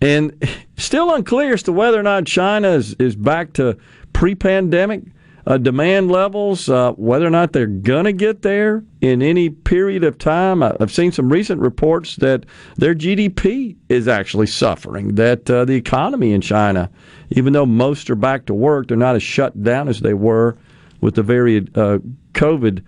And 0.00 0.48
still 0.76 1.14
unclear 1.14 1.54
as 1.54 1.62
to 1.64 1.72
whether 1.72 1.98
or 1.98 2.02
not 2.02 2.26
China 2.26 2.68
is, 2.68 2.94
is 2.94 3.16
back 3.16 3.54
to 3.54 3.76
pre 4.12 4.34
pandemic 4.34 5.02
uh, 5.48 5.56
demand 5.56 6.10
levels, 6.10 6.68
uh, 6.68 6.92
whether 6.92 7.26
or 7.26 7.30
not 7.30 7.54
they're 7.54 7.66
going 7.66 8.04
to 8.04 8.12
get 8.12 8.42
there 8.42 8.84
in 9.00 9.22
any 9.22 9.48
period 9.48 10.04
of 10.04 10.18
time. 10.18 10.62
I've 10.62 10.92
seen 10.92 11.10
some 11.10 11.32
recent 11.32 11.62
reports 11.62 12.16
that 12.16 12.44
their 12.76 12.94
GDP 12.94 13.74
is 13.88 14.08
actually 14.08 14.46
suffering, 14.46 15.14
that 15.14 15.50
uh, 15.50 15.64
the 15.64 15.72
economy 15.72 16.32
in 16.32 16.42
China, 16.42 16.90
even 17.30 17.54
though 17.54 17.64
most 17.64 18.10
are 18.10 18.14
back 18.14 18.44
to 18.46 18.54
work, 18.54 18.88
they're 18.88 18.98
not 18.98 19.16
as 19.16 19.22
shut 19.22 19.62
down 19.62 19.88
as 19.88 20.00
they 20.00 20.12
were 20.12 20.58
with 21.00 21.14
the 21.14 21.22
very 21.22 21.66
uh, 21.74 21.96
COVID 22.34 22.84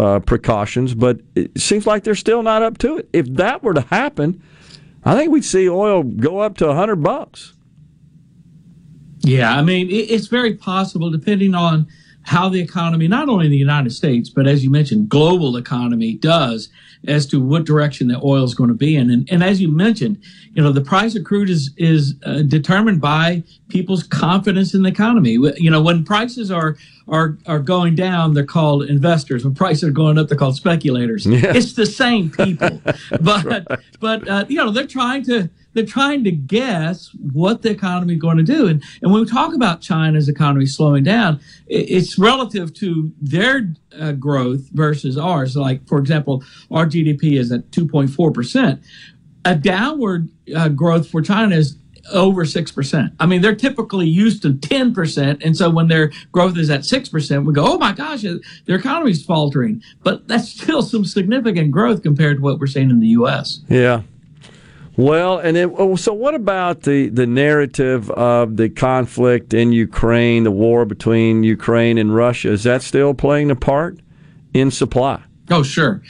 uh, 0.00 0.18
precautions, 0.18 0.94
but 0.94 1.20
it 1.36 1.60
seems 1.60 1.86
like 1.86 2.02
they're 2.02 2.16
still 2.16 2.42
not 2.42 2.60
up 2.60 2.76
to 2.78 2.98
it. 2.98 3.08
If 3.12 3.26
that 3.34 3.62
were 3.62 3.74
to 3.74 3.82
happen, 3.82 4.42
I 5.04 5.14
think 5.14 5.30
we'd 5.30 5.44
see 5.44 5.68
oil 5.68 6.02
go 6.02 6.40
up 6.40 6.56
to 6.58 6.66
100 6.66 6.96
bucks. 6.96 7.54
Yeah, 9.20 9.54
I 9.54 9.62
mean, 9.62 9.88
it's 9.90 10.26
very 10.28 10.54
possible, 10.54 11.10
depending 11.10 11.54
on 11.54 11.86
how 12.22 12.48
the 12.48 12.60
economy, 12.60 13.08
not 13.08 13.28
only 13.28 13.46
in 13.46 13.50
the 13.50 13.56
United 13.58 13.90
States, 13.90 14.28
but 14.28 14.46
as 14.46 14.62
you 14.62 14.70
mentioned, 14.70 15.08
global 15.08 15.56
economy 15.56 16.14
does 16.14 16.68
as 17.08 17.26
to 17.26 17.40
what 17.40 17.64
direction 17.64 18.08
the 18.08 18.20
oil 18.22 18.44
is 18.44 18.54
going 18.54 18.68
to 18.68 18.74
be 18.74 18.94
in. 18.94 19.10
And, 19.10 19.28
and 19.32 19.42
as 19.42 19.60
you 19.60 19.68
mentioned, 19.68 20.22
you 20.52 20.62
know, 20.62 20.70
the 20.70 20.82
price 20.82 21.16
of 21.16 21.24
crude 21.24 21.48
is, 21.48 21.70
is 21.78 22.14
uh, 22.24 22.42
determined 22.42 23.00
by 23.00 23.42
people's 23.68 24.02
confidence 24.02 24.74
in 24.74 24.82
the 24.82 24.90
economy. 24.90 25.38
You 25.56 25.70
know, 25.70 25.80
when 25.80 26.04
prices 26.04 26.50
are, 26.50 26.76
are, 27.08 27.38
are 27.46 27.58
going 27.58 27.94
down, 27.94 28.34
they're 28.34 28.44
called 28.44 28.84
investors. 28.84 29.44
When 29.44 29.54
prices 29.54 29.84
are 29.84 29.92
going 29.92 30.18
up, 30.18 30.28
they're 30.28 30.36
called 30.36 30.56
speculators. 30.56 31.26
Yeah. 31.26 31.52
It's 31.54 31.72
the 31.72 31.86
same 31.86 32.30
people, 32.30 32.82
but, 33.20 33.44
right. 33.44 33.66
but, 33.98 34.28
uh, 34.28 34.44
you 34.48 34.56
know, 34.56 34.70
they're 34.70 34.86
trying 34.86 35.24
to, 35.24 35.48
they're 35.72 35.86
trying 35.86 36.24
to 36.24 36.30
guess 36.30 37.10
what 37.32 37.62
the 37.62 37.70
economy 37.70 38.14
is 38.14 38.20
going 38.20 38.36
to 38.36 38.42
do. 38.42 38.66
And, 38.66 38.82
and 39.02 39.12
when 39.12 39.22
we 39.22 39.28
talk 39.28 39.54
about 39.54 39.80
China's 39.80 40.28
economy 40.28 40.66
slowing 40.66 41.04
down, 41.04 41.40
it's 41.66 42.18
relative 42.18 42.74
to 42.74 43.12
their 43.20 43.72
uh, 43.98 44.12
growth 44.12 44.68
versus 44.72 45.16
ours. 45.16 45.56
Like, 45.56 45.86
for 45.86 45.98
example, 45.98 46.42
our 46.70 46.86
GDP 46.86 47.38
is 47.38 47.52
at 47.52 47.70
2.4%. 47.70 48.82
A 49.44 49.56
downward 49.56 50.28
uh, 50.54 50.68
growth 50.68 51.08
for 51.08 51.22
China 51.22 51.56
is 51.56 51.76
over 52.12 52.44
6%. 52.44 53.12
I 53.20 53.26
mean, 53.26 53.40
they're 53.40 53.54
typically 53.54 54.06
used 54.06 54.42
to 54.42 54.52
10%. 54.52 55.44
And 55.44 55.56
so 55.56 55.70
when 55.70 55.88
their 55.88 56.12
growth 56.32 56.56
is 56.56 56.70
at 56.70 56.80
6%, 56.80 57.44
we 57.44 57.52
go, 57.52 57.74
oh 57.74 57.78
my 57.78 57.92
gosh, 57.92 58.22
their 58.22 58.76
economy 58.76 59.12
is 59.12 59.24
faltering. 59.24 59.82
But 60.02 60.28
that's 60.28 60.48
still 60.48 60.82
some 60.82 61.04
significant 61.04 61.70
growth 61.70 62.02
compared 62.02 62.38
to 62.38 62.42
what 62.42 62.58
we're 62.58 62.66
seeing 62.66 62.90
in 62.90 63.00
the 63.00 63.08
U.S. 63.08 63.60
Yeah. 63.68 64.02
Well, 65.00 65.38
and 65.38 65.56
oh, 65.56 65.96
so 65.96 66.12
what 66.12 66.34
about 66.34 66.82
the, 66.82 67.08
the 67.08 67.26
narrative 67.26 68.10
of 68.10 68.58
the 68.58 68.68
conflict 68.68 69.54
in 69.54 69.72
Ukraine, 69.72 70.44
the 70.44 70.50
war 70.50 70.84
between 70.84 71.42
Ukraine 71.42 71.96
and 71.96 72.14
Russia? 72.14 72.50
Is 72.50 72.64
that 72.64 72.82
still 72.82 73.14
playing 73.14 73.50
a 73.50 73.56
part 73.56 73.98
in 74.52 74.70
supply? 74.70 75.22
Oh, 75.50 75.62
sure. 75.62 76.02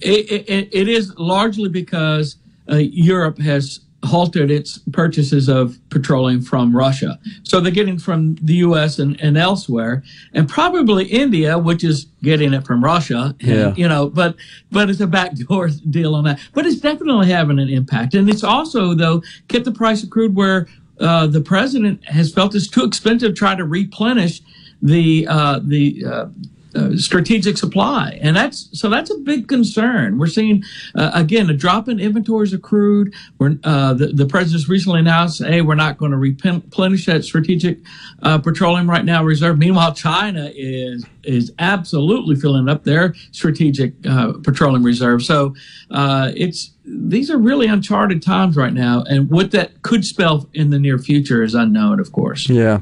it, 0.00 0.48
it, 0.48 0.68
it 0.72 0.88
is 0.88 1.14
largely 1.18 1.68
because 1.68 2.36
uh, 2.70 2.76
Europe 2.76 3.38
has 3.38 3.80
halted 4.04 4.50
its 4.50 4.78
purchases 4.92 5.48
of 5.48 5.78
petroleum 5.90 6.42
from 6.42 6.76
Russia. 6.76 7.18
So 7.44 7.60
they're 7.60 7.72
getting 7.72 7.98
from 7.98 8.36
the 8.36 8.54
U.S. 8.54 8.98
and, 8.98 9.20
and 9.20 9.36
elsewhere, 9.36 10.02
and 10.34 10.48
probably 10.48 11.06
India, 11.06 11.58
which 11.58 11.84
is 11.84 12.06
getting 12.22 12.52
it 12.52 12.66
from 12.66 12.82
Russia. 12.82 13.34
And, 13.40 13.48
yeah. 13.48 13.74
You 13.76 13.88
know, 13.88 14.08
but 14.08 14.36
but 14.70 14.90
it's 14.90 15.00
a 15.00 15.06
backdoor 15.06 15.68
deal 15.90 16.14
on 16.14 16.24
that. 16.24 16.40
But 16.52 16.66
it's 16.66 16.80
definitely 16.80 17.28
having 17.28 17.58
an 17.58 17.68
impact, 17.68 18.14
and 18.14 18.28
it's 18.28 18.44
also 18.44 18.94
though 18.94 19.22
kept 19.48 19.64
the 19.64 19.72
price 19.72 20.02
of 20.02 20.10
crude 20.10 20.34
where 20.34 20.66
uh, 21.00 21.26
the 21.26 21.40
president 21.40 22.04
has 22.06 22.32
felt 22.32 22.54
it's 22.54 22.68
too 22.68 22.84
expensive 22.84 23.30
to 23.30 23.34
try 23.34 23.54
to 23.54 23.64
replenish 23.64 24.40
the 24.80 25.26
uh, 25.28 25.60
the 25.62 26.04
uh, 26.04 26.26
uh, 26.74 26.96
strategic 26.96 27.58
supply, 27.58 28.18
and 28.22 28.36
that's 28.36 28.68
so 28.78 28.88
that's 28.88 29.10
a 29.10 29.18
big 29.18 29.48
concern. 29.48 30.18
We're 30.18 30.26
seeing 30.26 30.62
uh, 30.94 31.10
again 31.14 31.50
a 31.50 31.54
drop 31.54 31.88
in 31.88 32.00
inventories 32.00 32.52
of 32.52 32.62
crude. 32.62 33.14
We're, 33.38 33.58
uh, 33.64 33.94
the 33.94 34.08
the 34.08 34.26
president's 34.26 34.68
recently 34.68 35.00
announced, 35.00 35.42
"Hey, 35.42 35.60
we're 35.60 35.74
not 35.74 35.98
going 35.98 36.12
to 36.12 36.16
replenish 36.16 37.06
that 37.06 37.24
strategic 37.24 37.78
uh, 38.22 38.38
petroleum 38.38 38.88
right 38.88 39.04
now 39.04 39.24
reserve." 39.24 39.58
Meanwhile, 39.58 39.94
China 39.94 40.50
is 40.54 41.04
is 41.24 41.52
absolutely 41.58 42.36
filling 42.36 42.68
up 42.68 42.84
their 42.84 43.14
strategic 43.32 43.94
uh, 44.06 44.32
petroleum 44.42 44.82
reserve. 44.82 45.22
So 45.22 45.54
it's 45.90 46.72
these 46.84 47.30
are 47.30 47.38
really 47.38 47.66
uncharted 47.66 48.22
times 48.22 48.56
right 48.56 48.72
now, 48.72 49.02
and 49.02 49.30
what 49.30 49.50
that 49.52 49.82
could 49.82 50.04
spell 50.04 50.48
in 50.54 50.70
the 50.70 50.78
near 50.78 50.98
future 50.98 51.42
is 51.42 51.54
unknown, 51.54 52.00
of 52.00 52.12
course. 52.12 52.48
Yeah. 52.48 52.80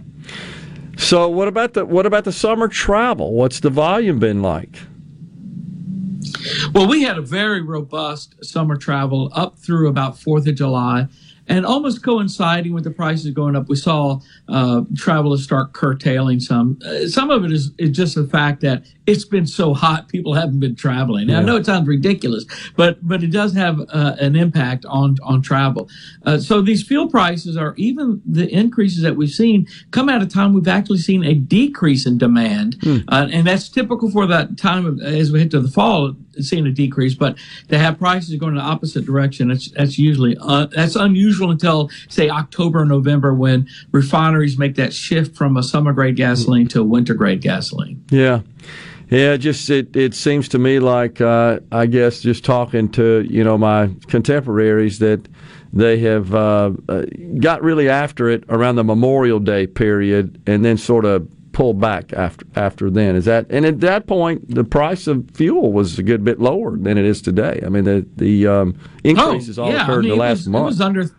So 1.00 1.28
what 1.28 1.48
about 1.48 1.72
the 1.72 1.86
what 1.86 2.04
about 2.04 2.24
the 2.24 2.32
summer 2.32 2.68
travel? 2.68 3.32
What's 3.32 3.60
the 3.60 3.70
volume 3.70 4.18
been 4.18 4.42
like? 4.42 4.78
Well, 6.74 6.86
we 6.86 7.02
had 7.02 7.18
a 7.18 7.22
very 7.22 7.62
robust 7.62 8.44
summer 8.44 8.76
travel 8.76 9.30
up 9.34 9.58
through 9.58 9.88
about 9.88 10.18
Fourth 10.18 10.46
of 10.46 10.54
July. 10.54 11.08
And 11.50 11.66
almost 11.66 12.04
coinciding 12.04 12.72
with 12.72 12.84
the 12.84 12.92
prices 12.92 13.32
going 13.32 13.56
up, 13.56 13.68
we 13.68 13.74
saw 13.74 14.20
uh, 14.48 14.82
travelers 14.96 15.42
start 15.42 15.72
curtailing 15.72 16.38
some. 16.38 16.78
Uh, 16.86 17.08
some 17.08 17.28
of 17.28 17.44
it 17.44 17.50
is, 17.50 17.72
is 17.76 17.90
just 17.90 18.14
the 18.14 18.24
fact 18.24 18.60
that 18.60 18.84
it's 19.04 19.24
been 19.24 19.46
so 19.46 19.74
hot, 19.74 20.08
people 20.08 20.34
haven't 20.34 20.60
been 20.60 20.76
traveling. 20.76 21.28
Yeah. 21.28 21.40
I 21.40 21.42
know 21.42 21.56
it 21.56 21.66
sounds 21.66 21.88
ridiculous, 21.88 22.44
but 22.76 23.06
but 23.06 23.24
it 23.24 23.32
does 23.32 23.52
have 23.54 23.80
uh, 23.88 24.14
an 24.20 24.36
impact 24.36 24.84
on 24.86 25.16
on 25.24 25.42
travel. 25.42 25.88
Uh, 26.24 26.38
so 26.38 26.62
these 26.62 26.84
fuel 26.84 27.08
prices 27.08 27.56
are 27.56 27.74
even 27.76 28.22
the 28.24 28.48
increases 28.48 29.02
that 29.02 29.16
we've 29.16 29.30
seen 29.30 29.66
come 29.90 30.08
at 30.08 30.22
a 30.22 30.26
time 30.26 30.52
we've 30.52 30.68
actually 30.68 30.98
seen 30.98 31.24
a 31.24 31.34
decrease 31.34 32.06
in 32.06 32.16
demand, 32.16 32.76
hmm. 32.80 32.98
Uh, 33.08 33.26
and 33.32 33.48
that's 33.48 33.68
typical 33.68 34.08
for 34.08 34.26
that 34.28 34.56
time 34.56 34.86
of, 34.86 35.00
as 35.00 35.32
we 35.32 35.40
hit 35.40 35.50
to 35.50 35.60
the 35.60 35.70
fall 35.70 36.14
seeing 36.42 36.66
a 36.66 36.70
decrease, 36.70 37.14
but 37.14 37.36
to 37.68 37.78
have 37.78 37.98
prices 37.98 38.34
going 38.36 38.52
in 38.52 38.58
the 38.58 38.62
opposite 38.62 39.04
direction, 39.04 39.48
that's 39.48 39.70
that's 39.70 39.98
usually 39.98 40.36
uh, 40.40 40.66
that's 40.66 40.96
unusual 40.96 41.50
until 41.50 41.90
say 42.08 42.28
October 42.28 42.80
or 42.80 42.84
November 42.84 43.34
when 43.34 43.68
refineries 43.92 44.58
make 44.58 44.74
that 44.76 44.92
shift 44.92 45.36
from 45.36 45.56
a 45.56 45.62
summer 45.62 45.92
grade 45.92 46.16
gasoline 46.16 46.68
to 46.68 46.80
a 46.80 46.84
winter 46.84 47.14
grade 47.14 47.40
gasoline. 47.40 48.04
Yeah. 48.10 48.40
Yeah, 49.10 49.36
just 49.38 49.68
it, 49.70 49.96
it 49.96 50.14
seems 50.14 50.48
to 50.50 50.58
me 50.60 50.78
like 50.78 51.20
uh, 51.20 51.58
I 51.72 51.86
guess 51.86 52.20
just 52.20 52.44
talking 52.44 52.88
to 52.90 53.26
you 53.28 53.42
know 53.42 53.58
my 53.58 53.90
contemporaries 54.06 55.00
that 55.00 55.26
they 55.72 55.98
have 55.98 56.32
uh, 56.32 56.72
uh, 56.88 57.02
got 57.40 57.62
really 57.62 57.88
after 57.88 58.28
it 58.28 58.44
around 58.48 58.76
the 58.76 58.84
Memorial 58.84 59.40
Day 59.40 59.66
period, 59.66 60.40
and 60.46 60.64
then 60.64 60.76
sort 60.76 61.04
of 61.04 61.28
pulled 61.52 61.80
back 61.80 62.12
after 62.12 62.46
after 62.54 62.90
then. 62.90 63.16
Is 63.16 63.24
that 63.24 63.46
and 63.50 63.64
at 63.66 63.80
that 63.80 64.06
point 64.06 64.54
the 64.54 64.64
price 64.64 65.06
of 65.06 65.30
fuel 65.34 65.72
was 65.72 65.98
a 65.98 66.02
good 66.02 66.24
bit 66.24 66.40
lower 66.40 66.76
than 66.76 66.98
it 66.98 67.04
is 67.04 67.20
today. 67.22 67.60
I 67.64 67.68
mean 67.68 67.84
the 67.84 68.06
the 68.16 68.46
um, 68.46 68.78
increases 69.04 69.58
oh, 69.58 69.64
all 69.64 69.72
yeah. 69.72 69.82
occurred 69.82 70.00
I 70.00 70.02
mean, 70.02 70.12
in 70.12 70.18
the 70.18 70.22
last 70.22 70.38
was, 70.38 70.48
month. 70.48 70.62
It 70.62 70.66
was 70.66 70.80
under 70.80 71.10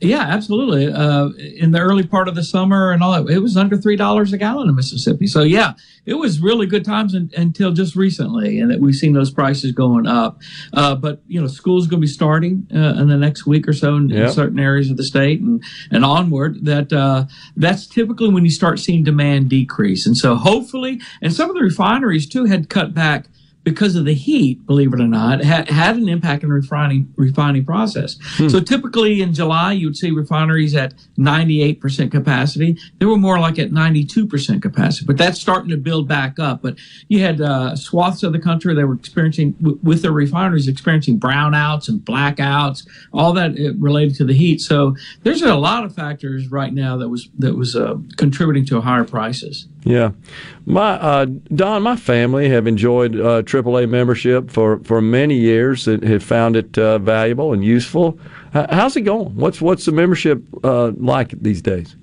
yeah, 0.00 0.20
absolutely. 0.20 0.92
Uh, 0.92 1.28
in 1.56 1.72
the 1.72 1.80
early 1.80 2.06
part 2.06 2.28
of 2.28 2.34
the 2.34 2.42
summer 2.44 2.92
and 2.92 3.02
all 3.02 3.12
that, 3.22 3.32
it 3.32 3.40
was 3.40 3.56
under 3.56 3.76
three 3.76 3.96
dollars 3.96 4.32
a 4.32 4.38
gallon 4.38 4.68
in 4.68 4.74
Mississippi. 4.74 5.26
So 5.26 5.42
yeah, 5.42 5.74
it 6.06 6.14
was 6.14 6.40
really 6.40 6.66
good 6.66 6.84
times 6.84 7.14
in, 7.14 7.30
until 7.36 7.72
just 7.72 7.96
recently, 7.96 8.60
and 8.60 8.70
that 8.70 8.80
we've 8.80 8.94
seen 8.94 9.12
those 9.12 9.30
prices 9.30 9.72
going 9.72 10.06
up. 10.06 10.40
Uh, 10.72 10.94
but 10.94 11.22
you 11.26 11.40
know, 11.40 11.46
school's 11.48 11.86
going 11.86 12.00
to 12.00 12.06
be 12.06 12.12
starting 12.12 12.66
uh, 12.74 12.94
in 13.00 13.08
the 13.08 13.16
next 13.16 13.46
week 13.46 13.66
or 13.66 13.72
so 13.72 13.96
in, 13.96 14.08
Yep. 14.08 14.26
in 14.28 14.32
certain 14.32 14.58
areas 14.60 14.90
of 14.90 14.96
the 14.96 15.04
state 15.04 15.40
and 15.40 15.62
and 15.90 16.04
onward. 16.04 16.64
That 16.64 16.92
uh, 16.92 17.26
that's 17.56 17.86
typically 17.86 18.28
when 18.28 18.44
you 18.44 18.50
start 18.50 18.78
seeing 18.78 19.04
demand 19.04 19.48
decrease, 19.50 20.06
and 20.06 20.16
so 20.16 20.36
hopefully, 20.36 21.00
and 21.20 21.32
some 21.32 21.50
of 21.50 21.56
the 21.56 21.62
refineries 21.62 22.28
too 22.28 22.44
had 22.44 22.68
cut 22.68 22.94
back 22.94 23.26
because 23.68 23.96
of 23.96 24.04
the 24.04 24.14
heat, 24.14 24.64
believe 24.66 24.92
it 24.94 25.00
or 25.00 25.06
not, 25.06 25.42
had, 25.44 25.68
had 25.68 25.96
an 25.96 26.08
impact 26.08 26.42
in 26.42 26.48
the 26.48 26.54
refining 26.54 27.12
refining 27.16 27.64
process. 27.64 28.16
So 28.48 28.60
typically 28.60 29.20
in 29.20 29.34
July, 29.34 29.72
you 29.72 29.86
would 29.88 29.96
see 29.96 30.10
refineries 30.10 30.74
at 30.74 30.94
98% 31.18 32.10
capacity. 32.10 32.78
They 32.98 33.06
were 33.06 33.16
more 33.16 33.38
like 33.38 33.58
at 33.58 33.70
92% 33.70 34.62
capacity, 34.62 35.04
but 35.06 35.18
that's 35.18 35.40
starting 35.40 35.68
to 35.70 35.76
build 35.76 36.08
back 36.08 36.38
up. 36.38 36.62
But 36.62 36.76
you 37.08 37.20
had 37.20 37.40
uh, 37.40 37.76
swaths 37.76 38.22
of 38.22 38.32
the 38.32 38.38
country 38.38 38.74
that 38.74 38.86
were 38.86 38.94
experiencing, 38.94 39.52
w- 39.52 39.78
with 39.82 40.02
their 40.02 40.12
refineries, 40.12 40.68
experiencing 40.68 41.20
brownouts 41.20 41.88
and 41.88 42.00
blackouts, 42.00 42.86
all 43.12 43.32
that 43.34 43.52
uh, 43.52 43.74
related 43.78 44.14
to 44.16 44.24
the 44.24 44.34
heat. 44.34 44.60
So 44.60 44.96
there's 45.22 45.42
a 45.42 45.54
lot 45.54 45.84
of 45.84 45.94
factors 45.94 46.50
right 46.50 46.72
now 46.72 46.96
that 46.96 47.08
was 47.08 47.28
that 47.38 47.54
was 47.54 47.76
uh, 47.76 47.96
contributing 48.16 48.64
to 48.66 48.80
higher 48.80 49.04
prices. 49.04 49.66
Yeah, 49.84 50.10
my 50.66 50.94
uh, 50.94 51.26
Don, 51.54 51.82
my 51.82 51.96
family 51.96 52.48
have 52.48 52.66
enjoyed 52.66 53.14
uh, 53.14 53.42
AAA 53.42 53.88
membership 53.88 54.50
for, 54.50 54.80
for 54.80 55.00
many 55.00 55.36
years 55.36 55.86
and 55.86 56.02
have 56.02 56.22
found 56.22 56.56
it 56.56 56.76
uh, 56.76 56.98
valuable 56.98 57.52
and 57.52 57.64
useful. 57.64 58.18
How's 58.52 58.96
it 58.96 59.02
going? 59.02 59.36
What's 59.36 59.60
what's 59.60 59.84
the 59.84 59.92
membership 59.92 60.42
uh, 60.64 60.92
like 60.96 61.30
these 61.30 61.62
days? 61.62 61.94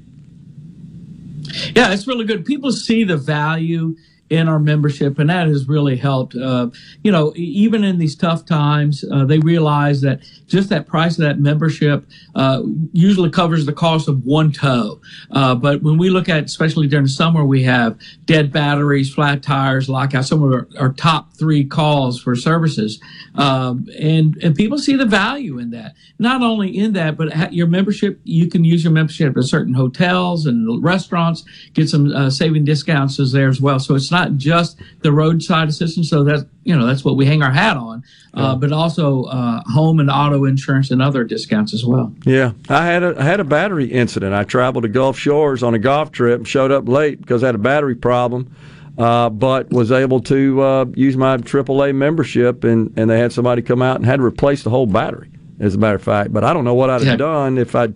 Yeah, 1.75 1.91
it's 1.91 2.07
really 2.07 2.25
good. 2.25 2.45
People 2.45 2.71
see 2.71 3.03
the 3.03 3.17
value 3.17 3.95
in 4.29 4.47
our 4.47 4.59
membership, 4.59 5.19
and 5.19 5.29
that 5.29 5.47
has 5.47 5.67
really 5.67 5.95
helped. 5.95 6.35
Uh, 6.35 6.69
you 7.03 7.11
know, 7.11 7.31
even 7.35 7.83
in 7.83 7.99
these 7.99 8.15
tough 8.15 8.45
times, 8.45 9.05
uh, 9.11 9.23
they 9.23 9.37
realize 9.39 10.01
that 10.01 10.21
just 10.47 10.69
that 10.69 10.87
price 10.87 11.17
of 11.17 11.23
that 11.23 11.39
membership 11.39 12.05
uh, 12.33 12.63
usually 12.91 13.29
covers 13.29 13.65
the 13.65 13.73
cost 13.73 14.07
of 14.07 14.25
one 14.25 14.51
tow. 14.51 14.99
Uh, 15.31 15.53
but 15.53 15.83
when 15.83 15.97
we 15.97 16.09
look 16.09 16.27
at, 16.27 16.43
especially 16.45 16.87
during 16.87 17.05
the 17.05 17.11
summer, 17.11 17.45
we 17.45 17.63
have 17.63 17.99
dead 18.25 18.51
batteries, 18.51 19.13
flat 19.13 19.43
tires, 19.43 19.87
lockouts. 19.87 20.27
Some 20.27 20.41
of 20.41 20.51
our, 20.51 20.67
our 20.79 20.93
top 20.93 21.33
three 21.33 21.63
calls 21.63 22.19
for 22.19 22.35
services, 22.35 22.99
um, 23.35 23.87
and 23.99 24.37
and 24.41 24.55
people 24.55 24.79
see 24.79 24.95
the 24.95 25.05
value 25.05 25.59
in 25.59 25.69
that. 25.71 25.93
Not 26.17 26.41
only 26.41 26.75
in 26.75 26.93
that, 26.93 27.15
but 27.15 27.53
your 27.53 27.67
membership. 27.67 28.19
You 28.23 28.49
can 28.49 28.63
use 28.63 28.83
your 28.83 28.93
membership 28.93 29.37
at 29.37 29.43
certain 29.43 29.75
hotels 29.75 30.47
and 30.47 30.83
restaurants. 30.83 31.43
Get 31.73 31.89
some 31.89 32.11
uh, 32.11 32.29
saving 32.31 32.65
discounts 32.65 33.19
is 33.19 33.31
there 33.31 33.49
as 33.49 33.61
well. 33.61 33.79
So 33.79 33.93
it's 33.95 34.11
not 34.15 34.37
just 34.37 34.79
the 35.01 35.11
roadside 35.11 35.67
assistance. 35.69 36.09
So 36.09 36.23
that's 36.23 36.43
you 36.63 36.75
know 36.77 36.85
that's 36.85 37.03
what 37.05 37.15
we 37.17 37.25
hang 37.25 37.41
our 37.43 37.51
hat 37.51 37.77
on, 37.77 38.03
uh, 38.33 38.55
but 38.55 38.71
also 38.71 39.23
uh, 39.25 39.61
home 39.67 39.99
and 39.99 40.09
auto 40.09 40.45
insurance 40.45 40.89
and 40.91 41.01
other 41.01 41.23
discounts 41.23 41.73
as 41.73 41.83
well. 41.85 42.13
Yeah, 42.25 42.51
I 42.69 42.85
had 42.85 43.03
a 43.03 43.15
I 43.19 43.23
had 43.23 43.39
a 43.39 43.43
battery 43.43 43.85
incident. 43.85 44.33
I 44.33 44.43
traveled 44.43 44.83
to 44.83 44.89
Gulf 44.89 45.17
Shores 45.17 45.61
on 45.63 45.73
a 45.73 45.79
golf 45.79 46.11
trip, 46.11 46.37
and 46.39 46.47
showed 46.47 46.71
up 46.71 46.87
late 46.87 47.19
because 47.21 47.43
I 47.43 47.47
had 47.47 47.55
a 47.55 47.59
battery 47.73 47.95
problem, 47.95 48.55
uh, 48.97 49.29
but 49.29 49.69
was 49.71 49.91
able 49.91 50.21
to 50.21 50.61
uh, 50.61 50.85
use 50.95 51.17
my 51.17 51.37
AAA 51.37 51.93
membership, 51.93 52.63
and, 52.63 52.91
and 52.97 53.09
they 53.09 53.19
had 53.19 53.31
somebody 53.33 53.61
come 53.61 53.81
out 53.81 53.97
and 53.97 54.05
had 54.05 54.17
to 54.17 54.23
replace 54.25 54.63
the 54.63 54.69
whole 54.69 54.87
battery. 54.87 55.29
As 55.57 55.73
a 55.73 55.77
matter 55.77 55.95
of 55.95 56.03
fact, 56.03 56.33
but 56.33 56.43
I 56.43 56.51
don't 56.53 56.65
know 56.65 56.73
what 56.73 56.89
I'd 56.89 57.01
have 57.01 57.13
Yeah. 57.13 57.15
done 57.15 57.57
if 57.57 57.75
I 57.77 57.87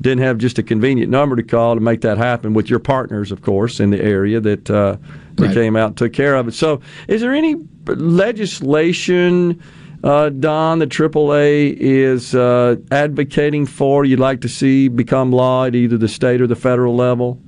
didn't 0.00 0.22
have 0.22 0.38
just 0.38 0.58
a 0.58 0.62
convenient 0.62 1.10
number 1.10 1.36
to 1.36 1.42
call 1.42 1.74
to 1.74 1.80
make 1.80 2.02
that 2.02 2.18
happen 2.18 2.52
with 2.54 2.68
your 2.68 2.78
partners, 2.78 3.32
of 3.32 3.42
course, 3.42 3.80
in 3.80 3.90
the 3.90 4.00
area 4.00 4.40
that 4.40 4.70
uh, 4.70 4.96
Right. 5.38 5.52
came 5.52 5.76
out 5.76 5.88
and 5.88 5.96
took 5.98 6.14
care 6.14 6.34
of 6.34 6.48
it. 6.48 6.54
So, 6.54 6.80
is 7.08 7.20
there 7.20 7.34
any 7.34 7.56
legislation? 7.86 9.60
uh, 10.04 10.28
Don, 10.28 10.78
that 10.78 10.88
AAA 10.90 11.76
is 11.78 12.34
uh, 12.34 12.76
advocating 12.92 13.66
for, 13.66 14.04
you'd 14.04 14.20
like 14.20 14.40
to 14.42 14.48
see 14.48 14.88
become 14.88 15.32
law 15.32 15.64
at 15.64 15.74
either 15.74 15.98
the 15.98 16.06
state 16.08 16.40
or 16.40 16.46
the 16.46 16.54
federal 16.54 16.94
level? 16.94 17.40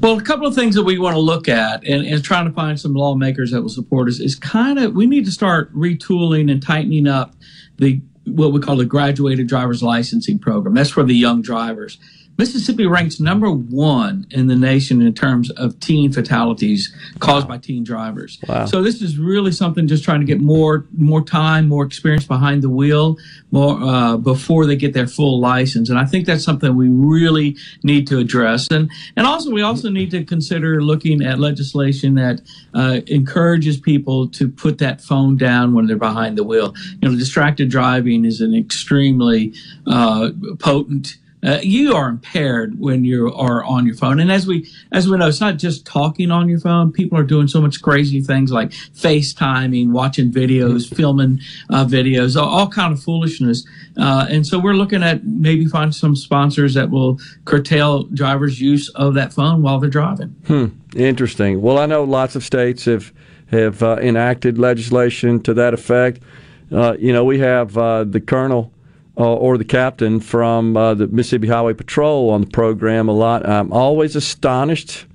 Well, 0.00 0.18
a 0.18 0.22
couple 0.22 0.46
of 0.46 0.54
things 0.54 0.74
that 0.74 0.82
we 0.82 0.98
want 0.98 1.14
to 1.14 1.20
look 1.20 1.48
at 1.48 1.84
and, 1.84 2.04
and 2.04 2.22
trying 2.22 2.46
to 2.46 2.52
find 2.52 2.78
some 2.78 2.92
lawmakers 2.92 3.52
that 3.52 3.62
will 3.62 3.68
support 3.68 4.08
us 4.08 4.18
is 4.18 4.34
kind 4.34 4.78
of 4.78 4.94
we 4.94 5.06
need 5.06 5.24
to 5.26 5.30
start 5.30 5.72
retooling 5.74 6.50
and 6.50 6.60
tightening 6.62 7.06
up 7.06 7.34
the 7.78 8.00
what 8.24 8.52
we 8.52 8.60
call 8.60 8.76
the 8.76 8.84
graduated 8.84 9.46
driver's 9.48 9.82
licensing 9.82 10.38
program. 10.38 10.74
That's 10.74 10.90
for 10.90 11.02
the 11.02 11.14
young 11.14 11.42
drivers. 11.42 11.98
Mississippi 12.38 12.86
ranks 12.86 13.20
number 13.20 13.50
one 13.50 14.26
in 14.30 14.46
the 14.46 14.56
nation 14.56 15.02
in 15.02 15.12
terms 15.14 15.50
of 15.50 15.78
teen 15.80 16.12
fatalities 16.12 16.94
caused 17.18 17.46
by 17.46 17.58
teen 17.58 17.84
drivers. 17.84 18.38
Wow. 18.48 18.64
So 18.66 18.82
this 18.82 19.02
is 19.02 19.18
really 19.18 19.52
something 19.52 19.86
just 19.86 20.02
trying 20.02 20.20
to 20.20 20.26
get 20.26 20.40
more 20.40 20.86
more 20.96 21.22
time, 21.22 21.68
more 21.68 21.84
experience 21.84 22.24
behind 22.24 22.62
the 22.62 22.70
wheel, 22.70 23.18
more 23.50 23.80
uh, 23.82 24.16
before 24.16 24.66
they 24.66 24.76
get 24.76 24.94
their 24.94 25.06
full 25.06 25.40
license. 25.40 25.90
And 25.90 25.98
I 25.98 26.06
think 26.06 26.26
that's 26.26 26.42
something 26.42 26.74
we 26.74 26.88
really 26.88 27.56
need 27.82 28.06
to 28.08 28.18
address. 28.18 28.66
And 28.70 28.90
and 29.16 29.26
also 29.26 29.50
we 29.50 29.62
also 29.62 29.90
need 29.90 30.10
to 30.12 30.24
consider 30.24 30.82
looking 30.82 31.22
at 31.22 31.38
legislation 31.38 32.14
that 32.14 32.40
uh, 32.74 33.00
encourages 33.08 33.78
people 33.78 34.28
to 34.28 34.48
put 34.48 34.78
that 34.78 35.02
phone 35.02 35.36
down 35.36 35.74
when 35.74 35.86
they're 35.86 35.96
behind 35.96 36.38
the 36.38 36.44
wheel. 36.44 36.74
You 37.00 37.10
know, 37.10 37.16
distracted 37.16 37.70
driving 37.70 38.24
is 38.24 38.40
an 38.40 38.54
extremely 38.54 39.52
uh, 39.86 40.30
potent 40.58 41.18
uh, 41.44 41.58
you 41.62 41.94
are 41.94 42.08
impaired 42.08 42.78
when 42.78 43.04
you 43.04 43.32
are 43.34 43.64
on 43.64 43.86
your 43.86 43.96
phone. 43.96 44.20
And 44.20 44.30
as 44.30 44.46
we 44.46 44.68
as 44.92 45.08
we 45.08 45.16
know, 45.16 45.26
it's 45.26 45.40
not 45.40 45.56
just 45.56 45.84
talking 45.84 46.30
on 46.30 46.48
your 46.48 46.60
phone. 46.60 46.92
People 46.92 47.18
are 47.18 47.24
doing 47.24 47.48
so 47.48 47.60
much 47.60 47.82
crazy 47.82 48.20
things 48.20 48.52
like 48.52 48.70
FaceTiming, 48.70 49.90
watching 49.90 50.30
videos, 50.30 50.92
filming 50.94 51.40
uh, 51.70 51.84
videos, 51.84 52.40
all, 52.40 52.48
all 52.48 52.68
kind 52.68 52.92
of 52.92 53.02
foolishness. 53.02 53.66
Uh, 53.96 54.26
and 54.30 54.46
so 54.46 54.58
we're 54.58 54.74
looking 54.74 55.02
at 55.02 55.24
maybe 55.24 55.66
find 55.66 55.94
some 55.94 56.14
sponsors 56.14 56.74
that 56.74 56.90
will 56.90 57.18
curtail 57.44 58.04
drivers' 58.04 58.60
use 58.60 58.88
of 58.90 59.14
that 59.14 59.32
phone 59.32 59.62
while 59.62 59.80
they're 59.80 59.90
driving. 59.90 60.28
Hmm. 60.46 60.66
Interesting. 60.94 61.60
Well, 61.60 61.78
I 61.78 61.86
know 61.86 62.04
lots 62.04 62.36
of 62.36 62.44
states 62.44 62.84
have 62.84 63.12
have 63.50 63.82
uh, 63.82 63.96
enacted 64.00 64.58
legislation 64.58 65.40
to 65.42 65.54
that 65.54 65.74
effect. 65.74 66.22
Uh, 66.70 66.96
you 66.98 67.12
know, 67.12 67.24
we 67.24 67.38
have 67.38 67.76
uh, 67.76 68.04
the 68.04 68.20
colonel 68.20 68.72
uh, 69.18 69.34
or 69.34 69.58
the 69.58 69.64
captain 69.64 70.20
from 70.20 70.76
uh, 70.76 70.94
the 70.94 71.06
Mississippi 71.08 71.48
Highway 71.48 71.74
Patrol 71.74 72.30
on 72.30 72.42
the 72.42 72.46
program 72.46 73.08
a 73.08 73.12
lot. 73.12 73.46
I'm 73.48 73.72
always 73.72 74.16
astonished 74.16 75.06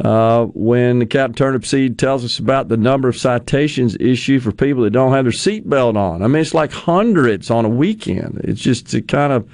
uh, 0.00 0.44
when 0.46 1.06
Captain 1.06 1.34
Turnipseed 1.34 1.98
tells 1.98 2.24
us 2.24 2.38
about 2.38 2.68
the 2.68 2.76
number 2.76 3.08
of 3.08 3.16
citations 3.16 3.96
issued 4.00 4.42
for 4.42 4.52
people 4.52 4.82
that 4.82 4.90
don't 4.90 5.12
have 5.12 5.24
their 5.24 5.32
seatbelt 5.32 5.96
on. 5.96 6.22
I 6.22 6.26
mean, 6.26 6.42
it's 6.42 6.54
like 6.54 6.72
hundreds 6.72 7.50
on 7.50 7.64
a 7.64 7.68
weekend. 7.68 8.40
It's 8.44 8.60
just 8.60 8.90
kind 9.08 9.32
of 9.32 9.50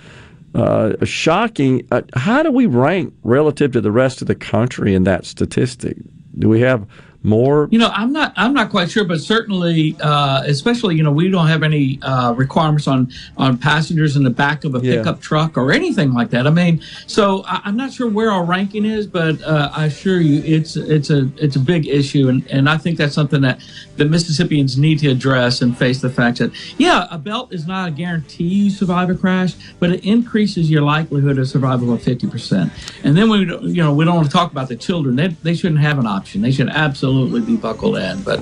uh, 0.54 1.04
shocking. 1.04 1.86
Uh, 1.90 2.02
how 2.14 2.42
do 2.42 2.50
we 2.50 2.66
rank 2.66 3.14
relative 3.22 3.72
to 3.72 3.80
the 3.80 3.92
rest 3.92 4.22
of 4.22 4.28
the 4.28 4.34
country 4.34 4.94
in 4.94 5.04
that 5.04 5.24
statistic? 5.24 5.96
Do 6.38 6.48
we 6.48 6.60
have 6.60 6.86
more? 7.22 7.68
You 7.70 7.78
know, 7.78 7.90
I'm 7.94 8.12
not 8.12 8.32
I'm 8.36 8.54
not 8.54 8.70
quite 8.70 8.90
sure, 8.90 9.04
but 9.04 9.20
certainly, 9.20 9.96
uh, 10.00 10.42
especially 10.46 10.96
you 10.96 11.02
know, 11.02 11.12
we 11.12 11.30
don't 11.30 11.46
have 11.48 11.62
any 11.62 11.98
uh, 12.02 12.32
requirements 12.32 12.88
on 12.88 13.10
on 13.36 13.58
passengers 13.58 14.16
in 14.16 14.24
the 14.24 14.30
back 14.30 14.64
of 14.64 14.74
a 14.74 14.80
Yeah. 14.80 14.96
pickup 14.96 15.20
truck 15.20 15.56
or 15.58 15.72
anything 15.72 16.12
like 16.14 16.30
that. 16.30 16.46
I 16.46 16.50
mean, 16.50 16.80
so 17.06 17.44
I, 17.46 17.60
I'm 17.64 17.76
not 17.76 17.92
sure 17.92 18.08
where 18.08 18.30
our 18.30 18.44
ranking 18.44 18.84
is, 18.84 19.06
but 19.06 19.40
uh, 19.42 19.70
I 19.74 19.86
assure 19.86 20.20
you, 20.20 20.42
it's 20.44 20.76
it's 20.76 21.10
a 21.10 21.30
it's 21.36 21.56
a 21.56 21.60
big 21.60 21.86
issue, 21.86 22.28
and, 22.28 22.46
and 22.50 22.68
I 22.68 22.78
think 22.78 22.96
that's 22.96 23.14
something 23.14 23.42
that 23.42 23.60
the 23.96 24.04
Mississippians 24.06 24.78
need 24.78 24.98
to 25.00 25.08
address 25.10 25.60
and 25.60 25.76
face 25.76 26.00
the 26.00 26.08
fact 26.10 26.38
that 26.38 26.52
yeah, 26.78 27.06
a 27.10 27.18
belt 27.18 27.52
is 27.52 27.66
not 27.66 27.88
a 27.88 27.92
guarantee 27.92 28.44
you 28.44 28.70
survive 28.70 29.10
a 29.10 29.14
crash, 29.14 29.54
but 29.78 29.90
it 29.90 30.04
increases 30.04 30.70
your 30.70 30.82
likelihood 30.82 31.38
of 31.38 31.48
survival 31.48 31.94
by 31.94 32.02
50 32.02 32.26
percent. 32.28 32.72
And 33.04 33.14
then 33.16 33.28
we 33.28 33.40
you 33.40 33.82
know 33.82 33.92
we 33.92 34.04
don't 34.06 34.14
want 34.16 34.26
to 34.28 34.32
talk 34.32 34.50
about 34.52 34.68
the 34.68 34.76
children; 34.76 35.16
they 35.16 35.28
they 35.28 35.54
shouldn't 35.54 35.80
have 35.80 35.98
an 35.98 36.06
option. 36.06 36.40
They 36.40 36.50
should 36.52 36.70
absolutely 36.70 37.09
absolutely 37.10 37.40
be 37.40 37.56
buckled 37.56 37.98
in. 37.98 38.22
But 38.22 38.40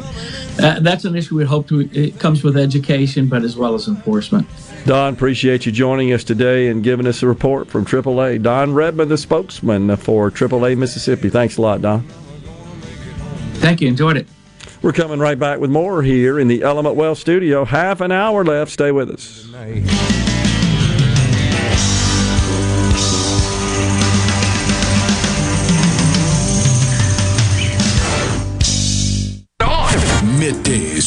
uh, 0.63 0.81
that's 0.81 1.05
an 1.05 1.17
issue 1.17 1.37
we 1.37 1.45
hope 1.45 1.69
to. 1.69 1.81
It 1.93 2.19
comes 2.19 2.45
with 2.45 2.57
education, 2.57 3.29
but 3.29 3.43
as 3.43 3.57
well 3.57 3.75
as 3.75 3.89
enforcement. 3.89 4.47
Don, 4.85 5.15
appreciate 5.15 5.67
you 5.67 5.73
joining 5.73 6.13
us 6.13 6.25
today 6.25 6.69
and 6.69 6.83
giving 6.83 7.07
us 7.07 7.23
a 7.23 7.27
report 7.27 7.69
from 7.69 7.85
AAA. 7.85 8.43
Don 8.43 8.75
Redman, 8.75 9.09
the 9.09 9.19
spokesman 9.19 9.97
for 9.97 10.31
AAA 10.31 10.77
Mississippi. 10.77 11.31
Thanks 11.31 11.57
a 11.57 11.63
lot, 11.63 11.83
Don. 11.83 12.03
Thank 13.55 13.81
you. 13.81 13.89
Enjoyed 13.89 14.17
it. 14.17 14.27
We're 14.83 14.93
coming 14.93 15.19
right 15.19 15.39
back 15.39 15.59
with 15.59 15.71
more 15.71 16.03
here 16.03 16.39
in 16.39 16.47
the 16.47 16.63
Element 16.63 16.95
Wealth 16.95 17.19
studio. 17.19 17.65
Half 17.65 18.01
an 18.01 18.13
hour 18.13 18.45
left. 18.45 18.71
Stay 18.71 18.93
with 18.93 19.11
us. 19.11 20.28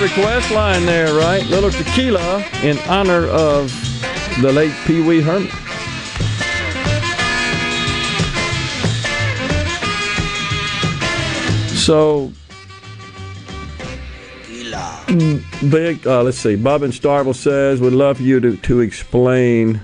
Request 0.00 0.50
line 0.50 0.86
there, 0.86 1.12
right? 1.12 1.44
Little 1.48 1.70
tequila 1.70 2.42
in 2.62 2.78
honor 2.88 3.26
of 3.26 3.70
the 4.40 4.50
late 4.50 4.72
Pee 4.86 5.02
Wee 5.02 5.20
Herman. 5.20 5.50
So, 11.76 12.32
mm, 15.06 15.70
big, 15.70 16.06
uh, 16.06 16.22
let's 16.22 16.38
see. 16.38 16.56
Bob 16.56 16.82
and 16.82 16.94
Starkville 16.94 17.34
says, 17.34 17.82
would 17.82 17.92
love 17.92 18.22
you 18.22 18.40
to, 18.40 18.56
to 18.56 18.80
explain. 18.80 19.82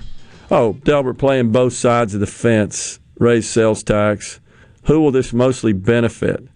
Oh, 0.49 0.73
Delbert 0.83 1.19
playing 1.19 1.51
both 1.51 1.73
sides 1.73 2.15
of 2.15 2.21
the 2.21 2.25
fence, 2.25 2.99
raise 3.19 3.47
sales 3.47 3.83
tax. 3.83 4.39
Who 4.85 4.99
will 4.99 5.11
this 5.11 5.31
mostly 5.31 5.73
benefit? 5.73 6.47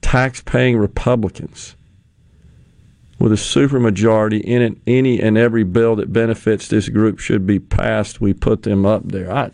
Tax 0.00 0.40
paying 0.40 0.76
Republicans 0.76 1.76
with 3.18 3.32
a 3.32 3.36
supermajority 3.36 4.40
in 4.40 4.62
it, 4.62 4.78
any 4.86 5.20
and 5.20 5.36
every 5.36 5.64
bill 5.64 5.96
that 5.96 6.12
benefits 6.12 6.68
this 6.68 6.88
group 6.88 7.18
should 7.18 7.46
be 7.46 7.58
passed. 7.58 8.20
We 8.20 8.32
put 8.32 8.62
them 8.62 8.86
up 8.86 9.02
there. 9.08 9.32
I, 9.32 9.50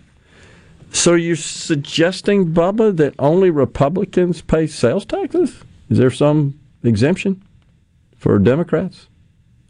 so 0.95 1.15
you're 1.15 1.35
suggesting, 1.35 2.53
Bubba, 2.53 2.97
that 2.99 3.15
only 3.19 3.51
Republicans 3.51 4.43
pay 4.43 4.67
sales 4.67 5.05
taxes? 5.05 5.63
Is 5.91 5.99
there 5.99 6.11
some 6.11 6.59
exemption 6.83 7.43
for 8.17 8.39
Democrats? 8.39 9.09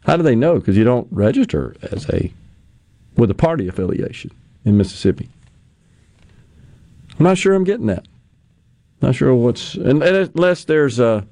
How 0.03 0.17
do 0.17 0.23
they 0.23 0.35
know? 0.35 0.59
Because 0.59 0.77
you 0.77 0.83
don't 0.83 1.07
register 1.11 1.75
as 1.91 2.07
a 2.09 2.31
with 3.17 3.31
a 3.31 3.35
party 3.35 3.67
affiliation 3.67 4.29
in 4.65 4.77
Mississippi. 4.77 5.29
I'm 7.17 7.23
not 7.23 7.37
sure 7.37 7.55
I'm 7.55 7.63
getting 7.63 7.87
that. 7.87 8.05
Not 9.01 9.15
sure 9.15 9.33
what's 9.33 9.75
unless 9.75 10.65
there's 10.65 10.99
a 10.99 11.25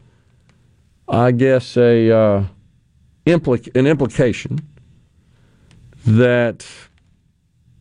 I 1.07 1.31
guess, 1.31 1.77
a 1.77 2.11
uh, 2.11 2.43
implic- 3.25 3.75
an 3.75 3.87
implication 3.87 4.59
that 6.05 6.65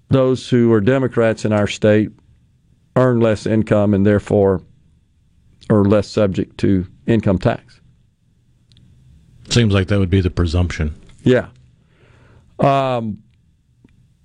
those 0.08 0.48
who 0.48 0.72
are 0.72 0.80
Democrats 0.80 1.44
in 1.44 1.52
our 1.52 1.66
state 1.66 2.10
earn 2.96 3.20
less 3.20 3.46
income 3.46 3.94
and 3.94 4.04
therefore 4.04 4.62
are 5.70 5.84
less 5.84 6.08
subject 6.08 6.58
to 6.58 6.86
income 7.06 7.38
tax. 7.38 7.80
Seems 9.48 9.72
like 9.72 9.88
that 9.88 9.98
would 9.98 10.10
be 10.10 10.20
the 10.20 10.30
presumption. 10.30 10.94
Yeah. 11.22 11.48
Um, 12.58 13.22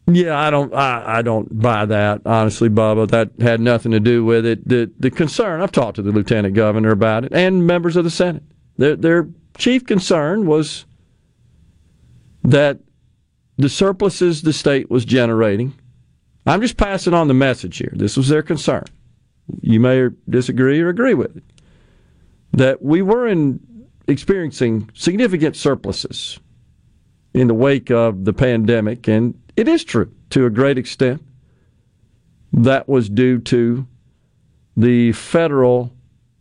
yeah, 0.10 0.40
I 0.40 0.50
don't, 0.50 0.74
I, 0.74 1.18
I 1.18 1.22
don't 1.22 1.60
buy 1.60 1.86
that 1.86 2.22
honestly, 2.26 2.70
Bubba. 2.70 3.10
That 3.10 3.32
had 3.42 3.60
nothing 3.60 3.92
to 3.92 4.00
do 4.00 4.24
with 4.24 4.46
it. 4.46 4.68
The 4.68 4.90
the 5.00 5.12
concern 5.12 5.62
I've 5.62 5.72
talked 5.72 5.96
to 5.96 6.02
the 6.02 6.12
lieutenant 6.12 6.54
governor 6.54 6.92
about 6.92 7.26
it 7.26 7.34
and 7.34 7.68
members 7.68 7.98
of 7.98 8.04
the 8.04 8.10
Senate. 8.10 8.44
Their, 8.78 8.96
their 8.96 9.30
chief 9.58 9.86
concern 9.86 10.46
was 10.46 10.86
that 12.44 12.80
the 13.58 13.70
surpluses 13.70 14.44
the 14.44 14.54
state 14.54 14.90
was 14.90 15.04
generating. 15.04 15.74
I'm 16.46 16.62
just 16.62 16.78
passing 16.78 17.14
on 17.14 17.28
the 17.28 17.34
message 17.34 17.78
here. 17.78 17.92
This 17.94 18.16
was 18.16 18.30
their 18.30 18.44
concern. 18.44 18.86
You 19.62 19.80
may 19.80 20.10
disagree 20.30 20.80
or 20.80 20.90
agree 20.90 21.14
with 21.14 21.36
it. 21.38 21.44
That 22.54 22.82
we 22.82 23.02
were 23.02 23.28
in, 23.28 23.60
experiencing 24.08 24.90
significant 24.94 25.56
surpluses 25.56 26.40
in 27.34 27.48
the 27.48 27.54
wake 27.54 27.92
of 27.92 28.26
the 28.26 28.34
pandemic, 28.34 29.08
and 29.08 29.40
it 29.56 29.68
is 29.68 29.84
true 29.84 30.12
to 30.30 30.46
a 30.46 30.50
great 30.50 30.78
extent. 30.78 31.22
That 32.54 32.88
was 32.88 33.10
due 33.10 33.40
to 33.40 33.86
the 34.78 35.12
federal 35.12 35.92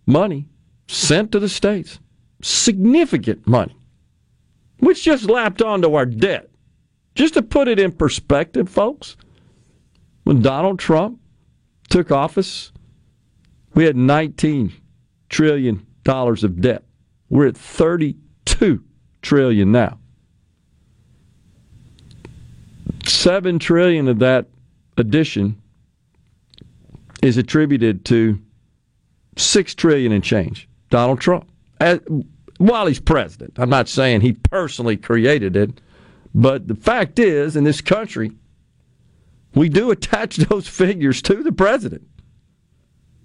money 0.06 0.48
sent 0.86 1.32
to 1.32 1.40
the 1.40 1.48
states 1.48 1.98
significant 2.42 3.46
money, 3.46 3.76
which 4.78 5.04
just 5.04 5.24
lapped 5.24 5.62
onto 5.62 5.94
our 5.94 6.06
debt. 6.06 6.50
Just 7.14 7.34
to 7.34 7.42
put 7.42 7.68
it 7.68 7.78
in 7.78 7.92
perspective, 7.92 8.68
folks, 8.68 9.16
when 10.24 10.42
Donald 10.42 10.78
Trump 10.78 11.18
took 11.88 12.10
office, 12.10 12.72
we 13.74 13.84
had 13.84 13.96
19 13.96 14.72
trillion 15.28 15.86
dollars 16.02 16.44
of 16.44 16.60
debt. 16.60 16.84
We're 17.28 17.48
at 17.48 17.56
32 17.56 18.84
trillion 19.22 19.72
now. 19.72 19.98
7 23.04 23.58
trillion 23.58 24.08
of 24.08 24.18
that 24.20 24.46
addition 24.96 25.60
is 27.22 27.36
attributed 27.36 28.04
to 28.06 28.40
6 29.36 29.74
trillion 29.74 30.12
and 30.12 30.22
change. 30.22 30.68
Donald 30.90 31.20
Trump 31.20 31.48
as, 31.80 32.00
while 32.58 32.86
he's 32.86 33.00
president. 33.00 33.54
I'm 33.56 33.70
not 33.70 33.88
saying 33.88 34.20
he 34.20 34.32
personally 34.32 34.96
created 34.96 35.56
it, 35.56 35.80
but 36.34 36.68
the 36.68 36.74
fact 36.74 37.18
is, 37.18 37.56
in 37.56 37.64
this 37.64 37.80
country, 37.80 38.32
we 39.54 39.68
do 39.68 39.90
attach 39.90 40.36
those 40.48 40.68
figures 40.68 41.22
to 41.22 41.42
the 41.42 41.52
president, 41.52 42.06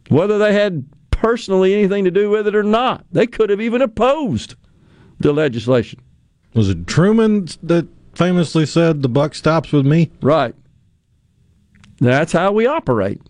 whether 0.10 0.38
they 0.38 0.54
had 0.54 0.86
personally 1.12 1.74
anything 1.74 2.06
to 2.06 2.12
do 2.12 2.30
with 2.30 2.48
it 2.48 2.56
or 2.56 2.64
not. 2.64 3.06
They 3.12 3.28
could 3.28 3.50
have 3.50 3.62
even 3.62 3.82
opposed 3.82 4.56
the 5.20 5.32
legislation. 5.34 6.02
Was 6.54 6.70
it 6.70 6.88
Truman 6.88 7.48
that 7.64 7.88
famously 8.16 8.66
said, 8.66 9.02
"The 9.02 9.10
buck 9.10 9.36
stops 9.36 9.72
with 9.72 9.86
me"? 9.86 10.12
Right. 10.22 10.56
That's 12.00 12.34
how 12.34 12.52
we 12.52 12.66
operate, 12.66 13.22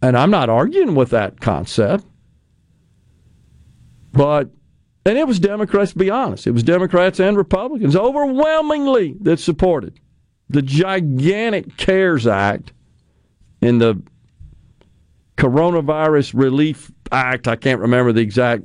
and 0.00 0.16
I'm 0.16 0.30
not 0.30 0.48
arguing 0.48 0.94
with 0.94 1.10
that 1.10 1.40
concept. 1.40 2.04
But, 4.12 4.50
and 5.04 5.16
it 5.16 5.26
was 5.26 5.38
Democrats, 5.38 5.92
to 5.92 5.98
be 5.98 6.10
honest, 6.10 6.46
it 6.46 6.52
was 6.52 6.62
Democrats 6.62 7.20
and 7.20 7.36
Republicans 7.36 7.96
overwhelmingly 7.96 9.16
that 9.20 9.38
supported 9.38 9.98
the 10.48 10.62
gigantic 10.62 11.76
CARES 11.76 12.26
Act 12.26 12.72
and 13.62 13.80
the 13.80 14.02
Coronavirus 15.36 16.34
Relief 16.34 16.90
Act. 17.12 17.46
I 17.48 17.56
can't 17.56 17.80
remember 17.80 18.12
the 18.12 18.20
exact 18.20 18.64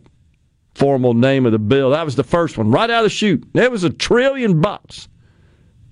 formal 0.74 1.14
name 1.14 1.46
of 1.46 1.52
the 1.52 1.60
bill. 1.60 1.92
That 1.92 2.04
was 2.04 2.16
the 2.16 2.24
first 2.24 2.58
one, 2.58 2.72
right 2.72 2.90
out 2.90 3.00
of 3.00 3.06
the 3.06 3.10
chute. 3.10 3.48
It 3.54 3.72
was 3.72 3.84
a 3.84 3.90
trillion 3.90 4.62
bucks. 4.62 5.08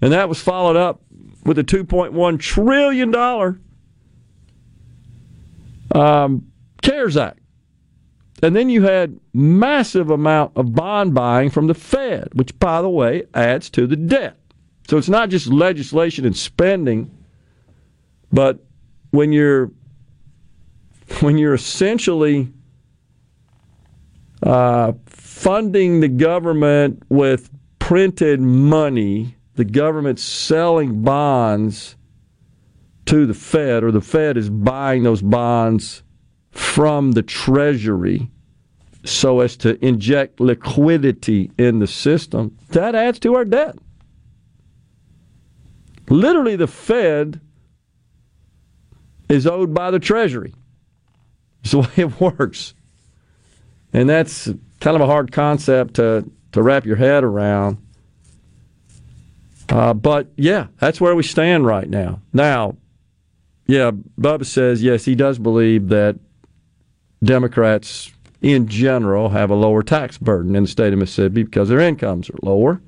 And 0.02 0.12
that 0.12 0.28
was 0.28 0.42
followed 0.42 0.76
up 0.76 1.02
with 1.46 1.58
a 1.58 1.64
$2.1 1.64 2.40
trillion 2.40 3.16
um, 5.96 6.52
CARES 6.82 7.18
Act. 7.18 7.40
And 8.44 8.54
then 8.54 8.68
you 8.68 8.84
had 8.84 9.18
massive 9.34 10.10
amount 10.10 10.52
of 10.58 10.76
bond 10.76 11.14
buying 11.14 11.50
from 11.50 11.68
the 11.68 11.74
Fed, 11.74 12.28
which, 12.34 12.60
by 12.60 12.82
the 12.82 12.90
way, 12.90 13.24
adds 13.34 13.70
to 13.70 13.88
the 13.88 13.96
debt. 13.96 14.38
So 14.90 14.98
it's 14.98 15.08
not 15.08 15.30
just 15.30 15.48
legislation 15.48 16.26
and 16.26 16.36
spending, 16.36 17.10
but 18.34 18.60
when 19.12 19.32
you're 19.32 19.72
when 21.22 21.38
you're 21.38 21.54
essentially 21.54 22.52
uh, 24.42 24.92
funding 25.06 26.02
the 26.02 26.10
government 26.10 27.02
with 27.08 27.50
printed 27.80 28.42
money, 28.42 29.38
the 29.56 29.64
government 29.64 30.20
selling 30.20 31.02
bonds 31.02 31.96
to 33.06 33.26
the 33.26 33.34
Fed, 33.34 33.86
or 33.86 33.92
the 33.92 34.02
Fed 34.02 34.36
is 34.36 34.50
buying 34.50 35.04
those 35.04 35.22
bonds 35.22 36.04
from 36.52 37.14
the 37.14 37.24
Treasury 37.24 38.30
so 39.06 39.42
as 39.42 39.58
to 39.58 39.84
inject 39.86 40.40
liquidity 40.40 41.52
in 41.58 41.80
the 41.80 41.88
system, 41.88 42.58
that 42.70 42.96
adds 42.96 43.20
to 43.20 43.36
our 43.36 43.46
debt. 43.46 43.76
Literally, 46.10 46.56
the 46.56 46.68
Fed 46.68 47.42
is 49.30 49.48
owed 49.48 49.74
by 49.74 49.92
the 49.92 50.00
Treasury. 50.00 50.54
It's 51.64 51.72
the 51.72 51.80
way 51.82 51.90
it 51.98 52.20
works. 52.20 52.74
And 53.94 54.10
that's 54.10 54.46
kind 54.80 54.96
of 54.96 55.02
a 55.02 55.06
hard 55.06 55.32
concept 55.32 55.96
to, 55.96 56.30
to 56.52 56.64
wrap 56.64 56.86
your 56.86 56.96
head 56.96 57.24
around. 57.24 57.78
Uh, 59.70 59.94
but 59.94 60.28
yeah, 60.36 60.68
that's 60.80 61.00
where 61.00 61.16
we 61.16 61.24
stand 61.24 61.66
right 61.66 61.90
now. 61.90 62.22
Now, 62.32 62.78
yeah, 63.66 63.92
Bubba 64.20 64.46
says, 64.46 64.84
yes, 64.84 65.06
he 65.06 65.16
does 65.16 65.40
believe 65.40 65.90
that 65.90 66.20
Democrats 67.24 68.12
in 68.44 68.68
general 68.68 69.30
have 69.30 69.50
a 69.50 69.56
lower 69.56 69.82
tax 69.82 70.18
burden 70.18 70.56
in 70.56 70.64
the 70.64 70.70
state 70.70 70.94
of 70.94 71.00
Mississippi 71.00 71.44
because 71.44 71.70
their 71.70 71.80
incomes 71.80 72.30
are 72.30 72.38
lower. 72.44 72.82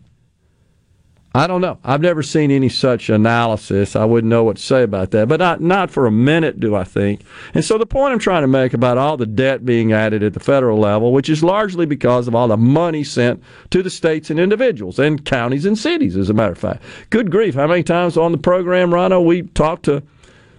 I 1.34 1.48
don't 1.48 1.60
know. 1.60 1.80
I've 1.84 2.00
never 2.00 2.24
seen 2.24 2.50
any 2.50 2.70
such 2.70 3.10
analysis. 3.10 3.98
I 3.98 4.06
wouldn't 4.06 4.30
know 4.30 4.46
what 4.46 4.56
to 4.56 4.62
say 4.62 4.84
about 4.84 5.12
that. 5.12 5.28
But 5.28 5.42
not, 5.42 5.60
not 5.60 5.92
for 5.92 6.06
a 6.06 6.12
minute 6.12 6.62
do 6.62 6.76
I 6.76 6.86
think. 6.86 7.24
And 7.54 7.64
so 7.64 7.78
the 7.78 7.86
point 7.86 8.14
I'm 8.14 8.20
trying 8.20 8.44
to 8.44 8.48
make 8.48 8.74
about 8.74 8.98
all 8.98 9.18
the 9.18 9.26
debt 9.26 9.66
being 9.66 9.92
added 9.92 10.24
at 10.24 10.34
the 10.34 10.40
federal 10.40 10.80
level, 10.80 11.12
which 11.12 11.30
is 11.30 11.44
largely 11.44 11.86
because 11.86 12.30
of 12.30 12.36
all 12.36 12.48
the 12.48 12.56
money 12.56 13.04
sent 13.04 13.44
to 13.72 13.84
the 13.84 13.90
states 13.90 14.30
and 14.30 14.40
individuals 14.40 14.98
and 14.98 15.26
counties 15.26 15.66
and 15.66 15.78
cities, 15.78 16.16
as 16.16 16.30
a 16.30 16.34
matter 16.34 16.54
of 16.54 16.58
fact. 16.58 16.82
Good 17.10 17.32
grief. 17.32 17.56
How 17.56 17.68
many 17.68 17.84
times 17.84 18.16
on 18.16 18.32
the 18.32 18.38
program, 18.38 18.94
Rhino, 18.94 19.20
we 19.20 19.42
talked 19.42 19.84
to, 19.86 20.04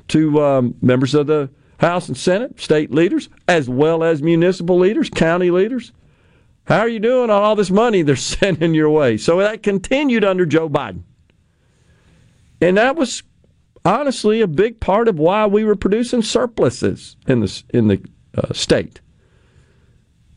to 0.09 0.45
um, 0.45 0.75
members 0.83 1.15
of 1.15 1.27
the 1.27 1.49
House 1.79 2.09
and 2.09 2.17
Senate, 2.17 2.59
state 2.61 2.91
leaders, 2.91 3.29
as 3.47 3.69
well 3.69 4.03
as 4.03 4.23
municipal 4.23 4.79
leaders, 4.79 5.11
county 5.11 5.51
leaders. 5.51 5.93
How 6.65 6.81
are 6.81 6.89
you 6.89 6.99
doing 6.99 7.31
on 7.31 7.43
all 7.43 7.55
this 7.55 7.71
money 7.71 8.03
they're 8.03 8.17
sending 8.17 8.75
your 8.75 8.91
way? 8.91 9.17
So 9.17 9.39
that 9.39 9.63
continued 9.63 10.25
under 10.25 10.47
Joe 10.47 10.69
Biden. 10.69 11.03
And 12.61 12.77
that 12.79 12.97
was 12.97 13.23
honestly 13.85 14.41
a 14.41 14.47
big 14.47 14.81
part 14.81 15.09
of 15.09 15.19
why 15.19 15.47
we 15.47 15.65
were 15.65 15.77
producing 15.77 16.23
surpluses 16.23 17.17
in 17.27 17.41
the, 17.41 17.63
in 17.73 17.89
the 17.89 18.03
uh, 18.37 18.53
state. 18.53 19.01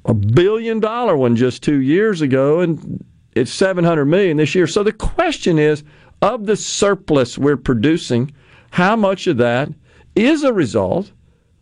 A 0.06 0.14
billion 0.14 0.80
dollar 0.80 1.16
one 1.16 1.36
just 1.36 1.64
two 1.64 1.82
years 1.82 2.22
ago, 2.22 2.60
and 2.60 3.04
it's 3.34 3.52
700 3.54 4.06
million 4.06 4.38
this 4.38 4.56
year. 4.56 4.68
So 4.68 4.84
the 4.84 4.94
question 4.94 5.58
is 5.58 5.84
of 6.22 6.46
the 6.46 6.56
surplus 6.56 7.38
we're 7.38 7.58
producing, 7.58 8.32
how 8.72 8.96
much 8.96 9.28
of 9.28 9.38
that 9.38 9.70
is 10.16 10.44
a 10.44 10.54
result 10.54 11.12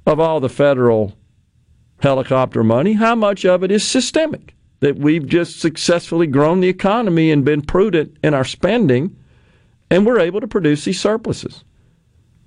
of 0.07 0.21
all 0.21 0.39
the 0.39 0.49
federal 0.49 1.13
helicopter 1.99 2.63
money, 2.63 2.93
how 2.93 3.13
much 3.13 3.45
of 3.45 3.61
it 3.61 3.71
is 3.71 3.85
systemic? 3.85 4.55
That 4.79 4.97
we've 4.97 5.25
just 5.27 5.59
successfully 5.59 6.27
grown 6.27 6.61
the 6.61 6.69
economy 6.69 7.29
and 7.29 7.43
been 7.43 7.61
prudent 7.61 8.15
in 8.23 8.33
our 8.33 8.45
spending, 8.45 9.15
and 9.89 10.05
we're 10.05 10.19
able 10.19 10.39
to 10.39 10.47
produce 10.47 10.85
these 10.85 11.01
surpluses. 11.01 11.63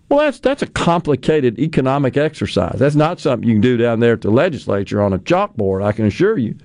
Well, 0.08 0.20
that's 0.20 0.40
that's 0.40 0.62
a 0.62 0.68
complicated 0.68 1.58
economic 1.58 2.16
exercise. 2.16 2.78
That's 2.78 2.94
not 2.94 3.20
something 3.20 3.48
you 3.48 3.56
can 3.56 3.60
do 3.60 3.76
down 3.76 4.00
there 4.00 4.14
at 4.14 4.22
the 4.22 4.30
legislature 4.30 5.02
on 5.02 5.12
a 5.12 5.18
chalkboard. 5.18 5.84
I 5.84 5.92
can 5.92 6.06
assure 6.06 6.38
you. 6.38 6.56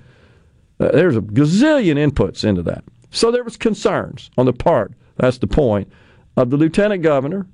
Uh, 0.80 0.92
there's 0.92 1.16
a 1.16 1.20
gazillion 1.20 1.96
inputs 1.96 2.44
into 2.44 2.62
that. 2.62 2.84
So 3.10 3.30
there 3.30 3.44
was 3.44 3.56
concerns 3.56 4.30
on 4.38 4.46
the 4.46 4.52
part. 4.52 4.92
That's 5.16 5.38
the 5.38 5.46
point 5.46 5.90
of 6.36 6.50
the 6.50 6.56
lieutenant 6.56 7.02
governor 7.02 7.46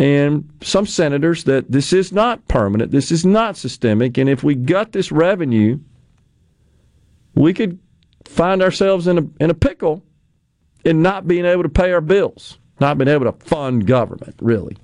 and 0.00 0.48
some 0.62 0.86
senators 0.86 1.44
that 1.44 1.70
this 1.70 1.92
is 1.92 2.10
not 2.10 2.48
permanent, 2.48 2.90
this 2.90 3.12
is 3.12 3.26
not 3.26 3.54
systemic, 3.54 4.16
and 4.16 4.30
if 4.30 4.42
we 4.42 4.54
gut 4.54 4.92
this 4.92 5.12
revenue, 5.12 5.78
we 7.34 7.52
could 7.52 7.78
find 8.24 8.62
ourselves 8.62 9.06
in 9.06 9.18
a 9.18 9.44
in 9.44 9.50
a 9.50 9.54
pickle 9.54 10.02
in 10.86 11.02
not 11.02 11.28
being 11.28 11.44
able 11.44 11.62
to 11.62 11.68
pay 11.68 11.92
our 11.92 12.00
bills, 12.00 12.58
not 12.80 12.96
being 12.96 13.08
able 13.08 13.30
to 13.30 13.44
fund 13.44 13.86
government, 13.86 14.34
really, 14.40 14.74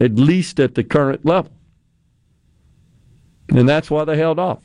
at 0.00 0.14
least 0.14 0.60
at 0.60 0.76
the 0.76 0.84
current 0.84 1.26
level. 1.26 1.50
And 3.48 3.68
that's 3.68 3.90
why 3.90 4.04
they 4.04 4.16
held 4.16 4.38
off. 4.38 4.62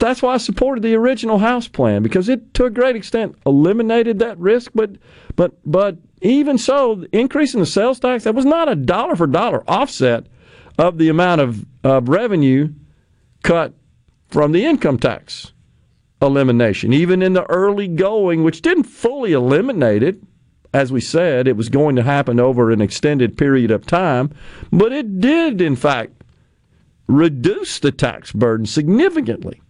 That's 0.00 0.22
why 0.22 0.34
I 0.34 0.38
supported 0.38 0.82
the 0.82 0.94
original 0.94 1.38
House 1.38 1.68
plan 1.68 2.02
because 2.02 2.28
it, 2.30 2.54
to 2.54 2.64
a 2.64 2.70
great 2.70 2.96
extent, 2.96 3.36
eliminated 3.44 4.18
that 4.18 4.38
risk. 4.38 4.72
But, 4.74 4.92
but, 5.36 5.52
but 5.70 5.98
even 6.22 6.56
so, 6.56 7.04
increasing 7.12 7.60
the 7.60 7.66
sales 7.66 8.00
tax, 8.00 8.24
that 8.24 8.34
was 8.34 8.46
not 8.46 8.70
a 8.70 8.74
dollar 8.74 9.14
for 9.14 9.26
dollar 9.26 9.62
offset 9.68 10.26
of 10.78 10.96
the 10.96 11.10
amount 11.10 11.42
of, 11.42 11.66
of 11.84 12.08
revenue 12.08 12.72
cut 13.42 13.74
from 14.28 14.52
the 14.52 14.64
income 14.64 14.98
tax 14.98 15.52
elimination. 16.22 16.94
Even 16.94 17.20
in 17.20 17.34
the 17.34 17.48
early 17.50 17.86
going, 17.86 18.42
which 18.42 18.62
didn't 18.62 18.84
fully 18.84 19.32
eliminate 19.32 20.02
it, 20.02 20.18
as 20.72 20.90
we 20.90 21.00
said, 21.00 21.46
it 21.46 21.58
was 21.58 21.68
going 21.68 21.96
to 21.96 22.02
happen 22.02 22.40
over 22.40 22.70
an 22.70 22.80
extended 22.80 23.36
period 23.36 23.70
of 23.70 23.84
time, 23.84 24.32
but 24.72 24.92
it 24.92 25.20
did, 25.20 25.60
in 25.60 25.76
fact, 25.76 26.24
reduce 27.06 27.78
the 27.80 27.92
tax 27.92 28.32
burden 28.32 28.64
significantly. 28.64 29.60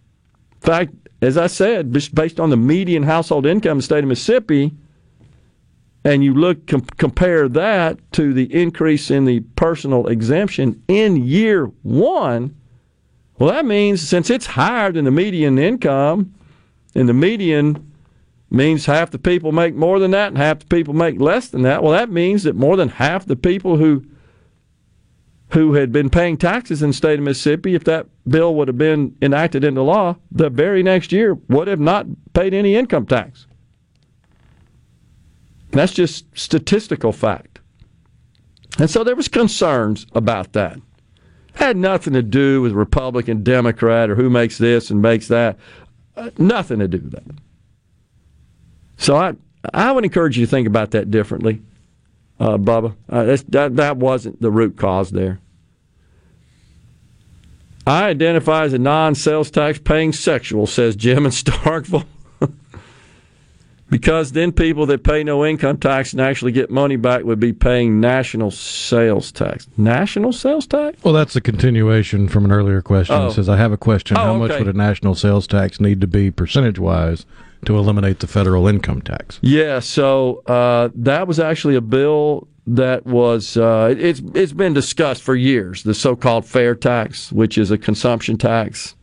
Fact, 0.61 0.93
as 1.21 1.37
I 1.37 1.47
said, 1.47 1.91
based 2.13 2.39
on 2.39 2.49
the 2.49 2.57
median 2.57 3.03
household 3.03 3.45
income 3.45 3.71
in 3.71 3.77
the 3.77 3.83
state 3.83 4.03
of 4.03 4.07
Mississippi, 4.07 4.71
and 6.03 6.23
you 6.23 6.33
look 6.33 6.65
com- 6.67 6.85
compare 6.97 7.47
that 7.49 7.99
to 8.13 8.33
the 8.33 8.53
increase 8.53 9.11
in 9.11 9.25
the 9.25 9.41
personal 9.55 10.07
exemption 10.07 10.81
in 10.87 11.17
year 11.17 11.65
one, 11.83 12.55
well, 13.37 13.49
that 13.49 13.65
means 13.65 14.07
since 14.07 14.29
it's 14.29 14.45
higher 14.45 14.91
than 14.91 15.05
the 15.05 15.11
median 15.11 15.57
income, 15.57 16.33
and 16.95 17.09
the 17.09 17.13
median 17.13 17.91
means 18.51 18.85
half 18.85 19.11
the 19.11 19.19
people 19.19 19.51
make 19.51 19.73
more 19.73 19.97
than 19.99 20.11
that 20.11 20.27
and 20.27 20.37
half 20.37 20.59
the 20.59 20.65
people 20.65 20.93
make 20.93 21.19
less 21.19 21.47
than 21.47 21.61
that. 21.63 21.81
Well, 21.81 21.93
that 21.93 22.11
means 22.11 22.43
that 22.43 22.55
more 22.55 22.75
than 22.75 22.89
half 22.89 23.25
the 23.25 23.35
people 23.35 23.77
who 23.77 24.05
who 25.51 25.73
had 25.73 25.91
been 25.91 26.09
paying 26.09 26.37
taxes 26.37 26.81
in 26.81 26.89
the 26.91 26.93
state 26.93 27.19
of 27.19 27.25
Mississippi, 27.25 27.75
if 27.75 27.83
that 27.83 28.07
bill 28.27 28.55
would 28.55 28.67
have 28.67 28.77
been 28.77 29.15
enacted 29.21 29.63
into 29.63 29.81
law, 29.81 30.15
the 30.31 30.49
very 30.49 30.81
next 30.81 31.11
year 31.11 31.33
would 31.49 31.67
have 31.67 31.79
not 31.79 32.05
paid 32.33 32.53
any 32.53 32.75
income 32.75 33.05
tax. 33.05 33.47
That's 35.71 35.93
just 35.93 36.25
statistical 36.37 37.11
fact. 37.11 37.59
And 38.79 38.89
so 38.89 39.03
there 39.03 39.15
was 39.15 39.27
concerns 39.27 40.05
about 40.13 40.53
that. 40.53 40.79
Had 41.55 41.75
nothing 41.75 42.13
to 42.13 42.23
do 42.23 42.61
with 42.61 42.71
Republican, 42.71 43.43
Democrat, 43.43 44.09
or 44.09 44.15
who 44.15 44.29
makes 44.29 44.57
this 44.57 44.89
and 44.89 45.01
makes 45.01 45.27
that. 45.27 45.57
Uh, 46.15 46.29
nothing 46.37 46.79
to 46.79 46.87
do 46.87 46.97
with 46.97 47.11
that. 47.11 47.23
So 48.97 49.17
I, 49.17 49.33
I 49.73 49.91
would 49.91 50.05
encourage 50.05 50.37
you 50.37 50.45
to 50.45 50.49
think 50.49 50.67
about 50.67 50.91
that 50.91 51.11
differently, 51.11 51.61
uh, 52.41 52.57
Bubba. 52.57 52.95
Uh, 53.07 53.37
that, 53.49 53.75
that 53.75 53.97
wasn't 53.97 54.41
the 54.41 54.51
root 54.51 54.77
cause 54.77 55.11
there. 55.11 55.39
I 57.85 58.09
identify 58.09 58.63
as 58.65 58.73
a 58.73 58.79
non 58.79 59.15
sales 59.15 59.49
tax 59.49 59.79
paying 59.79 60.13
sexual, 60.13 60.67
says 60.67 60.95
Jim 60.95 61.25
in 61.25 61.31
Starkville 61.31 62.05
because 63.91 64.31
then 64.31 64.53
people 64.53 64.85
that 64.87 65.03
pay 65.03 65.23
no 65.23 65.45
income 65.45 65.77
tax 65.77 66.13
and 66.13 66.21
actually 66.21 66.53
get 66.53 66.71
money 66.71 66.95
back 66.95 67.23
would 67.23 67.41
be 67.41 67.53
paying 67.53 67.99
national 67.99 68.49
sales 68.49 69.31
tax. 69.31 69.67
National 69.77 70.31
sales 70.31 70.65
tax? 70.65 71.03
Well, 71.03 71.13
that's 71.13 71.35
a 71.35 71.41
continuation 71.41 72.29
from 72.29 72.45
an 72.45 72.51
earlier 72.51 72.81
question. 72.81 73.15
Oh. 73.15 73.27
It 73.27 73.33
says, 73.33 73.49
I 73.49 73.57
have 73.57 73.73
a 73.73 73.77
question. 73.77 74.17
Oh, 74.17 74.21
How 74.21 74.37
much 74.37 74.57
would 74.57 74.67
a 74.67 74.73
national 74.73 75.13
sales 75.13 75.45
tax 75.45 75.79
need 75.79 75.99
to 76.01 76.07
be 76.07 76.31
percentage 76.31 76.79
wise 76.79 77.25
to 77.65 77.77
eliminate 77.77 78.19
the 78.19 78.27
federal 78.27 78.67
income 78.67 79.01
tax? 79.01 79.39
Yeah, 79.41 79.79
so 79.79 80.43
uh, 80.47 80.89
that 80.95 81.27
was 81.27 81.39
actually 81.39 81.75
a 81.75 81.81
bill 81.81 82.47
that 82.67 83.05
was 83.05 83.57
uh, 83.57 83.93
it's 83.97 84.21
it's 84.33 84.53
been 84.53 84.73
discussed 84.73 85.23
for 85.23 85.35
years. 85.35 85.83
The 85.83 85.93
so-called 85.93 86.45
fair 86.45 86.75
tax, 86.75 87.31
which 87.31 87.57
is 87.57 87.71
a 87.71 87.77
consumption 87.77 88.37
tax, 88.37 88.95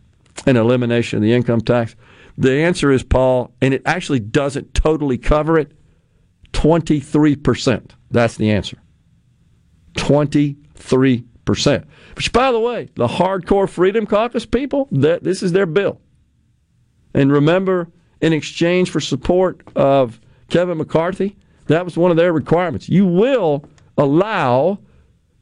an 0.47 0.57
elimination 0.57 1.19
of 1.19 1.23
the 1.23 1.33
income 1.33 1.61
tax. 1.61 1.97
The 2.37 2.53
answer 2.53 2.93
is, 2.93 3.03
Paul, 3.03 3.53
and 3.61 3.75
it 3.75 3.83
actually 3.85 4.21
doesn't 4.21 4.73
totally 4.73 5.19
cover 5.19 5.59
it 5.59 5.73
23%. 6.53 7.91
That's 8.11 8.37
the 8.37 8.51
answer. 8.53 8.79
23%. 9.95 11.85
Which, 12.15 12.33
by 12.33 12.53
the 12.53 12.61
way, 12.61 12.91
the 12.95 13.09
hardcore 13.09 13.69
Freedom 13.69 14.07
Caucus 14.07 14.47
people, 14.47 14.89
that 14.93 15.25
this 15.25 15.43
is 15.43 15.53
their 15.53 15.67
bill. 15.67 16.01
And 17.13 17.33
remember, 17.33 17.91
in 18.21 18.33
exchange 18.33 18.91
for 18.91 19.01
support 19.01 19.61
of 19.77 20.21
Kevin 20.49 20.79
McCarthy, 20.79 21.37
that 21.67 21.85
was 21.85 21.97
one 21.97 22.11
of 22.11 22.17
their 22.17 22.33
requirements. 22.33 22.89
You 22.89 23.07
will 23.07 23.65
allow 23.97 24.79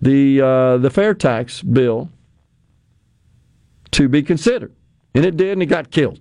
the 0.00 0.40
uh, 0.40 0.76
the 0.78 0.90
fair 0.90 1.14
tax 1.14 1.62
bill 1.62 2.10
to 3.92 4.08
be 4.08 4.22
considered 4.22 4.74
And 5.14 5.24
it 5.24 5.36
did, 5.36 5.52
and 5.52 5.62
it 5.62 5.66
got 5.66 5.90
killed. 5.90 6.20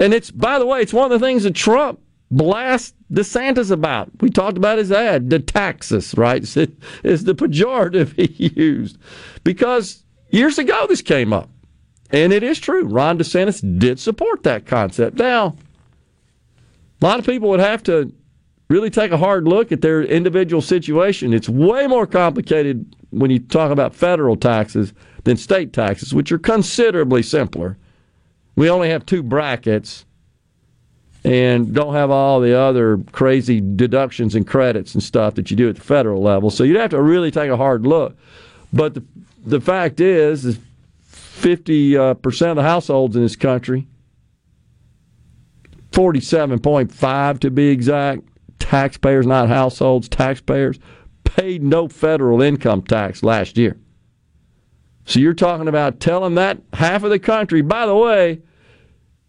And 0.00 0.14
it's, 0.14 0.30
by 0.30 0.58
the 0.58 0.66
way, 0.66 0.80
it's 0.80 0.92
one 0.92 1.12
of 1.12 1.20
the 1.20 1.24
things 1.24 1.42
that 1.42 1.54
Trump 1.54 2.00
blasts 2.30 2.94
DeSantis 3.12 3.70
about. 3.70 4.10
We 4.20 4.30
talked 4.30 4.56
about 4.56 4.78
his 4.78 4.90
ad, 4.90 5.28
the 5.30 5.38
taxes, 5.38 6.14
right? 6.16 6.42
Is 7.04 7.24
the 7.24 7.34
pejorative 7.34 8.14
he 8.14 8.48
used. 8.56 8.98
Because 9.44 10.04
years 10.30 10.58
ago 10.58 10.86
this 10.88 11.02
came 11.02 11.32
up. 11.32 11.50
And 12.12 12.32
it 12.32 12.42
is 12.42 12.60
true. 12.60 12.84
Ron 12.84 13.18
DeSantis 13.18 13.78
did 13.78 13.98
support 13.98 14.42
that 14.42 14.66
concept. 14.66 15.16
Now, 15.16 15.56
a 17.00 17.04
lot 17.04 17.18
of 17.18 17.24
people 17.24 17.48
would 17.48 17.60
have 17.60 17.82
to 17.84 18.12
really 18.68 18.90
take 18.90 19.12
a 19.12 19.16
hard 19.16 19.48
look 19.48 19.72
at 19.72 19.80
their 19.80 20.02
individual 20.02 20.62
situation. 20.62 21.32
It's 21.32 21.48
way 21.48 21.86
more 21.86 22.06
complicated 22.06 22.94
when 23.10 23.30
you 23.30 23.38
talk 23.38 23.70
about 23.70 23.94
federal 23.94 24.36
taxes 24.36 24.92
than 25.24 25.36
state 25.36 25.72
taxes, 25.72 26.14
which 26.14 26.32
are 26.32 26.38
considerably 26.38 27.22
simpler. 27.22 27.76
We 28.56 28.68
only 28.68 28.90
have 28.90 29.06
two 29.06 29.22
brackets 29.22 30.04
and 31.24 31.72
don't 31.72 31.94
have 31.94 32.10
all 32.10 32.40
the 32.40 32.58
other 32.58 32.98
crazy 33.12 33.60
deductions 33.60 34.34
and 34.34 34.46
credits 34.46 34.94
and 34.94 35.02
stuff 35.02 35.34
that 35.36 35.50
you 35.50 35.56
do 35.56 35.68
at 35.68 35.76
the 35.76 35.82
federal 35.82 36.20
level. 36.20 36.50
So 36.50 36.64
you'd 36.64 36.76
have 36.76 36.90
to 36.90 37.00
really 37.00 37.30
take 37.30 37.50
a 37.50 37.56
hard 37.56 37.86
look. 37.86 38.16
But 38.72 38.94
the, 38.94 39.04
the 39.44 39.60
fact 39.60 40.00
is, 40.00 40.44
is 40.44 40.58
50% 41.42 41.98
uh, 41.98 42.50
of 42.50 42.56
the 42.56 42.62
households 42.62 43.16
in 43.16 43.22
this 43.22 43.36
country, 43.36 43.88
47.5 45.90 47.40
to 47.40 47.50
be 47.50 47.68
exact, 47.68 48.22
taxpayers, 48.58 49.26
not 49.26 49.48
households, 49.48 50.08
taxpayers, 50.08 50.78
paid 51.24 51.62
no 51.62 51.88
federal 51.88 52.40
income 52.40 52.82
tax 52.82 53.22
last 53.22 53.58
year. 53.58 53.76
So 55.04 55.18
you're 55.18 55.34
talking 55.34 55.68
about 55.68 56.00
telling 56.00 56.36
that 56.36 56.58
half 56.72 57.02
of 57.02 57.10
the 57.10 57.18
country, 57.18 57.60
by 57.60 57.86
the 57.86 57.96
way, 57.96 58.40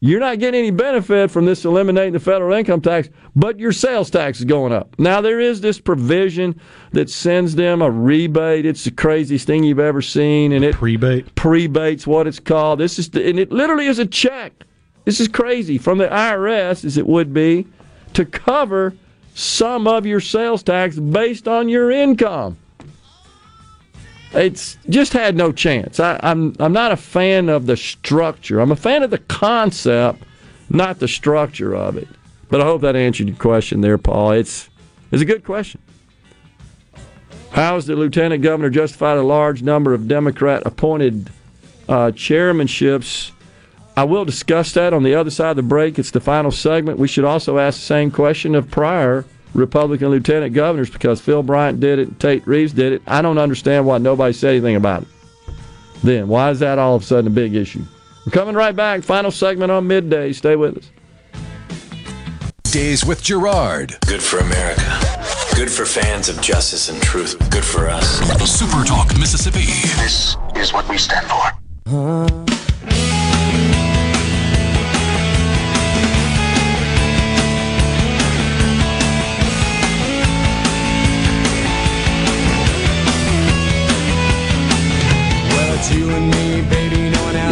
you're 0.05 0.19
not 0.19 0.37
getting 0.37 0.59
any 0.59 0.69
benefit 0.69 1.31
from 1.31 1.45
this 1.45 1.63
eliminating 1.63 2.11
the 2.11 2.19
federal 2.19 2.53
income 2.53 2.81
tax, 2.81 3.07
but 3.37 3.57
your 3.57 3.71
sales 3.71 4.09
tax 4.09 4.39
is 4.39 4.43
going 4.43 4.73
up. 4.73 4.93
Now, 4.99 5.21
there 5.21 5.39
is 5.39 5.61
this 5.61 5.79
provision 5.79 6.59
that 6.91 7.09
sends 7.09 7.55
them 7.55 7.81
a 7.81 7.89
rebate. 7.89 8.65
It's 8.65 8.83
the 8.83 8.91
craziest 8.91 9.47
thing 9.47 9.63
you've 9.63 9.79
ever 9.79 10.01
seen. 10.01 10.51
And 10.51 10.65
it 10.65 10.75
prebate? 10.75 11.33
Prebate's 11.35 12.05
what 12.05 12.27
it's 12.27 12.41
called. 12.41 12.81
This 12.81 12.99
is, 12.99 13.11
the, 13.11 13.25
and 13.25 13.39
it 13.39 13.53
literally 13.53 13.85
is 13.85 13.97
a 13.97 14.05
check. 14.05 14.51
This 15.05 15.21
is 15.21 15.29
crazy 15.29 15.77
from 15.77 15.99
the 15.99 16.09
IRS, 16.09 16.83
as 16.83 16.97
it 16.97 17.07
would 17.07 17.33
be, 17.33 17.65
to 18.11 18.25
cover 18.25 18.93
some 19.35 19.87
of 19.87 20.05
your 20.05 20.19
sales 20.19 20.63
tax 20.63 20.99
based 20.99 21.47
on 21.47 21.69
your 21.69 21.91
income. 21.91 22.57
It's 24.33 24.77
just 24.89 25.13
had 25.13 25.35
no 25.35 25.51
chance. 25.51 25.99
I, 25.99 26.19
I'm 26.23 26.55
I'm 26.59 26.73
not 26.73 26.91
a 26.91 26.97
fan 26.97 27.49
of 27.49 27.67
the 27.67 27.77
structure. 27.77 28.59
I'm 28.59 28.71
a 28.71 28.75
fan 28.75 29.03
of 29.03 29.11
the 29.11 29.19
concept, 29.19 30.23
not 30.69 30.99
the 30.99 31.07
structure 31.07 31.75
of 31.75 31.97
it. 31.97 32.07
But 32.49 32.61
I 32.61 32.65
hope 32.65 32.81
that 32.81 32.95
answered 32.95 33.27
your 33.27 33.37
question 33.37 33.81
there, 33.81 33.97
Paul. 33.97 34.31
It's 34.31 34.69
it's 35.11 35.21
a 35.21 35.25
good 35.25 35.43
question. 35.43 35.81
How 37.51 37.75
is 37.75 37.85
the 37.85 37.95
lieutenant 37.95 38.41
governor 38.41 38.71
justified 38.71 39.17
a 39.17 39.21
large 39.21 39.61
number 39.61 39.93
of 39.93 40.07
Democrat 40.07 40.63
appointed 40.65 41.29
uh, 41.87 42.11
chairmanships? 42.11 43.31
I 43.95 44.05
will 44.05 44.25
discuss 44.25 44.73
that 44.73 44.91
on 44.91 45.03
the 45.03 45.13
other 45.13 45.29
side 45.29 45.51
of 45.51 45.55
the 45.57 45.61
break. 45.61 45.99
It's 45.99 46.09
the 46.09 46.19
final 46.19 46.49
segment. 46.49 46.97
We 46.97 47.07
should 47.07 47.25
also 47.25 47.59
ask 47.59 47.79
the 47.79 47.85
same 47.85 48.09
question 48.09 48.55
of 48.55 48.71
prior 48.71 49.25
Republican 49.53 50.09
lieutenant 50.09 50.53
governors 50.53 50.89
because 50.89 51.21
Phil 51.21 51.43
Bryant 51.43 51.79
did 51.79 51.99
it, 51.99 52.19
Tate 52.19 52.45
Reeves 52.47 52.73
did 52.73 52.93
it. 52.93 53.01
I 53.07 53.21
don't 53.21 53.37
understand 53.37 53.85
why 53.85 53.97
nobody 53.97 54.33
said 54.33 54.51
anything 54.51 54.75
about 54.75 55.03
it. 55.03 55.07
Then 56.03 56.27
why 56.27 56.51
is 56.51 56.59
that 56.59 56.79
all 56.79 56.95
of 56.95 57.03
a 57.03 57.05
sudden 57.05 57.27
a 57.27 57.29
big 57.33 57.55
issue? 57.55 57.83
We're 58.25 58.31
coming 58.31 58.55
right 58.55 58.75
back. 58.75 59.03
Final 59.03 59.31
segment 59.31 59.71
on 59.71 59.87
midday. 59.87 60.33
Stay 60.33 60.55
with 60.55 60.77
us. 60.77 60.89
Days 62.71 63.05
with 63.05 63.21
Gerard. 63.21 63.97
Good 64.07 64.21
for 64.21 64.39
America. 64.39 64.99
Good 65.55 65.69
for 65.69 65.85
fans 65.85 66.29
of 66.29 66.41
justice 66.41 66.89
and 66.89 67.01
truth. 67.01 67.37
Good 67.51 67.63
for 67.63 67.87
us. 67.87 68.19
Super 68.49 68.83
Talk 68.83 69.15
Mississippi. 69.19 69.65
This 70.01 70.35
is 70.55 70.73
what 70.73 70.89
we 70.89 70.97
stand 70.97 71.27
for. 71.27 72.62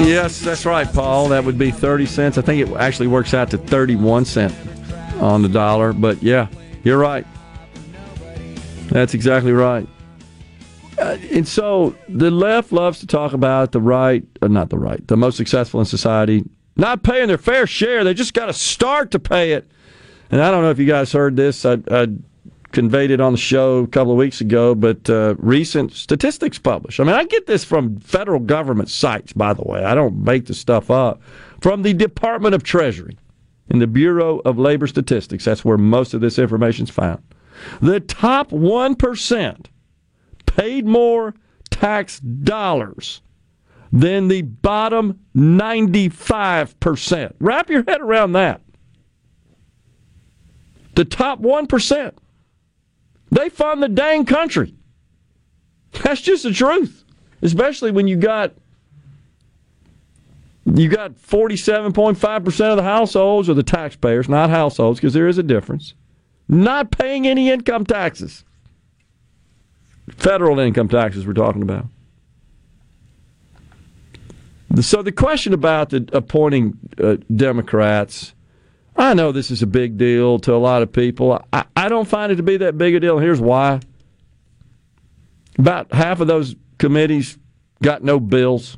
Yes, 0.07 0.39
that's 0.39 0.65
right, 0.65 0.91
Paul. 0.91 1.29
That 1.29 1.43
would 1.43 1.57
be 1.57 1.71
30 1.71 2.05
cents. 2.05 2.37
I 2.37 2.41
think 2.41 2.67
it 2.67 2.75
actually 2.75 3.07
works 3.07 3.33
out 3.33 3.49
to 3.51 3.57
31 3.57 4.25
cent 4.25 4.53
on 5.21 5.41
the 5.41 5.49
dollar. 5.49 5.93
But 5.93 6.21
yeah, 6.21 6.47
you're 6.83 6.97
right. 6.97 7.25
That's 8.89 9.13
exactly 9.13 9.51
right. 9.51 9.87
Uh, 10.97 11.17
and 11.31 11.47
so 11.47 11.95
the 12.09 12.29
left 12.29 12.71
loves 12.71 12.99
to 12.99 13.07
talk 13.07 13.33
about 13.33 13.71
the 13.71 13.81
right, 13.81 14.23
uh, 14.41 14.47
not 14.47 14.69
the 14.69 14.77
right, 14.77 15.07
the 15.07 15.17
most 15.17 15.37
successful 15.37 15.79
in 15.79 15.85
society 15.85 16.43
not 16.75 17.03
paying 17.03 17.27
their 17.27 17.37
fair 17.37 17.67
share. 17.67 18.03
They 18.03 18.13
just 18.13 18.33
got 18.33 18.47
to 18.47 18.53
start 18.53 19.11
to 19.11 19.19
pay 19.19 19.53
it. 19.53 19.69
And 20.29 20.41
I 20.41 20.51
don't 20.51 20.63
know 20.63 20.71
if 20.71 20.79
you 20.79 20.85
guys 20.85 21.11
heard 21.11 21.35
this. 21.35 21.65
I, 21.65 21.77
I 21.89 22.07
conveyed 22.71 23.11
it 23.11 23.21
on 23.21 23.33
the 23.33 23.37
show 23.37 23.79
a 23.79 23.87
couple 23.87 24.11
of 24.11 24.17
weeks 24.17 24.41
ago, 24.41 24.75
but 24.75 25.09
uh, 25.09 25.35
recent 25.37 25.93
statistics 25.93 26.57
published. 26.57 26.99
I 26.99 27.03
mean, 27.03 27.15
I 27.15 27.25
get 27.25 27.47
this 27.47 27.63
from 27.63 27.99
federal 27.99 28.39
government 28.39 28.89
sites, 28.89 29.33
by 29.33 29.53
the 29.53 29.63
way. 29.63 29.83
I 29.83 29.93
don't 29.93 30.23
make 30.23 30.45
the 30.45 30.53
stuff 30.53 30.89
up. 30.89 31.21
From 31.61 31.83
the 31.83 31.93
Department 31.93 32.55
of 32.55 32.63
Treasury 32.63 33.17
and 33.69 33.81
the 33.81 33.87
Bureau 33.87 34.39
of 34.39 34.57
Labor 34.57 34.87
Statistics. 34.87 35.45
That's 35.45 35.63
where 35.63 35.77
most 35.77 36.13
of 36.13 36.21
this 36.21 36.37
information 36.37 36.83
is 36.83 36.89
found. 36.89 37.21
The 37.81 37.99
top 37.99 38.49
1% 38.51 39.65
paid 40.45 40.85
more 40.85 41.33
tax 41.69 42.19
dollars 42.19 43.21
than 43.91 44.27
the 44.27 44.41
bottom 44.41 45.19
95%. 45.35 47.33
Wrap 47.39 47.69
your 47.69 47.83
head 47.87 48.01
around 48.01 48.33
that. 48.33 48.61
The 50.95 51.05
top 51.05 51.41
1%. 51.41 52.11
They 53.31 53.49
fund 53.49 53.81
the 53.81 53.89
dang 53.89 54.25
country. 54.25 54.75
That's 56.03 56.21
just 56.21 56.43
the 56.43 56.51
truth. 56.51 57.03
Especially 57.41 57.91
when 57.91 58.07
you 58.07 58.17
got 58.17 58.53
you 60.65 60.89
got 60.89 61.15
47.5% 61.15 62.69
of 62.69 62.77
the 62.77 62.83
households 62.83 63.49
or 63.49 63.55
the 63.55 63.63
taxpayers, 63.63 64.29
not 64.29 64.51
households 64.51 64.99
because 64.99 65.13
there 65.13 65.27
is 65.27 65.39
a 65.39 65.43
difference, 65.43 65.95
not 66.47 66.91
paying 66.91 67.27
any 67.27 67.49
income 67.49 67.83
taxes. 67.83 68.45
Federal 70.09 70.59
income 70.59 70.87
taxes 70.87 71.25
we're 71.25 71.33
talking 71.33 71.63
about. 71.63 71.87
So 74.81 75.01
the 75.01 75.11
question 75.11 75.53
about 75.53 75.89
the 75.89 76.07
appointing 76.13 76.77
uh, 77.01 77.17
Democrats 77.35 78.33
I 78.95 79.13
know 79.13 79.31
this 79.31 79.51
is 79.51 79.61
a 79.61 79.67
big 79.67 79.97
deal 79.97 80.39
to 80.39 80.53
a 80.53 80.57
lot 80.57 80.81
of 80.81 80.91
people. 80.91 81.43
I, 81.51 81.65
I 81.75 81.89
don't 81.89 82.07
find 82.07 82.31
it 82.31 82.35
to 82.35 82.43
be 82.43 82.57
that 82.57 82.77
big 82.77 82.95
a 82.95 82.99
deal. 82.99 83.19
Here's 83.19 83.41
why. 83.41 83.79
About 85.57 85.93
half 85.93 86.19
of 86.19 86.27
those 86.27 86.55
committees 86.77 87.37
got 87.81 88.03
no 88.03 88.19
bills. 88.19 88.77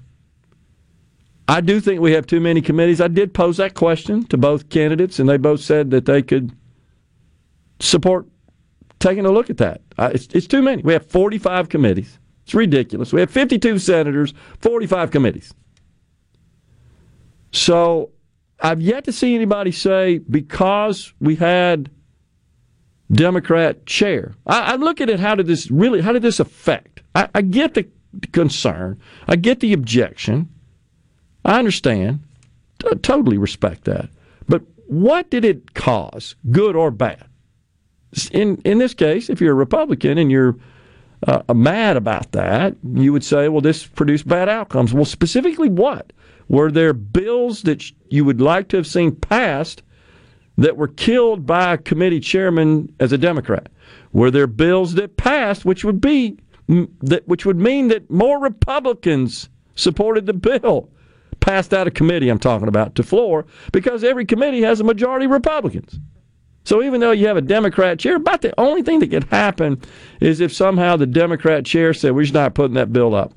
I 1.47 1.61
do 1.61 1.79
think 1.79 1.99
we 1.99 2.13
have 2.13 2.25
too 2.25 2.39
many 2.39 2.61
committees. 2.61 3.01
I 3.01 3.09
did 3.09 3.33
pose 3.33 3.57
that 3.57 3.73
question 3.73 4.25
to 4.27 4.37
both 4.37 4.69
candidates, 4.69 5.19
and 5.19 5.27
they 5.27 5.37
both 5.37 5.59
said 5.59 5.91
that 5.91 6.05
they 6.05 6.21
could 6.21 6.55
support 7.79 8.27
taking 8.99 9.25
a 9.25 9.31
look 9.31 9.49
at 9.49 9.57
that. 9.57 9.81
It's, 9.97 10.27
it's 10.33 10.47
too 10.47 10.61
many. 10.61 10.81
We 10.81 10.93
have 10.93 11.05
45 11.05 11.69
committees. 11.69 12.17
It's 12.45 12.53
ridiculous. 12.53 13.11
We 13.11 13.19
have 13.19 13.29
52 13.29 13.79
senators, 13.79 14.33
45 14.59 15.11
committees. 15.11 15.53
So 17.51 18.11
I've 18.63 18.81
yet 18.81 19.03
to 19.03 19.11
see 19.11 19.35
anybody 19.35 19.73
say 19.73 20.19
because 20.19 21.13
we 21.19 21.35
had 21.35 21.91
Democrat 23.11 23.85
chair. 23.85 24.33
I, 24.47 24.73
am 24.73 24.79
looking 24.79 25.09
at 25.09 25.19
how 25.19 25.35
did 25.35 25.47
this 25.47 25.69
really 25.69 26.01
how 26.01 26.13
did 26.13 26.21
this 26.21 26.39
affect? 26.39 27.01
I, 27.13 27.27
I 27.35 27.41
get 27.41 27.73
the 27.73 27.85
concern. 28.31 28.99
I 29.27 29.35
get 29.35 29.59
the 29.59 29.73
objection. 29.73 30.49
I 31.43 31.59
understand. 31.59 32.21
I 32.89 32.95
totally 32.95 33.37
respect 33.37 33.83
that. 33.83 34.09
But 34.47 34.63
what 34.87 35.29
did 35.29 35.43
it 35.43 35.73
cause, 35.73 36.35
good 36.51 36.75
or 36.75 36.89
bad? 36.89 37.27
In 38.31 38.61
in 38.63 38.77
this 38.77 38.93
case, 38.93 39.29
if 39.29 39.41
you're 39.41 39.51
a 39.51 39.55
Republican 39.55 40.17
and 40.17 40.31
you're 40.31 40.55
uh, 41.27 41.53
mad 41.53 41.97
about 41.97 42.31
that, 42.31 42.75
you 42.93 43.11
would 43.11 43.23
say, 43.23 43.49
well, 43.49 43.61
this 43.61 43.85
produced 43.85 44.27
bad 44.27 44.47
outcomes. 44.47 44.93
Well, 44.93 45.05
specifically 45.05 45.69
what? 45.69 46.13
Were 46.47 46.71
there 46.71 46.93
bills 46.93 47.63
that 47.63 47.83
you 48.09 48.25
would 48.25 48.41
like 48.41 48.67
to 48.69 48.77
have 48.77 48.87
seen 48.87 49.15
passed 49.15 49.83
that 50.57 50.77
were 50.77 50.87
killed 50.87 51.45
by 51.45 51.73
a 51.73 51.77
committee 51.77 52.19
chairman 52.19 52.93
as 52.99 53.11
a 53.11 53.17
Democrat? 53.17 53.69
Were 54.11 54.31
there 54.31 54.47
bills 54.47 54.95
that 54.95 55.17
passed 55.17 55.65
which 55.65 55.83
would 55.83 56.01
be 56.01 56.37
that 57.01 57.27
which 57.27 57.45
would 57.45 57.59
mean 57.59 57.89
that 57.89 58.09
more 58.09 58.39
Republicans 58.39 59.49
supported 59.75 60.25
the 60.25 60.33
bill 60.33 60.89
passed 61.39 61.73
out 61.73 61.87
of 61.87 61.93
committee, 61.93 62.29
I'm 62.29 62.39
talking 62.39 62.69
about, 62.69 62.95
to 62.95 63.03
floor, 63.03 63.45
because 63.73 64.03
every 64.03 64.25
committee 64.25 64.61
has 64.61 64.79
a 64.79 64.85
majority 64.85 65.25
of 65.25 65.31
Republicans. 65.31 65.99
So 66.63 66.81
even 66.81 67.01
though 67.01 67.11
you 67.11 67.27
have 67.27 67.35
a 67.35 67.41
Democrat 67.41 67.99
chair, 67.99 68.15
about 68.15 68.41
the 68.41 68.57
only 68.57 68.81
thing 68.81 68.99
that 68.99 69.11
could 69.11 69.25
happen 69.25 69.81
is 70.21 70.39
if 70.39 70.53
somehow 70.53 70.95
the 70.95 71.05
Democrat 71.05 71.65
chair 71.65 71.93
said, 71.93 72.15
we're 72.15 72.23
just 72.23 72.33
not 72.33 72.55
putting 72.55 72.75
that 72.75 72.93
bill 72.93 73.13
up. 73.13 73.33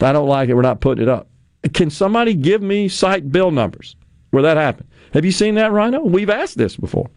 I 0.00 0.12
don't 0.12 0.28
like 0.28 0.48
it, 0.48 0.54
we're 0.54 0.62
not 0.62 0.80
putting 0.80 1.02
it 1.02 1.08
up. 1.08 1.28
Can 1.72 1.90
somebody 1.90 2.34
give 2.34 2.62
me 2.62 2.88
cite 2.88 3.30
bill 3.30 3.50
numbers 3.50 3.96
where 4.30 4.42
that 4.42 4.56
happened? 4.56 4.88
Have 5.12 5.24
you 5.24 5.32
seen 5.32 5.54
that, 5.54 5.72
Rhino? 5.72 6.02
We've 6.02 6.30
asked 6.30 6.58
this 6.58 6.76
before. 6.76 7.08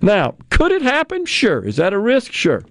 Now, 0.00 0.36
could 0.50 0.72
it 0.72 0.82
happen? 0.82 1.26
Sure. 1.26 1.64
Is 1.64 1.76
that 1.76 1.92
a 1.92 1.98
risk? 1.98 2.32
Sure. 2.32 2.62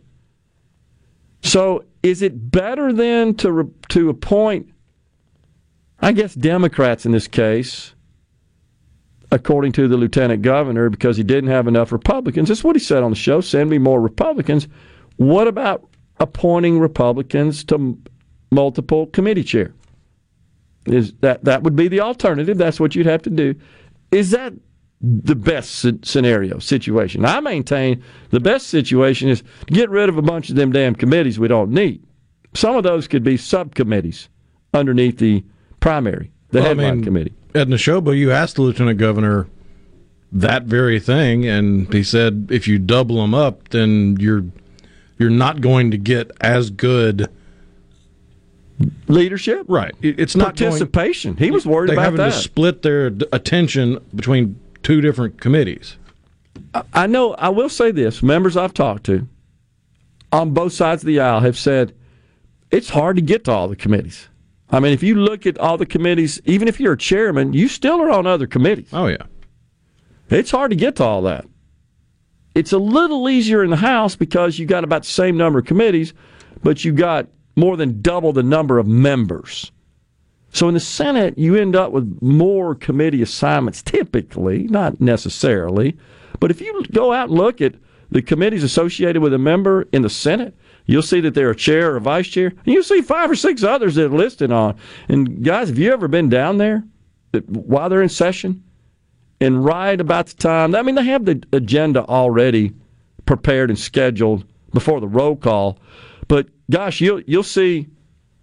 So, 1.41 1.83
is 2.03 2.21
it 2.21 2.51
better 2.51 2.93
then 2.93 3.35
to 3.35 3.73
to 3.89 4.09
appoint, 4.09 4.71
I 5.99 6.13
guess, 6.13 6.33
Democrats 6.33 7.05
in 7.05 7.11
this 7.11 7.27
case, 7.27 7.93
according 9.31 9.73
to 9.73 9.87
the 9.87 9.97
lieutenant 9.97 10.41
governor, 10.41 10.89
because 10.89 11.17
he 11.17 11.23
didn't 11.23 11.49
have 11.49 11.67
enough 11.67 11.91
Republicans? 11.91 12.47
That's 12.47 12.63
what 12.63 12.75
he 12.75 12.79
said 12.79 13.03
on 13.03 13.11
the 13.11 13.17
show. 13.17 13.41
Send 13.41 13.69
me 13.69 13.77
more 13.77 14.01
Republicans. 14.01 14.67
What 15.17 15.47
about 15.47 15.87
appointing 16.19 16.79
Republicans 16.79 17.63
to 17.65 17.97
multiple 18.51 19.07
committee 19.07 19.43
chair? 19.43 19.73
Is 20.87 21.13
that 21.21 21.43
that 21.45 21.63
would 21.63 21.75
be 21.75 21.87
the 21.87 22.01
alternative? 22.01 22.57
That's 22.57 22.79
what 22.79 22.95
you'd 22.95 23.05
have 23.05 23.21
to 23.23 23.29
do. 23.29 23.55
Is 24.11 24.31
that 24.31 24.53
the 25.01 25.35
best 25.35 26.05
scenario 26.05 26.59
situation? 26.59 27.25
I 27.25 27.39
maintain 27.39 28.03
the 28.29 28.39
best 28.39 28.67
situation 28.67 29.29
is 29.29 29.43
to 29.67 29.73
get 29.73 29.89
rid 29.89 30.09
of 30.09 30.17
a 30.17 30.21
bunch 30.21 30.49
of 30.49 30.55
them 30.55 30.71
damn 30.71 30.95
committees 30.95 31.39
we 31.39 31.47
don't 31.47 31.71
need. 31.71 32.03
Some 32.53 32.75
of 32.75 32.83
those 32.83 33.07
could 33.07 33.23
be 33.23 33.37
subcommittees 33.37 34.29
underneath 34.73 35.17
the 35.17 35.43
primary, 35.79 36.31
the 36.49 36.59
well, 36.59 36.69
headline 36.69 36.87
I 36.87 36.91
mean, 36.93 37.03
committee. 37.03 37.33
At 37.53 37.67
Neshoba, 37.67 38.17
you 38.17 38.31
asked 38.31 38.55
the 38.55 38.61
lieutenant 38.61 38.97
governor 38.97 39.47
that 40.31 40.63
very 40.63 40.99
thing, 40.99 41.45
and 41.45 41.91
he 41.93 42.03
said 42.03 42.47
if 42.49 42.67
you 42.67 42.79
double 42.79 43.21
them 43.21 43.33
up, 43.33 43.69
then 43.69 44.17
you're 44.19 44.45
you're 45.17 45.29
not 45.29 45.61
going 45.61 45.91
to 45.91 45.97
get 45.97 46.31
as 46.41 46.69
good 46.69 47.29
leadership. 49.07 49.65
Right. 49.67 49.93
It's 50.01 50.35
not 50.35 50.57
participation. 50.57 51.33
Going, 51.33 51.43
he 51.43 51.51
was 51.51 51.65
worried 51.65 51.91
about 51.91 52.03
having 52.03 52.17
that. 52.17 52.33
to 52.33 52.37
split 52.37 52.81
their 52.81 53.07
attention 53.31 53.99
between 54.15 54.59
two 54.83 55.01
different 55.01 55.41
committees. 55.41 55.97
I 56.93 57.07
know. 57.07 57.33
I 57.35 57.49
will 57.49 57.69
say 57.69 57.91
this: 57.91 58.21
members 58.21 58.57
I've 58.57 58.73
talked 58.73 59.05
to 59.05 59.27
on 60.31 60.51
both 60.51 60.73
sides 60.73 61.03
of 61.03 61.07
the 61.07 61.19
aisle 61.19 61.39
have 61.39 61.57
said 61.57 61.93
it's 62.71 62.89
hard 62.89 63.15
to 63.15 63.21
get 63.21 63.45
to 63.45 63.51
all 63.51 63.67
the 63.67 63.75
committees. 63.75 64.27
I 64.69 64.79
mean, 64.79 64.91
if 64.91 65.01
you 65.01 65.15
look 65.15 65.45
at 65.45 65.57
all 65.57 65.77
the 65.77 65.85
committees, 65.85 66.41
even 66.45 66.67
if 66.67 66.79
you're 66.79 66.93
a 66.93 66.97
chairman, 66.97 67.53
you 67.53 67.69
still 67.69 68.01
are 68.01 68.11
on 68.11 68.27
other 68.27 68.47
committees. 68.47 68.89
Oh 68.91 69.07
yeah, 69.07 69.23
it's 70.29 70.51
hard 70.51 70.71
to 70.71 70.75
get 70.75 70.97
to 70.97 71.03
all 71.03 71.21
that. 71.23 71.45
It's 72.53 72.73
a 72.73 72.79
little 72.79 73.29
easier 73.29 73.63
in 73.63 73.69
the 73.69 73.77
House 73.77 74.15
because 74.15 74.59
you 74.59 74.65
got 74.65 74.83
about 74.83 75.03
the 75.03 75.09
same 75.09 75.37
number 75.37 75.59
of 75.59 75.65
committees, 75.65 76.13
but 76.63 76.83
you 76.83 76.91
got 76.91 77.27
more 77.57 77.75
than 77.75 78.01
double 78.01 78.31
the 78.31 78.43
number 78.43 78.79
of 78.79 78.87
members. 78.87 79.71
So 80.53 80.69
in 80.69 80.75
the 80.75 80.79
Senate, 80.79 81.37
you 81.37 81.55
end 81.55 81.75
up 81.75 81.91
with 81.91 82.19
more 82.21 82.73
committee 82.75 83.21
assignments 83.21 83.81
typically, 83.81 84.63
not 84.63 85.01
necessarily. 85.01 85.97
But 86.39 86.51
if 86.51 86.61
you 86.61 86.85
go 86.93 87.11
out 87.11 87.29
and 87.29 87.37
look 87.37 87.59
at 87.59 87.75
the 88.11 88.21
committees 88.21 88.63
associated 88.63 89.21
with 89.21 89.33
a 89.33 89.37
member 89.37 89.87
in 89.91 90.03
the 90.03 90.09
Senate, 90.09 90.55
you'll 90.85 91.01
see 91.01 91.19
that 91.21 91.33
they're 91.33 91.49
a 91.49 91.55
chair 91.55 91.91
or 91.91 91.97
a 91.97 92.01
vice 92.01 92.27
chair. 92.27 92.47
And 92.47 92.73
you'll 92.73 92.83
see 92.83 93.01
five 93.01 93.29
or 93.29 93.35
six 93.35 93.63
others 93.63 93.95
that 93.95 94.05
are 94.05 94.17
listed 94.17 94.51
on. 94.51 94.77
And 95.09 95.43
guys, 95.43 95.67
have 95.67 95.79
you 95.79 95.91
ever 95.91 96.07
been 96.07 96.29
down 96.29 96.57
there 96.57 96.83
while 97.47 97.89
they're 97.89 98.03
in 98.03 98.09
session? 98.09 98.63
And 99.41 99.65
right 99.65 99.99
about 99.99 100.27
the 100.27 100.35
time, 100.35 100.75
I 100.75 100.81
mean, 100.83 100.95
they 100.95 101.03
have 101.03 101.25
the 101.25 101.43
agenda 101.51 102.05
already 102.05 102.73
prepared 103.25 103.69
and 103.69 103.77
scheduled 103.77 104.45
before 104.73 105.01
the 105.01 105.07
roll 105.07 105.35
call. 105.35 105.79
But 106.27 106.47
gosh, 106.69 107.01
you'll 107.01 107.21
you'll 107.21 107.43
see 107.43 107.87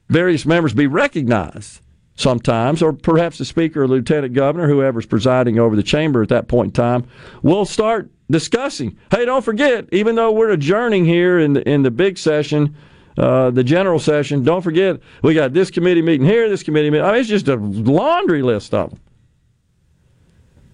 various 0.08 0.46
members 0.46 0.72
be 0.72 0.86
recognized 0.86 1.80
sometimes, 2.16 2.82
or 2.82 2.92
perhaps 2.92 3.38
the 3.38 3.44
speaker 3.44 3.82
or 3.82 3.88
lieutenant 3.88 4.34
governor, 4.34 4.68
whoever's 4.68 5.06
presiding 5.06 5.58
over 5.58 5.74
the 5.74 5.82
chamber 5.82 6.22
at 6.22 6.28
that 6.28 6.48
point 6.48 6.68
in 6.68 6.72
time, 6.72 7.06
will 7.42 7.64
start 7.64 8.10
discussing. 8.30 8.96
Hey, 9.10 9.24
don't 9.24 9.44
forget, 9.44 9.86
even 9.92 10.14
though 10.14 10.32
we're 10.32 10.50
adjourning 10.50 11.04
here 11.04 11.38
in 11.38 11.54
the, 11.54 11.68
in 11.68 11.82
the 11.82 11.90
big 11.90 12.16
session, 12.16 12.76
uh, 13.18 13.50
the 13.50 13.64
general 13.64 13.98
session, 13.98 14.44
don't 14.44 14.62
forget 14.62 15.00
we 15.22 15.34
got 15.34 15.52
this 15.52 15.70
committee 15.70 16.02
meeting 16.02 16.26
here, 16.26 16.48
this 16.48 16.62
committee 16.62 16.90
meeting. 16.90 17.04
I 17.04 17.12
mean, 17.12 17.20
it's 17.20 17.28
just 17.28 17.48
a 17.48 17.56
laundry 17.56 18.42
list 18.42 18.74
of 18.74 18.90
them. 18.90 19.00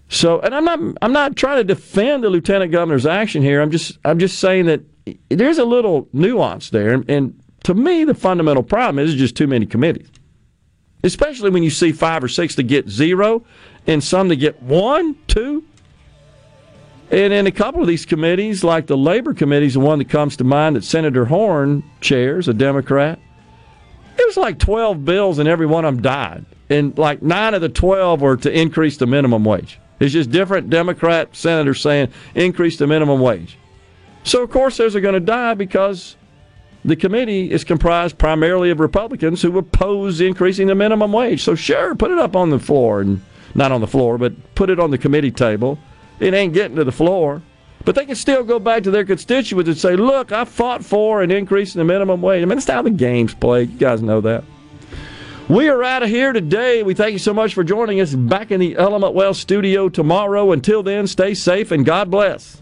So, 0.09 0.41
and 0.41 0.53
I'm 0.53 0.65
not 0.65 0.79
I'm 1.01 1.13
not 1.13 1.37
trying 1.37 1.57
to 1.57 1.63
defend 1.63 2.23
the 2.23 2.29
lieutenant 2.29 2.71
governor's 2.71 3.05
action 3.05 3.41
here. 3.41 3.61
I'm 3.61 3.71
just 3.71 3.97
I'm 4.03 4.19
just 4.19 4.39
saying 4.39 4.65
that 4.65 4.81
there's 5.29 5.57
a 5.57 5.65
little 5.65 6.07
nuance 6.13 6.69
there, 6.69 7.03
and 7.07 7.39
to 7.63 7.73
me, 7.73 8.03
the 8.03 8.13
fundamental 8.13 8.63
problem 8.63 8.99
is 8.99 9.15
just 9.15 9.35
too 9.35 9.47
many 9.47 9.65
committees. 9.65 10.09
Especially 11.03 11.49
when 11.49 11.63
you 11.63 11.69
see 11.69 11.91
five 11.91 12.23
or 12.23 12.27
six 12.27 12.55
to 12.55 12.63
get 12.63 12.89
zero, 12.89 13.43
and 13.87 14.03
some 14.03 14.29
to 14.29 14.35
get 14.35 14.61
one, 14.61 15.15
two. 15.27 15.63
And 17.09 17.33
in 17.33 17.47
a 17.47 17.51
couple 17.51 17.81
of 17.81 17.87
these 17.87 18.05
committees, 18.05 18.63
like 18.63 18.87
the 18.87 18.97
labor 18.97 19.33
committee 19.33 19.65
is 19.65 19.73
the 19.73 19.79
one 19.79 19.99
that 19.99 20.09
comes 20.09 20.37
to 20.37 20.43
mind 20.43 20.75
that 20.75 20.83
Senator 20.83 21.25
Horhn 21.25 21.83
chairs, 21.99 22.47
a 22.47 22.53
Democrat. 22.53 23.19
It 24.17 24.25
was 24.27 24.37
like 24.37 24.59
12 24.59 25.03
bills, 25.03 25.39
and 25.39 25.49
every 25.49 25.65
one 25.65 25.83
of 25.83 25.95
them 25.95 26.03
died. 26.03 26.45
And 26.69 26.97
like 26.97 27.21
nine 27.21 27.53
of 27.53 27.61
the 27.61 27.69
12 27.69 28.21
were 28.21 28.37
to 28.37 28.51
increase 28.51 28.97
the 28.97 29.07
minimum 29.07 29.43
wage. 29.43 29.79
It's 29.99 30.13
just 30.13 30.31
different 30.31 30.69
Democrat 30.69 31.35
senators 31.35 31.81
saying 31.81 32.09
increase 32.33 32.77
the 32.77 32.87
minimum 32.87 33.19
wage. 33.19 33.57
So, 34.23 34.43
of 34.43 34.51
course, 34.51 34.77
those 34.77 34.95
are 34.95 35.01
going 35.01 35.13
to 35.13 35.19
die 35.19 35.53
because 35.53 36.15
the 36.85 36.95
committee 36.95 37.51
is 37.51 37.63
comprised 37.63 38.17
primarily 38.17 38.69
of 38.69 38.79
Republicans 38.79 39.41
who 39.41 39.57
oppose 39.57 40.21
increasing 40.21 40.67
the 40.67 40.75
minimum 40.75 41.11
wage. 41.11 41.43
So, 41.43 41.55
sure, 41.55 41.95
put 41.95 42.11
it 42.11 42.19
up 42.19 42.35
on 42.35 42.49
the 42.49 42.59
floor, 42.59 43.01
and 43.01 43.21
not 43.55 43.71
on 43.71 43.81
the 43.81 43.87
floor, 43.87 44.17
but 44.17 44.55
put 44.55 44.69
it 44.69 44.79
on 44.79 44.91
the 44.91 44.97
committee 44.97 45.31
table. 45.31 45.79
It 46.19 46.33
ain't 46.33 46.53
getting 46.53 46.77
to 46.77 46.83
the 46.83 46.91
floor. 46.91 47.41
But 47.83 47.95
they 47.95 48.05
can 48.05 48.15
still 48.15 48.43
go 48.43 48.59
back 48.59 48.83
to 48.83 48.91
their 48.91 49.05
constituents 49.05 49.67
and 49.67 49.77
say, 49.77 49.95
look, 49.95 50.31
I 50.31 50.45
fought 50.45 50.85
for 50.85 51.23
an 51.23 51.31
increase 51.31 51.73
in 51.73 51.79
the 51.79 51.85
minimum 51.85 52.21
wage. 52.21 52.43
I 52.43 52.45
mean, 52.45 52.57
that's 52.57 52.69
how 52.69 52.83
the 52.83 52.91
game's 52.91 53.33
played. 53.33 53.71
You 53.71 53.77
guys 53.77 54.03
know 54.03 54.21
that. 54.21 54.43
We 55.49 55.67
are 55.67 55.83
out 55.83 56.03
of 56.03 56.09
here 56.09 56.31
today. 56.31 56.83
We 56.83 56.93
thank 56.93 57.13
you 57.13 57.19
so 57.19 57.33
much 57.33 57.55
for 57.55 57.63
joining 57.63 57.99
us 57.99 58.13
back 58.13 58.51
in 58.51 58.59
the 58.59 58.77
Element 58.77 59.15
Wealth 59.15 59.37
studio 59.37 59.89
tomorrow. 59.89 60.51
Until 60.51 60.83
then, 60.83 61.07
stay 61.07 61.33
safe 61.33 61.71
and 61.71 61.83
God 61.83 62.11
bless. 62.11 62.61